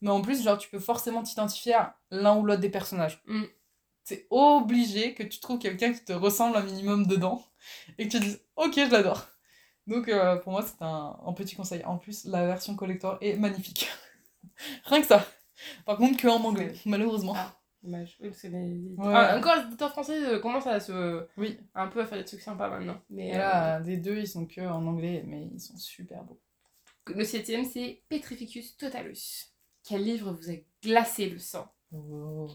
Mais 0.02 0.10
en 0.10 0.20
plus, 0.20 0.42
genre 0.42 0.58
tu 0.58 0.68
peux 0.68 0.78
forcément 0.78 1.22
t'identifier 1.22 1.74
à 1.74 1.98
l'un 2.10 2.36
ou 2.36 2.44
l'autre 2.44 2.60
des 2.60 2.68
personnages. 2.68 3.22
Mm. 3.26 3.44
C'est 4.08 4.26
obligé 4.30 5.12
que 5.12 5.22
tu 5.22 5.38
trouves 5.38 5.58
quelqu'un 5.58 5.92
qui 5.92 6.02
te 6.02 6.14
ressemble 6.14 6.56
un 6.56 6.62
minimum 6.62 7.06
dedans 7.06 7.44
et 7.98 8.06
que 8.08 8.12
tu 8.12 8.20
dises 8.20 8.40
ok 8.56 8.72
je 8.74 8.90
l'adore. 8.90 9.26
Donc 9.86 10.08
euh, 10.08 10.36
pour 10.36 10.52
moi 10.52 10.62
c'est 10.62 10.80
un, 10.82 11.14
un 11.26 11.32
petit 11.34 11.54
conseil. 11.54 11.84
En 11.84 11.98
plus 11.98 12.24
la 12.24 12.46
version 12.46 12.74
collector 12.74 13.18
est 13.20 13.36
magnifique. 13.36 13.86
Rien 14.84 15.02
que 15.02 15.06
ça. 15.06 15.26
Par 15.84 15.98
contre 15.98 16.16
que 16.16 16.26
en 16.26 16.42
anglais 16.42 16.72
malheureusement. 16.86 17.34
Ah. 17.36 17.54
Dommage. 17.82 18.16
Oui, 18.20 18.30
parce 18.30 18.40
que 18.40 18.48
les... 18.48 18.94
Ouais. 18.96 19.12
Ah, 19.14 19.36
encore 19.38 19.56
les 19.56 19.62
éditeurs 19.64 19.90
français 19.90 20.18
euh, 20.24 20.38
commencent 20.40 20.66
à 20.66 20.80
se. 20.80 21.26
Oui. 21.36 21.60
un 21.74 21.88
peu 21.88 22.00
à 22.00 22.06
faire 22.06 22.16
des 22.18 22.24
trucs 22.24 22.40
sympas 22.40 22.70
maintenant. 22.70 22.98
Mais 23.10 23.28
Et 23.28 23.36
là 23.36 23.78
les 23.80 23.98
deux 23.98 24.16
ils 24.16 24.26
sont 24.26 24.46
que 24.46 24.62
en 24.62 24.86
anglais 24.86 25.22
mais 25.26 25.50
ils 25.52 25.60
sont 25.60 25.76
super 25.76 26.24
beaux. 26.24 26.40
euh, 27.10 27.14
le 27.14 27.24
septième, 27.24 27.66
c'est 27.66 28.02
Petrificus 28.08 28.74
Totalus. 28.78 29.52
Quel 29.84 30.02
livre 30.02 30.32
vous 30.32 30.50
a 30.50 30.54
glacé 30.82 31.28
le 31.28 31.38
sang? 31.38 31.70
Oh. 31.92 32.48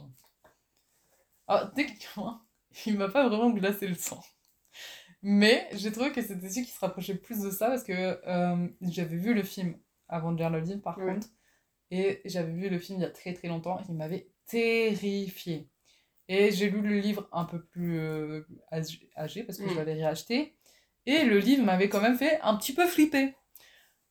Alors, 1.55 1.73
techniquement, 1.73 2.41
il 2.85 2.97
m'a 2.97 3.09
pas 3.09 3.27
vraiment 3.27 3.49
glacé 3.51 3.87
le 3.87 3.95
sang. 3.95 4.21
Mais 5.21 5.69
j'ai 5.73 5.91
trouvé 5.91 6.11
que 6.11 6.21
c'était 6.21 6.49
celui 6.49 6.65
qui 6.65 6.71
se 6.71 6.79
rapprochait 6.79 7.15
plus 7.15 7.41
de 7.41 7.49
ça 7.49 7.67
parce 7.67 7.83
que 7.83 8.19
euh, 8.27 8.67
j'avais 8.81 9.15
vu 9.15 9.33
le 9.33 9.43
film 9.43 9.77
avant 10.09 10.31
de 10.33 10.37
lire 10.37 10.49
le 10.49 10.59
livre, 10.59 10.81
par 10.81 10.97
Ouais. 10.97 11.13
contre. 11.13 11.27
Et 11.91 12.21
j'avais 12.25 12.51
vu 12.51 12.69
le 12.69 12.79
film 12.79 12.99
il 12.99 13.03
y 13.03 13.05
a 13.05 13.09
très 13.09 13.33
très 13.33 13.47
longtemps. 13.47 13.79
Il 13.87 13.95
m'avait 13.95 14.29
terrifié. 14.47 15.69
Et 16.27 16.51
j'ai 16.51 16.69
lu 16.69 16.81
le 16.81 16.99
livre 16.99 17.29
un 17.31 17.45
peu 17.45 17.63
plus 17.63 17.99
euh, 17.99 18.41
âgé 19.17 19.43
parce 19.43 19.57
que 19.59 19.67
je 19.67 19.73
Mm. 19.73 19.77
l'avais 19.77 19.93
réacheté. 19.93 20.55
Et 21.05 21.23
le 21.23 21.37
livre 21.39 21.63
m'avait 21.63 21.89
quand 21.89 22.01
même 22.01 22.17
fait 22.17 22.39
un 22.41 22.55
petit 22.55 22.73
peu 22.73 22.85
flipper. 22.87 23.35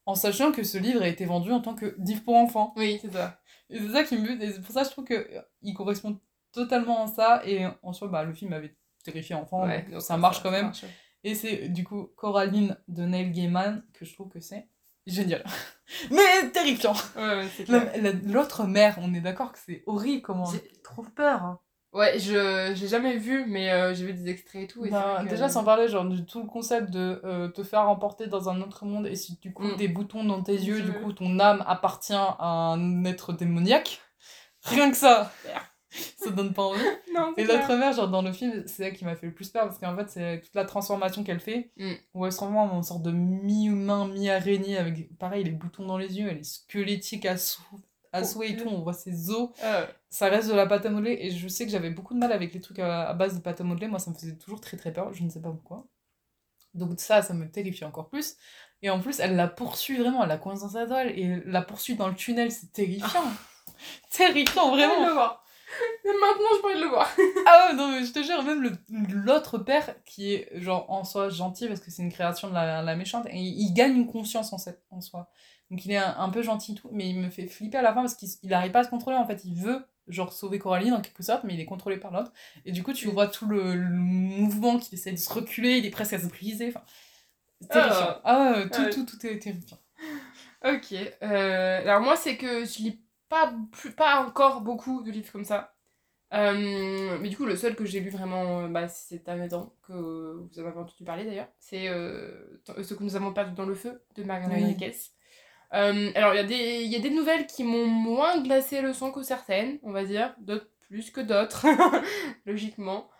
En 0.04 0.14
sachant 0.14 0.52
que 0.52 0.62
ce 0.62 0.78
livre 0.78 1.02
a 1.02 1.08
été 1.08 1.24
vendu 1.24 1.52
en 1.52 1.60
tant 1.60 1.74
que 1.74 1.94
livre 1.98 2.22
pour 2.24 2.36
enfants. 2.36 2.72
Oui, 2.76 2.98
c'est 3.00 3.12
ça. 3.12 3.40
Et 3.70 3.78
c'est 3.78 3.92
ça 3.92 4.04
qui 4.04 4.16
me 4.16 4.26
bute, 4.26 4.42
et 4.42 4.52
c'est 4.52 4.60
pour 4.60 4.72
ça 4.74 4.82
que 4.82 4.86
je 4.88 4.92
trouve 4.92 5.04
qu'il 5.06 5.74
correspond 5.74 6.20
totalement 6.52 7.04
à 7.04 7.06
ça, 7.08 7.42
et 7.46 7.66
en 7.82 7.92
soi, 7.92 8.08
bah, 8.08 8.24
le 8.24 8.32
film 8.34 8.52
avait 8.52 8.76
terrifié 9.04 9.34
enfant, 9.34 9.66
Ouais, 9.66 9.86
donc 9.90 10.02
ça 10.02 10.16
marche 10.16 10.42
quand 10.42 10.50
même. 10.50 10.66
marche. 10.66 10.84
Et 11.24 11.34
c'est 11.34 11.68
du 11.68 11.84
coup 11.84 12.10
Coraline 12.16 12.76
de 12.88 13.04
Neil 13.04 13.30
Gaiman 13.30 13.82
que 13.94 14.04
je 14.04 14.12
trouve 14.12 14.28
que 14.28 14.40
c'est 14.40 14.68
génial. 15.06 15.44
Mais 16.10 16.50
terrifiant 16.52 16.94
Ouais, 17.16 17.48
ouais, 17.68 18.12
L'autre 18.24 18.64
mère, 18.64 18.98
on 19.00 19.12
est 19.14 19.20
d'accord 19.20 19.52
que 19.52 19.58
c'est 19.58 19.82
horrible, 19.86 20.22
comment 20.22 20.46
J'ai- 20.46 20.68
trop 20.82 21.02
peur. 21.02 21.42
hein. 21.42 21.60
Ouais, 21.92 22.18
je 22.18 22.72
j'ai 22.74 22.88
jamais 22.88 23.18
vu, 23.18 23.44
mais 23.46 23.70
euh, 23.70 23.92
j'ai 23.92 24.06
vu 24.06 24.14
des 24.14 24.30
extraits 24.30 24.62
et 24.62 24.66
tout. 24.66 24.86
Et 24.86 24.90
Ben, 24.90 25.24
que- 25.24 25.28
Déjà, 25.28 25.50
sans 25.50 25.62
parler 25.62 25.88
genre 25.88 26.06
du 26.06 26.24
tout 26.24 26.40
le 26.40 26.46
concept 26.48 26.88
de 26.88 27.20
euh, 27.22 27.48
te 27.48 27.62
faire 27.62 27.86
emporter 27.86 28.28
dans 28.28 28.48
un 28.48 28.62
autre 28.62 28.86
monde, 28.86 29.06
et 29.06 29.14
si 29.14 29.36
du 29.42 29.52
coup 29.52 29.64
Mm. 29.64 29.76
des 29.76 29.88
boutons 29.88 30.24
dans 30.24 30.42
tes 30.42 30.54
yeux, 30.54 30.78
Je- 30.78 30.84
du 30.84 30.92
coup 30.92 31.12
ton 31.12 31.38
âme 31.38 31.62
appartient 31.66 32.14
à 32.14 32.36
un 32.40 33.04
être 33.04 33.34
démoniaque, 33.34 34.00
rien 34.62 34.90
que 34.90 34.96
ça, 34.96 35.30
ça 36.16 36.30
donne 36.30 36.52
pas 36.54 36.62
envie. 36.62 36.80
Non, 37.14 37.34
Et 37.36 37.44
l'autre 37.44 37.74
mère, 37.76 37.92
genre 37.92 38.08
dans 38.08 38.22
le 38.22 38.32
film, 38.32 38.62
c'est 38.66 38.84
elle 38.84 38.94
qui 38.94 39.04
m'a 39.04 39.14
fait 39.16 39.26
le 39.26 39.34
plus 39.34 39.50
peur 39.50 39.66
parce 39.66 39.78
qu'en 39.78 39.94
fait, 39.96 40.08
c'est 40.08 40.40
toute 40.42 40.54
la 40.54 40.64
transformation 40.64 41.22
qu'elle 41.24 41.40
fait 41.40 41.70
Mm. 41.76 41.92
où 42.14 42.24
elle 42.26 42.32
se 42.32 42.38
transforme 42.38 42.70
en 42.70 42.82
sorte 42.82 43.02
de 43.02 43.10
mi-humain, 43.12 44.08
mi-araignée 44.08 44.78
avec 44.78 45.16
pareil 45.18 45.44
les 45.44 45.50
boutons 45.50 45.84
dans 45.86 45.98
les 45.98 46.18
yeux, 46.18 46.28
elle 46.30 46.38
est 46.38 46.42
squelettique 46.44 47.26
à, 47.26 47.36
sou- 47.36 47.62
à 48.12 48.24
souhait 48.24 48.50
et 48.52 48.56
tout, 48.56 48.68
on 48.68 48.80
voit 48.82 48.92
ses 48.94 49.30
os. 49.30 49.50
Euh, 49.62 49.86
Ça 50.10 50.28
reste 50.28 50.48
de 50.48 50.54
la 50.54 50.66
pâte 50.66 50.86
à 50.86 50.90
modeler 50.90 51.16
et 51.20 51.30
je 51.30 51.48
sais 51.48 51.64
que 51.66 51.70
j'avais 51.70 51.90
beaucoup 51.90 52.14
de 52.14 52.18
mal 52.18 52.32
avec 52.32 52.52
les 52.54 52.60
trucs 52.60 52.78
à, 52.78 53.08
à 53.08 53.14
base 53.14 53.34
de 53.36 53.40
pâte 53.40 53.60
à 53.60 53.64
modeler, 53.64 53.88
moi 53.88 53.98
ça 53.98 54.10
me 54.10 54.14
faisait 54.16 54.36
toujours 54.36 54.60
très 54.60 54.76
très 54.76 54.92
peur, 54.92 55.12
je 55.12 55.22
ne 55.22 55.28
sais 55.30 55.40
pas 55.40 55.50
pourquoi. 55.50 55.86
Donc 56.74 56.92
ça, 57.00 57.20
ça 57.20 57.34
me 57.34 57.50
terrifie 57.50 57.84
encore 57.84 58.08
plus. 58.08 58.36
Et 58.80 58.88
en 58.88 58.98
plus, 59.00 59.20
elle 59.20 59.36
la 59.36 59.46
poursuit 59.48 59.98
vraiment, 59.98 60.22
elle 60.22 60.28
la 60.30 60.38
coince 60.38 60.60
dans 60.60 60.70
sa 60.70 60.86
toile 60.86 61.10
et 61.18 61.42
la 61.44 61.60
poursuit 61.62 61.96
dans 61.96 62.08
le 62.08 62.14
tunnel, 62.14 62.50
c'est 62.50 62.72
terrifiant. 62.72 63.22
terrifiant, 64.10 64.74
J'ai 64.76 64.84
envie 64.86 64.96
de 65.04 65.10
vraiment. 65.10 65.32
Mais 66.04 66.10
maintenant, 66.20 66.68
envie 66.68 66.76
de 66.76 66.80
le 66.84 66.88
voir. 66.88 67.10
Ah 67.46 67.68
ouais, 67.70 67.76
non, 67.76 67.88
mais 67.90 68.04
je 68.04 68.12
te 68.12 68.22
jure, 68.22 68.42
même 68.42 68.76
l'autre 69.10 69.58
père, 69.58 69.94
qui 70.04 70.32
est 70.34 70.48
genre 70.60 70.86
en 70.90 71.04
soi 71.04 71.28
gentil 71.28 71.66
parce 71.68 71.80
que 71.80 71.90
c'est 71.90 72.02
une 72.02 72.12
création 72.12 72.48
de 72.48 72.54
la, 72.54 72.82
la 72.82 72.96
méchante, 72.96 73.26
et 73.30 73.36
il, 73.36 73.60
il 73.68 73.72
gagne 73.74 73.96
une 73.96 74.06
conscience 74.06 74.52
en, 74.52 74.58
cette- 74.58 74.84
en 74.90 75.00
soi. 75.00 75.30
Donc 75.70 75.84
il 75.84 75.92
est 75.92 75.96
un, 75.96 76.14
un 76.18 76.28
peu 76.30 76.42
gentil 76.42 76.74
tout, 76.74 76.88
mais 76.92 77.08
il 77.08 77.18
me 77.18 77.30
fait 77.30 77.46
flipper 77.46 77.78
à 77.78 77.82
la 77.82 77.94
fin 77.94 78.02
parce 78.02 78.14
qu'il 78.14 78.28
il 78.42 78.52
arrive 78.54 78.72
pas 78.72 78.80
à 78.80 78.84
se 78.84 78.90
contrôler 78.90 79.16
en 79.16 79.26
fait. 79.26 79.42
Il 79.44 79.54
veut 79.54 79.84
genre 80.08 80.32
sauver 80.32 80.58
Coraline 80.58 80.92
en 80.94 81.00
quelque 81.00 81.22
sorte, 81.22 81.44
mais 81.44 81.54
il 81.54 81.60
est 81.60 81.64
contrôlé 81.64 81.96
par 81.96 82.10
l'autre. 82.12 82.32
Et 82.66 82.72
du 82.72 82.82
coup, 82.82 82.92
tu 82.92 83.08
Mm. 83.08 83.10
vois 83.12 83.26
tout 83.28 83.46
le, 83.46 83.74
le 83.74 83.88
mouvement 83.90 84.78
qu'il 84.78 84.94
essaie 84.98 85.12
de 85.12 85.16
se 85.16 85.32
reculer, 85.32 85.78
il 85.78 85.86
est 85.86 85.90
presque 85.90 86.12
à 86.12 86.18
se 86.18 86.26
briser. 86.26 86.68
Enfin, 86.68 86.82
c'est 87.60 87.68
terrifiant. 87.68 88.16
Ah. 88.16 88.20
Ah, 88.24 88.52
ouais, 88.58 88.68
tout, 88.68 88.70
Ah 88.78 88.82
ouais. 88.84 88.90
tout, 88.90 89.06
tout 89.06 89.26
est 89.26 89.38
terrifiant. 89.38 89.78
Ok. 90.64 90.92
euh, 91.22 91.80
alors 91.82 92.00
moi, 92.02 92.16
c'est 92.16 92.36
que 92.36 92.64
je 92.64 92.78
lis 92.78 93.00
pas, 93.32 93.52
plus, 93.72 93.92
pas 93.92 94.24
encore 94.26 94.60
beaucoup 94.60 95.02
de 95.02 95.10
livres 95.10 95.32
comme 95.32 95.44
ça. 95.44 95.74
Euh, 96.34 97.18
mais 97.20 97.28
du 97.28 97.36
coup, 97.36 97.44
le 97.46 97.56
seul 97.56 97.74
que 97.74 97.84
j'ai 97.84 98.00
lu 98.00 98.10
vraiment, 98.10 98.62
euh, 98.62 98.68
bah, 98.68 98.88
c'est 98.88 99.24
Tanadan, 99.24 99.74
que 99.82 99.92
vous 99.92 100.60
en 100.60 100.66
avez 100.66 100.78
entendu 100.78 101.04
parler 101.04 101.24
d'ailleurs. 101.24 101.48
C'est 101.58 101.88
euh, 101.88 102.60
Ce 102.82 102.94
que 102.94 103.02
nous 103.04 103.16
avons 103.16 103.32
perdu 103.32 103.54
dans 103.54 103.66
le 103.66 103.74
feu 103.74 104.02
de 104.16 104.22
Mariana 104.24 104.54
Oui. 104.56 104.64
Enriquez. 104.64 104.94
Alors, 105.70 106.34
il 106.34 106.36
y, 106.36 106.40
a 106.40 106.44
des- 106.44 106.82
il 106.84 106.92
y 106.92 106.96
a 106.96 107.00
des 107.00 107.10
nouvelles 107.10 107.46
qui 107.46 107.64
m'ont 107.64 107.86
moins 107.86 108.42
glacé 108.42 108.82
le 108.82 108.92
sang 108.92 109.12
que 109.12 109.22
certaines, 109.22 109.78
on 109.82 109.92
va 109.92 110.04
dire. 110.04 110.34
D'autres 110.40 110.68
plus 110.88 111.10
que 111.10 111.20
d'autres, 111.22 111.66
logiquement. 112.46 113.10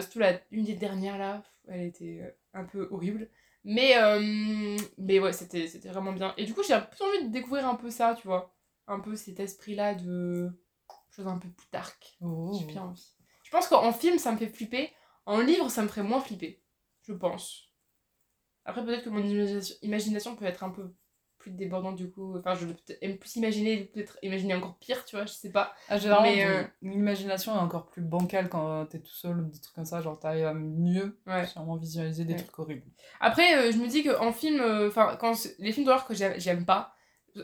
Surtout 0.00 0.18
la, 0.20 0.40
une 0.50 0.64
des 0.64 0.74
dernières 0.74 1.18
là, 1.18 1.42
elle 1.68 1.82
était 1.82 2.34
un 2.54 2.64
peu 2.64 2.88
horrible. 2.90 3.28
Mais, 3.64 3.94
mais 4.98 5.18
ouais, 5.18 5.32
c'était 5.32 5.66
c'était 5.68 5.90
vraiment 5.90 6.12
bien. 6.12 6.34
Et 6.38 6.44
du 6.44 6.54
coup, 6.54 6.62
j'ai 6.66 6.74
un 6.74 6.80
peu 6.80 7.04
envie 7.04 7.26
de 7.28 7.32
découvrir 7.32 7.68
un 7.68 7.74
peu 7.74 7.90
ça, 7.90 8.14
tu 8.18 8.26
vois. 8.26 8.54
Un 8.90 8.98
peu 9.00 9.14
cet 9.14 9.38
esprit-là 9.38 9.94
de 9.94 10.50
choses 11.10 11.28
un 11.28 11.38
peu 11.38 11.48
plus 11.48 11.68
dark. 11.72 12.16
Oh. 12.20 12.52
J'ai 12.58 12.66
bien 12.66 12.82
envie. 12.82 13.14
Je 13.44 13.50
pense 13.50 13.68
qu'en 13.68 13.92
film, 13.92 14.18
ça 14.18 14.32
me 14.32 14.36
fait 14.36 14.48
flipper. 14.48 14.90
En 15.26 15.40
livre, 15.40 15.68
ça 15.70 15.82
me 15.82 15.88
ferait 15.88 16.02
moins 16.02 16.20
flipper. 16.20 16.60
Je 17.02 17.12
pense. 17.12 17.72
Après, 18.64 18.84
peut-être 18.84 19.04
que 19.04 19.10
mon 19.10 19.22
imagination, 19.82 20.34
peut 20.34 20.44
être 20.44 20.64
un 20.64 20.70
peu 20.70 20.92
plus 21.38 21.52
débordante 21.52 21.96
du 21.96 22.10
coup. 22.10 22.36
Enfin, 22.38 22.54
je 22.54 22.66
vais 22.66 23.14
plus 23.16 23.36
imaginer, 23.36 23.84
peut-être 23.86 24.18
imaginer 24.22 24.54
encore 24.54 24.76
pire, 24.78 25.04
tu 25.06 25.16
vois, 25.16 25.24
je 25.24 25.32
sais 25.32 25.50
pas. 25.50 25.72
Ah, 25.88 25.96
généralement, 25.96 26.28
Mais, 26.30 26.42
ton 26.44 26.50
euh, 26.50 26.64
l'imagination 26.82 27.54
est 27.54 27.58
encore 27.58 27.86
plus 27.86 28.02
bancale 28.02 28.48
quand 28.50 28.86
t'es 28.86 29.00
tout 29.00 29.12
seul 29.14 29.40
ou 29.40 29.44
des 29.48 29.60
trucs 29.60 29.74
comme 29.74 29.86
ça. 29.86 30.00
Genre, 30.02 30.18
t'arrives 30.18 30.44
à 30.46 30.52
mieux 30.54 31.18
Ouais. 31.26 31.46
sûrement 31.46 31.76
visualiser 31.76 32.24
des 32.24 32.34
Ouais. 32.34 32.40
trucs 32.42 32.58
horribles. 32.58 32.90
Après, 33.20 33.56
euh, 33.56 33.72
je 33.72 33.78
me 33.78 33.86
dis 33.88 34.02
qu'en 34.04 34.32
film, 34.32 34.60
euh, 34.60 34.88
enfin, 34.88 35.16
quand 35.18 35.32
les 35.58 35.72
films 35.72 35.86
d'horreur 35.86 36.06
que 36.06 36.14
j'aime 36.14 36.66
pas, 36.66 36.92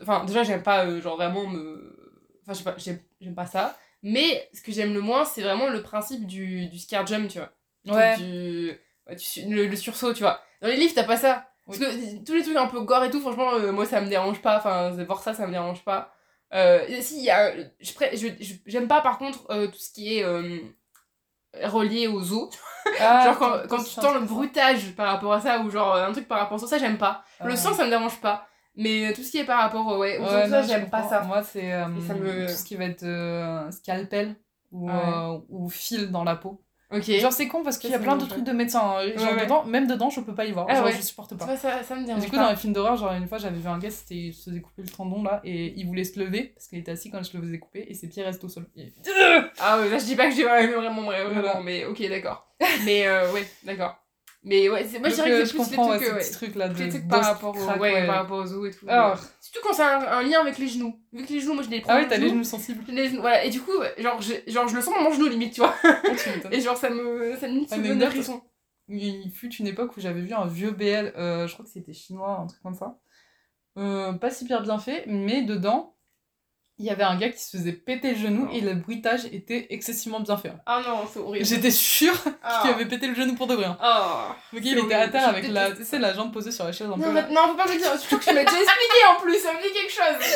enfin, 0.01 0.23
déjà, 0.25 0.43
j'aime 0.43 0.63
pas, 0.63 0.85
euh, 0.85 1.01
genre 1.01 1.15
vraiment 1.17 1.45
me. 1.47 1.95
Enfin, 2.43 2.53
je 2.53 2.57
sais 2.59 2.63
pas, 2.63 2.75
j'aime 2.77 2.99
j'aime 3.21 3.35
pas 3.35 3.45
ça. 3.45 3.75
Mais 4.03 4.47
ce 4.53 4.61
que 4.61 4.71
j'aime 4.71 4.93
le 4.93 5.01
moins, 5.01 5.25
c'est 5.25 5.41
vraiment 5.41 5.67
le 5.67 5.81
principe 5.81 6.25
du, 6.27 6.67
du 6.67 6.77
scare 6.79 7.05
jump, 7.07 7.29
tu 7.29 7.39
vois. 7.39 7.51
Ouais. 7.95 8.15
Du, 8.17 8.71
ouais, 9.07 9.15
du 9.15 9.23
su- 9.23 9.45
le, 9.49 9.65
le 9.67 9.75
sursaut, 9.75 10.13
tu 10.13 10.21
vois. 10.21 10.39
Dans 10.61 10.67
les 10.67 10.77
livres, 10.77 10.93
t'as 10.95 11.03
pas 11.03 11.17
ça. 11.17 11.47
Parce 11.65 11.79
que 11.79 12.23
tous 12.23 12.33
les 12.33 12.43
trucs 12.43 12.55
un 12.55 12.67
peu 12.67 12.79
gore 12.81 13.03
et 13.03 13.09
tout, 13.11 13.19
franchement, 13.19 13.53
euh, 13.55 13.71
moi, 13.73 13.85
ça 13.85 13.99
me 13.99 14.07
dérange 14.07 14.41
pas. 14.41 14.57
Enfin, 14.57 14.91
voir 15.03 15.21
ça, 15.21 15.33
ça 15.33 15.45
me 15.47 15.51
dérange 15.51 15.83
pas. 15.83 16.13
Euh, 16.53 16.85
si, 17.01 17.23
y 17.23 17.29
a. 17.29 17.53
je 17.81 17.93
pré- 17.93 18.15
je- 18.15 18.41
je- 18.41 18.53
J'aime 18.65 18.87
pas, 18.87 19.01
par 19.01 19.17
contre, 19.17 19.49
euh, 19.51 19.67
tout 19.67 19.77
ce 19.79 19.91
qui 19.91 20.17
est 20.17 20.23
euh, 20.23 20.59
relié 21.63 22.07
aux 22.07 22.31
os. 22.33 22.49
Ah, 23.01 23.25
genre, 23.25 23.37
quand, 23.37 23.67
quand 23.67 23.83
tu 23.83 23.89
sens 23.89 24.13
le 24.13 24.21
bruitage 24.21 24.95
par 24.95 25.07
rapport 25.11 25.33
à 25.33 25.41
ça, 25.41 25.59
ou 25.59 25.69
genre 25.69 25.93
euh, 25.95 26.07
un 26.07 26.13
truc 26.13 26.25
par 26.25 26.39
rapport 26.39 26.55
à 26.55 26.59
ça, 26.59 26.67
ça, 26.67 26.77
j'aime 26.77 26.97
pas. 26.97 27.25
Le 27.43 27.51
Ah. 27.51 27.57
sang, 27.57 27.73
ça 27.73 27.83
me 27.83 27.89
dérange 27.89 28.21
pas. 28.21 28.47
Mais 28.77 29.11
tout 29.13 29.23
ce 29.23 29.31
qui 29.31 29.39
est 29.39 29.43
par 29.45 29.59
rapport 29.59 29.85
au- 29.87 29.97
ouais, 29.97 30.17
aux 30.19 30.23
Ouais, 30.23 30.45
je 30.45 30.67
j'aime 30.67 30.89
pas 30.89 31.03
ça. 31.09 31.21
Moi, 31.23 31.43
c'est 31.43 31.73
euh, 31.73 31.87
me- 31.87 32.45
tout 32.47 32.53
ce 32.53 32.63
qui 32.63 32.75
va 32.75 32.85
être 32.85 33.03
euh, 33.03 33.69
scalpel 33.71 34.35
ou, 34.71 34.87
Ouais. 34.87 34.93
euh, 34.95 35.39
ou 35.49 35.67
fil 35.69 36.11
dans 36.11 36.23
la 36.23 36.35
peau. 36.35 36.61
Ok. 36.89 37.03
Genre, 37.19 37.33
c'est 37.33 37.49
con 37.49 37.63
parce 37.63 37.77
qu'il 37.77 37.89
y 37.89 37.95
a 37.95 37.99
plein 37.99 38.15
de 38.15 38.25
trucs 38.25 38.45
de 38.45 38.51
médecins. 38.53 38.79
hein. 38.97 39.09
Genre, 39.17 39.35
dedans, 39.35 39.65
même 39.65 39.87
dedans, 39.87 40.09
je 40.09 40.21
peux 40.21 40.33
pas 40.33 40.45
y 40.45 40.53
voir. 40.53 40.67
Ah 40.69 40.75
genre, 40.75 40.85
ouais. 40.85 40.93
je 40.93 41.01
supporte 41.01 41.35
pas. 41.35 41.43
vois, 41.43 41.57
ça, 41.57 41.83
ça 41.83 41.95
me 41.95 42.03
Et 42.03 42.05
dérange 42.05 42.21
du 42.23 42.29
coup, 42.29 42.37
pas. 42.37 42.43
dans 42.45 42.49
les 42.49 42.55
films 42.55 42.71
d'horreur, 42.71 42.95
genre 42.95 43.11
une 43.11 43.27
fois 43.27 43.39
j'avais 43.39 43.57
vu 43.59 43.67
un 43.67 43.77
gars, 43.77 43.89
c'était, 43.89 44.15
il 44.15 44.33
se 44.33 44.49
faisait 44.49 44.61
couper 44.61 44.83
le 44.83 44.87
tendon 44.89 45.21
là, 45.21 45.41
et 45.43 45.73
il 45.77 45.85
voulait 45.85 46.05
se 46.05 46.17
lever 46.17 46.43
parce 46.55 46.67
qu'il 46.67 46.77
était 46.79 46.91
assis 46.91 47.09
quand 47.11 47.21
je 47.23 47.35
le 47.35 47.43
faisais 47.43 47.59
couper, 47.59 47.85
et 47.89 47.93
ses 47.93 48.07
pieds 48.07 48.23
restent 48.23 48.43
au 48.45 48.47
sol. 48.47 48.67
Et- 48.77 48.93
Ah 49.59 49.79
ouais, 49.79 49.89
là 49.89 49.97
je 49.97 50.05
dis 50.05 50.15
pas 50.15 50.29
que 50.29 50.35
j'ai 50.35 50.43
vraiment, 50.45 50.77
vraiment, 50.77 51.01
vraiment, 51.03 51.31
Voilà. 51.41 51.59
mais 51.61 51.83
ok, 51.85 52.07
d'accord. 52.07 52.47
mais 52.85 53.05
euh, 53.05 53.33
ouais, 53.33 53.45
d'accord. 53.63 53.97
Mais 54.43 54.69
ouais, 54.69 54.85
moi 54.99 55.09
je 55.09 55.15
dirais 55.15 55.29
que 55.29 55.45
c'est 55.45 55.57
plus 55.57 55.69
les 55.71 55.75
trucs, 55.75 55.79
ouais, 55.79 56.09
euh, 56.09 56.15
ouais, 56.15 56.55
là 56.55 56.69
de 56.69 56.77
les 56.77 56.89
trucs 56.89 57.07
par 57.07 57.23
rapport, 57.23 57.57
au, 57.57 57.79
ouais, 57.79 57.93
ouais. 57.93 58.07
par 58.07 58.15
rapport 58.17 58.37
aux 58.37 58.53
os 58.53 58.69
et 58.69 58.77
tout. 58.77 58.85
Ah. 58.87 59.13
ouais. 59.13 59.19
Surtout 59.41 59.67
quand 59.67 59.73
c'est 59.73 59.83
un, 59.83 59.99
un 59.99 60.23
lien 60.23 60.39
avec 60.41 60.57
les 60.57 60.67
genoux. 60.67 60.99
Vu 61.11 61.25
que 61.25 61.33
les 61.33 61.41
genoux, 61.41 61.55
moi 61.55 61.63
je 61.63 61.69
les 61.69 61.81
prends. 61.81 61.93
Ah 61.93 62.01
au 62.01 62.05
t'as 62.05 62.15
les 62.15 62.27
genou, 62.27 62.35
genoux 62.35 62.43
sensibles. 62.43 62.83
j'ai 62.87 62.93
les 62.93 63.09
genoux, 63.09 63.21
Voilà, 63.21 63.43
et 63.43 63.49
du 63.49 63.61
coup, 63.61 63.73
genre 63.97 64.21
je, 64.21 64.33
genre 64.47 64.67
je 64.67 64.75
le 64.75 64.81
sens 64.81 64.93
dans 64.93 65.01
mon 65.01 65.11
genou 65.11 65.27
limite, 65.27 65.53
tu 65.53 65.61
vois. 65.61 65.75
M'étonnes. 65.83 66.51
Et 66.53 66.61
genre 66.61 66.77
ça 66.77 66.89
me, 66.89 67.35
ça 67.35 67.47
me 67.47 67.65
ça 67.65 67.77
me 67.77 67.87
donne 67.87 68.09
frissons. 68.09 68.41
Il 68.87 69.31
fut 69.31 69.53
une 69.55 69.67
époque 69.67 69.97
où 69.97 69.99
j'avais 69.99 70.21
vu 70.21 70.33
un 70.33 70.45
vieux 70.45 70.71
BL, 70.71 71.13
euh, 71.17 71.45
je 71.47 71.53
crois 71.53 71.65
que 71.65 71.71
c'était 71.71 71.93
chinois, 71.93 72.39
un 72.39 72.47
truc 72.47 72.61
comme 72.61 72.75
ça. 72.75 72.99
Euh, 73.77 74.13
pas 74.13 74.31
super 74.31 74.61
bien 74.61 74.77
fait, 74.77 75.03
mais 75.07 75.41
dedans, 75.41 75.96
il 76.79 76.85
y 76.85 76.89
avait 76.89 77.03
un 77.03 77.17
gars 77.17 77.29
qui 77.29 77.41
se 77.41 77.57
faisait 77.57 77.71
péter 77.73 78.11
le 78.13 78.17
genou 78.17 78.47
Oh. 78.51 78.55
et 78.55 78.61
le 78.61 78.75
bruitage 78.75 79.25
était 79.31 79.67
excessivement 79.71 80.19
bien 80.19 80.37
fait. 80.37 80.49
hein. 80.49 80.59
Ah 80.65 80.81
non, 80.87 81.07
c'est 81.11 81.19
horrible. 81.19 81.45
J'étais 81.45 81.71
sûre 81.71 82.13
Ah. 82.43 82.59
qu'il 82.61 82.71
avait 82.71 82.85
pété 82.85 83.07
le 83.07 83.15
genou 83.15 83.33
pour 83.35 83.47
de 83.47 83.55
vrai. 83.55 83.65
hein. 83.65 83.77
Ah. 83.81 84.35
Il 84.53 84.77
était 84.77 84.93
à 84.93 85.07
terre 85.07 85.23
Je 85.23 85.29
avec 85.29 85.47
la, 85.49 85.71
tu 85.71 85.83
sais, 85.83 85.97
la 85.99 86.13
jambe 86.13 86.31
posée 86.31 86.51
sur 86.51 86.65
la 86.65 86.71
chaise 86.71 86.87
un 86.87 86.91
Non, 86.97 86.97
peu. 86.97 87.11
mais- 87.11 87.21
là. 87.21 87.27
non, 87.29 87.47
faut 87.47 87.55
pas 87.55 87.65
me 87.67 87.77
dire. 87.77 87.97
Surtout 87.99 88.19
que 88.19 88.23
tu 88.25 88.33
m'as 88.33 88.43
déjà 88.43 88.57
expliqué 88.61 88.97
en 89.09 89.21
plus, 89.21 89.37
ça 89.39 89.53
me 89.53 89.61
dit 89.61 89.73
quelque 89.73 89.91
chose. 89.91 90.27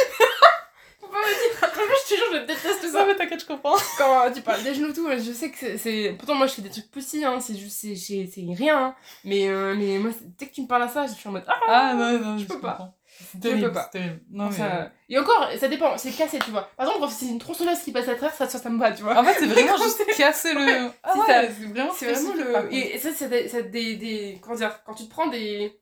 faut 0.99 1.07
pas 1.07 1.17
me 1.19 1.49
dire. 1.51 1.59
Après, 1.63 1.81
je 1.81 2.09
te 2.09 2.17
jure, 2.19 2.25
je 2.33 2.37
déteste 2.39 2.91
ça. 2.91 3.05
Mais 3.05 3.15
t'inquiète, 3.15 3.41
je 3.41 3.45
comprends. 3.45 3.75
quand 3.97 4.25
euh, 4.25 4.31
tu 4.33 4.41
parles 4.41 4.63
des 4.63 4.73
genoux 4.73 4.93
tout, 4.93 5.07
je 5.11 5.31
sais 5.31 5.51
que 5.51 5.77
c'est-. 5.77 6.15
Pourtant, 6.17 6.35
moi 6.35 6.47
je 6.47 6.53
fais 6.53 6.61
des 6.63 6.69
trucs 6.69 6.89
petits, 6.91 7.23
hein, 7.23 7.39
c'est 7.39 7.55
juste. 7.55 7.77
C'est 7.95 8.29
rien. 8.57 8.77
hein. 8.87 8.95
Mais, 9.25 9.47
euh, 9.47 9.75
mais 9.77 9.97
moi, 9.99 10.11
dès 10.39 10.47
que 10.47 10.53
tu 10.53 10.61
me 10.63 10.67
parles 10.67 10.83
à 10.83 10.87
ça, 10.87 11.05
je 11.07 11.13
suis 11.13 11.27
en 11.29 11.33
mode. 11.33 11.43
Ah, 11.47 11.53
Ah 11.67 11.93
non, 11.93 12.19
non, 12.19 12.37
je, 12.37 12.45
peux 12.45 12.59
pas. 12.59 12.93
Je 13.35 13.39
terrible, 13.39 13.67
peux 13.67 13.71
pas. 13.73 13.83
terrible. 13.85 14.19
Non, 14.29 14.49
mais... 14.49 14.55
ça- 14.57 14.91
Et 15.09 15.17
encore, 15.19 15.49
ça 15.59 15.67
dépend, 15.67 15.97
c'est 15.97 16.11
cassé, 16.11 16.39
tu 16.39 16.51
vois. 16.51 16.69
Par 16.77 16.85
exemple, 16.87 17.05
quand 17.05 17.09
c'est 17.11 17.27
une 17.27 17.39
tronçonneuse 17.39 17.79
qui 17.79 17.91
passe 17.91 18.07
à 18.07 18.15
travers, 18.15 18.33
ça, 18.35 18.47
ça, 18.47 18.57
ça 18.59 18.69
me 18.69 18.79
va, 18.79 18.91
tu 18.91 19.03
vois. 19.03 19.17
En 19.19 19.23
fait, 19.23 19.33
c'est 19.39 19.47
vraiment 19.47 19.77
juste 19.83 20.05
casser 20.17 20.53
le... 20.53 20.89
Ah 21.03 21.13
Si, 21.13 21.19
ouais, 21.19 21.25
ça- 21.27 21.41
c'est 21.43 21.65
vraiment 21.65 21.91
C'est 21.93 22.05
le. 22.35 22.73
Et, 22.73 22.95
et 22.95 22.97
ça, 22.99 23.09
c'est 23.15 23.29
des, 23.29 23.63
des, 23.69 23.95
des. 23.95 24.39
Comment 24.41 24.55
dire 24.55 24.83
Quand 24.85 24.93
tu 24.93 25.05
te 25.05 25.09
prends 25.09 25.27
des. 25.27 25.77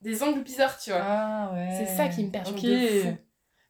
Des 0.00 0.22
angles 0.22 0.42
bizarres, 0.42 0.78
tu 0.78 0.90
vois. 0.90 1.00
Ah 1.02 1.50
ouais. 1.54 1.68
C'est 1.78 1.96
ça 1.96 2.08
qui 2.08 2.24
me 2.24 2.30
perturbe. 2.30 2.58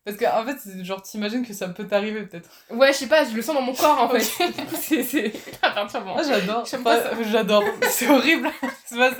Parce 0.04 0.18
qu'en 0.18 0.42
en 0.42 0.44
fait, 0.44 0.58
genre, 0.84 1.00
t'imagines 1.02 1.46
que 1.46 1.54
ça 1.54 1.66
peut 1.68 1.86
t'arriver 1.86 2.22
peut-être. 2.24 2.50
Ouais, 2.70 2.92
je 2.92 2.98
sais 2.98 3.06
pas, 3.06 3.24
je 3.24 3.34
le 3.34 3.40
sens 3.40 3.54
dans 3.54 3.62
mon 3.62 3.72
corps 3.72 4.02
en 4.02 4.08
fait. 4.10 4.20
C'est. 4.80 5.02
C'est 5.02 5.32
perturbant. 5.60 6.16
Ah, 6.18 6.22
j'adore. 6.28 6.62
Enfin. 6.74 7.00
J'adore. 7.30 7.64
C'est 7.88 8.08
horrible. 8.08 8.50
C'est 8.84 8.96
pas, 8.98 9.10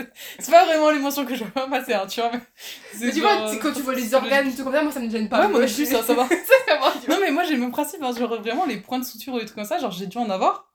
pas 0.50 0.64
vraiment 0.66 0.90
l'émotion 0.90 1.24
que 1.24 1.34
je 1.34 1.44
vois 1.44 1.68
passer, 1.68 1.94
hein, 1.94 2.06
tu 2.06 2.20
vois. 2.20 2.30
Mais, 2.32 2.40
Mais 3.06 3.12
tu 3.12 3.20
genre, 3.22 3.48
vois, 3.48 3.56
quand 3.56 3.72
tu 3.72 3.80
vois 3.82 3.94
les 3.94 4.02
psychologique. 4.02 4.14
organes, 4.32 4.54
tout 4.54 4.62
comme 4.64 4.72
ça, 4.74 4.82
moi 4.82 4.92
ça 4.92 5.00
me 5.00 5.08
gêne 5.10 5.28
pas. 5.30 5.40
Ouais, 5.40 5.48
moi 5.48 5.62
je 5.62 5.72
suis- 5.72 5.86
ça, 5.86 6.02
ça 6.02 6.12
va. 6.14 6.28
ça, 6.28 6.34
ça 6.68 6.76
va. 6.78 6.92
Non, 7.08 7.18
mais 7.20 7.30
moi 7.30 7.44
j'ai 7.44 7.54
le 7.54 7.60
même 7.60 7.72
principe, 7.72 8.02
hein, 8.02 8.12
genre 8.16 8.38
vraiment 8.40 8.66
les 8.66 8.76
points 8.76 8.98
de 8.98 9.04
suture 9.04 9.32
ou 9.32 9.38
des 9.38 9.46
trucs 9.46 9.56
comme 9.56 9.64
ça, 9.64 9.78
genre 9.78 9.90
j'ai 9.90 10.06
dû 10.06 10.18
en 10.18 10.28
avoir. 10.28 10.66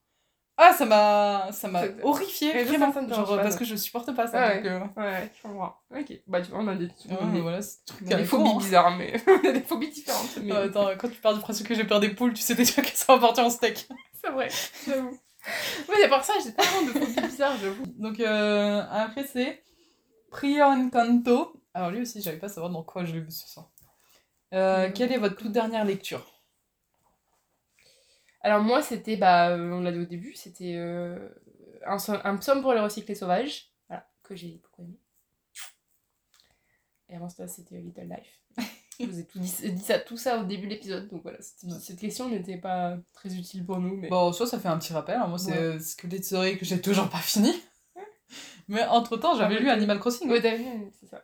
Ah, 0.61 0.73
ça 0.73 0.85
m'a 0.85 1.49
ça 1.53 1.69
m'a 1.69 1.83
horrifié, 2.03 2.51
ça, 2.51 2.63
vraiment. 2.65 2.91
ça 2.91 3.07
genre 3.15 3.35
parce 3.37 3.55
que 3.55 3.63
je 3.63 3.77
supporte 3.77 4.13
pas 4.13 4.27
ça. 4.27 4.39
Ouais. 4.41 4.57
donc, 4.57 4.65
euh, 4.65 4.79
Ouais, 5.01 5.31
je 5.37 5.41
comprends. 5.47 5.75
Ok, 5.97 6.11
bah 6.27 6.41
tu 6.41 6.51
vois, 6.51 6.59
on 6.59 6.67
a 6.67 6.75
des, 6.75 6.89
on 7.09 7.15
a 7.29 7.31
des- 7.31 7.39
voilà, 7.41 7.59
on 8.05 8.11
a 8.11 8.15
des 8.15 8.25
phobies 8.25 8.57
bizarres, 8.57 8.91
mais 8.97 9.13
on 9.27 9.47
a 9.47 9.51
des 9.53 9.61
phobies 9.61 9.89
différentes. 9.89 10.37
Mais 10.43 10.51
attends, 10.51 10.89
quand 10.97 11.07
tu 11.07 11.21
pars 11.21 11.33
du 11.33 11.39
principe 11.39 11.65
que 11.65 11.75
j'ai 11.75 11.85
peur 11.85 12.01
des 12.01 12.09
poules, 12.09 12.33
tu 12.33 12.41
sais 12.41 12.55
déjà 12.55 12.81
que 12.81 12.89
ça 12.93 13.13
va 13.15 13.19
partir 13.27 13.45
en 13.45 13.49
steak. 13.49 13.87
c'est 14.21 14.31
vrai, 14.31 14.49
j'avoue. 14.85 15.17
Ouais, 15.87 16.03
à 16.03 16.09
part 16.09 16.25
ça, 16.25 16.33
j'ai 16.43 16.53
tellement 16.53 16.81
de 16.87 16.91
phobies 16.99 17.21
bizarres, 17.27 17.55
j'avoue. 17.61 17.83
Donc 17.97 18.19
euh, 18.19 18.83
après 18.91 19.23
c'est 19.25 19.63
Prion 20.29 20.89
Kanto. 20.89 21.53
Alors 21.73 21.89
lui 21.91 22.01
aussi, 22.01 22.21
j'avais 22.21 22.37
pas 22.37 22.47
à 22.47 22.49
savoir 22.49 22.69
dans 22.71 22.83
quoi 22.83 23.05
je 23.05 23.13
l'ai 23.13 23.21
vu 23.21 23.31
ce 23.31 23.47
soir. 23.47 23.69
Euh, 24.53 24.91
quelle 24.93 25.13
est 25.13 25.17
votre 25.17 25.37
toute 25.37 25.51
dernière 25.53 25.85
lecture? 25.85 26.25
Alors 28.41 28.61
moi, 28.63 28.81
c'était, 28.81 29.17
bah, 29.17 29.49
euh, 29.49 29.71
on 29.71 29.81
l'a 29.81 29.91
dit 29.91 29.99
au 29.99 30.05
début, 30.05 30.33
c'était 30.33 30.75
euh, 30.75 31.29
un, 31.85 31.97
un 32.23 32.37
psaume 32.37 32.61
pour 32.61 32.73
les 32.73 32.79
recyclés 32.79 33.15
sauvages, 33.15 33.73
voilà, 33.87 34.07
que 34.23 34.35
j'ai 34.35 34.61
beaucoup 34.63 34.81
aimé. 34.83 34.97
Et 37.09 37.15
avant 37.15 37.29
ça, 37.29 37.47
c'était 37.47 37.75
Little 37.79 38.07
Life. 38.07 38.67
Je 38.99 39.05
vous 39.05 39.19
ai 39.19 39.25
tout 39.25 39.39
dit, 39.39 39.71
dit 39.71 39.81
ça, 39.81 39.97
tout 39.99 40.17
ça 40.17 40.39
au 40.39 40.43
début 40.43 40.65
de 40.65 40.71
l'épisode, 40.71 41.07
donc 41.07 41.23
voilà, 41.23 41.41
cette, 41.41 41.63
Ouais. 41.63 41.79
cette 41.79 41.99
question 41.99 42.27
n'était 42.29 42.57
pas 42.57 42.97
très 43.13 43.33
utile 43.33 43.65
pour 43.65 43.79
nous, 43.79 43.95
mais... 43.95 44.09
Bon, 44.09 44.33
soit 44.33 44.45
ça 44.45 44.59
fait 44.59 44.67
un 44.67 44.77
petit 44.77 44.91
rappel, 44.91 45.15
hein, 45.15 45.27
moi 45.27 45.37
c'est 45.37 45.51
Ouais. 45.51 45.57
euh, 45.57 45.79
Squelette 45.79 46.25
Souris 46.25 46.57
que 46.57 46.65
j'ai 46.65 46.81
toujours 46.81 47.09
pas 47.09 47.17
fini. 47.19 47.53
Mais 48.67 48.83
entre 48.85 49.15
temps, 49.17 49.35
j'avais 49.37 49.55
Ah, 49.55 49.59
lu 49.61 49.69
Animal 49.69 49.99
Crossing. 49.99 50.29
Ouais, 50.29 50.41
t'as 50.41 50.55
vu, 50.55 50.65
c'est 50.99 51.07
ça. 51.07 51.23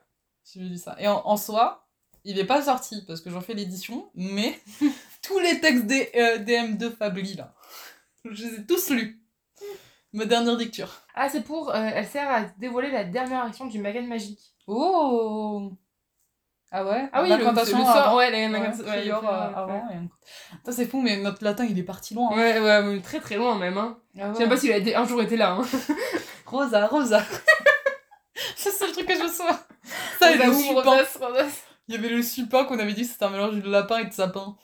J'ai 0.52 0.62
lu 0.62 0.78
ça. 0.78 0.96
Et 1.00 1.08
en, 1.08 1.22
en 1.26 1.38
soi, 1.38 1.86
il 2.24 2.40
est 2.40 2.46
pas 2.46 2.62
sorti 2.64 3.04
parce 3.06 3.20
que 3.22 3.30
j'en 3.30 3.42
fais 3.42 3.54
l'édition, 3.54 4.10
mais 4.16 4.58
tous 5.28 5.40
les 5.40 5.60
textes 5.60 5.86
des 5.86 6.10
euh, 6.16 6.38
DM2 6.40 6.96
Fably 6.96 7.36
là, 7.36 7.54
je 8.26 8.46
les 8.46 8.56
ai 8.62 8.66
tous 8.66 8.90
lus. 8.90 9.22
Ma 10.14 10.26
dernière 10.26 10.56
lecture. 10.56 10.90
Ah, 11.14 11.28
c'est 11.30 11.42
pour... 11.44 11.70
euh, 11.76 11.90
elle 11.94 12.06
sert 12.08 12.30
à 12.30 12.42
dévoiler 12.58 12.90
la 12.92 13.04
dernière 13.04 13.44
action 13.44 13.66
du 13.66 13.80
Magan 13.80 14.04
magique. 14.04 14.40
Oh 14.66 15.74
Ah 16.72 16.86
ouais? 16.86 17.10
Ah 17.12 17.22
oui, 17.22 17.30
le, 17.30 17.36
le 17.38 17.44
L'incantation 17.44 17.86
sort, 17.86 18.16
ouais, 18.16 18.32
Ouais, 18.32 18.48
ouais, 18.48 18.50
ouais, 18.50 19.10
euh, 19.12 19.20
ouais. 19.22 19.54
avant. 19.56 19.84
et 20.68 20.72
c'est 20.72 20.86
fou, 20.86 21.02
mais 21.02 21.18
notre 21.18 21.44
latin 21.44 21.66
il 21.66 21.78
est 21.78 21.84
parti 21.84 22.14
loin. 22.14 22.30
hein. 22.32 22.36
Ouais, 22.38 22.60
ouais, 22.62 23.02
très 23.02 23.20
très 23.20 23.36
loin 23.36 23.58
même, 23.58 23.78
hein. 23.78 23.98
Ah 24.20 24.32
Je 24.32 24.38
sais 24.38 24.48
pas 24.48 24.56
s'il 24.58 24.72
a 24.72 24.78
été- 24.78 24.96
un 24.96 25.06
jour 25.06 25.22
été 25.22 25.36
là, 25.36 25.52
hein. 25.52 25.62
Rosa, 26.46 26.88
Rosa. 26.88 27.22
ça, 28.56 28.70
c'est 28.72 28.88
le 28.88 28.94
truc 28.94 29.08
que 29.08 29.14
je 29.16 29.28
souviens. 29.28 29.60
Ça, 30.20 30.34
le 30.36 30.54
supin. 30.54 30.98
Il 31.88 31.96
y 31.96 31.98
avait 31.98 32.10
le 32.10 32.22
supin 32.24 32.64
qu'on 32.66 32.80
avait 32.80 32.94
dit 32.94 33.04
c'était 33.06 33.26
un 33.26 33.30
mélange 33.32 33.62
de 33.62 33.70
lapin 33.70 33.98
et 33.98 34.06
de 34.06 34.14
sapin. 34.14 34.56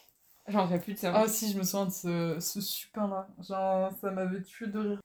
J'en 0.52 0.68
fais 0.68 0.80
plus 0.80 0.94
de 0.94 1.00
ça. 1.00 1.14
Ah 1.16 1.28
si, 1.28 1.52
je 1.52 1.58
me 1.58 1.64
souviens 1.64 1.86
de 1.86 1.92
ce, 1.92 2.40
ce 2.40 2.62
supin 2.62 3.08
là. 3.08 3.28
Genre, 3.40 3.92
ça 4.00 4.12
m'avait 4.12 4.42
tué 4.44 4.68
de 4.68 4.80
rire. 4.80 5.00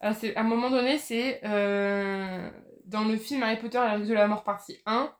Alors, 0.00 0.16
c'est- 0.16 0.34
à 0.36 0.40
un 0.40 0.44
moment 0.44 0.70
donné, 0.70 0.98
c'est 0.98 1.40
euh, 1.44 2.50
dans 2.86 3.04
le 3.04 3.16
film 3.16 3.42
Harry 3.42 3.58
Potter 3.58 3.78
et 3.78 3.80
la 3.80 3.94
Relique 3.94 4.08
de 4.08 4.14
la 4.14 4.26
mort 4.28 4.42
partie 4.44 4.78
1, 4.86 5.12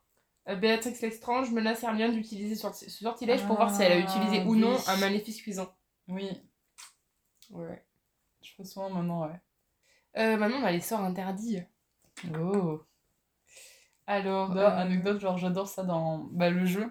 euh, 0.48 0.56
Béatrix 0.56 0.94
Lestrange 1.02 1.50
menace 1.52 1.82
Hermione 1.82 2.12
d'utiliser 2.12 2.54
ce 2.54 2.62
sorti- 2.62 2.90
ce 2.90 3.02
sortilège 3.04 3.44
pour 3.46 3.56
voir 3.56 3.74
si 3.74 3.82
elle 3.82 3.92
a 3.92 3.98
utilisé 3.98 4.42
ou 4.44 4.56
non 4.56 4.76
Ah, 4.76 4.82
oui. 4.88 4.94
un 4.94 4.96
maléfice 4.98 5.40
cuisant. 5.42 5.68
Oui. 6.08 6.28
Ouais. 7.50 7.84
Je 8.42 8.50
fais 8.56 8.64
souvent 8.64 8.90
maintenant, 8.90 9.26
ouais. 9.26 9.40
Euh, 10.18 10.36
maintenant, 10.36 10.58
on 10.60 10.64
a 10.64 10.72
les 10.72 10.80
sorts 10.80 11.00
interdits. 11.00 11.60
Oh. 12.38 12.80
Alors. 14.06 14.50
Bah, 14.50 14.74
euh, 14.78 14.82
anecdote, 14.82 15.20
genre 15.20 15.38
j'adore 15.38 15.68
ça 15.68 15.84
dans 15.84 16.18
bah, 16.32 16.50
le 16.50 16.64
jeu 16.66 16.90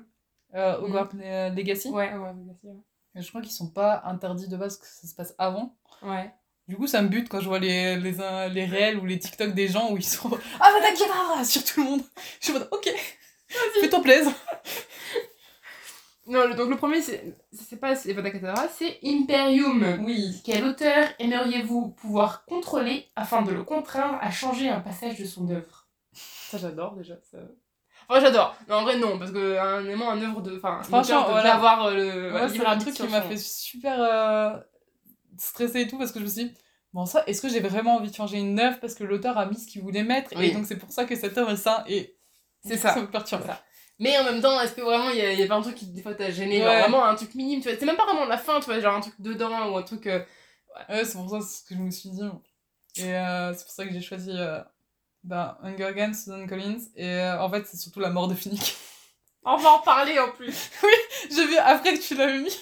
euh, 0.55 0.79
Hogwarts 0.79 1.09
euh, 1.21 1.49
Legacy. 1.49 1.89
Ouais, 1.89 2.13
ouais, 2.15 2.33
Legacy, 2.33 2.67
ouais. 2.67 3.21
Je 3.21 3.27
crois 3.29 3.41
qu'ils 3.41 3.51
sont 3.51 3.69
pas 3.69 4.01
interdits 4.05 4.47
de 4.47 4.55
base, 4.57 4.77
que 4.77 4.85
ça 4.87 5.07
se 5.07 5.13
passe 5.15 5.33
avant. 5.37 5.75
Ouais. 6.01 6.31
Du 6.67 6.77
coup, 6.77 6.87
ça 6.87 7.01
me 7.01 7.09
bute 7.09 7.27
quand 7.27 7.41
je 7.41 7.47
vois 7.47 7.59
les, 7.59 7.97
les, 7.97 8.15
les 8.51 8.65
réels 8.65 8.97
ou 8.97 9.05
les 9.05 9.19
TikTok 9.19 9.53
des 9.53 9.67
gens 9.67 9.91
où 9.91 9.97
ils 9.97 10.03
sont 10.05 10.29
Ah, 10.59 10.69
bah 10.71 10.79
d'accord 10.81 11.45
sur 11.45 11.63
tout 11.65 11.83
le 11.83 11.89
monde. 11.89 12.01
Je 12.39 12.45
suis 12.45 12.55
en 12.55 12.59
mode 12.59 12.69
Ok, 12.71 12.89
fais-toi 13.81 14.01
plaisir. 14.01 14.31
Non, 16.27 16.47
le- 16.47 16.53
donc 16.53 16.69
le 16.69 16.77
premier, 16.77 17.01
c'est 17.01 17.35
c'est 17.51 17.77
pas 17.77 17.89
Avada 18.09 18.31
Kedavra, 18.31 18.67
c'est 18.69 18.99
Imperium. 19.03 19.83
Oui. 20.05 20.39
Quel 20.45 20.63
auteur 20.63 21.07
aimeriez-vous 21.19 21.89
pouvoir 21.89 22.45
contrôler 22.45 23.07
afin 23.15 23.41
de 23.41 23.51
le 23.51 23.63
contraindre 23.63 24.17
à 24.21 24.29
changer 24.31 24.69
un 24.69 24.79
passage 24.79 25.17
de 25.19 25.25
son 25.25 25.49
œuvre? 25.49 25.87
Ça, 26.13 26.57
j'adore 26.57 26.95
déjà. 26.95 27.15
Ça... 27.31 27.39
Enfin, 28.11 28.19
j'adore. 28.21 28.55
Non, 28.67 28.75
en 28.77 28.83
vrai, 28.83 28.97
non, 28.97 29.17
parce 29.17 29.31
que 29.31 29.57
un 29.57 29.85
aimant, 29.87 30.11
un 30.11 30.21
œuvre 30.21 30.41
de. 30.41 30.57
Enfin, 30.57 30.81
Franchement, 30.83 31.21
devrait 31.21 31.31
voilà. 31.41 31.55
avoir 31.55 31.85
euh, 31.85 31.95
le. 31.95 32.33
Ouais, 32.33 32.49
c'est 32.49 32.65
un 32.65 32.77
truc 32.77 32.93
qui 32.93 33.07
m'a 33.07 33.21
fait 33.21 33.37
super 33.37 33.95
euh, 34.01 34.57
stresser 35.37 35.81
et 35.81 35.87
tout 35.87 35.97
parce 35.97 36.11
que 36.11 36.19
je 36.19 36.25
me 36.25 36.29
suis 36.29 36.45
dit, 36.45 36.53
bon, 36.93 37.05
ça, 37.05 37.23
est-ce 37.27 37.41
que 37.41 37.49
j'ai 37.49 37.59
vraiment 37.61 37.95
envie 37.95 38.09
de 38.11 38.15
changer 38.15 38.37
une 38.37 38.59
œuvre 38.59 38.79
parce 38.79 38.95
que 38.95 39.03
l'auteur 39.03 39.37
a 39.37 39.45
mis 39.45 39.57
ce 39.57 39.67
qu'il 39.67 39.81
voulait 39.81 40.03
mettre 40.03 40.31
Oui. 40.35 40.47
et 40.47 40.51
donc 40.51 40.65
c'est 40.65 40.77
pour 40.77 40.91
ça 40.91 41.05
que 41.05 41.15
cette 41.15 41.37
œuvre 41.37 41.51
est 41.51 41.55
ça 41.57 41.83
et 41.87 42.15
C'est 42.65 42.77
ça. 42.77 42.89
ça 42.93 43.01
me 43.01 43.07
perturbe. 43.09 43.45
Ça. 43.45 43.61
Mais 43.99 44.17
en 44.17 44.23
même 44.23 44.41
temps, 44.41 44.59
est-ce 44.59 44.73
que 44.73 44.81
vraiment 44.81 45.09
il 45.11 45.17
y, 45.17 45.39
y 45.39 45.43
a 45.43 45.47
pas 45.47 45.55
un 45.55 45.61
truc 45.61 45.75
qui 45.75 45.85
des 45.87 46.01
fois 46.01 46.15
t'a 46.15 46.31
gêné 46.31 46.57
genre 46.59 46.67
Ouais. 46.67 46.81
Vraiment 46.81 47.05
un 47.05 47.15
truc 47.15 47.35
minime, 47.35 47.61
tu 47.61 47.69
vois? 47.69 47.77
C'est 47.79 47.85
même 47.85 47.97
pas 47.97 48.05
vraiment 48.05 48.25
la 48.25 48.37
fin, 48.37 48.59
tu 48.59 48.65
vois, 48.65 48.79
genre 48.79 48.95
un 48.95 49.01
truc 49.01 49.13
dedans 49.19 49.69
ou 49.71 49.77
un 49.77 49.83
truc. 49.83 50.07
euh, 50.07 50.19
Ouais, 50.89 51.05
c'est 51.05 51.13
pour 51.17 51.29
ça 51.29 51.39
ce 51.41 51.63
que 51.67 51.75
je 51.75 51.79
me 51.81 51.91
suis 51.91 52.09
dit. 52.09 52.23
Et 52.97 53.13
euh, 53.15 53.53
c'est 53.53 53.63
pour 53.63 53.71
ça 53.73 53.85
que 53.85 53.93
j'ai 53.93 54.01
choisi 54.01 54.31
euh, 54.33 54.59
bah, 55.23 55.57
Hunger 55.63 55.91
Games, 55.95 56.13
Susan 56.13 56.45
Collins. 56.47 56.79
Et 56.95 57.07
euh, 57.07 57.41
en 57.41 57.49
fait, 57.49 57.65
c'est 57.65 57.77
surtout 57.77 57.99
la 57.99 58.09
mort 58.09 58.27
de 58.27 58.35
Finnick. 58.35 58.75
On 59.43 59.57
va 59.57 59.69
en 59.71 59.79
parler 59.79 60.19
en 60.19 60.29
plus. 60.31 60.69
j'ai 61.31 61.47
vu 61.47 61.57
après 61.57 61.95
que 61.95 62.01
tu 62.01 62.15
l'avais 62.15 62.39
mis. 62.39 62.55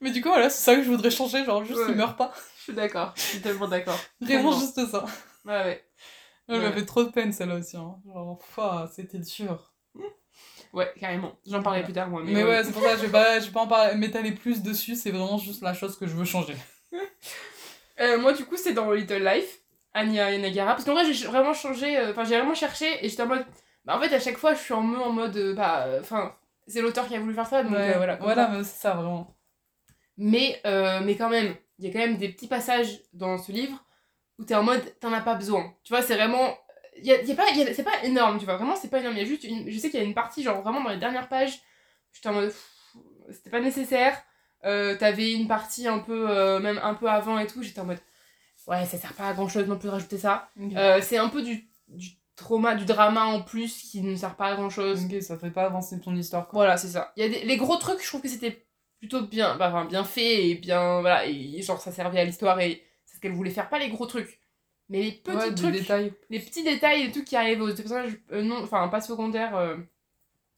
Mais 0.00 0.10
du 0.10 0.22
coup, 0.22 0.28
voilà, 0.28 0.50
c'est 0.50 0.62
ça 0.62 0.76
que 0.76 0.82
je 0.82 0.90
voudrais 0.90 1.10
changer. 1.10 1.44
Genre, 1.44 1.64
juste, 1.64 1.78
Ouais. 1.80 1.86
il 1.90 1.94
meurt 1.96 2.16
pas. 2.16 2.32
Je 2.58 2.62
suis 2.64 2.72
d'accord. 2.74 3.12
Je 3.16 3.20
suis 3.22 3.40
tellement 3.40 3.66
d'accord. 3.68 3.98
Vraiment, 4.20 4.50
Vraiment. 4.50 4.60
juste 4.60 4.90
ça. 4.90 5.04
Ouais, 5.44 5.52
ouais. 5.64 5.84
Elle 6.48 6.56
Ouais. 6.56 6.60
m'a 6.68 6.72
fait 6.72 6.84
trop 6.84 7.02
de 7.04 7.08
peine, 7.10 7.32
celle-là 7.32 7.56
aussi. 7.56 7.76
Hein. 7.76 7.96
Genre, 8.06 8.38
pouah, 8.54 8.90
c'était 8.94 9.18
dur. 9.18 9.72
Ouais, 10.72 10.92
carrément. 10.98 11.36
J'en 11.46 11.62
parlerai 11.62 11.84
plus 11.84 11.92
tard, 11.92 12.08
moi. 12.08 12.22
Mais, 12.24 12.32
Mais, 12.32 12.44
ouais. 12.44 12.50
ouais, 12.50 12.64
c'est 12.64 12.72
pour 12.72 12.82
ça 12.82 12.92
que 12.92 12.98
je 12.98 13.02
vais 13.06 13.12
pas, 13.12 13.40
je 13.40 13.46
vais 13.46 13.52
pas 13.52 13.60
en 13.60 13.66
parler, 13.66 13.94
m'étaler 13.96 14.32
plus 14.32 14.62
dessus. 14.62 14.94
C'est 14.94 15.10
vraiment 15.10 15.38
juste 15.38 15.62
la 15.62 15.74
chose 15.74 15.98
que 15.98 16.06
je 16.06 16.14
veux 16.14 16.24
changer. 16.24 16.56
Euh, 18.00 18.18
moi, 18.18 18.32
du 18.32 18.44
coup, 18.46 18.56
c'est 18.56 18.72
dans 18.72 18.90
Little 18.90 19.22
Life, 19.22 19.60
Anya 19.94 20.30
Yanagara. 20.30 20.72
Parce 20.74 20.84
qu'en 20.84 20.94
vrai, 20.94 21.12
j'ai 21.12 21.26
vraiment 21.26 21.54
changé. 21.54 21.96
euh, 21.98 22.10
Enfin, 22.12 22.24
j'ai 22.24 22.36
vraiment 22.36 22.54
cherché 22.54 23.04
et 23.04 23.08
j'étais 23.08 23.22
en 23.22 23.26
mode. 23.26 23.44
Bah, 23.84 23.96
en 23.96 24.00
fait, 24.00 24.14
à 24.14 24.20
chaque 24.20 24.36
fois, 24.38 24.54
je 24.54 24.60
suis 24.60 24.74
en, 24.74 24.80
en 24.94 25.10
mode. 25.12 25.36
euh, 25.36 25.54
bah, 25.54 25.84
euh, 25.86 26.00
enfin, 26.00 26.34
c'est 26.66 26.80
l'auteur 26.80 27.06
qui 27.08 27.16
a 27.16 27.20
voulu 27.20 27.34
faire 27.34 27.46
ça, 27.46 27.62
donc 27.62 27.72
Ouais, 27.72 27.96
voilà. 27.96 28.16
voilà, 28.16 28.48
mais 28.48 28.62
c'est 28.64 28.80
ça, 28.80 28.94
vraiment. 28.94 29.34
Mais, 30.16 30.60
mais 31.04 31.16
quand 31.16 31.28
même, 31.30 31.54
il 31.78 31.86
y 31.86 31.88
a 31.88 31.92
quand 31.92 31.98
même 31.98 32.16
des 32.16 32.28
petits 32.28 32.46
passages 32.48 33.00
dans 33.12 33.38
ce 33.38 33.50
livre 33.52 33.84
où 34.38 34.44
t'es 34.44 34.54
en 34.54 34.62
mode. 34.62 34.82
T'en 35.00 35.12
as 35.12 35.20
pas 35.20 35.34
besoin. 35.34 35.74
Tu 35.84 35.92
vois, 35.92 36.02
c'est 36.02 36.14
vraiment. 36.14 36.56
Y 37.02 37.10
a, 37.12 37.22
y 37.22 37.32
a 37.32 37.34
pas, 37.34 37.50
y 37.50 37.62
a- 37.62 37.74
c'est 37.74 37.82
pas 37.82 38.04
énorme, 38.04 38.38
tu 38.38 38.44
vois. 38.44 38.56
Vraiment, 38.56 38.76
c'est 38.76 38.90
pas 38.90 39.00
énorme. 39.00 39.16
Il 39.16 39.20
y 39.20 39.22
a 39.22 39.26
juste 39.26 39.44
une. 39.44 39.68
Je 39.70 39.78
sais 39.78 39.90
qu'il 39.90 39.98
y 39.98 40.02
a 40.02 40.06
une 40.06 40.14
partie, 40.14 40.42
genre 40.42 40.62
vraiment 40.62 40.82
dans 40.82 40.90
les 40.90 40.98
dernières 40.98 41.28
pages, 41.28 41.60
j'étais 42.12 42.28
en 42.28 42.34
mode. 42.34 42.48
pff, 42.50 42.96
C'était 43.30 43.50
pas 43.50 43.60
nécessaire. 43.60 44.16
Euh, 44.64 44.96
T'avais 44.96 45.32
une 45.32 45.48
partie 45.48 45.88
un 45.88 45.98
peu. 45.98 46.30
euh, 46.30 46.60
même 46.60 46.78
un 46.82 46.94
peu 46.94 47.08
avant 47.08 47.38
et 47.38 47.46
tout, 47.46 47.62
j'étais 47.62 47.80
en 47.80 47.86
mode. 47.86 47.98
Ouais, 48.66 48.84
ça 48.86 48.96
sert 48.98 49.12
pas 49.14 49.28
à 49.28 49.32
grand 49.34 49.48
chose 49.48 49.66
non 49.66 49.76
plus 49.76 49.88
de 49.88 49.92
rajouter 49.92 50.18
ça. 50.18 50.48
Euh, 50.76 51.00
c'est 51.02 51.18
un 51.18 51.28
peu 51.28 51.42
du, 51.42 51.68
du 51.88 52.10
trauma, 52.36 52.74
du 52.74 52.84
drama 52.84 53.24
en 53.24 53.42
plus 53.42 53.76
qui 53.90 54.02
ne 54.02 54.14
sert 54.14 54.36
pas 54.36 54.46
à 54.46 54.54
grand 54.54 54.70
chose. 54.70 55.04
Ok, 55.04 55.20
ça 55.22 55.36
fait 55.38 55.50
pas 55.50 55.64
avancer 55.64 56.00
ton 56.00 56.14
histoire. 56.14 56.46
Quoi. 56.46 56.58
Voilà, 56.60 56.76
c'est 56.76 56.88
ça. 56.88 57.12
Il 57.16 57.24
y 57.24 57.26
a 57.26 57.28
des, 57.28 57.44
les 57.44 57.56
gros 57.56 57.76
trucs, 57.76 58.00
je 58.02 58.06
trouve 58.06 58.22
que 58.22 58.28
c'était 58.28 58.64
plutôt 59.00 59.22
bien, 59.22 59.56
bah, 59.56 59.68
enfin, 59.68 59.84
bien 59.84 60.04
fait 60.04 60.48
et 60.50 60.54
bien. 60.54 61.00
Voilà, 61.00 61.26
et 61.26 61.60
genre 61.62 61.80
ça 61.80 61.90
servait 61.90 62.20
à 62.20 62.24
l'histoire 62.24 62.60
et 62.60 62.84
c'est 63.04 63.16
ce 63.16 63.20
qu'elle 63.20 63.32
voulait 63.32 63.50
faire. 63.50 63.68
Pas 63.68 63.80
les 63.80 63.88
gros 63.88 64.06
trucs, 64.06 64.38
mais 64.88 65.02
les 65.02 65.12
petits 65.12 65.36
Ouais, 65.36 65.54
trucs, 65.54 65.72
détails. 65.72 66.12
les 66.30 66.38
petits 66.38 66.62
détails, 66.62 67.04
les 67.06 67.10
trucs 67.10 67.24
qui 67.24 67.34
arrivent 67.36 67.62
aux 67.62 67.74
personnages, 67.74 68.16
euh, 68.30 68.42
non, 68.42 68.62
enfin, 68.62 68.86
pas 68.88 69.00
secondaires. 69.00 69.56
Euh, 69.56 69.76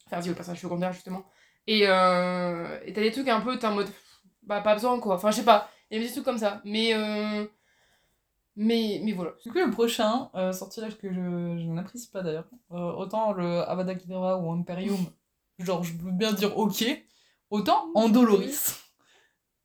enfin, 0.07 0.20
si, 0.20 0.30
aux 0.30 0.34
personnages 0.34 0.61
secondaires 0.61 0.92
justement. 0.92 1.24
Et 1.66 1.84
euh, 1.88 2.78
et 2.84 2.92
t'as 2.92 3.00
des 3.00 3.12
trucs 3.12 3.28
un 3.28 3.40
peu, 3.40 3.59
t'es 3.59 3.66
en 3.66 3.74
mode. 3.74 3.88
Bah, 4.42 4.61
pas 4.61 4.74
besoin 4.74 5.00
quoi. 5.00 5.14
Enfin, 5.14 5.30
je 5.30 5.36
sais 5.36 5.42
pas. 5.44 5.70
Il 5.90 5.98
y 5.98 6.05
a 6.05 6.07
des 6.07 6.12
trucs 6.12 6.24
comme 6.24 6.36
ça. 6.38 6.61
Mais. 6.66 6.92
Mais, 8.57 9.00
mais 9.02 9.12
voilà. 9.12 9.32
Du 9.42 9.50
coup, 9.50 9.59
le 9.59 9.70
prochain 9.70 10.30
euh, 10.34 10.52
sortilège 10.52 10.96
que 10.96 11.09
je, 11.09 11.14
je 11.14 11.66
n'apprécie 11.70 12.09
pas 12.09 12.22
d'ailleurs, 12.22 12.48
euh, 12.72 12.92
autant 12.92 13.32
le 13.32 13.61
Avada 13.68 13.94
Kedavra 13.94 14.38
ou 14.38 14.52
Imperium, 14.52 15.05
genre 15.59 15.82
je 15.82 15.92
veux 15.94 16.12
bien 16.12 16.32
dire 16.32 16.57
ok, 16.57 16.84
autant 17.50 17.90
Andoloris. 17.94 18.80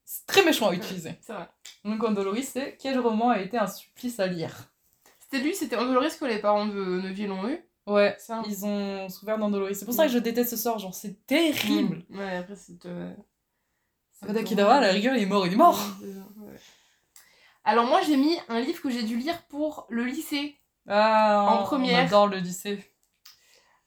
C'est 0.06 0.26
très 0.26 0.44
méchant 0.44 0.70
à 0.70 0.74
utiliser. 0.74 1.12
C'est 1.22 1.34
vrai. 1.34 1.48
Donc 1.86 2.04
Andoloris, 2.04 2.46
c'est 2.46 2.78
quel 2.82 3.00
roman 3.00 3.30
a 3.30 3.40
été 3.42 3.58
un 3.60 3.68
supplice 3.68 4.20
à 4.20 4.26
lire? 4.26 4.72
C'était 5.20 5.44
lui, 5.44 5.54
c'était 5.54 5.76
Andoloris 5.76 6.16
que 6.20 6.26
les 6.26 6.40
parents 6.40 6.66
de 6.66 7.02
Neville 7.02 7.28
l'ont 7.28 7.48
eu. 7.48 7.60
Ouais, 7.86 8.18
ils 8.48 8.66
ont 8.66 9.08
souffert 9.10 9.38
d'Andoloris. 9.38 9.78
C'est 9.78 9.86
pour 9.86 9.94
ça 9.94 10.06
que 10.08 10.12
je 10.12 10.18
déteste 10.20 10.50
ce 10.52 10.58
sort, 10.58 10.80
genre 10.80 10.94
c'est 10.96 11.26
terrible. 11.28 12.04
Mm. 12.10 12.18
Ouais, 12.20 12.36
après, 12.38 12.56
c'est. 12.56 12.86
euh, 12.88 13.14
Avada. 14.22 14.44
Kedavra, 14.44 14.76
à 14.76 14.82
la 14.82 14.92
rigueur, 14.92 15.16
il 15.16 15.24
est 15.24 15.28
mort, 15.28 15.46
il 15.48 15.54
est 15.54 15.56
mort. 15.56 15.80
Alors, 17.64 17.86
moi, 17.86 18.02
j'ai 18.02 18.18
mis 18.18 18.38
un 18.48 18.60
livre 18.62 18.82
que 18.82 18.90
j'ai 18.90 19.04
dû 19.04 19.18
lire 19.18 19.42
pour 19.48 19.86
le 19.90 20.04
lycée. 20.06 20.58
Ah, 20.88 21.46
En 21.50 21.64
première. 21.64 22.04
On 22.04 22.06
adore 22.06 22.28
le 22.28 22.38
lycée. 22.38 22.84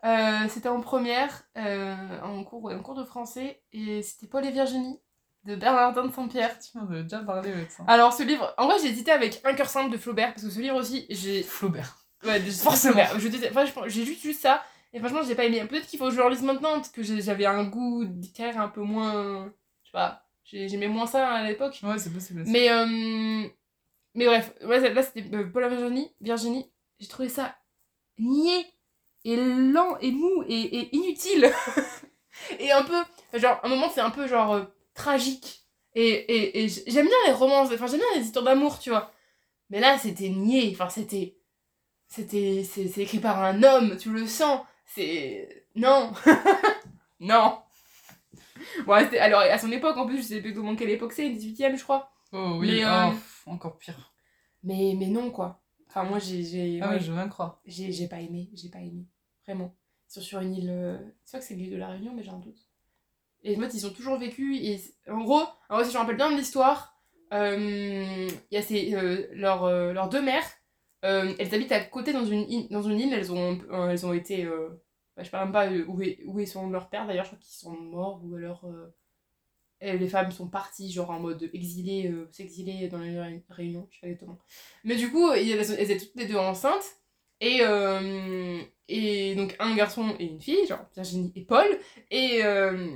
Euh, 0.04 0.48
c'était 0.48 0.68
en 0.68 0.80
première, 0.80 1.44
euh, 1.56 2.20
en, 2.22 2.42
cours, 2.42 2.70
en 2.72 2.78
cours 2.80 2.94
de 2.96 3.04
français, 3.04 3.62
et 3.72 4.02
c'était 4.02 4.26
Paul 4.26 4.44
et 4.44 4.50
Virginie 4.50 4.98
de 5.44 5.54
Bernardin 5.54 6.04
de 6.06 6.12
Saint-Pierre. 6.12 6.58
Tu 6.58 6.76
m'en 6.76 6.84
avais 6.84 7.04
déjà 7.04 7.20
parlé 7.20 7.52
avec 7.52 7.70
ça. 7.70 7.84
Alors, 7.86 8.12
ce 8.12 8.22
livre, 8.24 8.52
en 8.58 8.66
vrai, 8.66 8.76
j'ai 8.80 8.88
hésité 8.88 9.12
avec 9.12 9.40
Un 9.44 9.54
cœur 9.54 9.68
simple 9.68 9.90
de 9.92 9.96
Flaubert, 9.96 10.32
parce 10.34 10.42
que 10.44 10.50
ce 10.50 10.58
livre 10.60 10.76
aussi, 10.76 11.06
j'ai. 11.08 11.42
Flaubert. 11.44 11.96
Ouais, 12.24 12.40
Forcément. 12.40 12.94
Flaubert. 13.04 13.20
Je 13.20 13.28
déteste- 13.28 13.52
enfin, 13.56 13.82
j'ai 13.86 14.04
juste 14.04 14.24
lu 14.24 14.32
ça, 14.32 14.62
et 14.92 14.98
franchement, 14.98 15.22
j'ai 15.26 15.36
pas 15.36 15.44
aimé. 15.44 15.64
Peut-être 15.66 15.86
qu'il 15.86 15.98
faut 16.00 16.06
que 16.06 16.10
je 16.12 16.16
le 16.16 16.24
relise 16.24 16.42
maintenant, 16.42 16.74
parce 16.74 16.88
que 16.90 17.02
j'avais 17.04 17.46
un 17.46 17.64
goût 17.64 18.02
littéraire 18.02 18.60
un 18.60 18.68
peu 18.68 18.80
moins. 18.82 19.46
Je 19.84 19.88
sais 19.88 19.92
pas, 19.92 20.24
j'ai- 20.44 20.68
j'aimais 20.68 20.88
moins 20.88 21.06
ça 21.06 21.28
à 21.28 21.44
l'époque. 21.44 21.78
Ouais, 21.84 21.98
c'est 21.98 22.12
possible. 22.12 22.42
Mais, 22.46 22.70
euh, 22.70 23.46
mais 24.14 24.26
bref, 24.26 24.52
là 24.62 25.02
c'était 25.02 25.24
euh, 25.34 25.50
Paul 25.50 25.64
et 25.64 25.68
Virginie. 25.68 26.14
Virginie, 26.20 26.70
j'ai 26.98 27.08
trouvé 27.08 27.28
ça 27.28 27.56
niais 28.18 28.66
et 29.24 29.36
lent 29.36 29.96
et 30.00 30.10
mou 30.10 30.44
et, 30.46 30.94
inutile. 30.94 31.50
et 32.58 32.72
un 32.72 32.82
peu, 32.82 33.02
genre, 33.38 33.60
à 33.62 33.66
un 33.66 33.68
moment 33.68 33.90
c'est 33.90 34.00
un 34.00 34.10
peu 34.10 34.26
genre 34.26 34.52
euh, 34.52 34.64
tragique. 34.94 35.60
Et, 35.94 36.64
et, 36.64 36.68
j'aime 36.86 37.06
bien 37.06 37.16
les 37.26 37.32
romances, 37.32 37.70
enfin 37.72 37.86
j'aime 37.86 38.00
bien 38.00 38.18
les 38.20 38.24
histoires 38.24 38.44
d'amour, 38.44 38.78
tu 38.78 38.90
vois. 38.90 39.12
Mais 39.70 39.80
là 39.80 39.98
c'était 39.98 40.28
niais, 40.28 40.70
enfin 40.72 40.88
c'était. 40.88 41.36
C'était. 42.08 42.64
C'est 42.64 42.98
écrit 42.98 43.20
par 43.20 43.42
un 43.42 43.62
homme, 43.62 43.96
tu 43.96 44.10
le 44.10 44.26
sens. 44.26 44.60
C'est. 44.86 45.66
Non 45.74 46.12
Non 47.20 47.58
Bon, 48.86 48.92
alors 48.92 49.40
à 49.40 49.58
son 49.58 49.72
époque 49.72 49.96
en 49.96 50.06
plus, 50.06 50.18
je 50.18 50.22
sais 50.22 50.40
plus 50.40 50.54
comment 50.54 50.76
quelle 50.76 50.90
époque 50.90 51.12
c'est, 51.12 51.28
18ème 51.28 51.76
je 51.76 51.82
crois. 51.82 52.11
Oh 52.32 52.56
oui, 52.58 52.68
Mais, 52.72 52.84
oh, 52.84 52.88
euh, 52.88 53.10
pff, 53.10 53.42
encore 53.46 53.78
pire. 53.78 54.14
Mais, 54.62 54.94
mais 54.98 55.08
non, 55.08 55.30
quoi. 55.30 55.62
Enfin, 55.88 56.04
moi, 56.04 56.18
j'ai 56.18 56.42
j'ai 56.42 56.80
Ah 56.80 56.90
ouais, 56.90 57.00
je 57.00 57.10
veux 57.10 57.16
bien 57.16 57.28
croire. 57.28 57.60
j'ai 57.66 57.92
j'ai 57.92 58.08
pas 58.08 58.20
aimé. 58.20 58.50
J'ai 58.54 58.70
pas 58.70 58.80
aimé. 58.80 59.06
Vraiment. 59.46 59.76
Ils 60.08 60.12
sont 60.14 60.20
sur 60.20 60.40
une 60.40 60.54
île... 60.54 60.70
euh, 60.70 60.98
C'est 61.24 61.36
vrai 61.36 61.40
que 61.40 61.46
c'est 61.46 61.54
l'île 61.54 61.70
de 61.70 61.76
la 61.76 61.88
Réunion, 61.88 62.14
mais 62.14 62.22
j'ai 62.22 62.30
un 62.30 62.38
doute. 62.38 62.66
Et 63.42 63.56
en 63.56 63.60
fait, 63.60 63.74
ils 63.74 63.86
ont 63.86 63.90
toujours 63.92 64.16
vécu. 64.18 64.56
Et 64.56 64.80
en 65.10 65.22
gros, 65.22 65.42
en 65.68 65.82
si 65.84 65.90
je 65.90 65.94
me 65.94 66.00
rappelle 66.00 66.16
bien 66.16 66.30
de 66.30 66.36
l'histoire, 66.36 66.96
euh, 67.32 68.28
il 68.50 68.54
y 68.54 68.58
a 68.58 68.62
ces, 68.62 68.94
euh, 68.94 69.26
leurs 69.32 69.64
euh, 69.64 69.92
leurs 69.92 70.08
deux 70.08 70.22
mères. 70.22 70.48
elles 71.02 71.54
habitent 71.54 71.72
à 71.72 71.80
côté 71.84 72.12
dans 72.12 72.24
une 72.24 72.48
île. 72.50 72.68
Dans 72.70 72.82
une 72.82 73.00
île 73.00 73.12
elles, 73.12 73.32
ont, 73.32 73.58
elles 73.90 74.06
ont 74.06 74.12
été... 74.12 74.46
bah, 75.16 75.22
je 75.22 75.30
sais 75.30 75.36
même 75.36 75.52
pas 75.52 75.68
où, 75.70 76.00
est- 76.02 76.22
où 76.26 76.38
ils 76.40 76.46
sont 76.48 76.70
leurs 76.70 76.88
pères, 76.88 77.06
d'ailleurs. 77.06 77.24
Je 77.24 77.30
crois 77.30 77.40
qu'ils 77.40 77.54
sont 77.56 77.72
morts 77.76 78.20
ou 78.24 78.34
alors... 78.36 78.64
les 79.82 80.08
femmes 80.08 80.30
sont 80.32 80.48
parties, 80.48 80.92
genre 80.92 81.10
en 81.10 81.20
mode 81.20 81.50
exilées, 81.52 82.08
euh, 82.08 82.28
s'exiler 82.32 82.88
dans 82.88 82.98
les 82.98 83.18
Ré- 83.20 83.44
réunions, 83.50 83.88
je 83.90 83.96
sais 83.96 84.00
pas 84.02 84.06
exactement. 84.08 84.38
Mais 84.84 84.96
du 84.96 85.10
coup, 85.10 85.30
elles, 85.32 85.48
elles 85.50 85.70
étaient 85.90 85.98
toutes 85.98 86.14
les 86.16 86.26
deux 86.26 86.36
enceintes. 86.36 86.84
Et, 87.40 87.58
euh, 87.62 88.60
et 88.88 89.34
donc 89.34 89.56
un 89.58 89.74
garçon 89.74 90.14
et 90.20 90.26
une 90.26 90.40
fille, 90.40 90.64
genre 90.68 90.84
Virginie 90.94 91.32
et 91.34 91.44
Paul. 91.44 91.66
Et, 92.10 92.44
euh, 92.44 92.86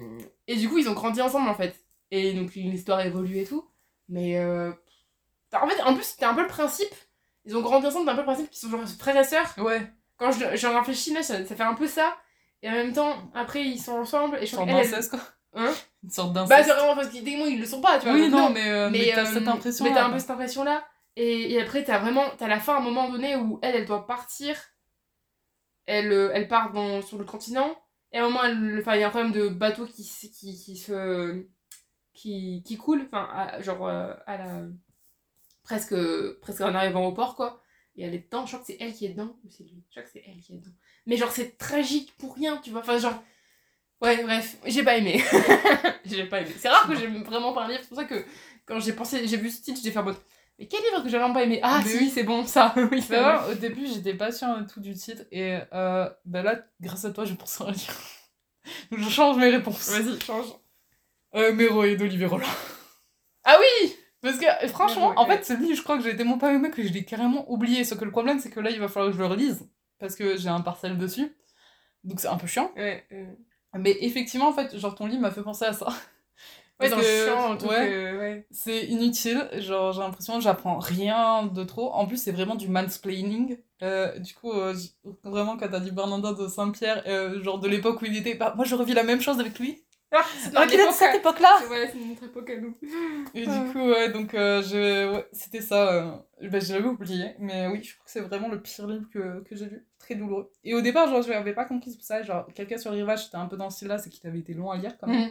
et 0.47 0.57
du 0.57 0.69
coup, 0.69 0.79
ils 0.79 0.89
ont 0.89 0.93
grandi 0.95 1.21
ensemble 1.21 1.49
en 1.49 1.55
fait. 1.55 1.75
Et 2.13 2.33
donc 2.33 2.55
l'histoire 2.55 3.01
évolue 3.01 3.39
et 3.39 3.45
tout. 3.45 3.69
Mais 4.09 4.39
euh, 4.39 4.71
en 5.53 5.67
fait, 5.69 5.81
en 5.83 5.95
plus, 5.95 6.05
c'était 6.05 6.25
un 6.27 6.35
peu 6.35 6.43
le 6.43 6.49
principe. 6.49 6.95
Ils 7.45 7.57
ont 7.57 7.63
grandi 7.63 7.87
ensemble, 7.87 8.05
c'est 8.07 8.11
un 8.13 8.15
peu 8.15 8.21
le 8.23 8.27
principe 8.27 8.51
qu'ils 8.51 8.59
sont 8.59 8.71
genre 8.71 8.87
frères 8.99 9.17
et 9.17 9.25
sœurs. 9.25 9.55
Ouais, 9.59 9.83
Quand 10.17 10.33
je- 10.33 10.57
j'en 10.57 10.79
réfléchis 10.79 11.13
là, 11.13 11.23
ça, 11.23 11.45
ça 11.45 11.57
fait 11.57 11.63
un 11.63 11.75
peu 11.75 11.87
ça. 11.87 12.17
Et 12.63 12.69
en 12.69 12.73
même 12.73 12.93
temps, 12.93 13.31
après, 13.35 13.63
ils 13.65 13.79
sont 13.81 13.93
ensemble. 13.93 14.39
Et 14.41 14.47
je 14.47 14.53
crois 14.55 14.67
d'inceste 14.83 15.11
quoi. 15.11 15.21
Hein? 15.55 15.73
Une 16.07 16.11
sorte 16.13 16.33
Bah, 16.33 16.63
c'est 16.63 16.73
vraiment 16.73 16.95
parce 16.95 17.09
qu'ils 17.09 17.25
techniquement, 17.25 17.47
ils 17.47 17.59
le 17.59 17.67
sont 17.67 17.81
pas, 17.81 17.99
tu 17.99 18.07
vois. 18.07 18.15
oui, 18.15 18.29
non, 18.29 18.49
mais, 18.51 18.69
euh, 18.71 18.89
mais, 18.91 19.11
t'as 19.13 19.29
euh, 19.29 19.35
cette 19.35 19.49
impression 19.49 19.85
mais 19.85 19.93
t'as 19.93 20.07
un 20.07 20.11
peu 20.11 20.19
cette 20.21 20.31
impression 20.31 20.63
là 20.63 20.87
Et, 21.17 21.53
et 21.53 21.61
après, 21.61 21.83
t'as 21.83 21.99
vraiment. 21.99 22.25
T'as 22.39 22.47
la 22.47 22.61
fin 22.61 22.75
à 22.75 22.79
un 22.79 22.81
moment 22.81 23.11
donné 23.11 23.35
où 23.37 23.59
elle, 23.61 23.75
elle 23.75 23.87
doit 23.87 24.07
partir. 24.07 24.57
Elle, 25.87 26.13
euh, 26.13 26.31
elle 26.33 26.47
part 26.49 26.73
dans, 26.73 27.03
sur 27.03 27.19
le 27.19 27.25
continent. 27.25 27.77
Et 28.13 28.19
à 28.19 28.25
un 28.25 28.29
moment, 28.29 28.45
il 28.45 29.01
y 29.01 29.03
a 29.03 29.07
un 29.09 29.11
problème 29.11 29.33
de 29.33 29.49
bateau 29.49 29.85
qui, 29.85 30.05
qui, 30.05 30.57
qui 30.57 30.77
se. 30.77 31.45
qui, 32.15 32.63
qui 32.65 32.77
coule. 32.77 33.03
Enfin, 33.07 33.29
à- 33.33 33.61
genre, 33.63 33.87
euh, 33.89 34.15
à 34.27 34.37
la. 34.39 34.63
presque, 35.65 35.95
presque 36.41 36.61
en 36.61 36.75
arrivant 36.75 37.05
au 37.07 37.13
port, 37.13 37.35
quoi. 37.35 37.61
Et 37.97 38.05
elle 38.05 38.15
est 38.15 38.27
dedans. 38.27 38.47
Je 38.47 38.53
crois 38.53 38.61
que 38.61 38.67
c'est 38.67 38.77
elle 38.81 38.95
qui 38.95 39.07
est 39.07 39.11
dedans. 39.11 39.37
Ou 39.45 39.51
c'est 39.51 39.65
lui. 39.65 39.83
Je 39.89 39.91
crois 39.91 40.03
que 40.05 40.11
c'est 40.13 40.23
elle 40.25 40.41
qui 40.41 40.53
est 40.53 40.57
dedans. 40.57 40.71
Mais 41.07 41.17
genre, 41.17 41.33
c'est 41.33 41.57
tragique 41.59 42.17
pour 42.17 42.35
rien, 42.37 42.59
tu 42.59 42.71
vois. 42.71 42.81
Enfin, 42.81 42.99
genre. 42.99 43.21
Ouais, 44.03 44.23
bref, 44.23 44.57
j'ai 44.67 44.83
pas 44.85 44.97
aimé. 44.97 45.23
j'ai 46.05 46.27
pas 46.27 46.41
aimé. 46.41 46.51
C'est 46.59 46.69
rare 46.69 46.87
que 46.87 46.95
j'aime 46.95 47.23
vraiment 47.23 47.53
pas 47.53 47.65
un 47.65 47.69
livre. 47.69 47.81
C'est 47.83 47.89
pour 47.89 47.99
ça 47.99 48.05
que 48.05 48.25
quand 48.67 48.79
j'ai 48.81 48.93
pensé, 48.93 49.27
j'ai 49.27 49.37
vu 49.39 49.51
ce 49.51 49.63
titre, 49.63 49.81
j'ai 49.83 49.91
fait 49.91 49.99
en 49.99 50.05
mode. 50.05 50.17
Mais 50.59 50.67
quel 50.69 50.83
livre 50.83 51.03
que 51.03 51.09
j'ai 51.09 51.19
vraiment 51.19 51.35
pas 51.35 51.43
aimé? 51.45 51.61
Ah, 51.63 51.81
si, 51.85 51.97
oui. 51.97 52.11
c'est 52.11 52.23
bon, 52.23 52.45
ça. 52.47 52.75
oui, 52.91 53.03
Bah 53.09 53.39
bon. 53.41 53.47
ouais, 53.49 53.53
au 53.53 53.55
début, 53.55 53.87
j'étais 53.87 54.15
pas 54.15 54.33
sûre 54.33 54.59
de 54.59 54.67
tout 54.67 54.81
du 54.81 54.95
titre. 54.95 55.23
Et 55.31 55.59
euh, 55.73 56.09
bah 56.25 56.43
là, 56.43 56.61
grâce 56.81 57.05
à 57.05 57.11
toi, 57.11 57.25
je 57.25 57.35
pense 57.35 57.61
à. 57.61 57.65
Donc 57.67 57.75
je 58.93 59.09
change 59.09 59.37
mes 59.39 59.49
réponses. 59.51 59.89
Vas-y, 59.91 60.21
change. 60.21 60.47
Euh, 61.35 61.53
Méroé 61.53 61.97
d'Olivier 61.97 62.27
Roland. 62.27 62.47
Ah 63.45 63.57
oui 63.61 63.95
Parce 64.23 64.39
que 64.39 64.65
euh, 64.65 64.69
franchement, 64.69 65.11
Méroé, 65.11 65.19
en 65.25 65.29
ouais. 65.29 65.37
fait, 65.39 65.45
ce 65.45 65.53
livre, 65.61 65.77
je 65.77 65.83
crois 65.83 65.97
que 65.99 66.05
j'ai 66.05 66.17
tellement 66.17 66.39
pas 66.39 66.53
aimé 66.53 66.71
que 66.71 66.83
je 66.83 66.93
l'ai 66.93 67.05
carrément 67.05 67.51
oublié. 67.51 67.85
Sauf 67.85 67.99
que 67.99 68.05
le 68.05 68.11
problème, 68.11 68.41
c'est 68.41 68.51
que 68.51 68.61
là, 68.61 68.71
il 68.71 68.81
va 68.81 68.89
falloir 68.89 69.11
que 69.11 69.17
je 69.17 69.23
le 69.23 69.27
relise. 69.29 69.69
Parce 69.99 70.15
que 70.17 70.37
j'ai 70.37 70.49
un 70.49 70.61
parcelle 70.61 70.99
dessus. 70.99 71.35
Donc 72.05 72.21
c'est 72.21 72.29
un 72.29 72.37
peu 72.37 72.47
chiant. 72.47 72.71
Ouais, 72.77 73.07
euh, 73.13 73.27
Mais 73.79 73.97
effectivement, 74.01 74.49
en 74.49 74.53
fait, 74.53 74.77
genre 74.79 74.95
ton 74.95 75.07
livre 75.07 75.23
m'a 75.23 75.31
fait 75.31 75.43
penser 75.43 75.65
à 75.65 75.73
ça. 75.73 75.87
ouais 76.81 76.91
que, 76.91 77.57
truc, 77.57 77.71
ouais, 77.71 77.93
euh, 77.93 78.19
ouais. 78.19 78.47
c'est 78.51 78.85
inutile. 78.87 79.49
Genre, 79.59 79.93
j'ai 79.93 80.01
l'impression 80.01 80.35
que 80.37 80.43
j'apprends 80.43 80.79
rien 80.79 81.47
de 81.47 81.65
trop. 81.65 81.91
En 81.93 82.07
plus, 82.07 82.17
c'est 82.19 82.33
vraiment 82.33 82.55
du 82.55 82.69
mansplaining. 82.69 83.59
Euh, 83.83 84.19
du 84.19 84.35
coup, 84.35 84.53
euh, 84.53 84.75
vraiment, 85.25 85.57
quand 85.57 85.69
t'as 85.69 85.81
dit 85.81 85.91
Bernardin 85.91 86.33
de 86.33 86.49
Saint-Pierre, 86.49 87.03
euh, 87.07 87.43
genre 87.43 87.59
de 87.61 87.69
l'époque 87.69 88.01
où 88.03 88.05
il 88.07 88.17
était. 88.17 88.35
Bah, 88.35 88.53
moi, 88.57 88.65
je 88.65 88.75
revis 88.75 88.95
la 88.95 89.05
même 89.05 89.21
chose 89.21 89.41
avec 89.41 89.59
lui. 89.59 89.83
Ah, 90.13 90.23
c'est 90.39 90.55
Alors 90.57 90.69
qu'il 90.69 90.79
est 90.79 90.87
de 90.87 90.93
cette 90.93 91.15
euh, 91.15 91.19
époque-là 91.19 91.49
c'est- 91.61 91.69
Ouais, 91.69 91.91
c'est 91.93 91.99
notre 91.99 92.25
époque 92.25 92.49
à 92.51 92.57
nous. 92.61 92.77
Et 93.35 93.45
Ah. 93.47 93.59
du 93.59 93.73
coup, 93.73 93.81
ouais, 93.89 94.11
donc 94.13 94.35
euh, 94.35 94.63
je... 94.63 95.21
c'était 95.33 95.61
ça. 95.61 95.93
Euh... 95.93 96.11
Bah, 96.43 96.59
l'avais 96.69 96.85
oublié. 96.85 97.35
Mais 97.41 97.67
oui, 97.67 97.83
je 97.83 97.95
crois 97.95 98.05
que 98.05 98.11
c'est 98.13 98.21
vraiment 98.21 98.49
le 98.49 98.63
pire 98.63 98.87
livre 98.87 99.07
que, 99.13 99.41
que 99.43 99.57
j'ai 99.57 99.67
lu. 99.67 99.85
Très 100.07 100.15
douloureux. 100.15 100.53
Et 100.63 100.73
au 100.73 100.81
départ, 100.81 101.09
genre, 101.09 101.21
je 101.23 101.31
l'avais 101.31 101.53
pas 101.53 101.65
compris 101.65 101.93
pour 101.93 102.05
ça. 102.05 102.23
Genre, 102.23 102.47
quelqu'un 102.55 102.79
sur 102.79 102.93
le 102.93 102.99
rivage, 102.99 103.25
c'était 103.25 103.39
un 103.39 103.47
peu 103.47 103.57
dans 103.57 103.71
ce 103.71 103.77
style-là, 103.79 103.99
c'est 103.99 104.09
qu'il 104.09 104.25
avait 104.29 104.39
été 104.39 104.55
long 104.55 104.71
à 104.71 104.77
lire 104.77 104.97
quand 104.99 105.09
même. 105.09 105.31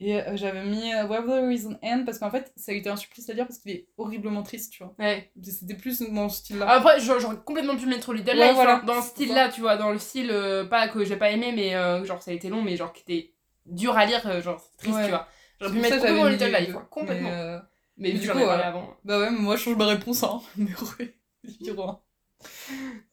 Et 0.00 0.20
euh, 0.20 0.36
j'avais 0.36 0.64
mis 0.64 0.92
Where 0.92 1.24
There 1.24 1.52
Is 1.52 1.66
an 1.66 1.76
End 1.82 2.02
parce 2.04 2.18
qu'en 2.18 2.30
fait, 2.30 2.52
ça 2.56 2.70
a 2.72 2.74
été 2.74 2.88
un 2.88 2.96
supplice 2.96 3.28
à 3.30 3.32
lire 3.32 3.46
parce 3.46 3.58
qu'il 3.58 3.72
est 3.72 3.86
horriblement 3.96 4.42
triste, 4.44 4.72
tu 4.72 4.82
vois. 4.84 4.94
Ouais. 4.98 5.30
C'était 5.42 5.74
plus 5.74 6.00
dans 6.02 6.28
ce 6.28 6.38
style-là. 6.38 6.68
Après, 6.68 7.00
j'aurais 7.00 7.36
complètement 7.44 7.76
pu 7.76 7.86
mettre 7.86 8.12
Little 8.12 8.36
Ouais, 8.36 8.46
Life 8.48 8.54
voilà, 8.54 8.80
dans 8.86 8.94
ce 9.00 9.08
c'est 9.08 9.08
style-là, 9.14 9.48
tu 9.48 9.60
vois, 9.60 9.76
dans 9.76 9.90
le 9.90 9.98
style, 9.98 10.30
euh, 10.30 10.64
pas 10.64 10.88
que 10.88 11.04
j'ai 11.04 11.16
pas 11.16 11.30
aimé, 11.30 11.52
mais 11.54 11.74
euh, 11.74 12.04
genre 12.04 12.22
ça 12.22 12.30
a 12.32 12.34
été 12.34 12.48
long, 12.48 12.62
mais 12.62 12.76
genre 12.76 12.92
qui 12.92 13.02
était 13.02 13.32
dur 13.66 13.96
à 13.96 14.04
lire, 14.06 14.40
genre 14.42 14.60
c'est 14.60 14.76
triste, 14.78 14.96
Ouais. 14.98 15.04
tu 15.04 15.10
vois. 15.10 15.26
J'aurais 15.60 15.72
pu 15.72 15.76
C'est 15.76 15.82
mettre 15.90 15.96
complètement 15.96 16.26
Little 16.28 16.52
Life, 16.58 16.76
complètement. 16.90 17.30
Mais, 17.30 17.58
Mais, 17.96 18.08
mais 18.08 18.10
vu 18.10 18.18
du 18.18 18.30
coup, 18.30 18.38
avant. 18.38 18.96
Bah 19.04 19.20
ouais, 19.20 19.30
mais 19.30 19.38
moi, 19.38 19.56
je 19.56 19.62
change 19.62 19.76
ma 19.76 19.86
réponse, 19.86 20.22
hein. 20.24 20.40
Mais 20.56 20.70
ouais, 20.98 21.14
numéro 21.60 21.88
1. 21.88 22.00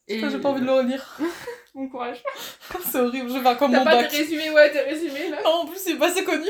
Et... 0.07 0.19
J'ai 0.19 0.39
pas 0.39 0.49
envie 0.49 0.61
de 0.61 0.65
le 0.65 0.73
relire. 0.73 1.17
Bon 1.73 1.87
courage. 1.87 2.21
c'est 2.83 2.99
horrible, 2.99 3.29
je 3.29 3.37
vais 3.37 3.55
comme 3.57 3.71
T'as 3.71 3.79
mon 3.79 3.85
pas 3.85 4.01
bac. 4.01 4.11
tes 4.11 4.17
résumés, 4.17 4.49
ouais, 4.49 4.71
tes 4.73 4.81
résumés 4.81 5.29
là 5.29 5.41
Non, 5.41 5.61
en 5.61 5.65
plus, 5.65 5.77
c'est 5.79 5.95
pas 5.95 6.09
assez 6.11 6.25
connu. 6.25 6.49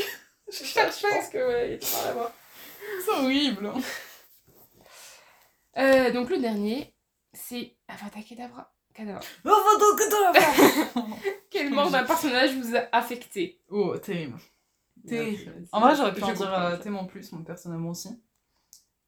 Je 0.51 0.57
Je 0.57 0.63
cherchais. 0.63 1.07
pense 1.09 1.29
que 1.29 1.38
ouais, 1.47 1.77
tu 1.77 1.86
vas 1.88 2.05
l'avoir. 2.07 2.32
C'est 3.05 3.11
horrible. 3.11 3.71
Euh, 5.77 6.11
donc 6.11 6.29
le 6.32 6.39
dernier, 6.39 6.95
c'est 7.34 7.77
Avada 7.88 8.21
Kedavra. 8.27 8.73
Kedavra. 8.95 9.21
Quel 11.51 11.69
mort 11.69 11.91
d'un 11.91 12.03
personnage 12.03 12.55
vous 12.55 12.75
a 12.75 12.88
affecté? 12.91 13.61
Oh, 13.69 13.95
terrible. 13.97 14.39
Terrible. 15.07 15.67
En 15.71 15.79
vrai, 15.82 15.95
j'aurais 15.95 16.13
pu 16.13 16.19
je 16.19 16.25
en 16.25 16.34
dire 16.34 16.53
euh, 16.53 16.77
tellement 16.77 17.05
plus, 17.05 17.32
mon 17.32 17.43
personnellement 17.43 17.89
aussi. 17.91 18.09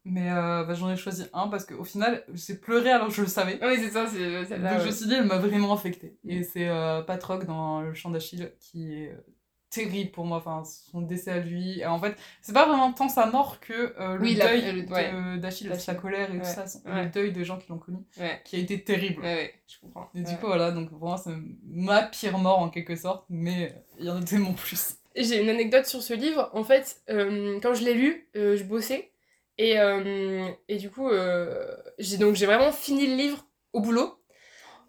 Mais 0.06 0.30
euh, 0.32 0.66
bah, 0.66 0.74
j'en 0.74 0.92
ai 0.92 0.98
choisi 0.98 1.24
un 1.34 1.48
parce 1.48 1.66
qu'au 1.66 1.86
final, 1.86 2.24
j'ai 2.34 2.56
pleuré 2.56 2.92
alors 2.92 3.08
que 3.08 3.14
je 3.14 3.22
le 3.22 3.28
savais. 3.28 3.58
Oui, 3.62 3.78
c'est 3.78 3.90
ça, 3.92 4.06
c'est 4.08 4.44
celle-là. 4.46 4.72
Donc 4.72 4.80
je 4.80 4.84
ouais. 4.86 4.92
me 4.92 4.96
suis 4.96 5.08
dit, 5.08 5.14
elle 5.14 5.26
m'a 5.26 5.38
vraiment 5.38 5.74
affectée. 5.74 6.18
Et 6.28 6.44
c'est 6.44 6.68
euh, 6.68 7.02
Patroc 7.02 7.46
dans 7.46 7.82
Le 7.82 7.94
Chant 7.94 8.10
d'Achille 8.10 8.52
qui 8.60 8.94
est 8.94 9.12
euh, 9.12 9.26
terrible 9.70 10.12
pour 10.12 10.26
moi. 10.26 10.40
Enfin, 10.40 10.64
son 10.66 11.02
décès 11.02 11.32
à 11.32 11.40
lui. 11.40 11.80
Et 11.80 11.86
en 11.86 12.00
fait, 12.00 12.18
c'est 12.42 12.52
pas 12.52 12.66
vraiment 12.68 12.92
tant 12.92 13.08
sa 13.08 13.28
mort 13.28 13.62
que 13.62 13.94
euh, 13.98 14.16
le 14.18 14.22
Oui, 14.22 14.36
deuil 14.36 14.72
le- 14.74 14.84
de- 14.84 14.92
ouais. 14.92 15.38
d'Achille, 15.40 15.70
D'Achille. 15.70 15.80
sa 15.86 15.96
colère 15.96 16.30
et 16.30 16.34
Ouais. 16.34 16.40
tout 16.40 16.46
ça. 16.50 16.68
son- 16.68 16.80
Ouais. 16.86 17.06
Le 17.06 17.10
deuil 17.10 17.32
des 17.32 17.46
gens 17.46 17.58
qui 17.58 17.70
l'ont 17.70 17.78
connu. 17.80 18.00
Ouais, 18.20 18.42
Qui 18.44 18.58
a 18.58 18.60
été 18.60 18.84
terrible. 18.84 19.22
ouais, 19.24 19.36
ouais, 19.36 19.54
je 19.68 19.80
comprends. 19.80 20.10
Et 20.16 20.20
du 20.20 20.26
Ouais. 20.32 20.36
coup, 20.38 20.48
voilà, 20.48 20.72
donc 20.72 20.90
pour 20.90 21.00
moi, 21.00 21.16
c'est 21.18 21.32
ma 21.66 22.04
pire 22.04 22.38
mort 22.40 22.60
en 22.60 22.70
quelque 22.70 22.98
sorte. 22.98 23.24
Mais 23.30 23.74
il 24.00 24.06
y 24.06 24.10
en 24.10 24.18
a 24.22 24.24
tellement 24.24 24.52
plus. 24.54 24.96
J'ai 25.16 25.42
une 25.42 25.50
anecdote 25.50 25.86
sur 25.86 26.04
ce 26.04 26.14
livre. 26.14 26.50
En 26.54 26.66
fait, 26.66 27.02
euh, 27.10 27.58
quand 27.62 27.74
je 27.74 27.86
l'ai 27.86 27.94
lu, 27.94 28.28
euh, 28.36 28.58
je 28.58 28.64
bossais. 28.66 29.12
Et, 29.58 29.80
euh, 29.80 30.48
et 30.68 30.78
du 30.78 30.90
coup, 30.90 31.10
euh, 31.10 31.76
j'ai 32.00 32.18
donc 32.18 32.36
j'ai 32.36 32.46
vraiment 32.46 32.72
fini 32.72 33.08
le 33.08 33.16
livre 33.16 33.46
au 33.74 33.82
boulot. 33.82 34.20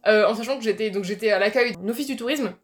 euh, 0.06 0.26
en 0.26 0.34
sachant 0.34 0.58
que 0.58 0.64
j'étais 0.64 0.90
donc 0.90 1.04
j'étais 1.04 1.30
à 1.30 1.38
l'accueil 1.38 1.72
d'un 1.72 1.88
office 1.88 2.06
du 2.06 2.16
tourisme. 2.16 2.54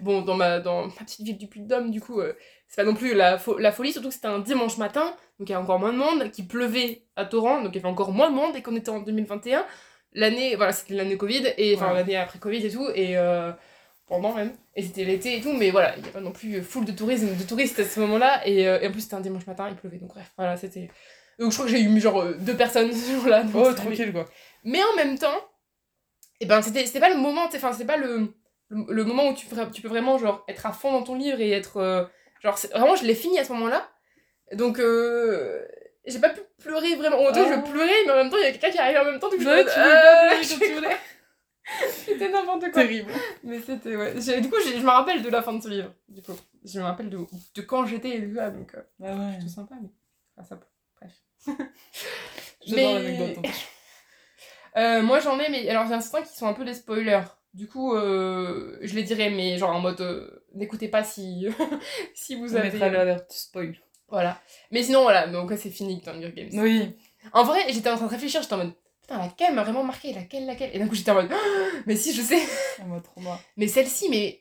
Bon, 0.00 0.22
dans 0.22 0.34
ma, 0.36 0.60
dans 0.60 0.86
ma 0.86 0.92
petite 0.92 1.26
ville 1.26 1.38
du 1.38 1.46
Puy-de-Dôme, 1.48 1.90
du 1.90 2.00
coup, 2.00 2.20
c'est 2.68 2.76
pas 2.76 2.84
non 2.84 2.94
plus 2.94 3.14
la, 3.14 3.36
fo- 3.36 3.58
la 3.60 3.70
folie, 3.72 3.92
surtout 3.92 4.08
que 4.08 4.14
c'était 4.14 4.28
un 4.28 4.38
dimanche 4.38 4.78
matin, 4.78 5.14
donc 5.38 5.48
il 5.50 5.52
y 5.52 5.54
a 5.54 5.60
encore 5.60 5.78
moins 5.78 5.92
de 5.92 5.98
monde, 5.98 6.30
qu'il 6.30 6.48
pleuvait 6.48 7.02
à 7.16 7.26
torrent, 7.26 7.60
donc 7.62 7.72
il 7.74 7.76
y 7.76 7.78
avait 7.80 7.88
encore 7.88 8.12
moins 8.12 8.30
de 8.30 8.34
monde, 8.34 8.56
et 8.56 8.62
qu'on 8.62 8.76
était 8.76 8.88
en 8.90 9.00
2021. 9.00 9.66
L'année, 10.14 10.56
voilà, 10.56 10.72
c'était 10.72 10.94
l'année 10.94 11.18
Covid, 11.18 11.52
et 11.58 11.74
enfin 11.76 11.88
Ouais. 11.88 11.94
l'année 11.96 12.16
après 12.16 12.38
Covid 12.38 12.64
et 12.64 12.70
tout, 12.70 12.88
et 12.94 13.16
pendant 14.06 14.32
même, 14.34 14.52
et 14.74 14.82
c'était 14.82 15.04
l'été 15.04 15.36
et 15.36 15.40
tout, 15.42 15.52
mais 15.52 15.70
voilà, 15.70 15.94
il 15.96 16.02
n'y 16.02 16.08
a 16.08 16.12
pas 16.12 16.20
non 16.20 16.32
plus 16.32 16.62
full 16.62 16.86
de 16.86 16.92
tourisme, 16.92 17.36
de 17.36 17.42
touristes 17.44 17.78
à 17.80 17.84
ce 17.84 18.00
moment-là, 18.00 18.46
et, 18.46 18.66
euh, 18.66 18.80
et 18.80 18.88
en 18.88 18.92
plus 18.92 19.02
c'était 19.02 19.16
un 19.16 19.20
dimanche 19.20 19.46
matin, 19.46 19.68
il 19.68 19.76
pleuvait, 19.76 19.98
donc 19.98 20.10
bref, 20.14 20.32
voilà, 20.38 20.56
c'était. 20.56 20.90
Donc 21.38 21.50
je 21.52 21.56
crois 21.56 21.66
que 21.66 21.72
j'ai 21.72 21.80
eu 21.82 22.00
genre 22.00 22.20
euh, 22.20 22.34
deux 22.40 22.56
personnes 22.56 22.92
ce 22.92 23.12
jour-là. 23.12 23.44
Oh, 23.54 23.72
tranquille 23.72 24.12
quoi. 24.12 24.24
Mais 24.64 24.82
en 24.82 24.96
même 24.96 25.18
temps, 25.18 25.38
et 26.40 26.46
ben 26.46 26.60
c'était 26.62 26.84
c'était 26.86 27.00
pas 27.00 27.10
le 27.10 27.16
moment, 27.16 27.44
enfin 27.46 27.72
c'était 27.72 27.84
pas 27.84 27.96
le, 27.96 28.34
le, 28.70 28.84
le 28.92 29.04
moment 29.04 29.28
où 29.28 29.34
tu, 29.34 29.46
tu 29.72 29.82
peux 29.82 29.88
vraiment 29.88 30.18
genre 30.18 30.44
être 30.48 30.66
à 30.66 30.72
fond 30.72 30.92
dans 30.92 31.02
ton 31.02 31.14
livre 31.14 31.40
et 31.40 31.50
être 31.50 31.76
euh, 31.78 32.04
genre 32.42 32.58
c'est- 32.58 32.72
vraiment 32.72 32.96
je 32.96 33.04
l'ai 33.04 33.14
fini 33.14 33.38
à 33.38 33.44
ce 33.44 33.52
moment-là. 33.52 33.88
Donc 34.52 34.78
euh, 34.80 35.64
j'ai 36.06 36.18
pas 36.18 36.30
pu 36.30 36.40
pleurer 36.62 36.94
vraiment. 36.96 37.18
En 37.18 37.28
tout 37.28 37.34
cas, 37.34 37.44
Ah. 37.52 37.62
je 37.64 37.70
pleurais 37.70 38.04
mais 38.06 38.12
en 38.12 38.16
même 38.16 38.30
temps 38.30 38.36
il 38.38 38.44
y 38.44 38.46
a 38.46 38.50
quelqu'un 38.52 38.70
qui 38.70 38.78
arrive 38.78 38.98
en 38.98 39.04
même 39.04 39.18
temps 39.20 39.30
donc 39.30 39.40
je 39.40 39.44
me 39.48 39.62
tu 39.62 40.74
euh, 40.88 40.90
C'était 42.06 42.30
n'importe 42.30 42.60
quoi. 42.72 42.82
Terrible. 42.82 43.10
Mais 43.44 43.60
c'était 43.60 43.94
ouais. 43.94 44.14
Du 44.14 44.48
coup, 44.48 44.56
je 44.64 44.80
me 44.80 44.88
rappelle 44.90 45.22
de 45.22 45.28
la 45.28 45.42
fin 45.42 45.52
de 45.52 45.62
ce 45.62 45.68
livre. 45.68 45.92
Du 46.08 46.22
coup, 46.22 46.32
je 46.64 46.78
me 46.78 46.84
rappelle 46.84 47.10
de, 47.10 47.18
de 47.54 47.60
quand 47.62 47.84
j'étais 47.84 48.26
ça 48.34 48.50
donc 48.50 48.74
euh, 48.74 48.82
Ah 49.04 49.14
ouais. 49.14 49.36
plutôt 49.36 49.52
sympa 49.52 49.74
mais 49.80 49.88
enfin, 50.36 50.48
ça 50.48 50.54
bref. 50.56 50.67
J'adore 52.66 53.00
Mais- 53.00 53.36
hein. 53.38 53.42
Euh, 54.76 55.02
moi 55.02 55.18
j'en 55.18 55.40
ai, 55.40 55.48
mais 55.48 55.68
alors 55.70 55.86
il 55.86 55.90
y 55.90 55.94
en 55.94 55.98
a 55.98 56.00
certains 56.00 56.22
qui 56.24 56.36
sont 56.36 56.46
un 56.46 56.52
peu 56.52 56.64
des 56.64 56.74
spoilers. 56.74 57.22
Du 57.54 57.66
coup, 57.66 57.94
euh, 57.96 58.78
je 58.82 58.94
les 58.94 59.02
dirai, 59.02 59.30
mais 59.30 59.56
genre 59.58 59.70
en 59.74 59.80
mode 59.80 60.00
euh, 60.02 60.44
n'écoutez 60.54 60.86
pas 60.88 61.02
si, 61.02 61.46
si 62.14 62.36
vous 62.36 62.52
On 62.54 62.56
avez. 62.58 62.70
mettra 62.70 62.88
l'alerte 62.88 63.32
spoil. 63.32 63.76
Voilà. 64.08 64.40
Mais 64.70 64.82
sinon, 64.84 65.02
voilà, 65.02 65.26
donc 65.26 65.52
c'est 65.56 65.70
fini 65.70 66.00
dans 66.04 66.12
Hunger 66.12 66.32
Games. 66.32 66.50
Oui. 66.52 66.94
En 67.32 67.42
vrai, 67.42 67.64
j'étais 67.70 67.90
en 67.90 67.96
train 67.96 68.06
de 68.06 68.10
réfléchir, 68.10 68.40
j'étais 68.42 68.54
en 68.54 68.58
mode 68.58 68.74
putain, 69.00 69.18
laquelle 69.18 69.54
m'a 69.54 69.64
vraiment 69.64 69.82
marqué, 69.82 70.12
laquelle, 70.12 70.46
laquelle? 70.46 70.70
Et 70.74 70.78
d'un 70.78 70.86
coup, 70.86 70.94
j'étais 70.94 71.10
en 71.10 71.14
mode 71.14 71.30
Ah, 71.32 71.36
mais 71.86 71.96
si, 71.96 72.12
je 72.14 72.22
sais. 72.22 72.40
On 72.82 72.86
m'a 72.86 73.00
trop 73.00 73.20
marre. 73.20 73.40
Mais 73.56 73.66
celle-ci, 73.66 74.08
mais 74.10 74.40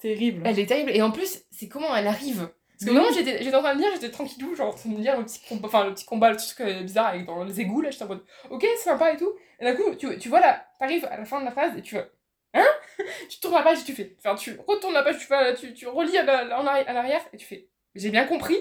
Terrible. 0.00 0.42
elle 0.44 0.58
est 0.58 0.66
terrible. 0.66 0.90
Et 0.92 1.02
en 1.02 1.12
plus, 1.12 1.42
c'est 1.52 1.68
comment 1.68 1.94
elle 1.94 2.08
arrive? 2.08 2.48
Parce 2.78 2.84
que 2.84 2.90
vraiment, 2.90 3.10
j'étais 3.12 3.42
j'étais 3.42 3.56
en 3.56 3.62
train 3.62 3.74
de 3.74 3.80
lire, 3.80 3.90
j'étais 3.94 4.10
tranquillou, 4.10 4.54
genre 4.54 4.68
en 4.68 4.76
train 4.76 4.90
de 4.90 4.96
lire 4.98 5.16
le 5.18 5.24
petit 5.24 5.40
combat, 5.48 5.66
enfin 5.68 5.84
le 5.86 5.94
petit 5.94 6.04
combat, 6.04 6.30
le 6.30 6.36
truc 6.36 6.60
euh, 6.60 6.82
bizarre 6.82 7.06
avec 7.06 7.24
dans 7.26 7.42
les 7.44 7.60
égouts, 7.60 7.80
là, 7.80 7.90
j'étais 7.90 8.04
en 8.04 8.08
mode 8.08 8.24
ok, 8.50 8.62
c'est 8.76 8.84
sympa 8.90 9.12
et 9.12 9.16
tout. 9.16 9.32
Et 9.60 9.64
d'un 9.64 9.74
coup, 9.74 9.94
tu, 9.94 10.18
tu 10.18 10.28
vois 10.28 10.40
là, 10.40 10.66
t'arrives 10.78 11.04
à 11.06 11.16
la 11.16 11.24
fin 11.24 11.40
de 11.40 11.46
la 11.46 11.50
phrase 11.52 11.76
et 11.78 11.82
tu 11.82 11.94
vas 11.94 12.06
hein? 12.54 12.66
Tu 13.30 13.40
tournes 13.40 13.54
la 13.54 13.62
page 13.62 13.80
et 13.80 13.84
tu 13.84 13.92
fais, 13.94 14.14
enfin 14.18 14.34
tu 14.34 14.58
retournes 14.66 14.94
la 14.94 15.02
page, 15.02 15.18
tu, 15.18 15.26
fais, 15.26 15.54
tu, 15.54 15.72
tu 15.74 15.86
relis 15.88 16.18
à 16.18 16.22
la- 16.24 16.56
à 16.58 16.92
l'arrière 16.92 17.22
et 17.32 17.36
tu 17.38 17.46
fais 17.46 17.68
j'ai 17.94 18.10
bien 18.10 18.26
compris. 18.26 18.58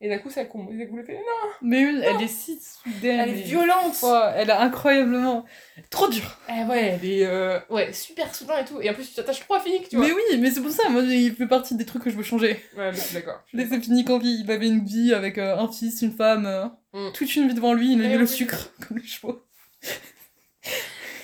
Et 0.00 0.08
d'un 0.08 0.18
coup, 0.18 0.28
ça 0.28 0.42
égouts, 0.42 0.68
le 0.96 1.04
fait 1.04 1.14
non, 1.14 1.20
Mais 1.62 1.86
oui, 1.86 2.00
elle 2.02 2.20
est 2.20 2.28
si 2.28 2.60
soudaine. 2.60 3.20
elle 3.20 3.28
est 3.30 3.38
et- 3.38 3.42
violente. 3.42 3.96
Oh, 4.02 4.20
elle 4.34 4.50
est 4.50 4.52
incroyablement. 4.52 5.46
Trop 5.88 6.08
dure. 6.08 6.36
Eh 6.50 6.64
ouais, 6.64 6.98
elle 7.00 7.08
est 7.10 7.24
euh, 7.24 7.58
ouais, 7.70 7.92
super 7.92 8.34
soudain 8.34 8.58
et 8.58 8.64
tout. 8.66 8.80
Et 8.82 8.90
en 8.90 8.94
plus, 8.94 9.08
tu 9.08 9.14
t'attaches 9.14 9.40
trop 9.40 9.54
à 9.54 9.60
Phoenix, 9.60 9.88
tu 9.88 9.96
vois. 9.96 10.04
Mais 10.06 10.12
oui, 10.12 10.38
mais 10.40 10.50
c'est 10.50 10.60
pour 10.60 10.72
ça, 10.72 10.88
moi, 10.90 11.00
il 11.02 11.34
fait 11.34 11.46
partie 11.46 11.74
des 11.76 11.86
trucs 11.86 12.02
que 12.02 12.10
je 12.10 12.16
veux 12.16 12.22
changer. 12.22 12.62
Ouais, 12.76 12.90
mais 12.90 12.96
suis 12.98 13.14
d'accord. 13.14 13.40
Laissez 13.54 13.80
fini 13.80 14.04
quand 14.04 14.20
il 14.22 14.50
avait 14.50 14.66
une 14.66 14.84
vie 14.84 15.14
avec 15.14 15.38
euh, 15.38 15.56
un 15.56 15.70
fils, 15.72 16.02
une 16.02 16.12
femme, 16.12 16.44
euh, 16.44 16.66
Mm. 16.92 17.12
toute 17.12 17.34
une 17.36 17.48
vie 17.48 17.54
devant 17.54 17.72
lui, 17.72 17.92
il 17.92 18.00
a 18.00 18.02
Mais 18.04 18.08
mis 18.10 18.18
le 18.18 18.26
sucre, 18.26 18.70
comme 18.86 18.98
les 18.98 19.06
chevaux. 19.06 19.42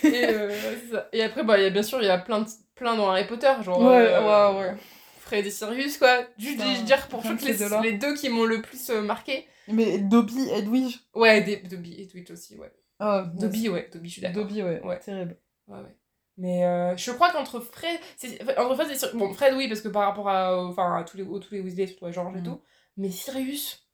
Et, 0.03 0.09
ouais, 0.09 0.49
c'est 0.89 0.95
ça. 0.95 1.09
Et 1.13 1.23
après, 1.23 1.45
bah, 1.45 1.59
y 1.61 1.65
a, 1.67 1.71
bien 1.71 1.83
sûr, 1.83 2.01
il 2.01 2.07
y 2.07 2.11
a 2.11 2.19
plein, 2.19 2.41
de- 2.41 2.49
plein 2.75 2.97
dans 2.97 3.11
Harry 3.11 3.27
Potter. 3.27 3.53
Genre, 3.63 3.79
Ouais, 3.81 3.87
ouais, 4.17 4.59
ouais. 4.61 4.75
Fred 5.31 5.47
et 5.47 5.51
Sirius, 5.51 5.97
quoi. 5.99 6.27
Juste 6.39 6.61
je 6.61 6.83
dire 6.83 7.07
pour 7.09 7.23
ces 7.23 7.35
les, 7.35 7.83
les 7.93 7.99
deux 7.99 8.15
qui 8.15 8.29
m'ont 8.29 8.45
le 8.45 8.61
plus 8.63 8.91
euh, 8.91 9.01
marqué. 9.03 9.47
Mais 9.69 9.99
Dobby, 9.99 10.49
Edwige. 10.51 10.99
Ouais, 11.15 11.41
des, 11.43 11.57
Dobby 11.59 12.01
et 12.01 12.09
Twitch 12.09 12.31
aussi, 12.33 12.57
ouais. 12.59 12.73
Oh, 12.99 13.21
Dobby, 13.35 13.69
ouais, 13.69 13.89
Dobby, 13.93 14.09
je 14.09 14.13
suis 14.15 14.23
d'accord. 14.23 14.43
Dobby, 14.43 14.63
ouais. 14.63 14.83
Ouais. 14.83 14.99
Terrible. 14.99 15.37
Ouais, 15.69 15.79
ouais. 15.79 15.97
Mais 16.37 16.65
euh, 16.67 16.97
je 16.97 17.11
crois 17.13 17.31
qu'entre 17.31 17.61
Fred. 17.61 17.99
Entre 18.59 18.75
Fred 18.75 18.91
et 18.91 18.95
Sirius. 18.97 19.15
Bon, 19.17 19.33
Fred, 19.33 19.55
oui, 19.57 19.69
parce 19.69 19.81
que 19.83 19.89
par 19.89 20.03
rapport 20.09 20.29
à, 20.29 20.61
enfin, 20.67 20.97
à 20.99 21.05
tous, 21.05 21.17
les, 21.17 21.25
tous 21.25 21.53
les 21.55 21.61
Weasley, 21.61 21.87
surtout 21.87 22.07
à 22.07 22.11
George 22.13 22.37
et 22.37 22.41
Mm. 22.41 22.45
tout. 22.45 22.61
Mais 22.97 23.11
Sirius, 23.11 23.87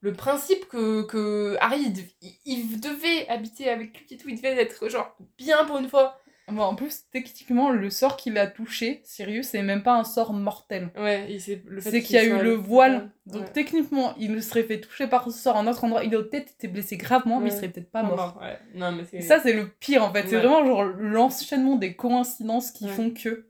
le 0.00 0.12
principe 0.12 0.68
que, 0.68 1.02
que 1.04 1.56
Harry, 1.60 1.80
il, 1.86 1.92
dev- 1.94 2.14
il- 2.20 2.38
il 2.44 2.80
devait 2.80 3.26
habiter 3.28 3.70
avec 3.70 3.98
lui 3.98 4.06
et 4.10 4.16
tout, 4.18 4.28
il 4.28 4.36
devait 4.36 4.60
être 4.60 4.88
genre 4.90 5.16
bien 5.38 5.64
pour 5.64 5.78
une 5.78 5.88
fois. 5.88 6.18
Bon, 6.48 6.62
en 6.62 6.74
plus, 6.74 7.04
techniquement, 7.10 7.70
le 7.70 7.88
sort 7.88 8.16
qu'il 8.16 8.36
a 8.36 8.46
touché, 8.46 9.00
Sirius, 9.04 9.48
c'est 9.48 9.62
même 9.62 9.82
pas 9.82 9.94
un 9.94 10.04
sort 10.04 10.34
mortel. 10.34 10.90
Ouais, 10.96 11.38
c'est 11.38 12.02
qu'il 12.02 12.16
y 12.16 12.18
a 12.18 12.24
eu 12.24 12.42
le 12.42 12.52
voile. 12.52 13.10
Ouais. 13.26 13.32
Donc 13.32 13.52
techniquement, 13.52 14.14
il 14.18 14.42
serait 14.42 14.64
fait 14.64 14.80
toucher 14.80 15.06
par 15.06 15.24
ce 15.24 15.38
sort 15.38 15.56
à 15.56 15.60
un 15.60 15.66
autre 15.66 15.84
endroit. 15.84 16.04
Il 16.04 16.14
aurait 16.14 16.28
peut-être 16.28 16.52
été 16.52 16.68
blessé 16.68 16.96
gravement, 16.98 17.40
mais 17.40 17.48
il 17.50 17.52
serait 17.52 17.70
peut-être 17.70 17.90
pas 17.90 18.02
mort. 18.02 18.16
mort, 18.16 18.40
ouais. 18.42 18.58
Non, 18.74 18.92
mais 18.92 19.04
c'est 19.04 19.18
Et 19.18 19.20
ça, 19.22 19.40
c'est 19.40 19.54
le 19.54 19.68
pire 19.68 20.04
en 20.04 20.12
fait. 20.12 20.28
C'est 20.28 20.36
vraiment 20.36 20.64
genre 20.64 20.84
l'enchaînement 20.84 21.76
des 21.76 21.96
coïncidences 21.96 22.72
qui 22.72 22.88
font 22.88 23.10
que. 23.10 23.48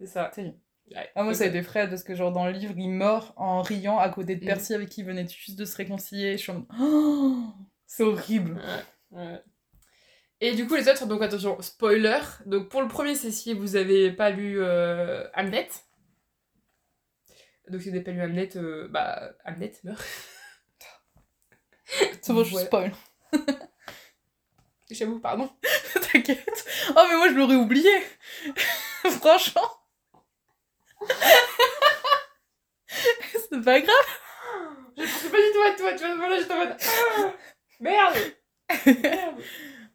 c'est 0.00 0.06
ça. 0.06 0.30
Ah, 1.14 1.22
moi, 1.22 1.34
ça 1.34 1.44
a 1.44 1.46
été 1.46 1.62
Fred 1.62 1.88
parce 1.90 2.02
que, 2.02 2.14
genre, 2.14 2.32
dans 2.32 2.44
le 2.44 2.52
livre, 2.52 2.74
il 2.76 2.90
meurt 2.90 3.32
en 3.36 3.62
riant 3.62 3.98
à 3.98 4.08
côté 4.08 4.36
de 4.36 4.44
Mm. 4.44 4.46
Percy 4.46 4.74
avec 4.74 4.88
qui 4.88 5.00
il 5.00 5.06
venait 5.06 5.26
juste 5.26 5.58
de 5.58 5.64
se 5.64 5.76
réconcilier. 5.76 6.32
Je 6.32 6.42
suis 6.42 6.52
en 6.52 6.66
Oh, 6.78 7.44
c'est 7.86 8.02
horrible. 8.02 8.60
Ouais, 9.10 9.18
ouais. 9.18 9.42
Et 10.44 10.54
du 10.56 10.66
coup, 10.66 10.74
les 10.74 10.88
autres, 10.88 11.06
donc 11.06 11.22
attention, 11.22 11.62
spoiler. 11.62 12.18
Donc 12.46 12.68
pour 12.68 12.82
le 12.82 12.88
premier, 12.88 13.14
c'est 13.14 13.30
si 13.30 13.54
vous 13.54 13.76
avez 13.76 14.10
pas 14.10 14.30
lu 14.30 14.60
euh, 14.60 15.24
Hamlet. 15.34 15.68
Donc 17.68 17.80
si 17.80 17.88
vous 17.88 17.92
n'avez 17.94 18.02
pas 18.02 18.10
lu 18.10 18.20
Hamlet, 18.20 18.56
euh, 18.56 18.88
bah 18.88 19.34
Hamlet 19.44 19.72
meurt. 19.84 20.04
C'est 22.20 22.32
bon, 22.32 22.42
je 22.42 22.56
Ouais. 22.56 22.64
spoil. 22.64 22.92
J'avoue, 24.90 25.20
pardon. 25.20 25.48
T'inquiète. 26.12 26.66
Oh, 26.90 27.02
mais 27.08 27.16
moi, 27.16 27.28
je 27.28 27.34
l'aurais 27.34 27.54
oublié. 27.54 28.02
Franchement. 29.20 29.70
c'est 33.48 33.64
pas 33.64 33.80
grave. 33.80 33.94
Je 34.96 35.02
pensais 35.04 35.30
pas 35.30 35.36
du 35.36 35.52
tout 35.52 35.62
à 35.62 35.76
toi, 35.76 35.92
tu 35.92 36.04
vois, 36.04 36.16
voilà, 36.16 36.40
j'étais 36.40 36.52
en 36.52 36.56
mode. 36.58 36.76
Ah, 36.80 37.32
merde 37.78 38.16
Merde 38.86 39.40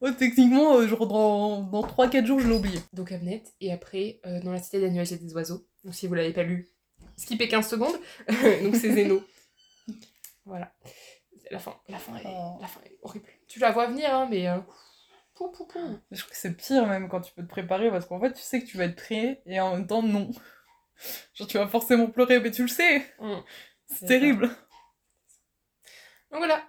Oh, 0.02 0.11
techniquement, 0.11 0.76
euh, 0.78 0.88
genre, 0.88 1.07
dans, 1.07 1.61
dans 1.64 1.82
3-4 1.82 2.26
jours, 2.26 2.40
je 2.40 2.48
l'ai 2.48 2.56
oublié. 2.56 2.80
Donc 2.94 3.11
Hamlet, 3.11 3.44
et 3.61 3.72
après, 3.72 4.19
euh, 4.26 4.40
dans 4.41 4.52
la 4.52 4.60
cité 4.61 4.80
des 4.80 4.90
nuages 4.91 5.11
et 5.11 5.18
des 5.18 5.34
oiseaux. 5.34 5.65
Donc 5.84 5.95
si 5.95 6.07
vous 6.07 6.14
l'avez 6.14 6.34
pas 6.34 6.44
lu, 6.44 6.69
skippez 7.15 7.48
15 7.48 7.68
secondes. 7.68 7.95
donc 8.64 8.76
c'est 8.76 8.94
Zeno. 8.94 9.24
voilà. 10.45 10.72
La 11.49 11.60
fin, 11.60 11.76
la 11.88 11.98
fin, 11.98 12.15
est, 12.18 12.24
Oh. 12.26 12.57
la 12.61 12.68
fin 12.68 12.82
est 12.86 12.98
horrible. 13.02 13.26
Tu 13.48 13.60
la 13.60 13.72
vois 13.72 13.88
venir, 13.88 14.14
hein, 14.14 14.28
mais... 14.30 14.48
euh, 14.49 14.60
pou, 15.34 15.49
pou, 15.52 15.65
pou. 15.65 15.80
Je 16.11 16.19
trouve 16.19 16.32
que 16.32 16.38
c'est 16.38 16.53
pire 16.56 16.86
même 16.88 17.07
quand 17.10 17.22
tu 17.22 17.34
peux 17.34 17.41
te 17.44 17.48
préparer 17.48 17.90
parce 17.90 18.06
qu'en 18.06 18.19
fait, 18.19 18.34
tu 18.34 18.41
sais 18.41 18.61
que 18.61 18.65
tu 18.68 18.78
vas 18.78 18.84
être 18.86 18.95
prêt 18.98 19.41
et 19.45 19.60
en 19.60 19.76
même 19.76 19.88
temps, 19.88 20.03
non. 20.03 20.30
Genre, 21.34 21.48
tu 21.48 21.57
vas 21.57 21.68
forcément 21.68 22.07
pleurer, 22.07 22.40
mais 22.40 22.52
tu 22.52 22.64
le 22.64 22.68
sais. 22.68 22.99
Mm. 23.19 23.36
C'est 23.86 23.95
C'est 23.99 24.06
terrible. 24.07 24.48
Donc 26.32 26.40
voilà. 26.40 26.61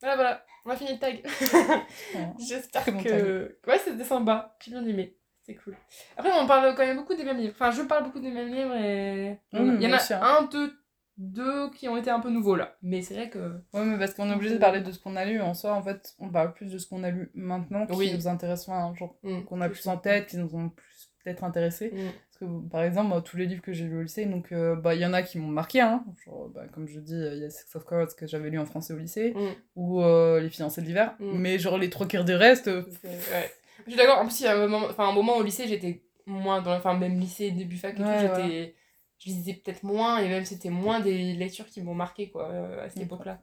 Voilà, 0.00 0.14
voilà. 0.16 0.46
On 0.66 0.70
a 0.70 0.76
fini 0.76 0.92
le 0.94 0.98
tag. 0.98 1.22
Ouais. 1.24 2.28
J'espère 2.48 2.84
que... 2.84 3.58
Ouais, 3.66 3.78
c'était 3.78 4.04
sympa. 4.04 4.56
J'ai 4.60 4.72
bien 4.72 4.84
aimé. 4.84 5.16
C'était 5.42 5.58
cool. 5.60 5.76
Après, 6.16 6.32
on 6.32 6.46
parle 6.46 6.74
quand 6.74 6.84
même 6.84 6.96
beaucoup 6.96 7.14
des 7.14 7.22
mêmes 7.24 7.36
livres. 7.38 7.54
Enfin, 7.54 7.70
je 7.70 7.82
parle 7.82 8.04
beaucoup 8.04 8.18
des 8.18 8.32
mêmes 8.32 8.52
livres 8.52 8.74
et... 8.74 9.38
Il 9.52 9.80
y 9.80 9.86
en 9.86 9.92
a 9.92 10.38
un, 10.40 10.42
deux, 10.46 10.72
deux 11.18 11.70
qui 11.70 11.88
ont 11.88 11.96
été 11.96 12.10
un 12.10 12.18
peu 12.18 12.30
nouveaux, 12.30 12.56
là. 12.56 12.76
Mais 12.82 13.00
c'est 13.02 13.14
vrai 13.14 13.30
que... 13.30 13.38
Ouais, 13.72 13.84
mais 13.84 13.96
parce 13.96 14.12
qu'on 14.14 14.28
est 14.28 14.34
obligé 14.34 14.54
de 14.54 14.58
parler 14.60 14.80
de 14.80 14.90
ce 14.90 14.98
qu'on 14.98 15.14
a 15.14 15.24
lu. 15.24 15.40
En 15.40 15.54
soi, 15.54 15.72
en 15.72 15.82
fait, 15.82 16.14
on 16.18 16.30
parle 16.30 16.52
plus 16.52 16.72
de 16.72 16.78
ce 16.78 16.88
qu'on 16.88 17.04
a 17.04 17.10
lu 17.10 17.30
maintenant 17.34 17.86
qui 17.86 17.96
Oui. 17.96 18.12
nous 18.12 18.26
intéresse, 18.26 18.68
enfin, 18.68 18.92
genre, 18.96 19.16
Mm, 19.22 19.42
qu'on 19.44 19.60
a 19.60 19.68
plus 19.68 19.86
en 19.86 19.96
tête, 19.98 20.26
qui 20.26 20.36
nous 20.36 20.52
ont 20.56 20.68
plus 20.70 21.12
peut-être 21.22 21.44
intéressés. 21.44 21.92
Mm. 21.92 22.08
Parce 22.38 22.52
que, 22.52 22.68
par 22.68 22.82
exemple, 22.82 23.22
tous 23.22 23.36
les 23.36 23.46
livres 23.46 23.62
que 23.62 23.72
j'ai 23.72 23.84
lus 23.84 23.98
au 23.98 24.02
lycée, 24.02 24.26
donc, 24.26 24.52
euh, 24.52 24.76
bah, 24.76 24.94
il 24.94 25.00
y 25.00 25.06
en 25.06 25.12
a 25.14 25.22
qui 25.22 25.38
m'ont 25.38 25.48
marqué, 25.48 25.80
hein. 25.80 26.04
Genre, 26.24 26.48
bah, 26.50 26.66
comme 26.72 26.86
je 26.86 27.00
dis, 27.00 27.14
euh, 27.14 27.34
il 27.34 27.40
y 27.40 27.44
a 27.44 27.50
Six 27.50 27.74
of 27.76 27.84
Cards 27.86 28.14
que 28.14 28.26
j'avais 28.26 28.50
lu 28.50 28.58
en 28.58 28.66
français 28.66 28.92
au 28.92 28.98
lycée, 28.98 29.32
Mm. 29.34 29.52
ou 29.76 30.02
euh, 30.02 30.40
Les 30.40 30.50
fiancés 30.50 30.82
de 30.82 30.86
l'hiver. 30.86 31.14
Mm. 31.18 31.38
Mais, 31.38 31.58
genre, 31.58 31.78
les 31.78 31.88
trois 31.88 32.06
quarts 32.06 32.24
du 32.24 32.34
reste, 32.34 32.68
euh, 32.68 32.82
Ouais. 33.04 33.50
Je 33.86 33.90
suis 33.92 33.96
d'accord. 33.98 34.18
En 34.18 34.24
plus, 34.26 34.40
il 34.40 34.44
y 34.44 34.46
a 34.48 34.54
un 34.56 34.66
moment, 34.66 34.88
un 34.98 35.12
moment 35.12 35.36
au 35.36 35.42
lycée, 35.42 35.66
j'étais 35.68 36.02
moins 36.26 36.60
dans. 36.60 36.74
Enfin, 36.74 36.94
même 36.98 37.18
lycée, 37.18 37.50
début 37.52 37.76
fac 37.76 37.98
et 37.98 38.02
Ouais, 38.02 38.26
tout, 38.28 38.36
j'étais. 38.42 38.74
Je 39.18 39.26
lisais 39.30 39.54
peut-être 39.54 39.82
moins, 39.82 40.18
et 40.18 40.28
même 40.28 40.44
c'était 40.44 40.68
moins 40.70 41.00
des 41.00 41.32
lectures 41.34 41.66
qui 41.66 41.80
m'ont 41.82 41.94
marqué, 41.94 42.28
quoi, 42.30 42.48
à 42.82 42.88
cette 42.90 42.98
Mm. 42.98 43.06
époque-là. 43.06 43.40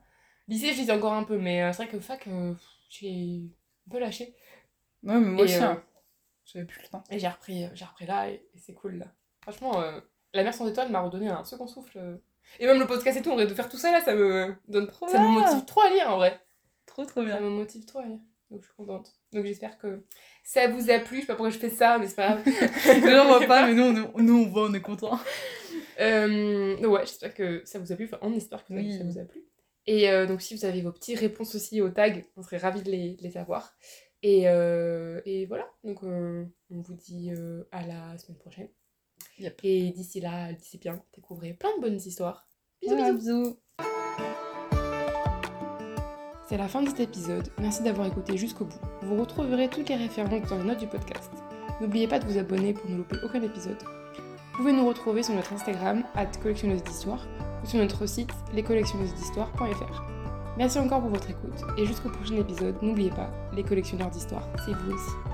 Lycée, 0.47 0.73
je 0.73 0.79
lisais 0.81 0.91
encore 0.91 1.13
un 1.13 1.23
peu, 1.23 1.37
mais 1.39 1.61
c'est 1.73 1.83
vrai 1.83 1.91
que 1.91 1.99
fac, 1.99 2.27
j'ai 2.89 3.41
un 3.87 3.91
peu 3.91 3.99
lâché. 3.99 4.35
ouais, 5.03 5.19
mais 5.19 5.19
moi 5.19 5.45
aussi, 5.45 5.55
hein. 5.55 5.81
J'avais 6.53 6.65
plus 6.65 6.81
le 6.84 6.88
temps. 6.88 7.03
Et 7.09 7.19
j'ai 7.19 7.27
repris, 7.27 7.63
euh, 7.65 7.69
j'ai 7.73 7.85
repris 7.85 8.05
là, 8.05 8.30
et, 8.30 8.35
et 8.35 8.59
c'est 8.59 8.73
cool, 8.73 8.95
là. 8.97 9.07
Franchement, 9.41 9.81
euh, 9.81 9.99
La 10.34 10.43
mer 10.43 10.53
sans 10.53 10.67
étoiles 10.67 10.89
m'a 10.91 11.01
redonné 11.01 11.27
un 11.30 11.43
second 11.43 11.67
souffle. 11.67 11.97
euh. 11.97 12.17
Et 12.59 12.65
même 12.67 12.80
le 12.80 12.85
podcast 12.88 13.17
et 13.17 13.21
tout, 13.21 13.30
on 13.30 13.34
aurait 13.34 13.47
de 13.47 13.53
faire 13.53 13.69
tout 13.69 13.77
ça, 13.77 13.91
là, 13.91 14.01
ça 14.01 14.13
me 14.13 14.55
donne. 14.67 14.88
Trop 14.88 15.07
Ça 15.07 15.19
me 15.19 15.27
motive 15.27 15.65
trop 15.65 15.81
à 15.81 15.89
lire, 15.89 16.09
en 16.09 16.17
vrai. 16.17 16.39
Trop, 16.85 17.05
trop 17.05 17.21
Ça 17.21 17.25
bien. 17.25 17.39
me 17.39 17.49
motive 17.49 17.85
trop 17.85 17.99
à 17.99 18.05
lire. 18.05 18.19
Donc 18.51 18.61
je 18.61 18.67
suis 18.67 18.75
contente. 18.75 19.11
Donc 19.31 19.45
j'espère 19.45 19.77
que 19.80 20.03
ça 20.43 20.67
vous 20.67 20.91
a 20.91 20.99
plu. 20.99 21.17
Je 21.17 21.21
sais 21.21 21.27
pas 21.27 21.34
pourquoi 21.34 21.49
je 21.49 21.57
fais 21.57 21.71
ça, 21.71 21.97
mais 21.97 22.07
c'est 22.07 22.15
pas 22.15 22.34
grave. 22.35 22.43
Les 23.03 23.11
gens 23.11 23.25
voient 23.25 23.47
pas, 23.47 23.65
mais 23.65 23.73
nous, 23.73 23.84
on 23.84 23.95
est, 23.95 24.21
nous, 24.21 24.43
on 24.43 24.47
voit, 24.49 24.69
on 24.69 24.73
est 24.75 24.81
contents. 24.81 25.17
Euh, 25.99 26.75
donc 26.77 26.93
ouais, 26.93 27.05
j'espère 27.05 27.34
que 27.34 27.61
ça 27.65 27.80
vous 27.80 27.91
a 27.91 27.95
plu. 27.95 28.05
Enfin, 28.05 28.19
on 28.21 28.34
espère 28.34 28.63
que 28.65 28.73
ça- 28.73 28.80
Oui. 28.80 28.97
ça 28.97 29.03
vous 29.03 29.17
a 29.19 29.23
plu. 29.23 29.43
Et 29.85 30.09
euh, 30.09 30.25
donc 30.25 30.41
si 30.41 30.55
vous 30.55 30.65
avez 30.65 30.81
vos 30.81 30.91
petites 30.91 31.19
réponses 31.19 31.55
aussi 31.55 31.81
aux 31.81 31.89
tags, 31.89 32.13
on 32.38 32.41
serait 32.43 32.57
ravis 32.57 32.84
de 32.84 32.91
les, 32.91 33.15
de 33.15 33.23
les 33.23 33.38
avoir. 33.38 33.75
Et, 34.23 34.47
euh, 34.47 35.19
et 35.25 35.45
voilà, 35.45 35.69
donc 35.83 36.01
euh, 36.03 36.45
on 36.71 36.79
vous 36.79 36.93
dit 36.93 37.31
euh, 37.31 37.65
à 37.73 37.85
la 37.85 38.17
semaine 38.17 38.37
prochaine. 38.37 38.69
Yep. 39.37 39.59
Et 39.63 39.91
d'ici 39.91 40.21
là, 40.21 40.53
d'ici 40.53 40.77
bien, 40.77 41.03
découvrez 41.13 41.53
plein 41.53 41.75
de 41.75 41.81
bonnes 41.81 41.97
histoires. 41.97 42.47
Bisous, 42.81 42.95
bisous. 42.95 43.17
bisous. 43.17 43.59
C'est 46.47 46.57
la 46.57 46.69
fin 46.69 46.83
de 46.83 46.89
cet 46.89 47.01
épisode. 47.01 47.49
Merci 47.59 47.83
d'avoir 47.83 48.07
écouté 48.07 48.37
jusqu'au 48.37 48.63
bout. 48.63 48.79
Vous 49.01 49.19
retrouverez 49.19 49.67
toutes 49.67 49.89
les 49.89 49.95
références 49.95 50.47
dans 50.49 50.57
les 50.57 50.63
notes 50.63 50.79
du 50.79 50.87
podcast. 50.87 51.31
N'oubliez 51.81 52.07
pas 52.07 52.19
de 52.19 52.25
vous 52.25 52.37
abonner 52.37 52.73
pour 52.73 52.89
ne 52.89 52.97
louper 52.97 53.17
aucun 53.25 53.41
épisode. 53.41 53.81
Vous 53.81 54.57
pouvez 54.57 54.71
nous 54.71 54.87
retrouver 54.87 55.23
sur 55.23 55.33
notre 55.33 55.51
Instagram, 55.51 56.03
collectionneuse 56.41 56.83
d'histoire, 56.83 57.27
ou 57.61 57.67
sur 57.67 57.79
notre 57.79 58.05
site, 58.05 58.29
lescollectionneusesdhistoire.fr. 58.53 60.12
Merci 60.57 60.77
encore 60.77 61.01
pour 61.01 61.09
votre 61.09 61.30
écoute, 61.30 61.61
et 61.77 61.85
jusqu'au 61.85 62.09
prochain 62.09 62.35
épisode, 62.35 62.75
n'oubliez 62.81 63.09
pas, 63.09 63.31
les 63.55 63.63
collectionneurs 63.63 64.11
d'histoire, 64.11 64.47
c'est 64.65 64.73
vous 64.73 64.91
aussi. 64.91 65.32